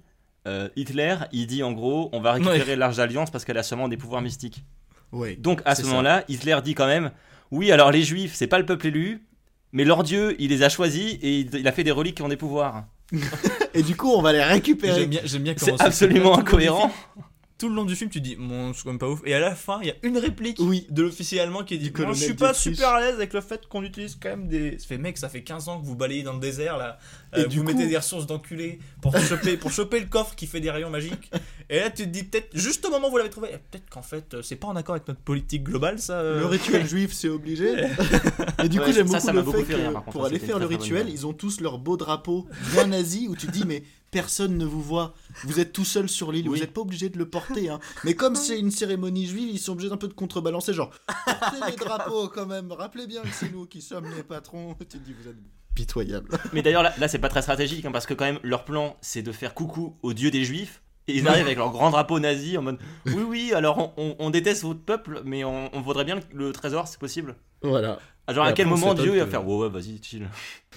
euh, 0.48 0.70
Hitler, 0.76 1.16
il 1.32 1.48
dit 1.48 1.64
en 1.64 1.72
gros, 1.74 2.10
on 2.14 2.22
va 2.22 2.34
récupérer 2.34 2.76
l'Arche 2.76 2.98
d'Alliance 2.98 3.32
parce 3.32 3.44
qu'elle 3.46 3.58
a 3.58 3.64
seulement 3.64 3.88
des 3.90 3.98
pouvoirs 3.98 4.22
mystiques. 4.22 4.64
Ouais. 5.12 5.36
Donc 5.36 5.62
à 5.66 5.76
ce 5.76 5.84
moment-là, 5.84 6.24
Hitler 6.28 6.58
dit 6.64 6.76
quand 6.76 6.88
même 6.88 7.12
Oui, 7.51 7.72
alors 7.72 7.91
les 7.91 8.03
juifs, 8.03 8.34
c'est 8.36 8.47
pas 8.47 8.60
le 8.60 8.66
peuple 8.66 8.88
élu, 8.88 9.26
mais 9.72 9.84
leur 9.84 10.03
dieu, 10.03 10.36
il 10.39 10.49
les 10.49 10.64
a 10.64 10.70
choisis 10.70 11.18
et 11.22 11.39
il, 11.39 11.68
a 11.68 11.72
fait 11.72 11.84
des 11.84 11.91
reliques 11.91 12.16
qui 12.16 12.22
ont 12.22 12.30
des 12.30 12.38
pouvoirs. 12.38 12.86
Et 13.74 13.84
du 13.84 13.95
coup, 13.95 14.10
on 14.10 14.22
va 14.22 14.34
les 14.34 14.43
récupérer. 14.43 15.01
J'aime 15.01 15.10
bien, 15.10 15.22
j'aime 15.24 15.43
bien 15.43 15.53
comment 15.53 15.78
C'est 15.78 15.84
absolument 15.84 16.38
incohérent. 16.38 16.91
Tout 17.58 17.70
le 17.70 17.76
long 17.76 17.86
du 17.86 17.95
film, 17.95 18.12
tu 18.12 18.22
dis, 18.22 18.36
bon, 18.36 18.72
c'est 18.72 18.84
quand 18.84 18.89
même 18.89 18.99
pas 18.99 19.10
ouf. 19.10 19.22
Et 19.26 19.34
à 19.34 19.39
la 19.39 19.55
fin, 19.55 19.80
il 19.82 19.88
y 19.88 19.89
a 19.89 19.95
une 20.03 20.20
réplique 20.20 20.58
Oui. 20.60 20.86
de 20.91 21.01
l'officier 21.01 21.39
allemand 21.39 21.64
qui 21.64 21.80
dit, 21.80 21.91
Moi, 21.97 22.14
je 22.14 22.24
suis 22.26 22.34
pas 22.36 22.53
super 22.53 22.89
à 22.89 23.01
l'aise 23.01 23.16
avec 23.16 23.34
le 23.34 23.41
fait 23.41 23.66
qu'on 23.68 23.82
utilise 23.82 24.16
quand 24.22 24.30
même 24.30 24.47
des. 24.47 24.78
Ça 24.78 24.86
fait, 24.88 24.99
mec, 24.99 25.18
ça 25.18 25.28
fait 25.28 25.41
15 25.41 25.68
ans 25.68 25.82
que 25.82 25.86
vous 25.88 25.95
balayez 25.95 26.22
dans 26.22 26.34
le 26.34 26.39
désert 26.39 26.78
là. 26.78 26.99
Et 27.36 27.39
Euh, 27.39 27.45
du 27.47 27.58
vous 27.58 27.64
coup- 27.64 27.72
mettez 27.74 27.88
des 27.88 27.97
ressources 27.97 28.28
d'enculés 28.28 28.78
pour 29.01 29.18
choper, 29.18 29.58
pour 29.58 29.72
choper 29.72 29.99
le 29.99 30.05
coffre 30.05 30.36
qui 30.36 30.45
fait 30.45 30.60
des 30.60 30.70
rayons 30.70 30.91
magiques. 30.91 31.32
Et 31.70 31.80
là, 31.80 31.89
tu 31.89 32.03
te 32.03 32.10
dis, 32.10 32.24
peut-être, 32.24 32.47
juste 32.55 32.86
au 32.86 32.91
moment 32.91 33.08
où 33.08 33.12
vous 33.12 33.18
l'avez 33.18 33.32
trouvé, 33.32 33.49
peut-être 33.72 33.89
qu'en 33.89 34.03
fait, 34.03 34.36
euh, 34.36 34.41
c'est 34.43 34.55
pas 34.55 34.68
en 34.68 34.76
accord 34.76 34.93
avec 34.95 35.08
notre 35.08 35.20
politique 35.22 35.64
globale 35.64 35.97
ça. 35.99 36.20
euh. 36.20 36.39
Le 36.39 36.45
rituel 36.45 36.86
juif, 36.88 37.12
c'est 37.12 37.28
obligé. 37.28 37.74
Et 38.64 38.70
du 38.70 38.80
coup, 38.80 38.86
Ouais, 38.86 38.93
j'aime 38.93 39.08
ça, 39.08 39.14
beaucoup 39.18 39.26
ça 39.26 39.34
le 39.34 39.41
beaucoup 39.41 39.58
fait 39.60 39.66
fait 39.66 39.76
rire, 39.76 39.88
que 39.89 39.93
par 39.93 40.03
contre, 40.03 40.14
pour 40.14 40.22
ça, 40.22 40.28
aller 40.30 40.39
faire 40.39 40.60
le 40.60 40.66
rituel, 40.68 41.10
ils 41.10 41.26
ont 41.26 41.34
tous 41.34 41.60
leur 41.60 41.80
beau 41.80 41.97
drapeau 41.97 42.47
bien 42.74 42.86
nazi 42.88 43.28
où 43.28 43.36
tu 43.36 43.47
dis 43.47 43.64
mais 43.66 43.84
personne 44.22 44.57
ne 44.57 44.65
vous 44.65 44.82
voit. 44.82 45.13
Vous 45.43 45.59
êtes 45.59 45.74
tout 45.74 45.86
seul 45.86 46.09
sur 46.09 46.32
l'île, 46.32 46.49
Oui. 46.49 46.55
vous 46.57 46.61
n'êtes 46.63 46.74
pas 46.74 46.82
obligé 46.82 47.09
de 47.09 47.18
le 47.20 47.30
porter. 47.30 47.70
Hein. 47.70 47.80
Mais 48.03 48.15
comme 48.15 48.36
c'est 48.36 48.59
une 48.59 48.72
cérémonie 48.72 49.28
juive, 49.28 49.49
ils 49.51 49.59
sont 49.59 49.74
obligés 49.74 49.89
d'un 49.89 49.97
peu 49.97 50.07
de 50.07 50.13
contrebalancer, 50.13 50.74
genre 50.74 50.89
portez 51.26 51.57
les 51.70 51.76
drapeaux 51.76 52.28
quand 52.30 52.47
même. 52.47 52.72
Rappelez 52.72 53.05
bien 53.05 53.22
que 53.22 53.30
c'est 53.32 53.51
nous 53.51 53.65
qui 53.68 53.82
sommes 53.82 54.09
les 54.15 54.24
patrons. 54.24 54.76
Tu 54.80 54.86
te 54.86 54.97
dis 54.97 55.13
vous 55.13 55.30
êtes 55.30 55.38
pitoyable. 55.76 56.30
Mais 56.53 56.63
d'ailleurs, 56.63 56.82
là, 56.84 56.93
là, 56.97 57.07
c'est 57.07 57.20
pas 57.20 57.30
très 57.30 57.43
stratégique 57.43 57.86
hein, 57.86 57.91
parce 57.91 58.07
que, 58.07 58.15
quand 58.15 58.26
même, 58.26 58.39
leur 58.41 58.65
plan, 58.65 58.97
c'est 59.01 59.22
de 59.22 59.32
faire 59.32 59.53
coucou 59.53 59.95
au 60.01 60.13
dieu 60.13 60.32
des 60.32 60.43
juifs. 60.43 60.82
Et 61.09 61.15
ils 61.18 61.28
arrivent 61.28 61.45
avec 61.45 61.57
leur 61.57 61.72
grand 61.72 61.91
drapeau 61.91 62.20
nazi 62.20 62.57
en 62.57 62.63
mode 62.63 62.80
Oui, 63.05 63.24
oui, 63.26 63.53
alors 63.53 63.78
on, 63.78 63.93
on- 63.97 64.15
on 64.20 64.30
déteste 64.30 64.63
votre 64.63 64.82
peuple, 64.82 65.22
mais 65.24 65.43
on, 65.45 65.70
on 65.74 65.82
voudrait 65.82 66.03
bien 66.03 66.15
le, 66.15 66.22
le 66.47 66.51
trésor, 66.51 66.88
c'est 66.88 66.99
possible. 66.99 67.36
Voilà. 67.62 67.99
Ah, 68.30 68.34
Genre, 68.34 68.45
Et 68.45 68.49
à 68.49 68.53
quel 68.53 68.68
moment 68.68 68.93
Dieu 68.93 69.14
il 69.16 69.20
va 69.20 69.28
faire 69.28 69.47
Ouais, 69.47 69.55
ouais, 69.55 69.70
vas-y, 69.70 70.01
chill. 70.03 70.28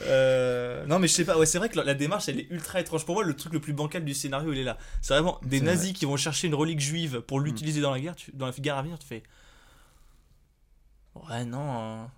Euh, 0.03 0.87
non 0.87 1.01
mais 1.01 1.09
je 1.09 1.13
sais 1.15 1.25
pas, 1.25 1.37
ouais, 1.37 1.47
c'est 1.47 1.59
vrai 1.59 1.69
que 1.69 1.77
la, 1.77 1.85
la 1.85 1.95
démarche 1.95 2.29
elle 2.29 2.39
est 2.39 2.47
ultra 2.51 2.81
étrange. 2.81 3.05
Pour 3.05 3.17
moi, 3.17 3.25
le 3.25 3.35
truc 3.35 3.53
le 3.53 3.61
plus 3.61 3.73
bancal 3.73 4.05
du 4.05 4.15
scénario, 4.15 4.53
il 4.53 4.59
est 4.61 4.65
là. 4.65 4.79
C'est 5.03 5.15
vraiment 5.15 5.41
des 5.43 5.61
nazis 5.61 5.93
qui 5.93 6.05
vont 6.05 6.17
chercher 6.17 6.47
une 6.47 6.55
relique 6.55 6.81
juive 6.81 7.21
pour 7.23 7.41
l'utiliser 7.41 7.81
dans 7.81 7.91
la 7.91 7.99
guerre, 8.01 8.15
tu- 8.15 8.31
dans 8.33 8.47
la 8.47 8.53
guerre 8.53 8.77
à 8.79 8.83
venir, 8.83 8.99
tu 9.01 9.07
fais. 9.07 9.23
Ouais, 11.15 11.45
non. 11.45 11.59
hein. 11.79 12.11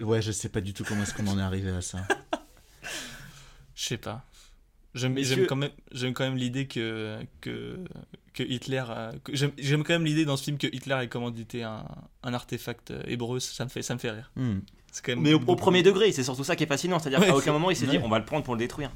Ouais, 0.00 0.22
je 0.22 0.30
sais 0.30 0.48
pas 0.48 0.60
du 0.60 0.72
tout 0.72 0.84
comment 0.84 1.02
est-ce 1.02 1.14
qu'on 1.14 1.26
en 1.26 1.38
est 1.38 1.42
arrivé 1.42 1.70
à 1.70 1.80
ça. 1.80 1.98
Je 3.74 3.84
sais 3.84 3.98
pas. 3.98 4.24
J'aime 4.96 5.46
quand 5.46 5.56
même, 5.56 5.70
j'aime 5.92 6.14
quand 6.14 6.24
même 6.24 6.36
l'idée 6.36 6.66
que, 6.66 7.18
que, 7.40 7.78
que 8.32 8.42
Hitler. 8.42 8.84
J'aime 9.32 9.52
j'aime 9.58 9.84
quand 9.84 9.92
même 9.92 10.04
l'idée 10.04 10.24
dans 10.24 10.36
ce 10.36 10.44
film 10.44 10.58
que 10.58 10.66
Hitler 10.66 10.96
ait 11.02 11.08
commandité 11.08 11.62
un, 11.62 11.84
un 12.22 12.34
artefact 12.34 12.90
euh, 12.90 13.02
hébreu, 13.06 13.38
ça 13.38 13.64
me 13.64 13.70
fait, 13.70 13.82
ça 13.82 13.94
me 13.94 13.98
fait 13.98 14.10
rire. 14.10 14.30
Hmm. 14.36 14.60
C'est 14.90 15.04
quand 15.04 15.12
même 15.12 15.20
Mais 15.20 15.34
au, 15.34 15.56
premier 15.56 15.82
degré, 15.82 16.10
c'est 16.12 16.24
surtout 16.24 16.44
ça 16.44 16.56
qui 16.56 16.64
est 16.64 16.66
fascinant. 16.66 16.98
C'est-à-dire 16.98 17.20
Ouais, 17.20 17.26
qu'à 17.26 17.36
aucun 17.36 17.52
moment 17.52 17.70
il 17.70 17.76
s'est 17.76 17.86
dit. 17.86 17.98
On 18.02 18.08
va 18.08 18.18
le 18.18 18.24
prendre 18.24 18.42
pour 18.42 18.54
le 18.54 18.58
détruire. 18.58 18.90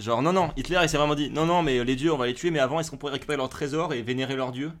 Genre, 0.00 0.22
non, 0.22 0.32
non, 0.32 0.50
Hitler 0.56 0.80
il 0.82 0.88
s'est 0.88 0.96
vraiment 0.96 1.14
dit 1.14 1.30
Non, 1.30 1.46
non, 1.46 1.62
mais 1.62 1.84
les 1.84 1.94
dieux, 1.94 2.12
on 2.12 2.16
va 2.16 2.26
les 2.26 2.34
tuer, 2.34 2.50
mais 2.50 2.58
avant, 2.58 2.80
est-ce 2.80 2.90
qu'on 2.90 2.96
pourrait 2.96 3.12
récupérer 3.12 3.36
leur 3.36 3.48
trésor 3.48 3.94
et 3.94 4.02
vénérer 4.02 4.34
leur 4.34 4.50
dieu 4.50 4.72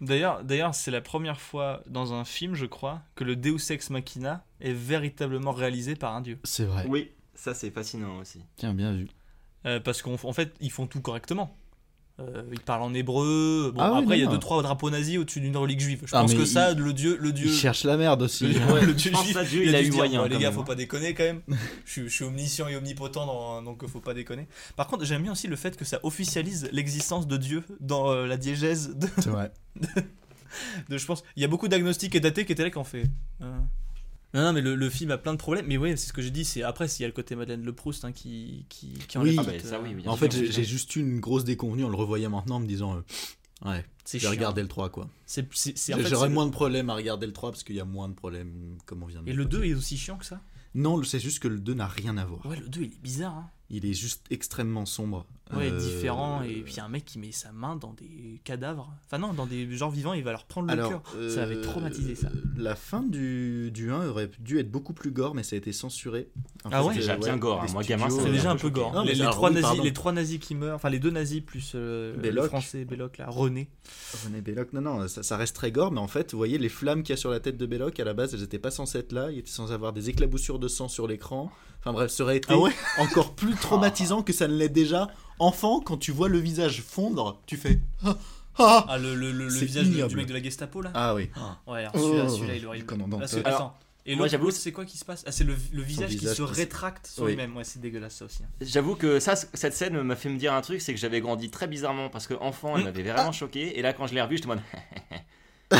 D'ailleurs, 0.00 0.44
d'ailleurs, 0.44 0.74
c'est 0.74 0.90
la 0.90 1.00
première 1.00 1.40
fois 1.40 1.82
dans 1.86 2.12
un 2.12 2.24
film, 2.24 2.54
je 2.54 2.66
crois, 2.66 3.02
que 3.14 3.24
le 3.24 3.36
Deus 3.36 3.70
Ex 3.70 3.90
Machina 3.90 4.44
est 4.60 4.72
véritablement 4.72 5.52
réalisé 5.52 5.96
par 5.96 6.14
un 6.14 6.20
dieu. 6.20 6.38
C'est 6.44 6.64
vrai. 6.64 6.86
Oui, 6.88 7.10
ça 7.34 7.54
c'est 7.54 7.70
fascinant 7.70 8.18
aussi. 8.18 8.40
Tiens, 8.56 8.72
bien 8.72 8.92
vu. 8.94 9.08
Euh, 9.66 9.80
parce 9.80 10.02
qu'en 10.02 10.14
en 10.14 10.32
fait, 10.32 10.54
ils 10.60 10.70
font 10.70 10.86
tout 10.86 11.00
correctement. 11.00 11.56
Euh, 12.18 12.42
ils 12.50 12.60
parlent 12.60 12.80
en 12.82 12.94
hébreu. 12.94 13.72
Bon, 13.74 13.80
Ah 13.82 13.98
après, 13.98 14.16
il 14.18 14.24
y 14.24 14.26
a 14.26 14.30
deux 14.30 14.38
trois 14.38 14.62
drapeaux 14.62 14.88
nazis 14.88 15.18
au-dessus 15.18 15.40
d'une 15.40 15.54
relique 15.56 15.80
juive. 15.80 16.00
Je 16.06 16.16
Ah, 16.16 16.22
pense 16.22 16.32
que 16.32 16.38
il- 16.40 16.46
ça, 16.46 16.72
le 16.72 16.92
dieu, 16.94 17.18
le 17.20 17.30
dieu, 17.30 17.48
Il 17.48 17.52
cherche 17.52 17.84
la 17.84 17.98
merde 17.98 18.22
aussi. 18.22 18.46
le, 18.46 18.72
Ouais, 18.72 18.86
le 18.86 18.94
dieu 18.94 19.12
juif, 19.14 19.36
Dieu, 19.50 19.64
il 19.66 19.74
a 19.76 19.82
dû 19.82 19.88
eu 19.88 19.92
moyen, 19.92 20.22
les 20.26 20.30
gars, 20.38 20.38
même, 20.38 20.52
faut 20.54 20.60
hein. 20.62 20.64
pas 20.64 20.74
déconner 20.76 21.12
quand 21.12 21.24
même. 21.24 21.42
je, 21.84 21.90
suis, 21.92 22.02
je 22.04 22.08
suis 22.08 22.24
omniscient 22.24 22.68
et 22.68 22.76
omnipotent, 22.76 23.26
dans- 23.26 23.60
donc 23.60 23.86
faut 23.86 24.00
pas 24.00 24.14
déconner. 24.14 24.46
Par 24.76 24.86
contre, 24.86 25.04
j'aime 25.04 25.22
bien 25.24 25.32
aussi 25.32 25.46
le 25.46 25.56
fait 25.56 25.76
que 25.76 25.84
ça 25.84 26.00
officialise 26.04 26.70
l'existence 26.72 27.26
de 27.26 27.36
Dieu 27.36 27.62
dans 27.80 28.10
euh, 28.10 28.26
la 28.26 28.38
diégèse 28.38 28.94
de, 28.96 29.08
C'est 29.18 29.28
vrai. 29.28 29.52
de- 30.88 30.96
je 30.96 31.04
pense 31.04 31.22
il 31.36 31.42
y 31.42 31.44
a 31.44 31.48
beaucoup 31.48 31.68
d'agnostiques 31.68 32.14
et 32.14 32.20
datés 32.20 32.46
qui 32.46 32.52
étaient 32.52 32.62
là 32.64 32.70
qui 32.70 32.78
ont 32.78 32.84
fait 32.84 33.04
euh. 33.42 33.58
Non 34.36 34.42
non 34.42 34.52
mais 34.52 34.60
le, 34.60 34.74
le 34.76 34.90
film 34.90 35.10
a 35.10 35.18
plein 35.18 35.32
de 35.32 35.38
problèmes 35.38 35.66
mais 35.66 35.76
ouais 35.76 35.96
c'est 35.96 36.06
ce 36.08 36.12
que 36.12 36.22
j'ai 36.22 36.30
dit 36.30 36.44
c'est 36.44 36.62
après 36.62 36.86
s'il 36.86 37.02
y 37.02 37.04
a 37.04 37.08
le 37.08 37.12
côté 37.12 37.34
Madeleine 37.34 37.64
Le 37.64 37.72
Proust 37.72 38.04
hein, 38.04 38.12
qui 38.12 38.64
qui, 38.68 38.92
qui 39.08 39.18
Oui. 39.18 39.36
enlève 39.36 39.40
Ah, 39.40 39.42
bah, 39.52 39.58
ça, 39.68 39.80
oui, 39.80 39.90
euh, 39.92 39.96
oui, 39.96 40.08
En 40.08 40.16
fait, 40.16 40.30
j'ai 40.32 40.64
juste 40.64 40.94
eu 40.96 41.00
une 41.00 41.18
grosse 41.20 41.44
déconvenue 41.44 41.84
en 41.84 41.88
le 41.88 41.96
revoyant 41.96 42.30
maintenant 42.30 42.56
en 42.56 42.60
me 42.60 42.66
disant 42.66 42.96
euh, 42.96 43.00
Ouais, 43.64 43.84
c'est 44.04 44.18
j'ai 44.18 44.26
chiant. 44.26 44.30
regardé 44.32 44.60
le 44.62 44.68
3 44.68 44.90
quoi. 44.90 45.08
c'est 45.24 45.48
c'est- 45.54 45.76
c'est- 45.78 45.94
en 45.94 45.98
fait, 45.98 46.08
J'aurais 46.08 46.28
moins 46.28 46.44
de 46.46 46.50
problèmes 46.50 46.90
à 46.90 46.94
regarder 46.94 47.26
le 47.26 47.32
3 47.32 47.50
parce 47.50 47.64
qu'il 47.64 47.74
y 47.74 47.80
a 47.80 47.84
moins 47.86 48.08
de 48.08 48.14
problèmes 48.14 48.76
comme 48.84 49.02
on 49.02 49.06
vient 49.06 49.22
de 49.22 49.28
et 49.28 49.32
le 49.32 49.38
l'évoquer. 49.44 49.56
2 49.56 49.64
est 49.64 49.74
aussi 49.74 49.96
chiant 49.96 50.18
que 50.18 50.26
ça? 50.26 50.40
Non, 50.74 51.02
c'est 51.04 51.18
juste 51.20 51.38
que 51.38 51.48
le 51.48 51.58
2 51.58 51.72
n'a 51.72 51.86
rien 51.86 52.18
à 52.18 52.24
voir. 52.26 52.44
ouais 52.44 52.58
le 52.60 52.68
2 52.68 52.82
il 52.82 52.92
est 52.92 53.00
bizarre 53.02 53.34
hein. 53.34 53.50
Il 53.70 53.84
est 53.86 53.94
juste 53.94 54.26
extrêmement 54.30 54.84
sombre. 54.86 55.26
Ouais 55.54 55.70
Euh, 55.70 55.78
différent 55.78 56.42
et 56.42 56.62
puis 56.62 56.74
il 56.74 56.76
y 56.76 56.80
a 56.80 56.84
un 56.84 56.88
mec 56.88 57.04
qui 57.04 57.18
met 57.18 57.32
sa 57.32 57.52
main 57.52 57.76
dans 57.76 57.92
des 57.92 58.40
cadavres. 58.44 58.92
Enfin 59.06 59.18
non 59.18 59.32
dans 59.32 59.46
des 59.46 59.70
genres 59.76 59.90
vivants 59.90 60.12
il 60.12 60.24
va 60.24 60.32
leur 60.32 60.44
prendre 60.44 60.68
le 60.74 60.76
cœur. 60.88 61.02
Euh, 61.16 61.32
ça 61.34 61.42
avait 61.44 61.60
traumatisé 61.60 62.14
ça. 62.14 62.28
La 62.56 62.74
fin 62.74 63.02
du, 63.02 63.70
du 63.70 63.90
1 63.92 64.08
aurait 64.08 64.30
dû 64.40 64.58
être 64.58 64.70
beaucoup 64.70 64.92
plus 64.92 65.10
gore, 65.10 65.34
mais 65.34 65.42
ça 65.42 65.54
a 65.54 65.58
été 65.58 65.72
censuré. 65.72 66.28
En 66.64 66.70
Ah 66.72 66.84
ouais? 66.84 66.94
C'est 66.94 67.00
déjà 67.00 67.16
bien 67.16 67.36
gore, 67.36 67.62
hein. 67.62 67.66
Moi, 67.72 67.82
gamin, 67.82 68.10
c'est 68.10 68.30
déjà 68.30 68.50
un 68.50 68.56
peu 68.56 68.70
gore. 68.70 68.92
Non, 68.92 69.02
les, 69.02 69.14
trois 69.16 69.50
oui, 69.50 69.60
nazis 69.60 69.82
les 69.84 69.92
trois 69.92 70.12
nazis 70.12 70.38
qui 70.40 70.54
meurent 70.54 70.74
enfin 70.76 70.90
les 70.90 70.98
deux 70.98 71.10
nazis 71.10 71.40
plus 71.40 71.72
euh, 71.74 72.14
le 72.16 72.22
Belloc. 72.22 72.46
français 72.46 72.84
Belloc 72.84 73.18
là 73.18 73.26
René. 73.28 73.68
René 74.24 74.40
Belloc, 74.40 74.72
non, 74.72 74.80
non, 74.80 75.06
ça, 75.08 75.22
ça 75.22 75.36
reste 75.36 75.54
très 75.54 75.70
gore, 75.70 75.92
mais 75.92 76.00
en 76.00 76.08
fait, 76.08 76.32
vous 76.32 76.38
voyez, 76.38 76.58
les 76.58 76.68
flammes 76.68 77.02
qu'il 77.02 77.12
y 77.12 77.14
a 77.14 77.16
sur 77.16 77.30
la 77.30 77.40
tête 77.40 77.56
de 77.56 77.66
Belloc, 77.66 78.00
à 78.00 78.04
la 78.04 78.14
base, 78.14 78.34
elles 78.34 78.40
n'étaient 78.40 78.58
pas 78.58 78.70
censées 78.70 78.98
être 78.98 79.12
là, 79.12 79.30
il 79.30 79.38
était 79.38 79.50
censé 79.50 79.72
avoir 79.72 79.92
des 79.92 80.10
éclaboussures 80.10 80.58
de 80.58 80.68
sang 80.68 80.88
sur 80.88 81.06
l'écran. 81.06 81.50
Enfin 81.86 81.92
bref, 81.92 82.10
ça 82.10 82.24
aurait 82.24 82.38
été 82.38 82.48
Ah 82.50 82.58
ouais 82.58 82.72
encore 82.98 83.34
plus 83.34 83.54
traumatisant 83.54 84.22
que 84.22 84.32
ça 84.32 84.48
ne 84.48 84.56
l'est 84.56 84.68
déjà. 84.68 85.06
Enfant, 85.38 85.78
quand 85.80 85.96
tu 85.96 86.10
vois 86.10 86.28
le 86.28 86.38
visage 86.38 86.82
fondre, 86.82 87.38
tu 87.46 87.56
fais 87.56 87.78
Ah, 88.04 88.16
ah 88.58 88.86
ah 88.88 88.98
le, 88.98 89.14
le, 89.14 89.30
le- 89.30 89.48
visage 89.48 89.88
de- 89.88 90.06
du 90.08 90.16
mec 90.16 90.26
de 90.26 90.32
la 90.32 90.42
Gestapo 90.42 90.82
là 90.82 90.90
Ah 90.94 91.14
oui. 91.14 91.30
Ouais, 91.68 91.80
alors 91.84 91.92
celui-là, 91.94 92.24
Oh, 92.26 92.28
celui-là, 92.28 92.54
il 92.56 92.62
est 92.64 92.66
horrible. 92.66 92.94
Alors, 92.94 93.20
attends. 93.44 93.76
Et 94.04 94.16
moi, 94.16 94.26
j'avoue- 94.26 94.50
c'est 94.50 94.72
quoi 94.72 94.84
qui 94.84 94.98
se 94.98 95.04
passe? 95.04 95.22
Ah, 95.28 95.32
c'est 95.32 95.44
le, 95.44 95.54
le 95.72 95.82
visage, 95.82 96.10
visage 96.10 96.30
qui 96.30 96.36
se 96.36 96.42
rétracte 96.42 97.06
sur 97.06 97.22
Oui. 97.24 97.30
lui-même. 97.32 97.56
Ouais, 97.56 97.62
c'est 97.64 97.80
dégueulasse 97.80 98.16
ça 98.16 98.24
aussi. 98.24 98.42
hein. 98.42 98.48
J'avoue 98.60 98.96
que 98.96 99.20
ça, 99.20 99.36
cette 99.36 99.74
scène 99.74 100.00
m'a 100.02 100.16
fait 100.16 100.28
me 100.28 100.38
dire 100.38 100.54
un 100.54 100.62
truc, 100.62 100.80
c'est 100.80 100.92
que 100.94 100.98
j'avais 101.00 101.20
grandi 101.20 101.50
très 101.50 101.66
bizarrement 101.68 102.08
parce 102.08 102.26
que 102.26 102.34
enfant, 102.34 102.74
elle 102.76 102.82
Mm. 102.82 102.84
m'avait 102.86 103.02
vraiment 103.04 103.32
choqué. 103.32 103.78
Et 103.78 103.82
là, 103.82 103.92
quand 103.92 104.06
je 104.08 104.14
l'ai 104.14 104.22
revu, 104.22 104.36
j'étais 104.38 104.48
en 104.48 104.54
mode. 104.54 104.62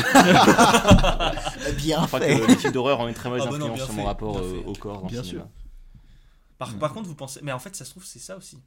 Bien 1.76 2.00
Je 2.02 2.06
crois 2.08 2.20
fait. 2.20 2.40
que 2.40 2.46
les 2.46 2.56
films 2.56 2.72
d'horreur 2.72 3.00
ont 3.00 3.08
une 3.08 3.14
très 3.14 3.28
mauvaise 3.28 3.44
Ah 3.46 3.50
bah 3.52 3.58
non, 3.58 3.66
influence 3.66 3.78
sur 3.86 3.94
fait, 3.94 4.00
mon 4.00 4.04
rapport 4.06 4.38
euh, 4.38 4.62
au 4.66 4.72
corps. 4.72 5.06
Bien 5.06 5.22
cinéma. 5.22 5.48
Par, 6.58 6.72
Mm. 6.74 6.78
par 6.78 6.92
contre, 6.92 7.08
vous 7.08 7.14
pensez. 7.14 7.40
Mais 7.42 7.52
en 7.52 7.58
fait, 7.58 7.74
ça 7.76 7.84
se 7.84 7.90
trouve, 7.90 8.04
c'est 8.04 8.18
ça 8.18 8.36
aussi. 8.36 8.58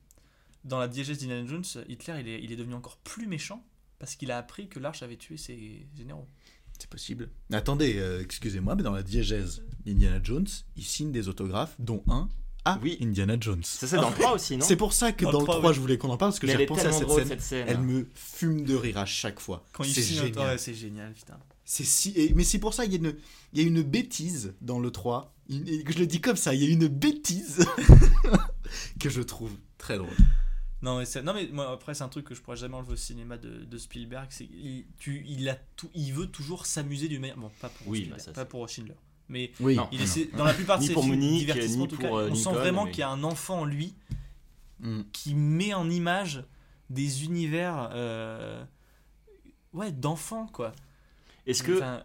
Dans 0.65 0.79
la 0.79 0.87
diégèse 0.87 1.19
d'Indiana 1.19 1.47
Jones, 1.47 1.63
Hitler, 1.87 2.15
il 2.19 2.27
est, 2.27 2.43
il 2.43 2.51
est 2.51 2.55
devenu 2.57 2.73
encore 2.75 2.97
plus 2.97 3.27
méchant 3.27 3.63
parce 3.97 4.15
qu'il 4.15 4.31
a 4.31 4.37
appris 4.37 4.67
que 4.67 4.79
l'Arche 4.79 5.03
avait 5.03 5.15
tué 5.17 5.37
ses 5.37 5.87
généraux. 5.97 6.27
C'est 6.77 6.89
possible. 6.89 7.29
Attendez, 7.51 7.95
euh, 7.97 8.21
excusez-moi, 8.21 8.75
mais 8.75 8.83
dans 8.83 8.91
la 8.93 9.03
diégèse 9.03 9.63
d'Indiana 9.85 10.19
Jones, 10.23 10.47
il 10.77 10.83
signe 10.83 11.11
des 11.11 11.27
autographes, 11.27 11.75
dont 11.79 12.03
un 12.07 12.29
à 12.65 12.77
Oui. 12.83 12.97
Indiana 13.01 13.35
Jones. 13.39 13.63
Ça, 13.63 13.87
c'est 13.87 13.95
dans 13.95 14.09
le 14.09 14.15
3 14.15 14.33
aussi, 14.35 14.57
non 14.57 14.65
C'est 14.65 14.75
pour 14.75 14.91
ça 14.93 15.11
que 15.13 15.23
Dans 15.25 15.31
dans, 15.31 15.39
le 15.39 15.43
le 15.43 15.47
3, 15.47 15.57
3, 15.59 15.69
oui. 15.69 15.75
je 15.75 15.81
voulais 15.81 15.97
qu'on 15.97 16.09
en 16.09 16.17
parle, 16.17 16.31
parce 16.31 16.39
que 16.39 16.47
j'ai 16.47 16.55
repensé 16.57 16.85
à 16.85 16.91
cette 16.91 17.03
drôle, 17.07 17.19
scène. 17.21 17.27
cette 17.29 17.41
scène. 17.41 17.65
Elle 17.69 17.79
me 17.79 18.07
fume 18.13 18.63
de 18.65 18.75
rire 18.75 18.97
à 18.97 19.05
chaque 19.05 19.39
fois. 19.39 19.65
Quand 19.73 19.83
il 19.85 19.93
c'est 19.93 20.01
signe 20.01 20.21
génial. 20.25 20.47
ouais, 20.51 20.57
c'est 20.57 20.73
génial, 20.73 21.13
putain. 21.13 21.39
C'est 21.65 21.85
si... 21.85 22.11
et- 22.15 22.33
mais 22.33 22.43
c'est 22.43 22.59
pour 22.59 22.73
ça, 22.73 22.83
il 22.85 22.91
y, 22.91 22.95
a 22.95 22.97
une... 22.99 23.15
il 23.53 23.61
y 23.61 23.65
a 23.65 23.67
une 23.67 23.81
bêtise 23.81 24.53
dans 24.61 24.79
le 24.79 24.91
3. 24.91 25.33
Une- 25.49 25.65
Je 25.91 25.99
le 25.99 26.05
dis 26.07 26.21
comme 26.21 26.35
ça, 26.37 26.53
il 26.53 26.63
y 26.63 26.67
a 26.67 26.69
une 26.69 26.87
bêtise 26.87 27.65
que 28.99 29.09
je 29.09 29.21
trouve 29.21 29.51
très 29.77 29.97
drôle. 29.97 30.09
Non 30.81 30.97
mais, 30.99 31.21
non, 31.23 31.33
mais 31.33 31.49
moi, 31.51 31.71
après, 31.71 31.93
c'est 31.93 32.03
un 32.03 32.09
truc 32.09 32.25
que 32.25 32.35
je 32.35 32.41
pourrais 32.41 32.55
jamais 32.55 32.75
enlever 32.75 32.93
au 32.93 32.97
cinéma 32.97 33.37
de, 33.37 33.65
de 33.65 33.77
Spielberg. 33.77 34.27
C'est 34.29 34.45
il, 34.45 34.85
tu, 34.97 35.25
il, 35.27 35.49
a 35.49 35.55
tout, 35.75 35.89
il 35.93 36.13
veut 36.13 36.27
toujours 36.27 36.65
s'amuser 36.65 37.07
d'une 37.09 37.19
manière. 37.21 37.35
Bon, 37.37 37.51
pas 37.59 37.67
pour, 37.69 37.87
Oui, 37.87 37.97
Spielberg, 37.99 38.19
bah, 38.19 38.23
ça, 38.25 38.31
pas 38.31 38.45
pour 38.45 38.69
Schindler. 38.69 38.93
Mais 39.27 39.51
Oui, 39.59 39.75
Non. 39.75 39.89
il 39.91 40.01
essaie, 40.01 40.29
dans 40.37 40.45
la 40.45 40.53
plupart 40.53 40.79
de 40.79 40.85
ses 40.85 40.93
pour 40.93 41.03
films, 41.03 41.15
Munich, 41.17 41.39
divertissement, 41.39 41.77
ni 41.79 41.83
en 41.83 41.87
tout 41.87 41.97
cas, 41.97 42.07
pour, 42.07 42.17
euh, 42.17 42.29
on 42.31 42.35
sent 42.35 42.51
vraiment 42.53 42.85
mais- 42.85 42.91
qu'il 42.91 43.01
y 43.01 43.03
a 43.03 43.09
un 43.09 43.23
enfant 43.23 43.59
en 43.61 43.65
lui 43.65 43.93
Mm. 44.81 45.01
qui 45.11 45.35
met 45.35 45.73
en 45.73 45.89
image 45.89 46.41
des 46.89 47.25
univers 47.25 47.89
euh, 47.93 48.63
ouais 49.73 49.91
d'enfants 49.91 50.47
quoi 50.47 50.71
Est-ce 51.45 51.61
que. 51.63 51.73
Enfin, 51.75 52.03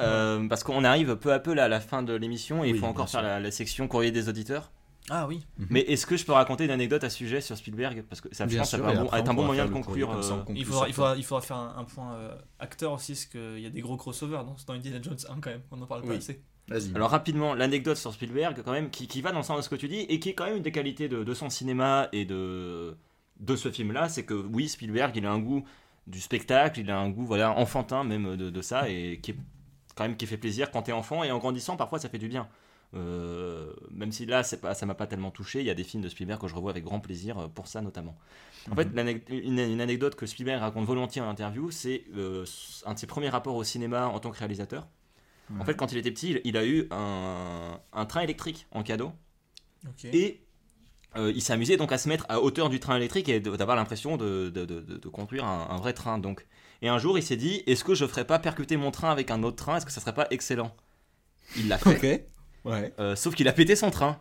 euh, 0.00 0.46
parce 0.48 0.62
qu'on 0.64 0.84
arrive 0.84 1.16
peu 1.16 1.32
à 1.32 1.38
peu 1.38 1.54
là, 1.54 1.64
à 1.64 1.68
la 1.68 1.80
fin 1.80 2.02
de 2.02 2.12
l'émission 2.14 2.64
et 2.64 2.68
il 2.68 2.72
Oui, 2.74 2.78
faut 2.80 2.86
encore 2.86 3.08
faire 3.08 3.22
la, 3.22 3.40
la 3.40 3.50
section 3.50 3.88
courrier 3.88 4.10
des 4.10 4.28
auditeurs. 4.28 4.70
ah 5.08 5.26
oui 5.26 5.46
Mais 5.70 5.80
est-ce 5.80 6.04
que 6.06 6.16
je 6.16 6.24
peux 6.26 6.32
raconter 6.32 6.64
une 6.64 6.70
anecdote 6.70 7.04
à 7.04 7.10
ce 7.10 7.16
sujet 7.16 7.40
sur 7.40 7.56
Spielberg? 7.56 8.04
Parce 8.08 8.20
que 8.20 8.28
ça, 8.34 8.46
je 8.46 8.56
pense, 8.58 8.70
ça 8.70 8.78
peut 8.78 8.84
après, 8.88 9.20
être 9.20 9.28
un 9.30 9.34
bon 9.34 9.44
moyen 9.44 9.64
de 9.66 9.70
conclure. 9.70 10.22
ça, 10.22 10.34
euh, 10.34 10.38
conclut 10.38 10.56
il 10.60 10.64
faudra, 10.66 10.88
il 10.88 10.94
faudra, 10.94 11.16
il 11.16 11.24
faudra 11.24 11.40
faire 11.42 11.56
un, 11.56 11.76
un 11.78 11.84
point 11.84 12.12
euh, 12.14 12.34
acteur 12.58 12.92
aussi 12.92 13.12
parce 13.12 13.24
qu'il 13.26 13.60
y 13.60 13.66
a 13.66 13.70
des 13.70 13.80
gros 13.80 13.96
crossovers 13.96 14.44
dans, 14.44 14.56
dans 14.66 14.74
Indiana 14.74 14.98
Jones 15.00 15.16
1 15.28 15.40
quand 15.40 15.50
même 15.50 15.62
on 15.70 15.80
en 15.80 15.86
parle 15.86 16.02
pas 16.02 16.08
Oui. 16.10 16.16
assez 16.16 16.40
Vas-y. 16.68 16.92
Alors 16.96 17.10
rapidement, 17.10 17.54
l'anecdote 17.54 17.96
sur 17.96 18.12
Spielberg, 18.12 18.60
quand 18.64 18.72
même, 18.72 18.90
qui, 18.90 19.06
qui 19.06 19.22
va 19.22 19.30
dans 19.30 19.38
le 19.38 19.44
sens 19.44 19.56
de 19.58 19.62
ce 19.62 19.68
que 19.68 19.76
tu 19.76 19.86
dis, 19.86 20.00
et 20.00 20.18
qui 20.18 20.30
est 20.30 20.34
quand 20.34 20.46
même 20.46 20.56
une 20.56 20.62
des 20.64 20.72
qualités 20.72 21.08
de, 21.08 21.22
de 21.22 21.32
son 21.34 21.48
cinéma 21.48 22.08
et 22.12 22.24
de, 22.24 22.96
de 23.38 23.54
ce 23.54 23.70
film-là, 23.70 24.08
c'est 24.08 24.24
que 24.24 24.34
oui, 24.34 24.68
Spielberg, 24.68 25.12
il 25.16 25.24
a 25.26 25.30
un 25.30 25.38
goût 25.38 25.64
du 26.08 26.20
spectacle, 26.20 26.80
il 26.80 26.90
a 26.90 26.98
un 26.98 27.08
goût 27.10 27.24
voilà 27.24 27.56
enfantin 27.56 28.02
même 28.02 28.34
de, 28.36 28.50
de 28.50 28.62
ça, 28.62 28.88
et 28.88 29.20
qui 29.22 29.30
est 29.30 29.36
quand 29.96 30.04
même 30.04 30.16
qui 30.16 30.26
fait 30.26 30.36
plaisir 30.38 30.70
quand 30.70 30.82
t'es 30.82 30.92
enfant, 30.92 31.24
et 31.24 31.32
en 31.32 31.38
grandissant, 31.38 31.76
parfois 31.76 31.98
ça 31.98 32.08
fait 32.08 32.18
du 32.18 32.28
bien. 32.28 32.48
Euh, 32.94 33.72
même 33.90 34.12
si 34.12 34.26
là, 34.26 34.44
c'est 34.44 34.60
pas, 34.60 34.72
ça 34.74 34.86
m'a 34.86 34.94
pas 34.94 35.08
tellement 35.08 35.32
touché, 35.32 35.58
il 35.60 35.66
y 35.66 35.70
a 35.70 35.74
des 35.74 35.82
films 35.82 36.04
de 36.04 36.08
Spielberg 36.08 36.40
que 36.40 36.46
je 36.46 36.54
revois 36.54 36.70
avec 36.70 36.84
grand 36.84 37.00
plaisir 37.00 37.36
euh, 37.36 37.48
pour 37.48 37.66
ça 37.66 37.80
notamment. 37.82 38.16
En 38.70 38.76
fait, 38.76 38.88
l'anec- 38.94 39.28
une, 39.28 39.58
une 39.58 39.80
anecdote 39.80 40.14
que 40.14 40.24
Spielberg 40.24 40.60
raconte 40.60 40.86
volontiers 40.86 41.20
en 41.20 41.28
interview, 41.28 41.70
c'est 41.72 42.04
euh, 42.16 42.44
un 42.84 42.94
de 42.94 42.98
ses 42.98 43.06
premiers 43.08 43.28
rapports 43.28 43.56
au 43.56 43.64
cinéma 43.64 44.06
en 44.06 44.20
tant 44.20 44.30
que 44.30 44.38
réalisateur. 44.38 44.86
En 45.60 45.64
fait, 45.64 45.74
quand 45.74 45.90
il 45.92 45.98
était 45.98 46.10
petit, 46.12 46.30
il, 46.30 46.40
il 46.44 46.56
a 46.56 46.64
eu 46.64 46.86
un, 46.90 47.80
un 47.92 48.06
train 48.06 48.20
électrique 48.20 48.66
en 48.70 48.82
cadeau. 48.84 49.12
Et 50.12 50.40
euh, 51.16 51.32
il 51.34 51.42
s'est 51.42 51.52
amusé 51.52 51.76
donc 51.76 51.90
à 51.92 51.98
se 51.98 52.08
mettre 52.08 52.26
à 52.28 52.40
hauteur 52.40 52.68
du 52.68 52.78
train 52.80 52.96
électrique 52.96 53.28
et 53.28 53.40
d'avoir 53.40 53.76
l'impression 53.76 54.16
de, 54.16 54.50
de- 54.50 54.64
de- 54.64 54.80
de- 54.80 54.96
de 54.98 55.08
conduire 55.08 55.44
un, 55.44 55.68
un 55.70 55.76
vrai 55.78 55.92
train. 55.92 56.18
Donc. 56.18 56.46
Et 56.82 56.88
un 56.88 56.98
jour, 56.98 57.18
il 57.18 57.22
s'est 57.22 57.36
dit 57.36 57.62
est-ce 57.66 57.84
que 57.84 57.94
je 57.94 58.06
ferais 58.06 58.24
pas 58.26 58.38
percuter 58.38 58.76
mon 58.76 58.90
train 58.90 59.10
avec 59.10 59.30
un 59.30 59.42
autre 59.42 59.56
train? 59.56 59.76
Est-ce 59.76 59.86
que 59.86 59.92
ça 59.92 60.00
serait 60.00 60.14
pas 60.14 60.26
excellent? 60.30 60.74
Il 61.56 61.68
l'a 61.68 61.78
fait. 61.78 62.24
Ok. 62.64 62.72
Ouais. 62.72 62.92
Euh, 62.98 63.14
sauf 63.16 63.34
qu'il 63.34 63.48
a 63.48 63.52
pété 63.52 63.76
son 63.76 63.90
train. 63.90 64.18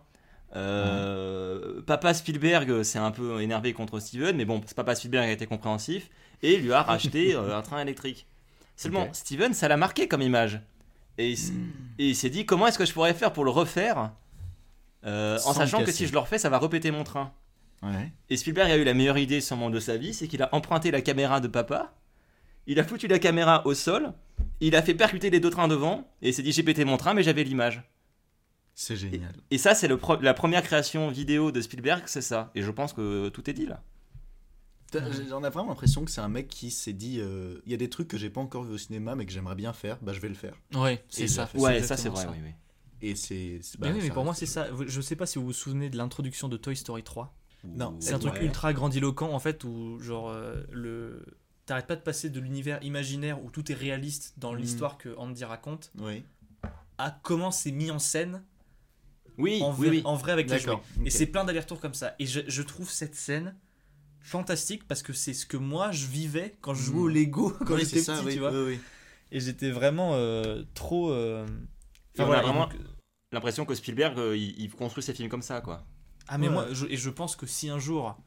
Euh, 0.55 1.81
Papa 1.85 2.13
Spielberg 2.13 2.83
s'est 2.83 2.99
un 2.99 3.11
peu 3.11 3.41
énervé 3.41 3.73
contre 3.73 3.99
Steven, 3.99 4.35
mais 4.37 4.45
bon, 4.45 4.61
Papa 4.75 4.95
Spielberg 4.95 5.27
a 5.27 5.31
été 5.31 5.45
compréhensif 5.47 6.09
et 6.41 6.57
lui 6.57 6.71
a 6.73 6.81
racheté 6.81 7.35
euh, 7.35 7.57
un 7.57 7.61
train 7.61 7.81
électrique. 7.81 8.25
Seulement. 8.77 9.07
Steven, 9.13 9.53
ça 9.53 9.67
l'a 9.67 9.77
marqué 9.77 10.07
comme 10.07 10.21
image. 10.21 10.61
Et 11.17 11.29
il, 11.29 11.33
s- 11.33 11.51
et 11.97 12.09
il 12.09 12.15
s'est 12.15 12.29
dit 12.29 12.45
comment 12.45 12.67
est-ce 12.67 12.77
que 12.77 12.85
je 12.85 12.93
pourrais 12.93 13.13
faire 13.13 13.31
pour 13.33 13.45
le 13.45 13.51
refaire? 13.51 14.11
Euh, 15.05 15.37
en 15.45 15.53
sachant 15.53 15.83
que 15.83 15.91
si 15.91 16.07
je 16.07 16.13
le 16.13 16.19
refais, 16.19 16.37
ça 16.37 16.49
va 16.49 16.59
répéter 16.59 16.91
mon 16.91 17.03
train. 17.03 17.31
Ouais. 17.83 18.11
Et 18.29 18.37
Spielberg 18.37 18.69
a 18.71 18.75
eu 18.77 18.83
la 18.83 18.93
meilleure 18.93 19.17
idée 19.17 19.39
sûrement 19.41 19.69
de 19.69 19.79
sa 19.79 19.97
vie, 19.97 20.13
c'est 20.13 20.27
qu'il 20.27 20.41
a 20.41 20.49
emprunté 20.53 20.91
la 20.91 21.01
caméra 21.01 21.39
de 21.39 21.47
papa, 21.47 21.93
il 22.67 22.79
a 22.79 22.83
foutu 22.83 23.07
la 23.07 23.19
caméra 23.19 23.65
au 23.67 23.73
sol, 23.73 24.13
il 24.59 24.75
a 24.75 24.81
fait 24.81 24.93
percuter 24.95 25.29
les 25.29 25.39
deux 25.39 25.49
trains 25.49 25.67
devant, 25.67 26.07
et 26.21 26.29
il 26.29 26.33
s'est 26.33 26.43
dit 26.43 26.51
j'ai 26.51 26.63
pété 26.63 26.85
mon 26.85 26.97
train 26.97 27.13
mais 27.13 27.23
j'avais 27.23 27.43
l'image. 27.43 27.83
C'est 28.77 28.97
génial. 28.97 29.33
Et 29.51 29.57
ça, 29.57 29.73
c'est 29.73 29.87
la 29.87 30.33
première 30.33 30.61
création 30.61 31.09
vidéo 31.09 31.51
de 31.53 31.61
Spielberg, 31.61 32.03
c'est 32.07 32.21
ça. 32.21 32.51
Et 32.55 32.61
je 32.61 32.69
pense 32.71 32.91
que 32.91 33.29
tout 33.29 33.49
est 33.49 33.53
dit 33.53 33.65
là. 33.65 33.81
J'en 35.29 35.43
ai 35.43 35.49
vraiment 35.49 35.69
l'impression 35.69 36.05
que 36.05 36.11
c'est 36.11 36.21
un 36.21 36.29
mec 36.29 36.47
qui 36.47 36.71
s'est 36.71 36.93
dit 36.93 37.19
euh, 37.19 37.59
il 37.65 37.71
y 37.71 37.73
a 37.73 37.77
des 37.77 37.89
trucs 37.89 38.07
que 38.07 38.17
j'ai 38.17 38.29
pas 38.29 38.39
encore 38.39 38.63
vu 38.63 38.73
au 38.73 38.77
cinéma 38.77 39.15
mais 39.15 39.25
que 39.25 39.31
j'aimerais 39.31 39.55
bien 39.55 39.73
faire, 39.73 39.97
bah 40.01 40.13
je 40.13 40.21
vais 40.21 40.29
le 40.29 40.35
faire. 40.35 40.55
ouais 40.75 40.93
Et 40.95 40.99
c'est 41.09 41.27
ça. 41.27 41.49
Ouais, 41.55 41.81
c'est 41.81 41.87
ça 41.87 41.97
c'est 41.97 42.07
exactement 42.07 42.31
vrai, 42.31 42.39
oui, 42.41 42.49
oui. 43.01 43.09
Et 43.09 43.15
c'est. 43.15 43.59
mais 43.79 43.87
bah, 43.89 43.93
oui, 43.93 43.99
mais 44.03 44.07
ça 44.07 44.13
pour 44.13 44.23
moi 44.23 44.33
c'est 44.33 44.45
ça 44.45 44.67
je 44.87 45.01
sais 45.01 45.17
pas 45.17 45.25
si 45.25 45.37
vous 45.37 45.45
vous 45.45 45.53
souvenez 45.53 45.89
de 45.89 45.97
l'introduction 45.97 46.47
de 46.47 46.55
Toy 46.55 46.77
Story 46.77 47.03
3 47.03 47.35
Non, 47.65 47.97
c'est 47.99 48.13
un 48.13 48.19
truc 48.19 48.35
Ouais. 48.35 48.45
ultra 48.45 48.71
grandiloquent 48.73 49.33
en 49.33 49.39
fait 49.39 49.65
où 49.65 49.99
genre 49.99 50.29
euh, 50.29 50.63
le 50.71 51.25
t'arrêtes 51.65 51.87
pas 51.87 51.95
de 51.95 52.01
passer 52.01 52.29
de 52.29 52.39
l'univers 52.39 52.79
imaginaire 52.83 53.43
où 53.43 53.49
tout 53.49 53.71
est 53.71 53.75
réaliste 53.75 54.33
dans 54.37 54.53
Mm. 54.53 54.57
l'histoire 54.57 54.97
que 54.97 55.15
Andy 55.17 55.43
raconte 55.45 55.91
Oui. 55.99 56.23
à 56.97 57.11
comment 57.23 57.51
c'est 57.51 57.71
mis 57.71 57.91
en 57.91 57.99
scène 57.99 58.43
Oui, 59.37 59.59
en, 59.61 59.71
vrai, 59.71 59.89
oui. 59.89 60.01
en 60.05 60.15
vrai 60.15 60.31
avec 60.31 60.49
les 60.49 60.57
jouets. 60.59 60.67
D'accord. 60.73 60.83
Et 61.05 61.09
c'est 61.09 61.25
plein 61.25 61.43
d'allers-retours 61.43 61.79
comme 61.81 61.93
ça. 61.93 62.15
Et 62.19 62.25
je, 62.25 62.41
je 62.47 62.61
trouve 62.61 62.89
cette 62.89 63.15
scène 63.15 63.55
fantastique 64.21 64.87
parce 64.87 65.03
que 65.03 65.13
c'est 65.13 65.33
ce 65.33 65.45
que 65.45 65.57
moi 65.57 65.91
je 65.91 66.05
vivais 66.07 66.55
quand 66.61 66.73
je 66.73 66.83
jouais 66.83 66.99
Mm. 66.99 67.03
au 67.03 67.07
Lego 67.07 67.49
quand 67.65 67.77
j'étais 67.77 68.01
petit, 68.01 68.33
tu 68.33 68.39
vois. 68.39 68.51
Et 69.31 69.39
j'étais 69.39 69.71
vraiment 69.71 70.11
euh, 70.13 70.63
trop. 70.73 71.09
euh, 71.11 71.45
on 72.17 72.23
a 72.23 72.25
voilà, 72.25 72.41
vraiment 72.43 72.67
donc- 72.67 72.75
l'impression 73.31 73.65
que 73.65 73.75
Spielberg, 73.75 74.17
euh, 74.17 74.37
il, 74.37 74.57
il 74.61 74.71
construit 74.71 75.03
ses 75.03 75.13
films 75.13 75.29
comme 75.29 75.41
ça, 75.41 75.61
quoi. 75.61 75.85
Ah, 76.27 76.37
mais 76.37 76.47
Ouais. 76.47 76.53
moi, 76.53 76.67
je, 76.71 76.85
et 76.85 76.95
je 76.97 77.09
pense 77.09 77.35
que 77.35 77.45
si 77.45 77.69
un 77.69 77.77
jour 77.79 78.17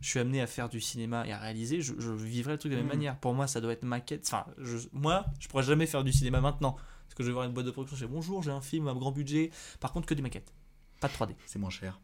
je 0.00 0.08
suis 0.10 0.18
amené 0.18 0.40
à 0.40 0.46
faire 0.46 0.68
du 0.68 0.80
cinéma 0.80 1.26
et 1.26 1.32
à 1.32 1.38
réaliser, 1.38 1.80
je, 1.80 1.94
je 1.98 2.10
vivrai 2.12 2.52
le 2.52 2.58
truc 2.58 2.70
de 2.72 2.76
la 2.76 2.82
même 2.82 2.90
Mm. 2.90 2.94
manière. 2.96 3.18
Pour 3.18 3.34
moi, 3.34 3.46
ça 3.46 3.60
doit 3.60 3.72
être 3.72 3.84
ma 3.84 4.00
quête. 4.00 4.24
Enfin, 4.26 4.44
je, 4.58 4.78
moi, 4.92 5.24
je 5.40 5.48
pourrais 5.48 5.62
jamais 5.62 5.86
faire 5.86 6.04
du 6.04 6.12
cinéma 6.12 6.40
maintenant. 6.40 6.76
Parce 7.06 7.14
que 7.14 7.22
je 7.22 7.28
vais 7.28 7.32
voir 7.34 7.44
une 7.46 7.52
boîte 7.52 7.66
de 7.66 7.70
production, 7.70 7.96
je 7.96 8.04
dis 8.06 8.12
bonjour, 8.12 8.42
j'ai 8.42 8.50
un 8.50 8.60
film 8.60 8.88
à 8.88 8.94
grand 8.94 9.12
budget. 9.12 9.50
Par 9.80 9.92
contre, 9.92 10.06
que 10.06 10.14
des 10.14 10.22
maquettes. 10.22 10.52
Pas 11.00 11.08
de 11.08 11.12
3D. 11.14 11.34
C'est 11.46 11.58
moins 11.58 11.70
cher. 11.70 12.00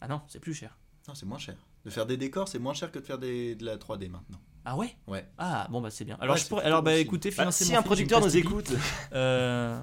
Ah 0.00 0.08
non, 0.08 0.20
c'est 0.28 0.40
plus 0.40 0.54
cher. 0.54 0.76
Non, 1.08 1.14
c'est 1.14 1.26
moins 1.26 1.38
cher. 1.38 1.54
De 1.84 1.90
faire 1.90 2.06
des 2.06 2.16
décors, 2.16 2.48
c'est 2.48 2.58
moins 2.58 2.74
cher 2.74 2.90
que 2.90 2.98
de 2.98 3.04
faire 3.04 3.18
des, 3.18 3.54
de 3.54 3.64
la 3.64 3.76
3D 3.76 4.08
maintenant. 4.10 4.40
Ah 4.64 4.76
ouais? 4.76 4.96
Ouais. 5.06 5.24
Ah 5.38 5.68
bon, 5.70 5.80
bah 5.80 5.90
c'est 5.90 6.04
bien. 6.04 6.16
Alors, 6.20 6.34
Ouais, 6.34 6.40
je 6.40 6.48
pourrais, 6.48 6.64
alors 6.64 6.82
bah 6.82 6.96
écoutez, 6.96 7.30
Bah, 7.30 7.36
financez 7.42 7.64
si 7.64 7.76
un 7.76 7.82
producteur 7.82 8.20
nous 8.20 8.36
écoute, 8.36 8.72
Euh, 9.12 9.80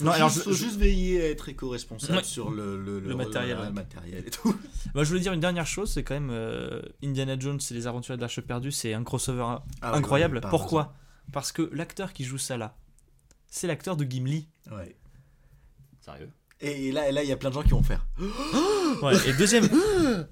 Non, 0.00 0.10
juste, 0.10 0.16
alors 0.16 0.28
je- 0.30 0.40
faut 0.40 0.52
juste 0.52 0.76
veiller 0.76 1.22
à 1.22 1.30
être 1.30 1.48
éco-responsable 1.48 2.18
Ouais. 2.18 2.24
sur 2.24 2.50
le, 2.50 2.76
le, 2.82 3.00
Le 3.00 3.14
matériel, 3.14 3.56
le 3.56 3.62
ouais. 3.64 3.70
matériel 3.70 4.24
et 4.26 4.30
tout. 4.30 4.54
Moi, 4.94 5.04
je 5.04 5.08
voulais 5.08 5.20
dire 5.20 5.32
une 5.32 5.40
dernière 5.40 5.66
chose, 5.66 5.90
c'est 5.92 6.02
quand 6.04 6.14
même 6.14 6.30
euh, 6.30 6.82
Indiana 7.02 7.38
Jones 7.38 7.58
et 7.70 7.74
les 7.74 7.86
aventures 7.86 8.16
de 8.16 8.20
l'Arche 8.20 8.40
perdue, 8.42 8.70
c'est 8.72 8.92
un 8.94 9.04
crossover 9.04 9.56
Ah 9.80 9.94
incroyable. 9.94 10.36
ouais, 10.42 10.50
Pourquoi? 10.50 10.94
Parce 11.32 11.50
que 11.52 11.62
l'acteur 11.72 12.12
qui 12.12 12.24
joue 12.24 12.38
ça 12.38 12.56
là, 12.56 12.76
c'est 13.48 13.66
l'acteur 13.66 13.96
de 13.96 14.04
Gimli. 14.04 14.48
Ouais. 14.70 14.96
sérieux? 16.00 16.30
Et 16.60 16.90
là, 16.92 17.10
il 17.22 17.28
y 17.28 17.32
a 17.32 17.36
plein 17.36 17.50
de 17.50 17.54
gens 17.54 17.62
qui 17.62 17.70
vont 17.70 17.82
faire. 17.82 18.06
Ouais, 19.02 19.12
et 19.28 19.32
deuxième 19.34 19.68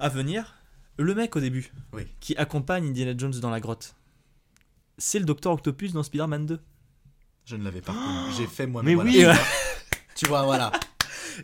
à 0.01 0.09
venir, 0.09 0.55
le 0.97 1.15
mec 1.15 1.37
au 1.37 1.41
début 1.41 1.71
Oui. 1.93 2.05
qui 2.21 2.35
accompagne 2.37 2.87
Indiana 2.89 3.13
Jones 3.17 3.39
dans 3.41 3.51
la 3.51 3.61
grotte, 3.61 3.95
c'est 4.97 5.19
le 5.19 5.25
Docteur 5.27 5.53
Octopus 5.53 5.93
dans 5.93 6.03
Spider-Man 6.03 6.47
2. 6.47 6.61
Je 7.45 7.57
ne 7.57 7.65
l'avais 7.65 7.81
pas 7.81 7.93
reconnu. 7.93 8.35
J'ai 8.37 8.47
fait 8.47 8.67
moi 8.67 8.83
Mais 8.83 8.95
voilà. 8.95 9.11
oui. 9.11 9.17
Tu 9.17 9.25
vois 9.25 9.35
Tu 10.15 10.27
vois, 10.27 10.43
voilà. 10.45 10.73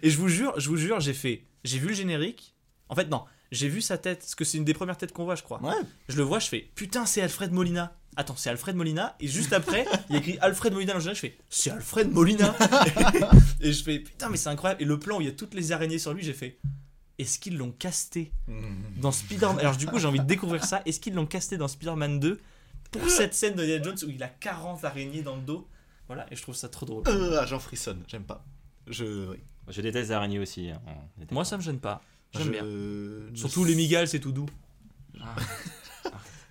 Et 0.03 0.11
je 0.11 0.17
vous 0.17 0.29
jure, 0.29 0.59
je 0.59 0.69
vous 0.69 0.77
jure, 0.77 1.01
j'ai 1.01 1.13
fait, 1.13 1.45
j'ai 1.65 1.79
vu 1.79 1.89
le 1.89 1.95
générique. 1.95 2.55
En 2.89 2.95
fait, 2.95 3.09
non, 3.09 3.25
j'ai 3.51 3.69
vu 3.69 3.81
sa 3.81 3.99
tête, 3.99 4.21
parce 4.21 4.35
que 4.35 4.45
c'est 4.45 4.59
une 4.59 4.65
des 4.65 4.75
premières 4.75 4.97
têtes 4.97 5.13
qu'on 5.13 5.25
voit, 5.25 5.35
je 5.35 5.43
crois. 5.43 5.61
Ouais. 5.63 5.75
Je 6.09 6.17
le 6.17 6.23
vois, 6.23 6.39
je 6.39 6.47
fais 6.49 6.71
putain, 6.75 7.07
c'est 7.07 7.21
Alfred 7.21 7.53
Molina. 7.53 7.97
Attends, 8.17 8.37
c'est 8.37 8.51
Alfred 8.51 8.77
Molina. 8.77 9.17
Et 9.21 9.29
juste 9.29 9.53
après, 9.53 9.87
il 10.09 10.15
y 10.15 10.17
a 10.17 10.19
écrit 10.21 10.39
Alfred 10.41 10.73
Molina 10.73 10.93
dans 10.93 10.99
le 10.99 11.03
générique. 11.03 11.23
Je 11.23 11.29
fais 11.29 11.39
c'est 11.49 11.71
Alfred 11.71 12.11
Molina. 12.11 12.55
et 13.61 13.73
je 13.73 13.83
fais 13.83 13.99
putain, 13.99 14.29
mais 14.29 14.37
c'est 14.37 14.49
incroyable. 14.49 14.83
Et 14.83 14.85
le 14.85 14.99
plan 14.99 15.19
où 15.19 15.21
il 15.21 15.27
y 15.27 15.31
a 15.31 15.33
toutes 15.33 15.55
les 15.55 15.73
araignées 15.73 15.99
sur 15.99 16.13
lui, 16.13 16.23
j'ai 16.23 16.33
fait 16.33 16.59
est-ce 17.19 17.39
qu'ils 17.39 17.59
l'ont 17.59 17.73
casté 17.73 18.33
dans 18.97 19.13
Spider-Man? 19.13 19.59
Alors, 19.59 19.77
du 19.77 19.87
coup, 19.87 19.99
j'ai 19.99 20.07
envie 20.07 20.21
de 20.21 20.25
découvrir 20.25 20.65
ça. 20.65 20.81
Est-ce 20.87 20.99
qu'ils 21.01 21.15
l'ont 21.15 21.27
casté 21.27 21.59
dans 21.59 21.69
Spider-Man 21.69 22.19
2 22.19 22.41
pour 22.91 23.11
cette 23.11 23.35
scène 23.35 23.55
de 23.55 23.63
Indiana 23.63 23.85
Jones 23.85 23.99
où 24.07 24.11
il 24.11 24.23
a 24.23 24.29
40 24.29 24.85
araignées 24.85 25.23
dans 25.23 25.37
le 25.37 25.43
dos? 25.43 25.69
Voilà, 26.11 26.27
et 26.33 26.35
je 26.35 26.43
trouve 26.43 26.57
ça 26.57 26.69
trop 26.69 26.87
drôle. 26.87 27.05
Euh, 27.07 27.47
j'en 27.47 27.61
frissonne. 27.61 28.03
J'aime 28.09 28.25
pas. 28.25 28.45
Je. 28.89 29.31
oui. 29.31 29.37
Je 29.69 29.81
déteste 29.81 30.09
les 30.09 30.13
araignées 30.13 30.41
aussi. 30.41 30.69
hein. 30.71 30.81
Moi, 31.31 31.45
ça 31.45 31.57
me 31.57 31.63
gêne 31.63 31.79
pas. 31.79 32.03
J'aime 32.35 32.47
Je- 32.47 32.51
bien. 33.29 33.37
Surtout 33.37 33.65
les 33.65 33.77
migales, 33.77 34.09
c'est 34.09 34.19
tout 34.19 34.33
doux. 34.33 34.49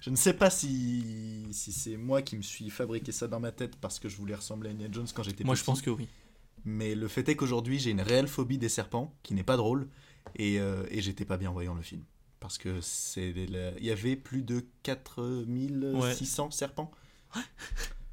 Je 0.01 0.09
ne 0.09 0.15
sais 0.15 0.31
pas 0.33 0.49
si, 0.49 1.45
si 1.51 1.73
c'est 1.73 1.97
moi 1.97 2.21
qui 2.21 2.37
me 2.37 2.41
suis 2.41 2.69
fabriqué 2.69 3.11
ça 3.11 3.27
dans 3.27 3.41
ma 3.41 3.51
tête 3.51 3.75
parce 3.75 3.99
que 3.99 4.07
je 4.07 4.15
voulais 4.15 4.35
ressembler 4.35 4.69
à 4.69 4.71
Indiana 4.71 4.93
Jones 4.93 5.07
quand 5.13 5.23
j'étais 5.23 5.43
Moi, 5.43 5.55
petit. 5.55 5.59
je 5.61 5.65
pense 5.65 5.81
que 5.81 5.89
oui. 5.89 6.07
Mais 6.63 6.95
le 6.95 7.09
fait 7.09 7.27
est 7.27 7.35
qu'aujourd'hui, 7.35 7.79
j'ai 7.79 7.91
une 7.91 7.99
réelle 7.99 8.29
phobie 8.29 8.57
des 8.57 8.69
serpents, 8.69 9.13
qui 9.23 9.33
n'est 9.33 9.43
pas 9.43 9.57
drôle. 9.57 9.89
Et, 10.37 10.57
euh, 10.61 10.85
et 10.89 11.01
j'étais 11.01 11.25
pas 11.25 11.35
bien 11.37 11.49
en 11.49 11.53
voyant 11.53 11.73
le 11.73 11.81
film. 11.81 12.03
Parce 12.39 12.57
que 12.57 12.79
c'est 12.79 13.33
la- 13.49 13.77
il 13.77 13.83
y 13.83 13.91
avait 13.91 14.15
plus 14.15 14.41
de 14.43 14.65
4600 14.83 16.49
serpents. 16.51 16.91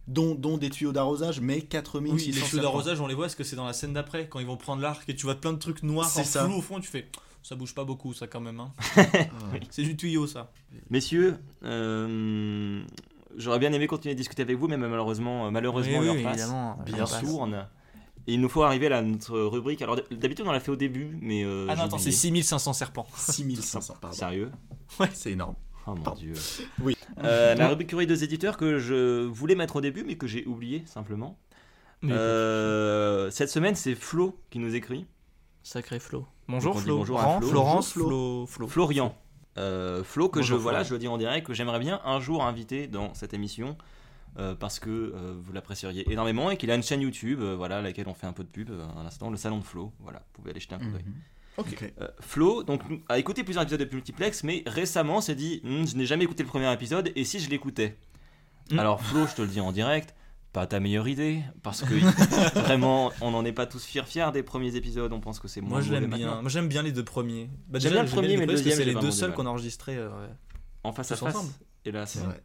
Dont, 0.08 0.34
dont 0.36 0.56
des 0.56 0.70
tuyaux 0.70 0.92
d'arrosage, 0.92 1.40
mais 1.40 1.62
4600 1.62 2.14
Oui, 2.14 2.32
les 2.32 2.40
tuyaux 2.48 2.62
d'arrosage, 2.62 3.00
on 3.00 3.06
les 3.08 3.14
voit, 3.14 3.26
est-ce 3.26 3.34
que 3.36 3.42
c'est 3.44 3.56
dans 3.56 3.66
la 3.66 3.72
scène 3.72 3.92
d'après, 3.92 4.28
quand 4.28 4.38
ils 4.38 4.46
vont 4.46 4.56
prendre 4.56 4.80
l'arc 4.82 5.08
et 5.08 5.16
tu 5.16 5.24
vois 5.26 5.34
plein 5.34 5.52
de 5.52 5.58
trucs 5.58 5.82
noirs 5.82 6.08
C'est 6.08 6.20
en 6.20 6.24
ça. 6.24 6.44
flou 6.44 6.54
au 6.58 6.62
fond, 6.62 6.78
tu 6.80 6.86
fais 6.88 7.06
ça 7.42 7.54
bouge 7.54 7.74
pas 7.76 7.84
beaucoup, 7.84 8.12
ça 8.12 8.26
quand 8.26 8.40
même. 8.40 8.58
hein. 8.58 8.72
C'est 9.70 9.82
du 9.84 9.96
tuyau, 9.96 10.26
ça. 10.26 10.50
Messieurs, 10.90 11.36
euh, 11.62 12.82
j'aurais 13.36 13.60
bien 13.60 13.72
aimé 13.72 13.86
continuer 13.86 14.12
à 14.12 14.16
discuter 14.16 14.42
avec 14.42 14.56
vous, 14.58 14.66
mais 14.66 14.76
malheureusement, 14.76 15.48
malheureusement, 15.52 16.00
Oui, 16.00 16.08
évidemment. 16.08 16.76
Bien. 16.84 17.68
Et 18.28 18.34
il 18.34 18.40
nous 18.40 18.48
faut 18.48 18.64
arriver 18.64 18.88
à 18.92 19.00
notre 19.02 19.38
rubrique. 19.38 19.80
Alors 19.82 19.96
d'habitude 20.10 20.44
on 20.48 20.50
l'a 20.50 20.58
fait 20.58 20.72
au 20.72 20.76
début, 20.76 21.16
mais 21.20 21.44
euh, 21.44 21.66
Ah 21.68 21.76
non, 21.76 21.82
attends, 21.84 21.98
c'est 21.98 22.08
oublié. 22.08 22.42
6500 22.42 22.72
serpents. 22.72 23.06
6500, 23.16 23.94
pardon. 24.00 24.16
Sérieux? 24.16 24.50
C'est 25.14 25.30
énorme. 25.30 25.54
Oh 25.86 25.94
mon 25.94 26.02
Pardon. 26.02 26.20
dieu. 26.20 26.34
Oui. 26.80 26.96
Euh, 27.22 27.54
la 27.54 27.68
rubrique 27.68 27.90
courrier 27.90 28.06
des 28.06 28.24
éditeurs 28.24 28.56
que 28.56 28.78
je 28.78 29.24
voulais 29.24 29.54
mettre 29.54 29.76
au 29.76 29.80
début, 29.80 30.02
mais 30.04 30.16
que 30.16 30.26
j'ai 30.26 30.44
oublié 30.46 30.82
simplement. 30.86 31.38
Mais 32.02 32.12
Euh, 32.12 33.30
cette 33.30 33.48
semaine, 33.50 33.74
c'est 33.74 33.94
Flo 33.94 34.38
qui 34.50 34.58
nous 34.58 34.74
écrit. 34.74 35.06
Sacré 35.62 35.98
Flo. 35.98 36.26
Bonjour 36.48 36.80
Flo. 36.80 36.98
bonjour 36.98 37.20
Flo. 37.20 37.48
Florence, 37.48 37.92
Flo. 37.92 38.46
Flo. 38.46 38.66
Florian. 38.68 39.16
Euh, 39.58 40.04
Flo, 40.04 40.28
que 40.28 40.42
je, 40.42 40.54
voilà, 40.54 40.78
Florian. 40.84 40.88
je 40.88 40.94
le 40.94 40.98
dis 40.98 41.08
en 41.08 41.18
direct, 41.18 41.46
que 41.46 41.54
j'aimerais 41.54 41.78
bien 41.78 42.00
un 42.04 42.20
jour 42.20 42.44
inviter 42.44 42.86
dans 42.88 43.14
cette 43.14 43.32
émission. 43.34 43.76
euh, 44.38 44.54
parce 44.54 44.78
que 44.80 44.90
euh, 44.90 45.34
vous 45.40 45.50
l'apprécieriez 45.54 46.12
énormément 46.12 46.50
et 46.50 46.58
qu'il 46.58 46.70
a 46.70 46.74
une 46.74 46.82
chaîne 46.82 47.00
YouTube, 47.00 47.40
euh, 47.40 47.56
voilà, 47.56 47.78
à 47.78 47.80
laquelle 47.82 48.06
on 48.06 48.12
fait 48.12 48.26
un 48.26 48.34
peu 48.34 48.44
de 48.44 48.50
pub 48.50 48.68
euh, 48.70 48.84
à 49.00 49.02
l'instant, 49.02 49.30
le 49.30 49.38
salon 49.38 49.56
de 49.58 49.64
Flo. 49.64 49.92
Voilà, 50.00 50.18
vous 50.18 50.32
pouvez 50.34 50.50
aller 50.50 50.60
jeter 50.60 50.74
un 50.74 50.78
coup 50.78 50.90
d'œil. 50.90 51.04
Mhm. 51.06 51.14
Ok. 51.58 51.92
Euh, 52.00 52.08
Flo, 52.20 52.62
donc, 52.62 52.82
a 53.08 53.18
écouté 53.18 53.42
plusieurs 53.44 53.62
épisodes 53.64 53.80
de 53.80 53.94
Multiplex, 53.94 54.44
mais 54.44 54.62
récemment 54.66 55.20
s'est 55.20 55.34
dit 55.34 55.60
Hum, 55.64 55.86
Je 55.86 55.96
n'ai 55.96 56.06
jamais 56.06 56.24
écouté 56.24 56.42
le 56.42 56.48
premier 56.48 56.72
épisode, 56.72 57.10
et 57.16 57.24
si 57.24 57.38
je 57.40 57.48
l'écoutais 57.50 57.96
Hmm. 58.70 58.80
Alors, 58.80 59.00
Flo, 59.00 59.28
je 59.28 59.34
te 59.36 59.42
le 59.42 59.48
dis 59.48 59.60
en 59.60 59.70
direct, 59.70 60.12
pas 60.52 60.66
ta 60.66 60.80
meilleure 60.80 61.06
idée, 61.06 61.40
parce 61.62 61.82
que 61.82 61.94
vraiment, 62.58 63.12
on 63.20 63.30
n'en 63.30 63.44
est 63.44 63.52
pas 63.52 63.64
tous 63.64 63.84
fiers, 63.84 64.02
fiers 64.04 64.30
des 64.32 64.42
premiers 64.42 64.74
épisodes, 64.74 65.12
on 65.12 65.20
pense 65.20 65.38
que 65.38 65.46
c'est 65.46 65.60
moins 65.60 65.80
Moi 65.80 66.00
l'aime 66.00 66.10
bien. 66.10 66.40
Moi 66.40 66.50
j'aime 66.50 66.66
bien 66.66 66.82
les 66.82 66.90
deux 66.90 67.04
premiers. 67.04 67.48
Bah, 67.68 67.78
J'aime 67.78 67.92
bien 67.92 68.02
le 68.02 68.08
premier, 68.08 68.36
mais 68.36 68.44
le 68.46 68.54
deuxième, 68.54 68.74
c'est 68.76 68.84
les 68.84 68.94
deux 68.94 69.12
seuls 69.12 69.32
qu'on 69.34 69.46
a 69.46 69.50
enregistrés. 69.50 69.96
euh, 69.96 70.08
ouais. 70.08 70.28
En 70.82 70.92
face 70.92 71.12
à 71.12 71.16
face, 71.16 71.34
ensemble. 71.36 71.52
hélas. 71.84 72.10
C'est 72.10 72.24
vrai. 72.24 72.42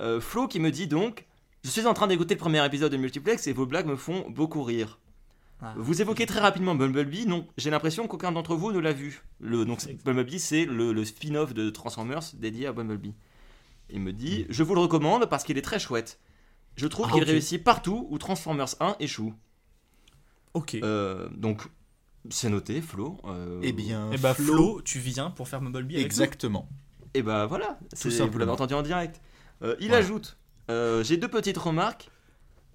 Euh, 0.00 0.18
Flo 0.20 0.48
qui 0.48 0.60
me 0.60 0.70
dit 0.70 0.86
donc 0.86 1.26
Je 1.62 1.68
suis 1.68 1.84
en 1.86 1.92
train 1.92 2.06
d'écouter 2.06 2.32
le 2.34 2.40
premier 2.40 2.64
épisode 2.64 2.92
de 2.92 2.96
Multiplex 2.96 3.46
et 3.48 3.52
vos 3.52 3.66
blagues 3.66 3.86
me 3.86 3.96
font 3.96 4.24
beaucoup 4.30 4.62
rire. 4.62 4.98
Ah. 5.60 5.74
Vous 5.76 6.00
évoquez 6.00 6.24
très 6.26 6.38
rapidement 6.40 6.74
Bumblebee, 6.76 7.26
non 7.26 7.46
J'ai 7.56 7.70
l'impression 7.70 8.06
qu'aucun 8.06 8.30
d'entre 8.30 8.54
vous 8.54 8.70
ne 8.70 8.78
l'a 8.78 8.92
vu. 8.92 9.22
Le, 9.40 9.64
donc, 9.64 9.80
c'est- 9.80 10.02
Bumblebee, 10.04 10.38
c'est 10.38 10.64
le, 10.64 10.92
le 10.92 11.04
spin-off 11.04 11.52
de 11.52 11.68
Transformers 11.70 12.20
dédié 12.34 12.66
à 12.68 12.72
Bumblebee. 12.72 13.14
Il 13.90 14.00
me 14.00 14.12
dit 14.12 14.46
Je 14.50 14.62
vous 14.62 14.74
le 14.74 14.80
recommande 14.80 15.26
parce 15.26 15.42
qu'il 15.44 15.58
est 15.58 15.62
très 15.62 15.78
chouette. 15.80 16.20
Je 16.76 16.86
trouve 16.86 17.06
Ah, 17.10 17.12
qu'il 17.14 17.24
réussit 17.24 17.62
partout 17.64 18.06
où 18.10 18.18
Transformers 18.18 18.74
1 18.80 18.94
échoue. 19.00 19.34
Ok. 20.54 20.76
Euh, 20.76 21.28
donc, 21.36 21.62
c'est 22.30 22.50
noté, 22.50 22.80
Flo. 22.80 23.16
Euh, 23.24 23.58
Eh 23.64 23.72
bien, 23.72 24.12
Et 24.12 24.18
bah 24.18 24.34
Flo, 24.34 24.80
tu 24.82 24.98
viens 25.00 25.30
pour 25.30 25.48
faire 25.48 25.60
avec 25.60 25.72
nous 25.74 25.96
Exactement. 25.98 26.68
Et 27.14 27.22
bah 27.22 27.46
voilà, 27.46 27.78
c'est- 27.94 28.10
vous 28.26 28.38
l'avez 28.38 28.50
entendu 28.52 28.74
en 28.74 28.82
direct. 28.82 29.20
Euh, 29.62 29.74
il 29.80 29.88
Voilà. 29.88 30.04
ajoute 30.04 30.38
euh, 30.70 31.02
J'ai 31.02 31.16
deux 31.16 31.26
petites 31.28 31.58
remarques. 31.58 32.10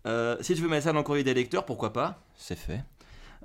Euh, 0.06 0.38
si 0.42 0.56
tu 0.56 0.62
veux 0.62 0.68
mettre 0.68 0.86
ça 0.86 0.92
dans 0.92 1.00
le 1.00 1.04
courrier 1.04 1.24
des 1.24 1.34
lecteurs, 1.34 1.66
pourquoi 1.66 1.94
pas 1.94 2.24
C'est 2.36 2.58
fait. 2.58 2.84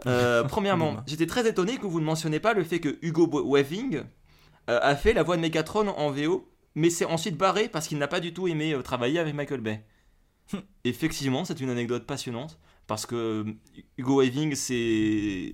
Euh, 0.07 0.45
premièrement, 0.49 0.99
j'étais 1.07 1.27
très 1.27 1.49
étonné 1.49 1.79
que 1.79 1.87
vous 1.87 2.01
ne 2.01 2.05
mentionniez 2.05 2.41
pas 2.41 2.55
le 2.55 2.65
fait 2.65 2.81
que 2.81 2.99
Hugo 3.03 3.29
Weaving 3.45 4.03
euh, 4.71 4.81
a 4.83 4.97
fait 4.97 5.13
la 5.13 5.23
voix 5.23 5.37
de 5.37 5.43
Megatron 5.43 5.89
en 5.89 6.11
VO, 6.11 6.49
mais 6.75 6.91
s'est 6.91 7.05
ensuite 7.05 7.37
barré 7.37 7.69
parce 7.69 7.89
qu'il 7.89 7.99
n'a 7.99 8.09
pas 8.09 8.21
du 8.21 8.33
tout 8.33 8.49
aimé 8.49 8.77
travailler 8.83 9.19
avec 9.19 9.35
Michael 9.35 9.61
Bay. 9.61 9.85
Effectivement, 10.85 11.45
c'est 11.45 11.61
une 11.61 11.71
anecdote 11.71 12.07
passionnante 12.07 12.59
parce 12.87 13.07
que 13.07 13.45
Hugo 13.97 14.21
Weaving, 14.21 14.55
c'est 14.55 15.53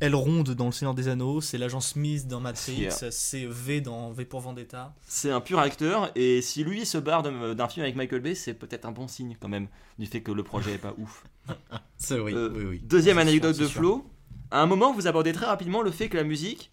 Elle 0.00 0.14
ronde 0.14 0.50
dans 0.54 0.66
Le 0.66 0.72
Seigneur 0.72 0.94
des 0.94 1.08
Anneaux, 1.08 1.40
c'est 1.42 1.58
l'agent 1.58 1.80
Smith 1.80 2.26
dans 2.26 2.40
Matrix, 2.40 2.74
Yeah. 2.80 3.10
c'est 3.10 3.44
V 3.46 3.80
dans 3.82 4.10
V 4.12 4.24
pour 4.24 4.40
Vendetta. 4.40 4.94
C'est 5.06 5.30
un 5.30 5.40
pur 5.42 5.58
acteur, 5.58 6.10
et 6.14 6.40
si 6.40 6.64
lui 6.64 6.86
se 6.86 6.96
barre 6.96 7.22
d'un 7.22 7.68
film 7.68 7.84
avec 7.84 7.96
Michael 7.96 8.20
Bay, 8.20 8.34
c'est 8.34 8.54
peut-être 8.54 8.86
un 8.86 8.92
bon 8.92 9.08
signe 9.08 9.36
quand 9.38 9.48
même, 9.48 9.68
du 9.98 10.06
fait 10.06 10.22
que 10.22 10.32
le 10.32 10.42
projet 10.42 10.72
est 10.72 10.78
pas 10.78 10.94
ouf. 10.98 11.24
C'est 11.98 12.18
oui, 12.18 12.32
Euh, 12.34 12.50
oui, 12.54 12.64
oui. 12.64 12.80
Deuxième 12.82 13.18
anecdote 13.18 13.54
sûr, 13.54 13.64
de 13.64 13.68
Flo, 13.70 14.10
à 14.50 14.62
un 14.62 14.66
moment 14.66 14.92
vous 14.94 15.06
abordez 15.06 15.32
très 15.32 15.46
rapidement 15.46 15.82
le 15.82 15.90
fait 15.90 16.08
que 16.08 16.16
la 16.16 16.24
musique 16.24 16.72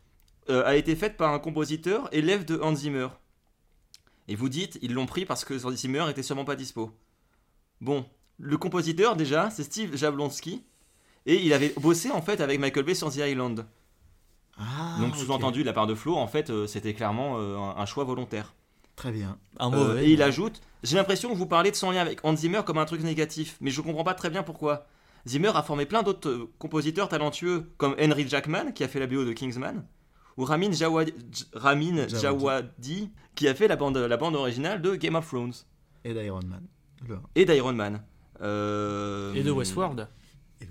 euh, 0.49 0.63
a 0.65 0.75
été 0.77 0.95
faite 0.95 1.17
par 1.17 1.33
un 1.33 1.39
compositeur 1.39 2.07
élève 2.13 2.45
de 2.45 2.57
Hans 2.61 2.75
Zimmer. 2.75 3.09
Et 4.29 4.35
vous 4.35 4.47
dites, 4.49 4.79
ils 4.81 4.93
l'ont 4.93 5.05
pris 5.05 5.25
parce 5.25 5.43
que 5.43 5.65
Hans 5.65 5.71
Zimmer 5.71 6.05
était 6.09 6.23
sûrement 6.23 6.45
pas 6.45 6.55
dispo. 6.55 6.91
Bon, 7.81 8.05
le 8.37 8.57
compositeur 8.57 9.15
déjà, 9.17 9.49
c'est 9.49 9.63
Steve 9.63 9.95
Jablonski, 9.97 10.63
et 11.27 11.45
il 11.45 11.53
avait 11.53 11.73
bossé 11.79 12.09
en 12.09 12.21
fait 12.23 12.41
avec 12.41 12.59
Michael 12.59 12.83
Bay 12.85 12.95
sur 12.95 13.11
The 13.11 13.17
Island. 13.17 13.65
Ah, 14.57 14.97
Donc 14.99 15.15
sous-entendu 15.15 15.61
de 15.61 15.65
la 15.67 15.73
part 15.73 15.85
de 15.85 15.93
Flo, 15.93 16.15
en 16.15 16.27
fait, 16.27 16.49
euh, 16.49 16.65
c'était 16.65 16.93
clairement 16.95 17.35
euh, 17.37 17.55
un- 17.57 17.75
un 17.77 17.85
choix 17.85 18.03
volontaire. 18.03 18.55
Très 18.95 19.11
bien. 19.11 19.37
Un 19.59 19.67
Euh, 19.71 19.75
mauvais. 19.75 20.07
et 20.07 20.11
il 20.13 20.21
ajoute 20.23 20.61
J'ai 20.83 20.95
l'impression 20.95 21.29
que 21.29 21.35
vous 21.35 21.45
parlez 21.47 21.69
de 21.71 21.75
son 21.75 21.91
lien 21.91 22.01
avec 22.01 22.19
Hans 22.23 22.35
Zimmer 22.35 22.61
comme 22.65 22.77
un 22.77 22.85
truc 22.85 23.01
négatif, 23.03 23.57
mais 23.61 23.69
je 23.71 23.81
comprends 23.81 24.03
pas 24.03 24.13
très 24.15 24.29
bien 24.29 24.41
pourquoi. 24.43 24.85
Zimmer 25.27 25.51
a 25.55 25.61
formé 25.63 25.85
plein 25.85 26.01
d'autres 26.03 26.29
euh, 26.29 26.49
compositeurs 26.59 27.09
talentueux, 27.09 27.69
comme 27.77 27.95
Henry 27.99 28.27
Jackman, 28.27 28.71
qui 28.73 28.83
a 28.83 28.87
fait 28.87 28.99
la 28.99 29.07
BO 29.07 29.25
de 29.25 29.33
Kingsman, 29.33 29.83
ou 30.37 30.45
Ramin 30.45 30.71
Djawadi, 30.71 31.13
J- 31.31 31.45
Ramin 31.53 32.05
qui 33.35 33.47
a 33.47 33.53
fait 33.55 33.67
la 33.67 33.75
bande, 33.75 33.97
la 33.97 34.17
bande 34.17 34.35
originale 34.35 34.81
de 34.81 34.95
Game 34.95 35.15
of 35.15 35.27
Thrones 35.27 35.53
Et 36.05 36.13
d'Iron 36.13 36.41
Man. 36.45 36.61
Le- 37.07 37.19
et 37.35 37.45
d'Iron 37.45 37.73
Man. 37.73 38.01
Euh, 38.41 39.33
Et 39.33 39.43
de 39.43 39.51
Westworld. 39.51 40.07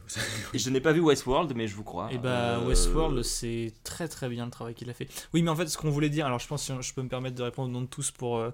je 0.54 0.70
n'ai 0.70 0.80
pas 0.80 0.92
vu 0.92 1.00
Westworld, 1.00 1.52
mais 1.56 1.66
je 1.66 1.74
vous 1.74 1.84
crois. 1.84 2.12
Et 2.12 2.18
bah 2.18 2.58
Euh, 2.58 2.66
Westworld, 2.66 3.22
c'est 3.22 3.72
très 3.84 4.08
très 4.08 4.28
bien 4.28 4.44
le 4.44 4.50
travail 4.50 4.74
qu'il 4.74 4.88
a 4.90 4.94
fait. 4.94 5.08
Oui, 5.34 5.42
mais 5.42 5.50
en 5.50 5.56
fait, 5.56 5.66
ce 5.68 5.76
qu'on 5.78 5.90
voulait 5.90 6.08
dire, 6.10 6.26
alors 6.26 6.38
je 6.38 6.46
pense 6.46 6.66
que 6.68 6.80
je 6.82 6.94
peux 6.94 7.02
me 7.02 7.08
permettre 7.08 7.36
de 7.36 7.42
répondre 7.42 7.68
au 7.68 7.72
nom 7.72 7.80
de 7.82 7.86
tous 7.86 8.10
pour 8.10 8.36
euh, 8.38 8.50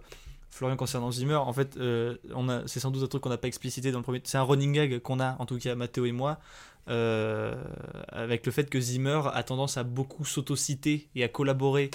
Florian 0.51 0.77
concernant 0.77 1.11
Zimmer. 1.11 1.35
En 1.37 1.53
fait, 1.53 1.77
euh, 1.77 2.17
on 2.35 2.49
a, 2.49 2.67
c'est 2.67 2.81
sans 2.81 2.91
doute 2.91 3.03
un 3.03 3.07
truc 3.07 3.23
qu'on 3.23 3.29
n'a 3.31 3.39
pas 3.39 3.49
explicité 3.49 3.93
dans 3.93 3.99
le 3.99 4.05
premier. 4.05 4.21
C'est 4.25 4.39
un 4.39 4.43
running 4.43 4.73
gag 4.73 4.99
qu'on 5.01 5.21
a, 5.21 5.37
en 5.39 5.47
tout 5.47 5.59
cas 5.59 5.75
Mathéo 5.75 6.05
et 6.07 6.13
moi, 6.13 6.39
avec 6.87 8.47
le 8.47 8.53
fait 8.53 8.69
que 8.69 8.81
Zimmer 8.81 9.21
a 9.33 9.43
tendance 9.43 9.77
à 9.77 9.83
beaucoup 9.85 10.25
s'autociter 10.25 11.09
et 11.15 11.25
à 11.25 11.29
collaborer 11.29 11.91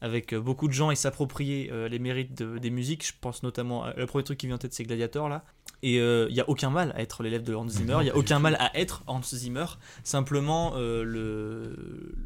avec 0.00 0.32
beaucoup 0.34 0.68
de 0.68 0.72
gens 0.72 0.90
et 0.92 0.94
s'approprier 0.96 1.72
les 1.88 1.98
mérites 1.98 2.36
de- 2.38 2.58
des 2.58 2.70
musiques. 2.70 3.04
Je 3.06 3.12
pense 3.20 3.42
notamment, 3.42 3.86
le 3.96 4.06
premier 4.06 4.22
truc 4.24 4.38
qui 4.38 4.46
vient 4.46 4.54
en 4.56 4.58
tête, 4.58 4.72
c'est 4.74 4.84
Gladiator 4.84 5.28
là. 5.28 5.44
Et 5.82 5.96
il 5.96 6.32
n'y 6.34 6.40
a 6.40 6.48
aucun 6.50 6.70
mal 6.70 6.92
à 6.96 7.00
être 7.02 7.22
l'élève 7.22 7.44
de 7.44 7.54
Hans 7.54 7.68
Zimmer, 7.68 7.98
il 8.00 8.04
n'y 8.04 8.10
a 8.10 8.16
aucun 8.16 8.40
mal 8.40 8.56
à 8.58 8.76
être 8.76 9.04
Hans 9.06 9.22
Zimmer. 9.22 9.66
Simplement, 10.02 10.72
euh, 10.76 11.04
le, 11.04 11.76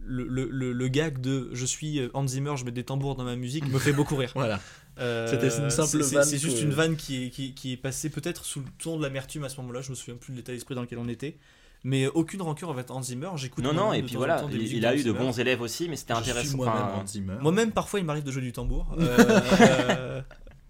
le, 0.07 0.73
le, 0.73 0.89
gag 0.89 1.21
de 1.21 1.51
je 1.53 1.67
suis 1.67 1.99
euh, 2.01 2.09
Hans 2.15 2.27
Zimmer, 2.27 2.55
je 2.57 2.65
mets 2.65 2.71
des 2.71 2.85
tambours 2.85 3.15
dans 3.15 3.25
ma 3.25 3.37
musique 3.37 3.67
me 3.69 3.79
fait 3.79 3.93
beaucoup 3.93 4.17
rire. 4.17 4.31
Voilà. 4.35 4.59
Euh, 4.99 5.27
C'était 5.31 5.49
une 5.49 5.71
simple 5.71 5.99
vanne 6.03 6.25
C'est 6.25 6.39
juste 6.39 6.59
que- 6.59 6.63
une 6.65 6.71
vanne 6.71 6.97
qui 6.97 7.25
est, 7.27 7.31
qui, 7.31 7.55
qui 7.55 7.73
est 7.73 7.77
passée 7.79 8.11
peut-être 8.11 8.45
sous 8.45 8.61
le 8.61 8.67
ton 8.83 8.97
de 8.99 9.03
l'amertume 9.03 9.45
à 9.45 9.49
ce 9.49 9.59
moment-là. 9.61 9.81
Je 9.83 9.91
me 9.91 9.95
souviens 9.95 10.17
plus 10.17 10.33
de 10.33 10.39
l'état 10.39 10.53
d'esprit 10.53 10.75
dans 10.75 10.83
lequel 10.83 10.99
on 10.99 11.09
était. 11.09 11.37
Mais 11.85 12.07
aucune 12.07 12.41
rancœur 12.43 12.71
avec 12.71 12.89
Hans 12.91 13.03
Zimmer. 13.03 13.31
J'écoute 13.37 13.65
Non, 13.65 13.73
non, 13.73 13.93
et 13.93 14.03
puis 14.05 14.15
voilà, 14.15 14.45
il, 14.53 14.87
a 14.87 14.95
eu 14.95 15.03
de 15.03 15.11
bons 15.11 15.37
élèves 15.41 15.61
aussi, 15.63 15.89
mais 15.89 15.97
c'était 15.97 16.15
Je 16.15 16.21
suis 16.23 16.31
intéressant. 16.31 16.57
moi-même 16.59 16.75
Enfin, 16.77 17.01
Hans 17.03 17.07
Zimmer. 17.07 17.35
Moi-même, 17.41 17.73
parfois, 17.73 17.99
il 18.01 18.07
m'arrive 18.07 18.23
de 18.23 18.31
jouer 18.31 18.43
du 18.43 18.53
tambour. 18.53 18.95
Euh, 19.01 19.17
euh, 19.99 20.23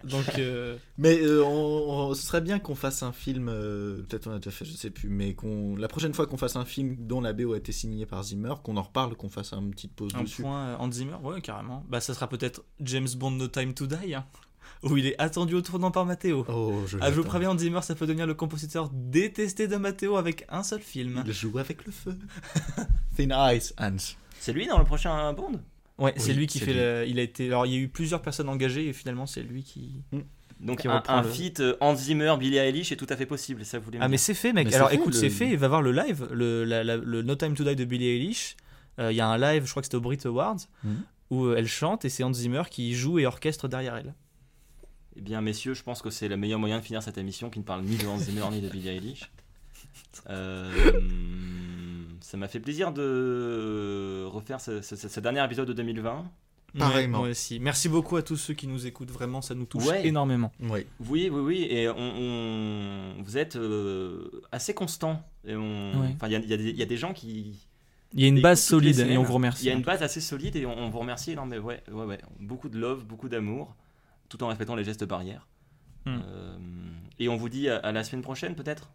donc, 0.05 0.24
euh, 0.38 0.76
Mais 0.98 1.18
euh, 1.22 1.42
on- 1.44 2.11
on- 2.11 2.14
ce 2.14 2.22
serait 2.26 2.40
bien 2.40 2.59
qu'on 2.59 2.74
fasse 2.74 3.03
un 3.03 3.12
film, 3.12 3.48
euh, 3.48 4.03
peut-être 4.09 4.26
on 4.28 4.32
a 4.32 4.38
déjà 4.38 4.50
fait, 4.50 4.64
je 4.64 4.72
sais 4.72 4.90
plus, 4.90 5.09
mais 5.09 5.34
qu'on 5.34 5.76
la 5.76 5.88
prochaine 5.88 6.14
fois 6.14 6.26
qu'on 6.26 6.36
fasse 6.36 6.57
un 6.57 6.64
film 6.64 6.96
dont 6.98 7.20
la 7.20 7.32
BO 7.32 7.53
a 7.53 7.57
été 7.57 7.72
signée 7.72 8.07
par 8.07 8.22
Zimmer, 8.22 8.55
qu'on 8.62 8.76
en 8.76 8.82
reparle, 8.82 9.14
qu'on 9.16 9.28
fasse 9.28 9.53
une 9.53 9.70
petite 9.70 9.94
pause 9.94 10.12
un 10.14 10.22
dessus. 10.22 10.42
point 10.42 10.76
Hans 10.78 10.90
Zimmer, 10.92 11.16
ouais, 11.22 11.40
carrément. 11.40 11.84
Bah, 11.88 12.00
ça 12.00 12.14
sera 12.14 12.28
peut-être 12.28 12.62
James 12.80 13.09
Bond 13.16 13.32
No 13.32 13.48
Time 13.48 13.74
to 13.74 13.86
Die, 13.86 14.14
hein, 14.14 14.24
où 14.82 14.96
il 14.96 15.07
est 15.07 15.20
attendu 15.20 15.55
au 15.55 15.61
tournant 15.62 15.90
par 15.90 16.05
Matteo. 16.07 16.44
Oh, 16.48 16.82
je 16.86 16.98
Ah, 17.00 17.11
je 17.11 17.16
vous 17.16 17.24
préviens, 17.24 17.50
Hans 17.50 17.59
Zimmer, 17.59 17.82
ça 17.82 17.94
peut 17.94 18.07
devenir 18.07 18.26
le 18.26 18.34
compositeur 18.34 18.90
détesté 18.92 19.68
de 19.68 19.76
Matteo 19.76 20.16
avec 20.16 20.44
un 20.48 20.62
seul 20.62 20.80
film. 20.80 21.22
Il 21.26 21.32
joue 21.32 21.59
avec 21.59 21.84
le 21.86 21.92
feu. 21.92 22.18
Thin 23.16 23.53
Ice, 23.55 23.74
Hans. 23.78 23.96
C'est 24.40 24.53
lui 24.53 24.66
dans 24.66 24.78
le 24.78 24.84
prochain 24.84 25.32
Bond? 25.34 25.61
Ouais, 25.99 26.14
c'est 26.16 26.32
lui 26.32 26.47
qui 26.47 26.59
fait 26.59 26.72
lui. 26.72 26.80
le- 26.80 27.05
Il 27.07 27.18
a 27.18 27.22
été. 27.22 27.47
Alors, 27.47 27.66
il 27.66 27.72
y 27.72 27.76
a 27.76 27.78
eu 27.78 27.88
plusieurs 27.88 28.22
personnes 28.22 28.49
engagées 28.49 28.88
et 28.88 28.93
finalement, 28.93 29.26
c'est 29.26 29.43
lui 29.43 29.62
qui. 29.62 30.03
Donc 30.61 30.80
Qui 30.82 30.88
un, 30.88 31.03
un 31.09 31.22
le- 31.22 31.28
feat 31.28 31.59
euh, 31.61 31.76
Hans 31.80 31.95
Zimmer, 31.97 32.34
Billie 32.38 32.57
Eilish 32.57 32.93
est 32.93 32.97
tout 32.97 33.07
à 33.09 33.16
fait 33.16 33.26
possible, 33.26 33.64
ça 33.64 33.78
vous 33.80 33.90
Ah, 34.01 34.09
mais 34.09 34.16
c'est 34.16 34.32
fait, 34.34 34.53
mec. 34.53 34.68
Mais 34.68 34.74
Alors, 34.74 34.88
c'est 34.90 34.95
fait, 34.97 35.01
écoute, 35.01 35.14
le- 35.14 35.18
c'est 35.20 35.30
fait. 35.30 35.49
Il 35.51 35.57
va 35.59 35.66
voir 35.68 35.82
le 35.82 35.90
live, 35.93 36.28
le, 36.32 36.64
la- 36.64 36.84
la- 36.84 36.97
le 36.97 37.22
No 37.22 37.34
Time 37.34 37.55
to 37.55 37.64
Die 37.64 37.74
de 37.76 37.84
Billie 37.84 38.07
Eilish. 38.09 38.57
Euh, 39.01 39.11
Il 39.11 39.16
y 39.16 39.20
a 39.20 39.26
un 39.26 39.38
live, 39.38 39.64
je 39.64 39.70
crois 39.70 39.82
que 39.82 39.86
c'était 39.86 39.97
au 39.97 40.01
Brit 40.01 40.18
Awards, 40.24 40.59
Mhm. 40.84 41.03
où 41.30 41.47
euh, 41.47 41.57
elle 41.59 41.66
chante 41.66 42.05
et 42.05 42.09
c'est 42.09 42.22
Hans 42.22 42.32
Zimmer 42.32 42.62
qui 42.70 42.95
joue 42.95 43.18
et 43.18 43.26
orchestre 43.26 43.66
derrière 43.68 43.97
elle. 43.97 44.14
Eh 45.16 45.20
bien, 45.20 45.40
messieurs, 45.40 45.74
je 45.74 45.82
pense 45.82 46.01
que 46.01 46.11
c'est 46.11 46.28
le 46.28 46.36
meilleur 46.36 46.59
moyen 46.61 46.78
de 46.78 46.84
finir 46.84 47.03
cette 47.03 47.18
émission 47.18 47.51
qui 47.51 47.59
ne 47.59 47.64
parle 47.64 47.82
ni 47.82 47.97
de 47.97 48.07
Hans 48.07 48.18
Zimmer 48.18 48.45
ni 48.53 48.61
de 48.61 48.68
Billie 48.68 48.88
Eilish. 48.88 49.30
Ça 52.33 52.39
m'a 52.39 52.49
fait 52.49 52.61
plaisir 52.61 52.93
de 52.93 54.24
refaire 54.24 54.59
ce, 54.59 54.80
ce- 54.80 54.97
ce- 54.97 55.07
ce 55.09 55.20
dernier 55.20 55.45
épisode 55.45 55.68
de 55.68 55.74
2020. 55.74 56.24
Pareillement. 56.78 57.18
Ouais, 57.18 57.24
moi 57.24 57.30
aussi. 57.33 57.61
Merci 57.61 57.91
beaucoup 57.91 58.16
à 58.16 58.22
tous 58.22 58.39
ceux 58.39 58.55
qui 58.55 58.66
nous 58.66 58.87
écoutent. 58.87 59.11
Vraiment, 59.11 59.43
ça 59.43 59.55
nous 59.55 59.66
touche 59.66 59.85
Ouais. 59.87 60.07
énormément. 60.07 60.51
Oui. 60.61 60.87
Oui, 61.01 61.28
oui, 61.30 61.41
oui, 61.41 61.66
et 61.68 61.91
on, 61.91 61.95
on- 61.99 63.22
vous 63.22 63.37
êtes 63.37 63.57
euh, 63.57 64.30
assez 64.51 64.72
constant. 64.72 65.22
Et 65.47 65.55
on, 65.55 65.91
Ouais. 66.01 66.12
enfin, 66.14 66.28
il 66.28 66.33
y 66.33 66.37
a, 66.37 66.39
il 66.39 66.49
y 66.49 66.55
a 66.55 66.57
des- 66.57 66.70
il 66.70 66.76
y 66.78 66.83
a 66.83 66.87
des 66.87 66.97
gens 66.97 67.12
qui. 67.12 67.66
Il 68.14 68.22
y 68.22 68.24
a 68.24 68.28
une 68.28 68.41
base 68.41 68.62
solide 68.62 68.99
et 69.01 69.18
on 69.18 69.24
vous 69.24 69.35
remercie. 69.35 69.64
Il 69.64 69.68
y 69.68 69.70
a 69.70 69.74
une 69.74 69.83
base 69.83 70.03
assez 70.03 70.22
solide 70.22 70.57
et 70.57 70.64
on, 70.64 70.74
on 70.78 70.89
vous 70.89 71.01
remercie 71.01 71.33
énormément. 71.33 71.66
Ouais, 71.66 71.83
ouais, 71.93 72.05
ouais. 72.07 72.18
Beaucoup 72.41 72.70
de 72.70 72.78
love, 72.78 73.05
beaucoup 73.05 73.28
d'amour, 73.28 73.76
tout 74.30 74.43
en 74.43 74.49
respectant 74.49 74.74
les 74.74 74.85
gestes 74.85 75.05
barrières. 75.05 75.47
Hmm. 76.07 76.20
Euh, 76.26 76.57
et 77.18 77.28
on 77.28 77.37
vous 77.37 77.51
dit 77.51 77.68
à, 77.68 77.76
à 77.76 77.93
la 77.93 78.03
semaine 78.05 78.22
prochaine, 78.22 78.55
peut-être? 78.55 78.89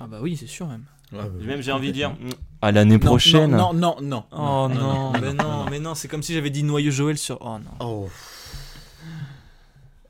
Ah 0.00 0.06
bah 0.06 0.18
oui, 0.20 0.36
c'est 0.36 0.46
sûr 0.46 0.66
même. 0.68 0.84
Même 1.12 1.62
j'ai 1.62 1.72
envie 1.72 1.88
de 1.88 1.92
dire 1.92 2.10
mm, 2.10 2.30
à 2.62 2.72
l'année 2.72 2.98
prochaine. 2.98 3.50
Non, 3.50 3.72
non, 3.72 3.96
non. 4.02 4.24
Oh 4.32 4.68
non, 4.68 5.12
mais 5.12 5.32
non, 5.32 5.64
mais 5.70 5.78
non, 5.80 5.94
c'est 5.94 6.08
comme 6.08 6.22
si 6.22 6.34
j'avais 6.34 6.50
dit 6.50 6.62
noyau 6.62 6.90
Joël 6.90 7.16
sur. 7.18 7.38
Oh 7.40 7.58
non. 7.58 7.70
Oh. 7.80 8.08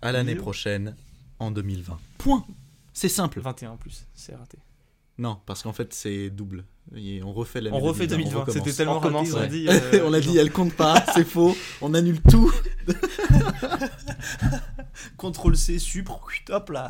À 0.03 0.13
l'année 0.13 0.35
prochaine, 0.37 0.95
en 1.39 1.51
2020. 1.51 1.99
Point. 2.19 2.45
C'est 2.93 3.09
simple. 3.09 3.41
21 3.41 3.71
en 3.73 3.77
plus, 3.77 4.07
c'est 4.15 4.35
raté. 4.35 4.59
Non, 5.19 5.39
parce 5.47 5.63
qu'en 5.63 5.73
fait, 5.73 5.93
c'est 5.95 6.31
double. 6.31 6.65
Et 6.95 7.23
on 7.25 7.33
refait 7.33 7.61
l'année 7.61 7.77
On 7.77 7.81
refait 7.81 8.07
2020. 8.07 8.31
2020, 8.47 8.53
c'était 8.53 8.73
tellement 8.73 8.97
On 8.97 9.01
raté, 9.01 9.33
ont 9.33 9.39
Ouais. 9.39 9.49
dit. 9.49 9.67
euh, 9.71 10.05
on 10.07 10.11
l'a 10.11 10.21
genre, 10.21 10.33
dit, 10.33 10.39
elle 10.39 10.53
compte 10.53 10.75
pas, 10.75 11.05
c'est 11.15 11.25
faux. 11.29 11.57
On 11.81 11.93
annule 11.95 12.21
tout. 12.23 12.53
Contrôle 15.17 15.57
C, 15.57 15.79
sup, 15.79 16.09
hop 16.51 16.71
là. 16.71 16.89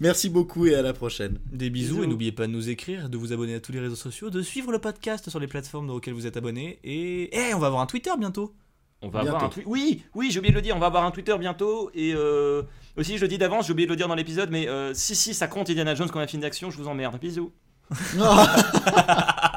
Merci 0.00 0.30
beaucoup 0.30 0.66
et 0.66 0.74
à 0.74 0.82
la 0.82 0.92
prochaine. 0.94 1.38
Des 1.52 1.68
bisous, 1.68 1.94
Bisous. 1.96 2.04
et 2.04 2.06
n'oubliez 2.06 2.32
pas 2.32 2.46
de 2.46 2.52
nous 2.52 2.70
écrire, 2.70 3.08
de 3.10 3.16
vous 3.18 3.32
abonner 3.34 3.54
à 3.54 3.60
tous 3.60 3.70
les 3.72 3.80
réseaux 3.80 3.96
sociaux, 3.96 4.30
de 4.30 4.40
suivre 4.40 4.72
le 4.72 4.78
podcast 4.78 5.28
sur 5.28 5.38
les 5.38 5.46
plateformes 5.46 5.90
auxquelles 5.90 6.14
vous 6.14 6.26
êtes 6.26 6.36
abonnés. 6.38 6.78
Et. 6.84 7.28
Eh, 7.38 7.52
on 7.54 7.58
va 7.58 7.66
avoir 7.66 7.82
un 7.82 7.86
Twitter 7.86 8.10
bientôt. 8.18 8.54
On 9.02 9.08
va 9.08 9.20
Bientôt. 9.20 9.36
avoir 9.36 9.44
un 9.44 9.52
tweet. 9.52 9.64
Oui, 9.66 10.02
oui, 10.14 10.30
j'ai 10.30 10.38
oublié 10.40 10.52
de 10.52 10.56
le 10.58 10.62
dire. 10.62 10.74
On 10.76 10.78
va 10.78 10.86
avoir 10.86 11.04
un 11.04 11.10
Twitter 11.10 11.36
bientôt. 11.38 11.90
Et 11.94 12.12
euh, 12.14 12.62
aussi, 12.96 13.16
je 13.16 13.22
le 13.22 13.28
dis 13.28 13.38
d'avance, 13.38 13.66
j'ai 13.66 13.72
oublié 13.72 13.86
de 13.86 13.92
le 13.92 13.96
dire 13.96 14.08
dans 14.08 14.14
l'épisode. 14.14 14.50
Mais 14.50 14.68
euh, 14.68 14.92
si, 14.94 15.14
si, 15.14 15.32
ça 15.34 15.48
compte 15.48 15.68
Indiana 15.70 15.94
Jones 15.94 16.10
comme 16.10 16.22
un 16.22 16.26
film 16.26 16.42
d'action. 16.42 16.70
Je 16.70 16.76
vous 16.78 16.88
emmerde. 16.88 17.18
Bisous. 17.20 17.52
Oh. 18.20 18.22